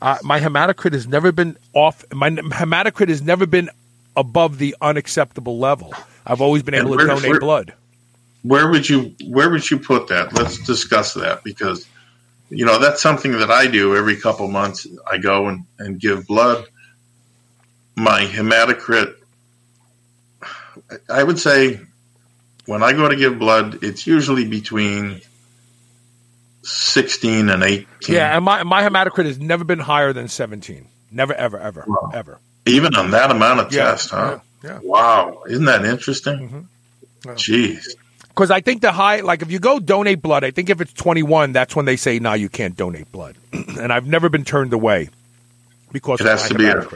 Uh, 0.00 0.18
my 0.22 0.40
hematocrit 0.40 0.92
has 0.92 1.06
never 1.06 1.32
been 1.32 1.56
off. 1.74 2.04
My 2.12 2.30
hematocrit 2.30 3.08
has 3.08 3.22
never 3.22 3.46
been 3.46 3.70
above 4.16 4.58
the 4.58 4.74
unacceptable 4.80 5.58
level. 5.58 5.94
I've 6.26 6.40
always 6.40 6.62
been 6.62 6.74
And 6.74 6.84
able 6.86 6.92
to 6.92 6.96
where- 6.98 7.06
donate 7.06 7.30
where- 7.30 7.40
blood. 7.40 7.72
where 8.42 8.68
would 8.70 8.88
you 8.88 9.14
where 9.26 9.48
would 9.50 9.68
you 9.70 9.78
put 9.78 10.08
that? 10.08 10.32
Let's 10.34 10.58
discuss 10.66 11.14
that 11.14 11.42
because 11.44 11.86
you 12.50 12.64
know 12.66 12.78
that's 12.78 13.00
something 13.00 13.32
that 13.38 13.50
I 13.50 13.66
do 13.66 13.96
every 13.96 14.16
couple 14.16 14.48
months. 14.48 14.86
I 15.10 15.18
go 15.18 15.48
and, 15.48 15.64
and 15.78 15.98
give 16.00 16.26
blood. 16.26 16.66
My 17.96 18.24
hematocrit, 18.24 19.14
I 21.08 21.22
would 21.22 21.38
say, 21.38 21.80
when 22.66 22.82
I 22.82 22.92
go 22.92 23.08
to 23.08 23.16
give 23.16 23.38
blood, 23.38 23.82
it's 23.82 24.06
usually 24.06 24.46
between 24.48 25.20
sixteen 26.62 27.48
and 27.48 27.62
eighteen. 27.62 28.14
Yeah, 28.16 28.36
and 28.36 28.44
my 28.44 28.62
my 28.62 28.82
hematocrit 28.82 29.26
has 29.26 29.38
never 29.38 29.64
been 29.64 29.78
higher 29.80 30.12
than 30.12 30.28
17. 30.28 30.86
Never, 31.10 31.34
ever, 31.34 31.58
ever, 31.58 31.84
Wow. 31.86 32.10
ever. 32.14 32.38
Even 32.66 32.94
on 32.94 33.10
that 33.12 33.30
amount 33.30 33.60
of 33.60 33.72
Yeah, 33.72 33.90
test, 33.92 34.10
huh? 34.10 34.38
yeah, 34.62 34.70
yeah. 34.70 34.78
Wow, 34.82 35.42
isn't 35.48 35.64
that 35.64 35.84
interesting? 35.84 36.68
Yeah. 37.24 37.32
Jeez. 37.34 37.88
Because 38.28 38.50
I 38.50 38.60
think 38.60 38.80
the 38.82 38.92
high, 38.92 39.20
like 39.20 39.42
if 39.42 39.50
you 39.50 39.58
go 39.58 39.78
donate 39.78 40.22
blood, 40.22 40.42
I 40.44 40.50
think 40.52 40.70
if 40.70 40.80
it's 40.80 40.92
21, 40.94 41.52
that's 41.52 41.76
when 41.76 41.84
they 41.84 41.96
say, 41.96 42.18
no, 42.18 42.32
you 42.32 42.48
can't 42.48 42.76
donate 42.76 43.10
blood. 43.12 43.36
and 43.52 43.92
I've 43.92 44.06
never 44.06 44.28
been 44.28 44.44
turned 44.44 44.72
away 44.72 45.10
because 45.92 46.20
It 46.20 46.26
has 46.26 46.42
my 46.44 46.48
to 46.48 46.54
be 46.54 46.66
a- 46.66 46.88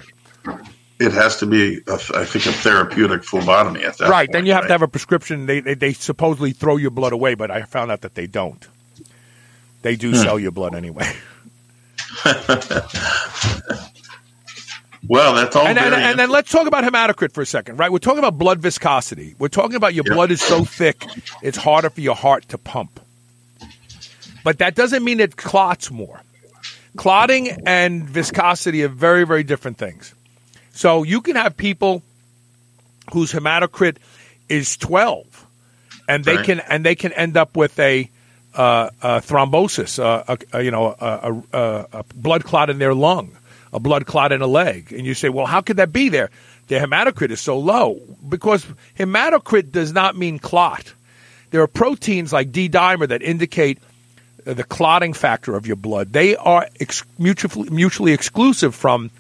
It 0.99 1.13
has 1.13 1.37
to 1.39 1.47
be, 1.47 1.81
a, 1.87 1.93
I 1.93 2.25
think, 2.25 2.47
a 2.47 2.53
therapeutic 2.53 3.23
phlebotomy 3.23 3.85
at 3.85 3.99
that. 3.99 4.09
right. 4.09 4.29
point, 4.29 4.33
Then 4.33 4.47
you 4.47 4.53
have 4.55 4.63
right? 4.63 4.69
to 4.69 4.73
have 4.75 4.83
a 4.83 4.89
prescription. 4.89 5.45
They, 5.45 5.61
they 5.61 5.75
they 5.75 5.93
supposedly 5.93 6.53
throw 6.53 6.79
your 6.79 6.91
blood 6.91 7.13
away, 7.13 7.35
but 7.35 7.51
I 7.51 7.63
found 7.65 7.91
out 7.91 8.01
that 8.01 8.15
they 8.15 8.27
don't. 8.27 8.67
They 9.83 9.95
do 9.97 10.11
Hmm. 10.13 10.17
sell 10.17 10.39
your 10.39 10.53
blood 10.53 10.75
anyway. 10.75 11.13
Well, 15.09 15.35
that's 15.35 15.55
all. 15.55 15.67
and, 15.67 15.79
and, 15.79 15.95
and 15.95 16.19
then 16.19 16.31
let's 16.31 16.51
talk 16.51 16.67
about 16.67 16.85
hematocrit 16.85 17.33
for 17.33 17.43
a 17.43 17.47
second, 17.47 17.77
right? 17.79 17.91
We're 17.93 17.99
talking 17.99 18.19
about 18.19 18.39
blood 18.39 18.61
viscosity. 18.61 19.35
We're 19.39 19.49
talking 19.49 19.77
about 19.77 19.95
your 19.95 20.05
Yeah. 20.07 20.15
blood 20.15 20.31
is 20.31 20.41
so 20.41 20.65
thick, 20.65 21.07
it's 21.43 21.57
harder 21.59 21.91
for 21.91 22.01
your 22.01 22.15
heart 22.17 22.49
to 22.51 22.59
pump. 22.59 23.01
But 24.45 24.59
that 24.59 24.75
doesn't 24.75 25.03
mean 25.05 25.21
it 25.21 25.37
clots 25.37 25.91
more. 25.91 26.21
Clotting 26.97 27.51
and 27.67 28.05
viscosity 28.09 28.83
are 28.85 28.89
very, 28.89 29.25
very 29.25 29.43
different 29.43 29.77
things. 29.79 30.15
So 30.73 31.03
you 31.03 31.21
can 31.21 31.37
have 31.37 31.57
people 31.57 32.03
whose 33.13 33.33
hematocrit 33.33 33.97
is 34.49 34.77
12, 34.77 35.47
and 36.09 36.25
they 36.25 36.37
Right. 36.37 36.45
can 36.45 36.61
and 36.61 36.85
they 36.85 36.95
can 36.95 37.13
end 37.13 37.37
up 37.37 37.57
with 37.57 37.79
a, 37.79 38.09
uh, 38.55 38.91
a 39.03 39.09
thrombosis, 39.21 39.99
uh, 39.99 40.37
you 40.61 40.71
know, 40.71 40.95
a, 41.01 41.43
a, 41.53 41.87
a 42.01 42.05
blood 42.15 42.45
clot 42.45 42.71
in 42.71 42.79
their 42.79 42.95
lung, 42.95 43.37
a 43.77 43.81
blood 43.81 44.07
clot 44.07 44.33
in 44.33 44.41
a 44.41 44.47
leg, 44.47 44.91
and 44.91 45.07
you 45.07 45.13
say, 45.13 45.29
well, 45.29 45.45
how 45.45 45.61
could 45.61 45.77
that 45.77 45.93
be 45.93 46.09
there? 46.09 46.31
Their 46.69 46.85
hematocrit 46.85 47.31
is 47.31 47.41
so 47.43 47.59
low 47.59 48.01
because 48.27 48.67
hematocrit 48.99 49.71
does 49.71 49.93
not 49.93 50.17
mean 50.17 50.39
clot. 50.39 50.95
There 51.51 51.61
are 51.61 51.69
proteins 51.69 52.33
like 52.33 52.51
D 52.51 52.71
dimer 52.71 53.09
that 53.09 53.23
indicate 53.23 53.79
uh, 54.47 54.55
the 54.55 54.65
clotting 54.65 55.13
factor 55.13 55.55
of 55.55 55.67
your 55.67 55.77
blood. 55.77 56.11
They 56.11 56.37
are 56.37 56.67
ex- 56.81 57.05
mutually 57.19 57.69
mutually 57.69 58.13
exclusive 58.13 58.75
from 58.75 59.11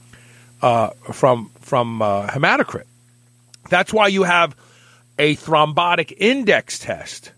uh, 0.62 0.90
from 1.12 1.50
from 1.60 2.00
uh, 2.00 2.26
hematocrit. 2.26 2.86
That's 3.68 3.92
why 3.92 4.08
you 4.08 4.22
have 4.22 4.56
a 5.18 5.36
thrombotic 5.36 6.14
index 6.16 6.78
test 6.78 7.30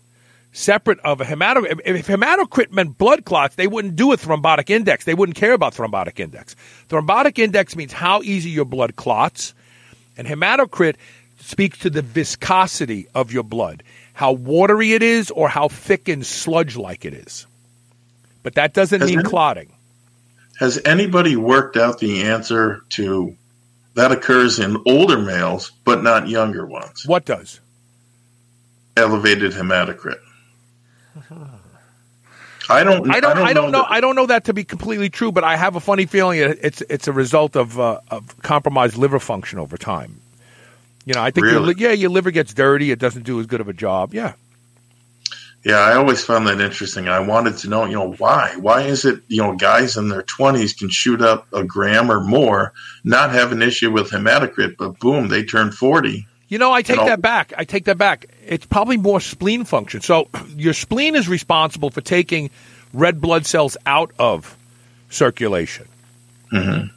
separate 0.59 0.99
of 0.99 1.21
a 1.21 1.25
hematocrit. 1.25 1.79
If, 1.85 1.95
if 1.99 2.07
hematocrit 2.07 2.71
meant 2.71 2.97
blood 2.97 3.25
clots, 3.25 3.55
they 3.55 3.67
wouldn't 3.67 3.95
do 3.95 4.11
a 4.11 4.17
thrombotic 4.17 4.69
index. 4.69 5.05
They 5.05 5.13
wouldn't 5.13 5.37
care 5.37 5.53
about 5.53 5.73
thrombotic 5.73 6.19
index. 6.19 6.55
Thrombotic 6.89 7.39
index 7.39 7.75
means 7.75 7.93
how 7.93 8.21
easy 8.21 8.49
your 8.49 8.65
blood 8.65 8.95
clots, 8.95 9.53
and 10.17 10.27
hematocrit 10.27 10.95
speaks 11.39 11.79
to 11.79 11.89
the 11.89 12.01
viscosity 12.01 13.07
of 13.15 13.31
your 13.31 13.43
blood, 13.43 13.83
how 14.13 14.33
watery 14.33 14.93
it 14.93 15.01
is 15.01 15.31
or 15.31 15.47
how 15.49 15.69
thick 15.69 16.09
and 16.09 16.25
sludge 16.25 16.75
like 16.75 17.05
it 17.05 17.13
is. 17.13 17.47
But 18.43 18.55
that 18.55 18.73
doesn't 18.73 18.99
Has 19.01 19.09
mean 19.09 19.19
any- 19.19 19.29
clotting. 19.29 19.71
Has 20.59 20.77
anybody 20.83 21.37
worked 21.37 21.77
out 21.77 21.99
the 21.99 22.23
answer 22.23 22.81
to 22.89 23.33
that 23.93 24.11
occurs 24.11 24.59
in 24.59 24.77
older 24.85 25.17
males, 25.17 25.71
but 25.85 26.03
not 26.03 26.27
younger 26.27 26.65
ones? 26.65 27.05
What 27.05 27.23
does? 27.25 27.61
Elevated 28.97 29.53
hematocrit. 29.53 30.19
I 32.71 32.83
don't. 32.83 33.09
I 33.09 33.19
don't. 33.19 33.37
I 33.37 33.53
don't, 33.53 33.71
know. 33.71 33.79
that- 33.81 33.91
I 33.91 33.99
don't 34.01 34.15
know 34.15 34.27
that 34.27 34.45
to 34.45 34.53
be 34.53 34.63
completely 34.63 35.09
true, 35.09 35.31
but 35.31 35.43
I 35.43 35.55
have 35.57 35.75
a 35.75 35.79
funny 35.79 36.05
feeling 36.05 36.39
it, 36.39 36.59
it's 36.61 36.81
it's 36.81 37.07
a 37.07 37.11
result 37.13 37.55
of 37.55 37.79
uh, 37.79 37.99
of 38.11 38.37
compromised 38.43 38.95
liver 38.97 39.19
function 39.19 39.57
over 39.59 39.77
time. 39.77 40.21
You 41.05 41.15
know, 41.15 41.21
I 41.21 41.31
think 41.31 41.45
Really? 41.47 41.73
li- 41.73 41.81
yeah, 41.83 41.91
your 41.93 42.11
liver 42.11 42.29
gets 42.31 42.53
dirty. 42.53 42.91
It 42.91 42.99
doesn't 42.99 43.23
do 43.23 43.39
as 43.39 43.47
good 43.47 43.61
of 43.61 43.67
a 43.69 43.73
job. 43.73 44.13
Yeah, 44.13 44.33
Yeah, 45.65 45.79
I 45.79 45.95
always 45.95 46.23
found 46.23 46.47
that 46.47 46.61
interesting. 46.61 47.07
I 47.09 47.19
wanted 47.19 47.57
to 47.59 47.69
know, 47.69 47.85
you 47.85 47.93
know, 47.93 48.13
why? 48.13 48.55
Why 48.59 48.83
is 48.83 49.05
it, 49.05 49.21
you 49.27 49.41
know, 49.41 49.55
guys 49.55 49.97
in 49.97 50.09
their 50.09 50.21
20s 50.21 50.77
can 50.77 50.89
shoot 50.89 51.21
up 51.21 51.47
a 51.53 51.63
gram 51.63 52.11
or 52.11 52.21
more, 52.21 52.73
not 53.03 53.31
have 53.31 53.51
an 53.51 53.61
issue 53.63 53.91
with 53.91 54.11
hematocrit, 54.11 54.77
but 54.77 54.99
boom, 54.99 55.27
they 55.29 55.43
turn 55.43 55.71
40. 55.71 56.27
You 56.49 56.57
know, 56.57 56.71
I 56.73 56.81
take 56.81 56.97
You 56.97 57.03
know- 57.03 57.09
that 57.09 57.21
back. 57.21 57.53
I 57.57 57.63
take 57.63 57.85
that 57.85 57.97
back. 57.97 58.25
It's 58.45 58.65
probably 58.65 58.97
more 58.97 59.21
spleen 59.21 59.63
function. 59.65 60.01
So 60.01 60.27
your 60.55 60.73
spleen 60.73 61.15
is 61.15 61.29
responsible 61.29 61.89
for 61.91 62.01
taking 62.01 62.49
red 62.91 63.21
blood 63.21 63.45
cells 63.45 63.77
out 63.85 64.11
of 64.19 64.57
circulation. 65.09 65.87
Mhm. 66.51 66.89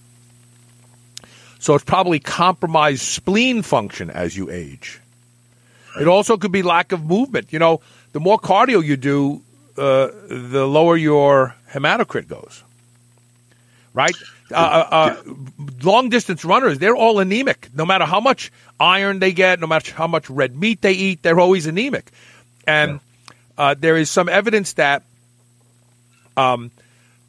So 1.58 1.74
it's 1.74 1.84
probably 1.84 2.18
compromised 2.18 3.02
spleen 3.02 3.62
function 3.62 4.10
as 4.10 4.36
you 4.36 4.50
age. 4.50 4.98
It 6.00 6.08
also 6.08 6.36
could 6.38 6.50
be 6.52 6.62
lack 6.62 6.92
of 6.92 7.04
movement. 7.04 7.52
You 7.52 7.58
know, 7.58 7.82
the 8.12 8.20
more 8.20 8.38
cardio 8.38 8.82
you 8.82 8.96
do, 8.96 9.42
uh, 9.76 10.08
the 10.28 10.66
lower 10.66 10.96
your 10.96 11.54
hematocrit 11.72 12.26
goes. 12.28 12.62
Right? 13.94 14.16
Uh, 14.52 14.56
uh, 14.56 14.88
uh, 14.90 15.34
long 15.82 16.08
distance 16.08 16.44
runners, 16.44 16.78
they're 16.78 16.96
all 16.96 17.18
anemic. 17.18 17.68
No 17.74 17.84
matter 17.84 18.04
how 18.04 18.20
much 18.20 18.52
iron 18.78 19.18
they 19.18 19.32
get, 19.32 19.60
no 19.60 19.66
matter 19.66 19.92
how 19.94 20.06
much 20.06 20.30
red 20.30 20.56
meat 20.56 20.80
they 20.80 20.92
eat, 20.92 21.22
they're 21.22 21.40
always 21.40 21.66
anemic. 21.66 22.10
And 22.66 23.00
uh, 23.58 23.74
there 23.78 23.96
is 23.96 24.10
some 24.10 24.28
evidence 24.28 24.74
that 24.74 25.02
um, 26.36 26.70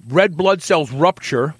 red 0.07 0.37
blood 0.37 0.61
cells 0.61 0.91
rupture 0.91 1.55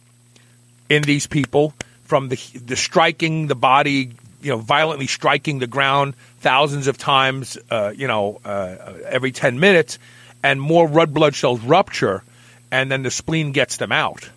in 0.90 1.04
these 1.04 1.28
people 1.28 1.74
from 2.04 2.30
the 2.30 2.40
the 2.66 2.76
striking 2.76 3.48
the 3.48 3.56
body, 3.56 4.14
you 4.42 4.52
know, 4.52 4.58
violently 4.58 5.08
striking 5.08 5.60
the 5.60 5.68
ground 5.68 6.16
thousands 6.40 6.88
of 6.88 6.98
times, 6.98 7.58
uh, 7.72 7.94
you 7.96 8.08
know, 8.08 8.40
uh, 8.46 8.94
every 9.08 9.32
ten 9.32 9.60
minutes, 9.60 9.98
and 10.44 10.62
more 10.62 10.88
red 10.88 11.14
blood 11.14 11.36
cells 11.36 11.62
rupture, 11.62 12.24
and 12.72 12.92
then 12.92 13.04
the 13.04 13.12
spleen 13.12 13.52
gets 13.52 13.78
them 13.78 13.92
out. 13.92 14.30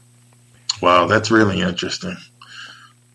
Wow, 0.81 1.07
that's 1.07 1.31
really 1.31 1.61
interesting. 1.61 2.17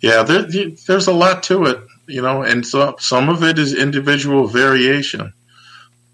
Yeah, 0.02 0.24
there, 0.24 0.44
there's 0.88 1.08
a 1.08 1.14
lot 1.14 1.44
to 1.44 1.66
it, 1.66 1.80
you 2.08 2.22
know, 2.22 2.42
and 2.42 2.66
so, 2.66 2.96
some 3.00 3.30
of 3.30 3.44
it 3.44 3.60
is 3.60 3.76
individual 3.76 4.48
variation. 4.48 5.34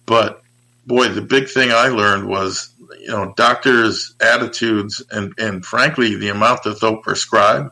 But 0.05 0.41
boy, 0.85 1.09
the 1.09 1.21
big 1.21 1.49
thing 1.49 1.71
I 1.71 1.87
learned 1.87 2.27
was, 2.27 2.69
you 2.99 3.09
know, 3.09 3.33
doctors' 3.37 4.15
attitudes 4.21 5.01
and, 5.11 5.33
and 5.37 5.65
frankly, 5.65 6.15
the 6.15 6.29
amount 6.29 6.63
that 6.63 6.81
they'll 6.81 6.97
prescribe 6.97 7.71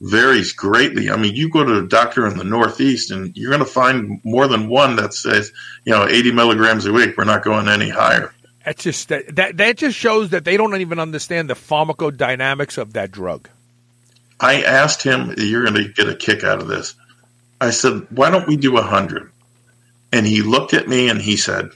varies 0.00 0.52
greatly. 0.52 1.10
I 1.10 1.16
mean, 1.16 1.34
you 1.34 1.50
go 1.50 1.64
to 1.64 1.78
a 1.78 1.88
doctor 1.88 2.26
in 2.26 2.38
the 2.38 2.44
Northeast 2.44 3.10
and 3.10 3.36
you're 3.36 3.50
going 3.50 3.64
to 3.64 3.70
find 3.70 4.20
more 4.24 4.46
than 4.46 4.68
one 4.68 4.96
that 4.96 5.12
says, 5.14 5.52
you 5.84 5.92
know, 5.92 6.06
80 6.06 6.32
milligrams 6.32 6.86
a 6.86 6.92
week. 6.92 7.16
We're 7.16 7.24
not 7.24 7.44
going 7.44 7.68
any 7.68 7.88
higher. 7.88 8.32
That's 8.68 8.82
just 8.82 9.08
that, 9.08 9.34
that 9.36 9.56
that 9.56 9.78
just 9.78 9.96
shows 9.96 10.28
that 10.28 10.44
they 10.44 10.58
don't 10.58 10.78
even 10.78 10.98
understand 10.98 11.48
the 11.48 11.54
pharmacodynamics 11.54 12.76
of 12.76 12.92
that 12.92 13.10
drug. 13.10 13.48
I 14.40 14.62
asked 14.62 15.02
him, 15.02 15.34
"You're 15.38 15.62
going 15.62 15.82
to 15.82 15.88
get 15.88 16.06
a 16.06 16.14
kick 16.14 16.44
out 16.44 16.60
of 16.60 16.68
this." 16.68 16.94
I 17.62 17.70
said, 17.70 18.06
"Why 18.10 18.28
don't 18.28 18.46
we 18.46 18.58
do 18.58 18.76
a 18.76 18.82
hundred? 18.82 19.32
And 20.12 20.26
he 20.26 20.42
looked 20.42 20.74
at 20.74 20.86
me 20.86 21.08
and 21.08 21.18
he 21.18 21.38
said, 21.38 21.70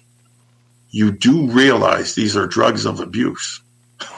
"You 0.91 1.13
do 1.13 1.47
realize 1.51 2.15
these 2.15 2.37
are 2.37 2.47
drugs 2.47 2.85
of 2.85 3.01
abuse." 3.01 3.63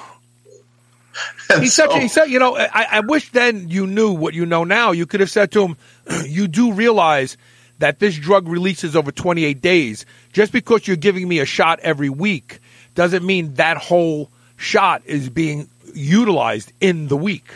And 1.51 1.63
He's 1.63 1.75
so-. 1.75 1.91
A, 1.91 2.01
he 2.01 2.09
said, 2.09 2.25
you 2.25 2.39
know, 2.39 2.57
I, 2.57 2.87
I 2.91 3.01
wish 3.01 3.31
then 3.31 3.69
you 3.69 3.87
knew 3.87 4.13
what 4.13 4.33
you 4.33 4.47
know 4.47 4.65
now. 4.65 4.93
You 4.93 5.05
could 5.05 5.21
have 5.21 5.31
said 5.31 5.53
to 5.53 5.63
him, 5.63 5.77
"You 6.27 6.49
do 6.49 6.73
realize 6.73 7.37
that 7.79 7.99
this 7.99 8.17
drug 8.17 8.49
releases 8.49 8.97
over 8.97 9.13
28 9.13 9.61
days. 9.61 10.07
Just 10.33 10.53
because 10.53 10.87
you're 10.89 10.97
giving 10.97 11.29
me 11.29 11.41
a 11.41 11.45
shot 11.45 11.81
every 11.81 12.09
week 12.09 12.61
doesn't 12.95 13.25
mean 13.25 13.55
that 13.55 13.77
whole 13.77 14.31
shot 14.57 15.03
is 15.07 15.29
being 15.29 15.69
utilized 15.95 16.73
in 16.81 17.09
the 17.09 17.17
week." 17.17 17.47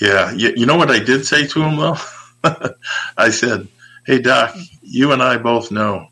Yeah, 0.00 0.32
you, 0.32 0.52
you 0.56 0.66
know 0.66 0.76
what 0.76 0.90
I 0.90 0.98
did 0.98 1.26
say 1.26 1.46
to 1.46 1.62
him 1.62 1.76
though? 1.76 1.96
I 3.16 3.30
said, 3.30 3.68
"Hey 4.06 4.20
doc, 4.20 4.56
you 4.82 5.12
and 5.12 5.22
I 5.22 5.36
both 5.36 5.70
know 5.70 6.08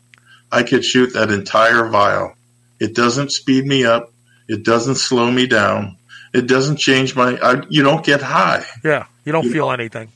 I 0.51 0.63
could 0.63 0.83
shoot 0.83 1.13
that 1.13 1.31
entire 1.31 1.87
vial. 1.87 2.35
It 2.79 2.95
doesn't 2.95 3.31
speed 3.31 3.65
me 3.65 3.85
up. 3.85 4.11
It 4.47 4.63
doesn't 4.63 4.95
slow 4.95 5.29
me 5.29 5.47
down. 5.47 5.97
It 6.33 6.47
doesn't 6.47 6.77
change 6.77 7.15
my. 7.15 7.37
I, 7.37 7.63
you 7.69 7.83
don't 7.83 8.05
get 8.05 8.21
high. 8.21 8.65
Yeah, 8.83 9.05
you 9.25 9.31
don't 9.31 9.45
You 9.45 9.51
feel 9.51 9.67
know, 9.67 9.73
anything. 9.73 10.11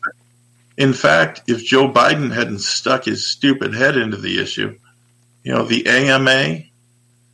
In 0.77 0.93
fact, 0.93 1.43
if 1.47 1.63
Joe 1.63 1.91
Biden 1.91 2.31
hadn't 2.34 2.59
stuck 2.59 3.05
his 3.05 3.27
stupid 3.27 3.73
head 3.73 3.95
into 3.95 4.17
the 4.17 4.41
issue, 4.41 4.77
you 5.43 5.53
know, 5.53 5.65
the 5.65 5.85
AMA 5.88 6.63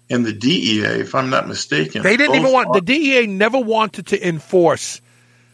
and 0.10 0.26
the 0.26 0.34
DEA, 0.34 1.00
if 1.02 1.14
I'm 1.16 1.30
not 1.30 1.48
mistaken, 1.48 2.02
They 2.02 2.18
didn't 2.18 2.36
even 2.36 2.52
want 2.52 2.74
the 2.74 2.82
DEA 2.82 3.28
never 3.28 3.60
wanted 3.60 4.08
to 4.08 4.28
enforce 4.28 5.02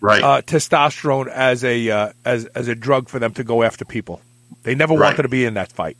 right. 0.01 0.23
uh, 0.23 0.41
testosterone 0.41 1.27
as 1.27 1.63
a 1.63 1.89
uh, 1.89 2.13
as 2.23 2.45
as 2.47 2.67
a 2.67 2.75
drug 2.75 3.09
for 3.09 3.19
them 3.19 3.33
to 3.33 3.43
go 3.43 3.63
after 3.63 3.85
people. 3.85 4.21
They 4.63 4.75
never 4.75 4.93
Right. 4.93 5.09
wanted 5.09 5.23
to 5.23 5.29
be 5.29 5.45
in 5.45 5.55
that 5.55 5.71
fight. 5.71 5.97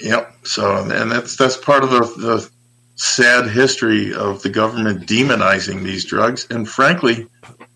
Yep. 0.00 0.32
So, 0.44 0.76
and 0.76 1.10
that's 1.10 1.36
that's 1.36 1.56
part 1.56 1.82
of 1.82 1.90
the, 1.90 2.00
the 2.00 2.50
sad 2.94 3.48
history 3.50 4.14
of 4.14 4.42
the 4.42 4.48
government 4.50 5.06
demonizing 5.08 5.82
these 5.82 6.04
drugs. 6.04 6.46
And 6.50 6.68
frankly, 6.68 7.26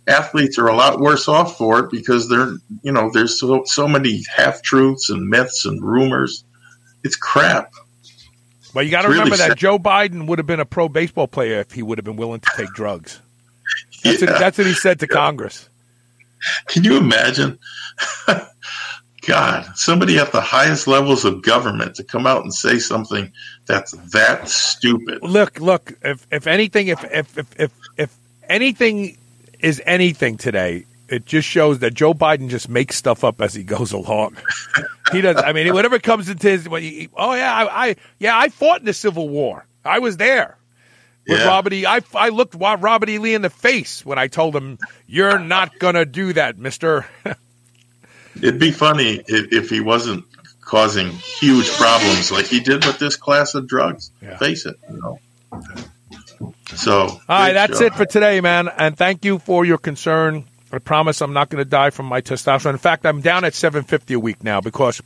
athletes 0.06 0.58
are 0.58 0.68
a 0.68 0.74
lot 0.76 1.00
worse 1.00 1.28
off 1.28 1.56
for 1.56 1.80
it 1.80 1.90
because 1.90 2.28
they're 2.28 2.54
you 2.82 2.92
know 2.92 3.10
there's 3.12 3.38
so 3.40 3.62
so 3.66 3.88
many 3.88 4.22
half 4.34 4.62
truths 4.62 5.10
and 5.10 5.28
myths 5.28 5.64
and 5.64 5.82
rumors. 5.82 6.44
It's 7.04 7.16
crap. 7.16 7.72
But 8.74 8.84
you 8.86 8.90
got 8.90 9.02
to 9.02 9.08
really 9.08 9.20
remember 9.20 9.36
that 9.36 9.48
sad. 9.50 9.58
Joe 9.58 9.78
Biden 9.78 10.26
would 10.26 10.38
have 10.38 10.46
been 10.46 10.60
a 10.60 10.64
pro 10.64 10.88
baseball 10.88 11.26
player 11.28 11.60
if 11.60 11.72
he 11.72 11.82
would 11.82 11.98
have 11.98 12.04
been 12.04 12.16
willing 12.16 12.40
to 12.40 12.50
take 12.56 12.68
drugs. 12.72 13.20
That's, 14.04 14.20
Yeah. 14.22 14.30
what, 14.32 14.38
that's 14.40 14.58
what 14.58 14.66
he 14.66 14.72
said 14.74 14.98
to 15.00 15.06
Congress. 15.06 15.68
Can 16.66 16.82
you 16.82 16.96
imagine? 16.96 17.58
God, 19.26 19.76
somebody 19.76 20.18
at 20.18 20.32
the 20.32 20.40
highest 20.40 20.88
levels 20.88 21.24
of 21.24 21.42
government 21.42 21.94
to 21.94 22.02
come 22.02 22.26
out 22.26 22.42
and 22.42 22.52
say 22.52 22.80
something 22.80 23.30
that's 23.66 23.92
that 24.12 24.48
stupid. 24.48 25.22
Look, 25.22 25.60
look. 25.60 25.92
If 26.02 26.26
if 26.32 26.48
anything, 26.48 26.88
if 26.88 27.04
if 27.04 27.38
if 27.38 27.60
if, 27.60 27.72
if 27.96 28.16
anything 28.48 29.16
is 29.60 29.80
anything 29.86 30.36
today, 30.36 30.84
it 31.12 31.26
just 31.26 31.46
shows 31.46 31.80
that 31.80 31.94
Joe 31.94 32.14
Biden 32.14 32.48
just 32.48 32.68
makes 32.68 32.96
stuff 32.96 33.22
up 33.24 33.40
as 33.40 33.54
he 33.54 33.62
goes 33.64 33.92
along. 33.92 34.36
he 35.12 35.20
does. 35.20 35.36
I 35.36 35.52
mean, 35.52 35.72
whatever 35.74 35.98
comes 35.98 36.28
into 36.28 36.48
his. 36.48 36.64
he- 36.66 37.08
Oh 37.16 37.34
yeah, 37.34 37.54
I, 37.54 37.88
I 37.90 37.96
yeah 38.18 38.36
I 38.38 38.48
fought 38.48 38.80
in 38.80 38.86
the 38.86 38.92
Civil 38.94 39.28
War. 39.28 39.66
I 39.84 39.98
was 39.98 40.16
there. 40.16 40.56
With 41.28 41.38
Yeah. 41.38 41.46
Robert 41.46 41.72
E. 41.72 41.86
I, 41.86 42.00
I 42.14 42.30
looked 42.30 42.54
Robert 42.56 43.08
E. 43.08 43.18
Lee 43.18 43.34
in 43.34 43.42
the 43.42 43.50
face 43.50 44.04
when 44.04 44.18
I 44.18 44.26
told 44.26 44.56
him, 44.56 44.78
"You're 45.06 45.38
not 45.38 45.78
gonna 45.78 46.04
do 46.04 46.32
that, 46.32 46.58
Mister." 46.58 47.06
It'd 48.36 48.58
be 48.58 48.70
funny 48.72 49.22
if, 49.28 49.52
if 49.52 49.70
he 49.70 49.80
wasn't 49.80 50.24
causing 50.62 51.10
huge 51.10 51.68
problems 51.72 52.32
like 52.32 52.46
he 52.46 52.60
did 52.60 52.84
with 52.86 52.98
this 52.98 53.14
class 53.16 53.54
of 53.54 53.68
drugs. 53.68 54.10
Yeah. 54.22 54.38
Face 54.38 54.64
it, 54.66 54.76
you 54.90 54.98
know. 55.00 55.18
So, 56.74 56.94
All 57.02 57.20
right, 57.28 57.52
that's 57.52 57.80
it 57.80 57.94
for 57.94 58.06
today, 58.06 58.40
man. 58.40 58.68
And 58.68 58.96
thank 58.96 59.24
you 59.24 59.38
for 59.38 59.64
your 59.66 59.76
concern. 59.78 60.44
I 60.72 60.78
promise 60.78 61.20
I'm 61.20 61.32
not 61.32 61.50
going 61.50 61.62
to 61.62 61.68
die 61.68 61.90
from 61.90 62.06
my 62.06 62.20
testosterone. 62.20 62.70
In 62.70 62.78
fact, 62.78 63.04
I'm 63.04 63.20
down 63.20 63.44
at 63.44 63.54
750 63.54 64.14
a 64.14 64.18
week 64.20 64.42
now 64.42 64.60
because 64.60 65.00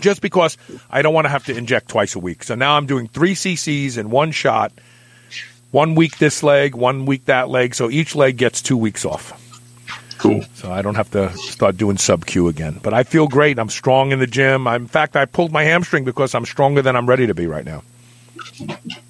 just 0.00 0.20
because 0.20 0.56
I 0.90 1.02
don't 1.02 1.14
want 1.14 1.24
to 1.24 1.30
have 1.30 1.44
to 1.46 1.56
inject 1.56 1.88
twice 1.88 2.14
a 2.14 2.18
week. 2.18 2.44
So 2.44 2.54
now 2.54 2.76
I'm 2.76 2.86
doing 2.86 3.08
three 3.08 3.34
cc's 3.34 3.96
in 3.96 4.10
one 4.10 4.32
shot. 4.32 4.72
One 5.72 5.94
week 5.94 6.18
this 6.18 6.42
leg, 6.42 6.74
one 6.74 7.06
week 7.06 7.26
that 7.26 7.48
leg. 7.48 7.74
So 7.74 7.90
each 7.90 8.14
leg 8.14 8.36
gets 8.36 8.62
two 8.62 8.76
weeks 8.76 9.04
off. 9.04 9.42
Cool. 10.18 10.42
So 10.54 10.70
I 10.72 10.80
don't 10.80 10.94
have 10.94 11.10
to 11.10 11.32
start 11.36 11.76
doing 11.76 11.98
sub 11.98 12.24
Q 12.24 12.48
again. 12.48 12.80
But 12.82 12.94
I 12.94 13.02
feel 13.02 13.28
great. 13.28 13.58
I'm 13.58 13.68
strong 13.68 14.12
in 14.12 14.18
the 14.18 14.26
gym. 14.26 14.66
I, 14.66 14.76
in 14.76 14.86
fact, 14.86 15.16
I 15.16 15.24
pulled 15.26 15.52
my 15.52 15.64
hamstring 15.64 16.04
because 16.04 16.34
I'm 16.34 16.46
stronger 16.46 16.80
than 16.82 16.96
I'm 16.96 17.06
ready 17.06 17.26
to 17.26 17.34
be 17.34 17.46
right 17.46 17.64
now. 17.64 17.82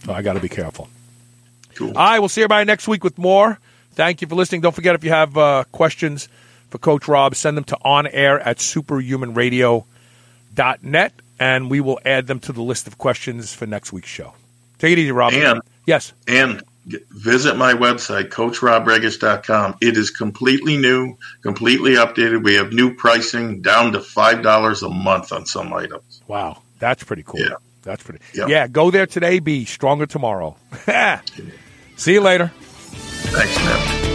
So 0.04 0.12
I 0.12 0.22
got 0.22 0.32
to 0.32 0.40
be 0.40 0.48
careful. 0.48 0.88
Cool. 1.76 1.88
All 1.88 1.94
right, 1.94 2.18
we'll 2.18 2.28
see 2.28 2.40
everybody 2.42 2.64
next 2.64 2.88
week 2.88 3.04
with 3.04 3.18
more. 3.18 3.58
Thank 3.96 4.20
you 4.20 4.28
for 4.28 4.36
listening. 4.36 4.60
Don't 4.60 4.74
forget 4.74 4.94
if 4.94 5.02
you 5.02 5.10
have 5.10 5.36
uh, 5.36 5.64
questions, 5.72 6.28
for 6.70 6.78
Coach 6.78 7.08
Rob, 7.08 7.34
send 7.34 7.56
them 7.56 7.64
to 7.64 7.76
on 7.82 8.06
air 8.06 8.38
at 8.40 8.58
superhumanradio.net, 8.58 11.12
and 11.38 11.70
we 11.70 11.80
will 11.80 11.98
add 12.04 12.26
them 12.26 12.40
to 12.40 12.52
the 12.52 12.62
list 12.62 12.86
of 12.86 12.98
questions 12.98 13.54
for 13.54 13.64
next 13.66 13.92
week's 13.92 14.08
show. 14.08 14.34
Take 14.78 14.92
it 14.92 14.98
easy, 14.98 15.12
Rob. 15.12 15.32
And 15.32 15.62
yes. 15.86 16.12
And 16.28 16.62
visit 16.86 17.56
my 17.56 17.72
website, 17.72 18.28
coachrobregish.com. 18.28 19.76
It 19.80 19.96
is 19.96 20.10
completely 20.10 20.76
new, 20.76 21.16
completely 21.42 21.94
updated. 21.94 22.44
We 22.44 22.54
have 22.54 22.72
new 22.72 22.94
pricing 22.94 23.62
down 23.62 23.92
to 23.92 24.00
$5 24.00 24.82
a 24.82 24.88
month 24.90 25.32
on 25.32 25.46
some 25.46 25.72
items. 25.72 26.20
Wow. 26.28 26.60
That's 26.78 27.02
pretty 27.02 27.22
cool. 27.22 27.40
Yeah. 27.40 27.54
That's 27.82 28.02
pretty. 28.02 28.22
Yeah, 28.34 28.66
go 28.66 28.90
there 28.90 29.06
today. 29.06 29.38
Be 29.38 29.64
stronger 29.64 30.06
tomorrow. 30.06 30.56
See 31.96 32.14
you 32.14 32.20
later. 32.20 32.50
Thanks, 33.32 33.56
man. 33.64 34.05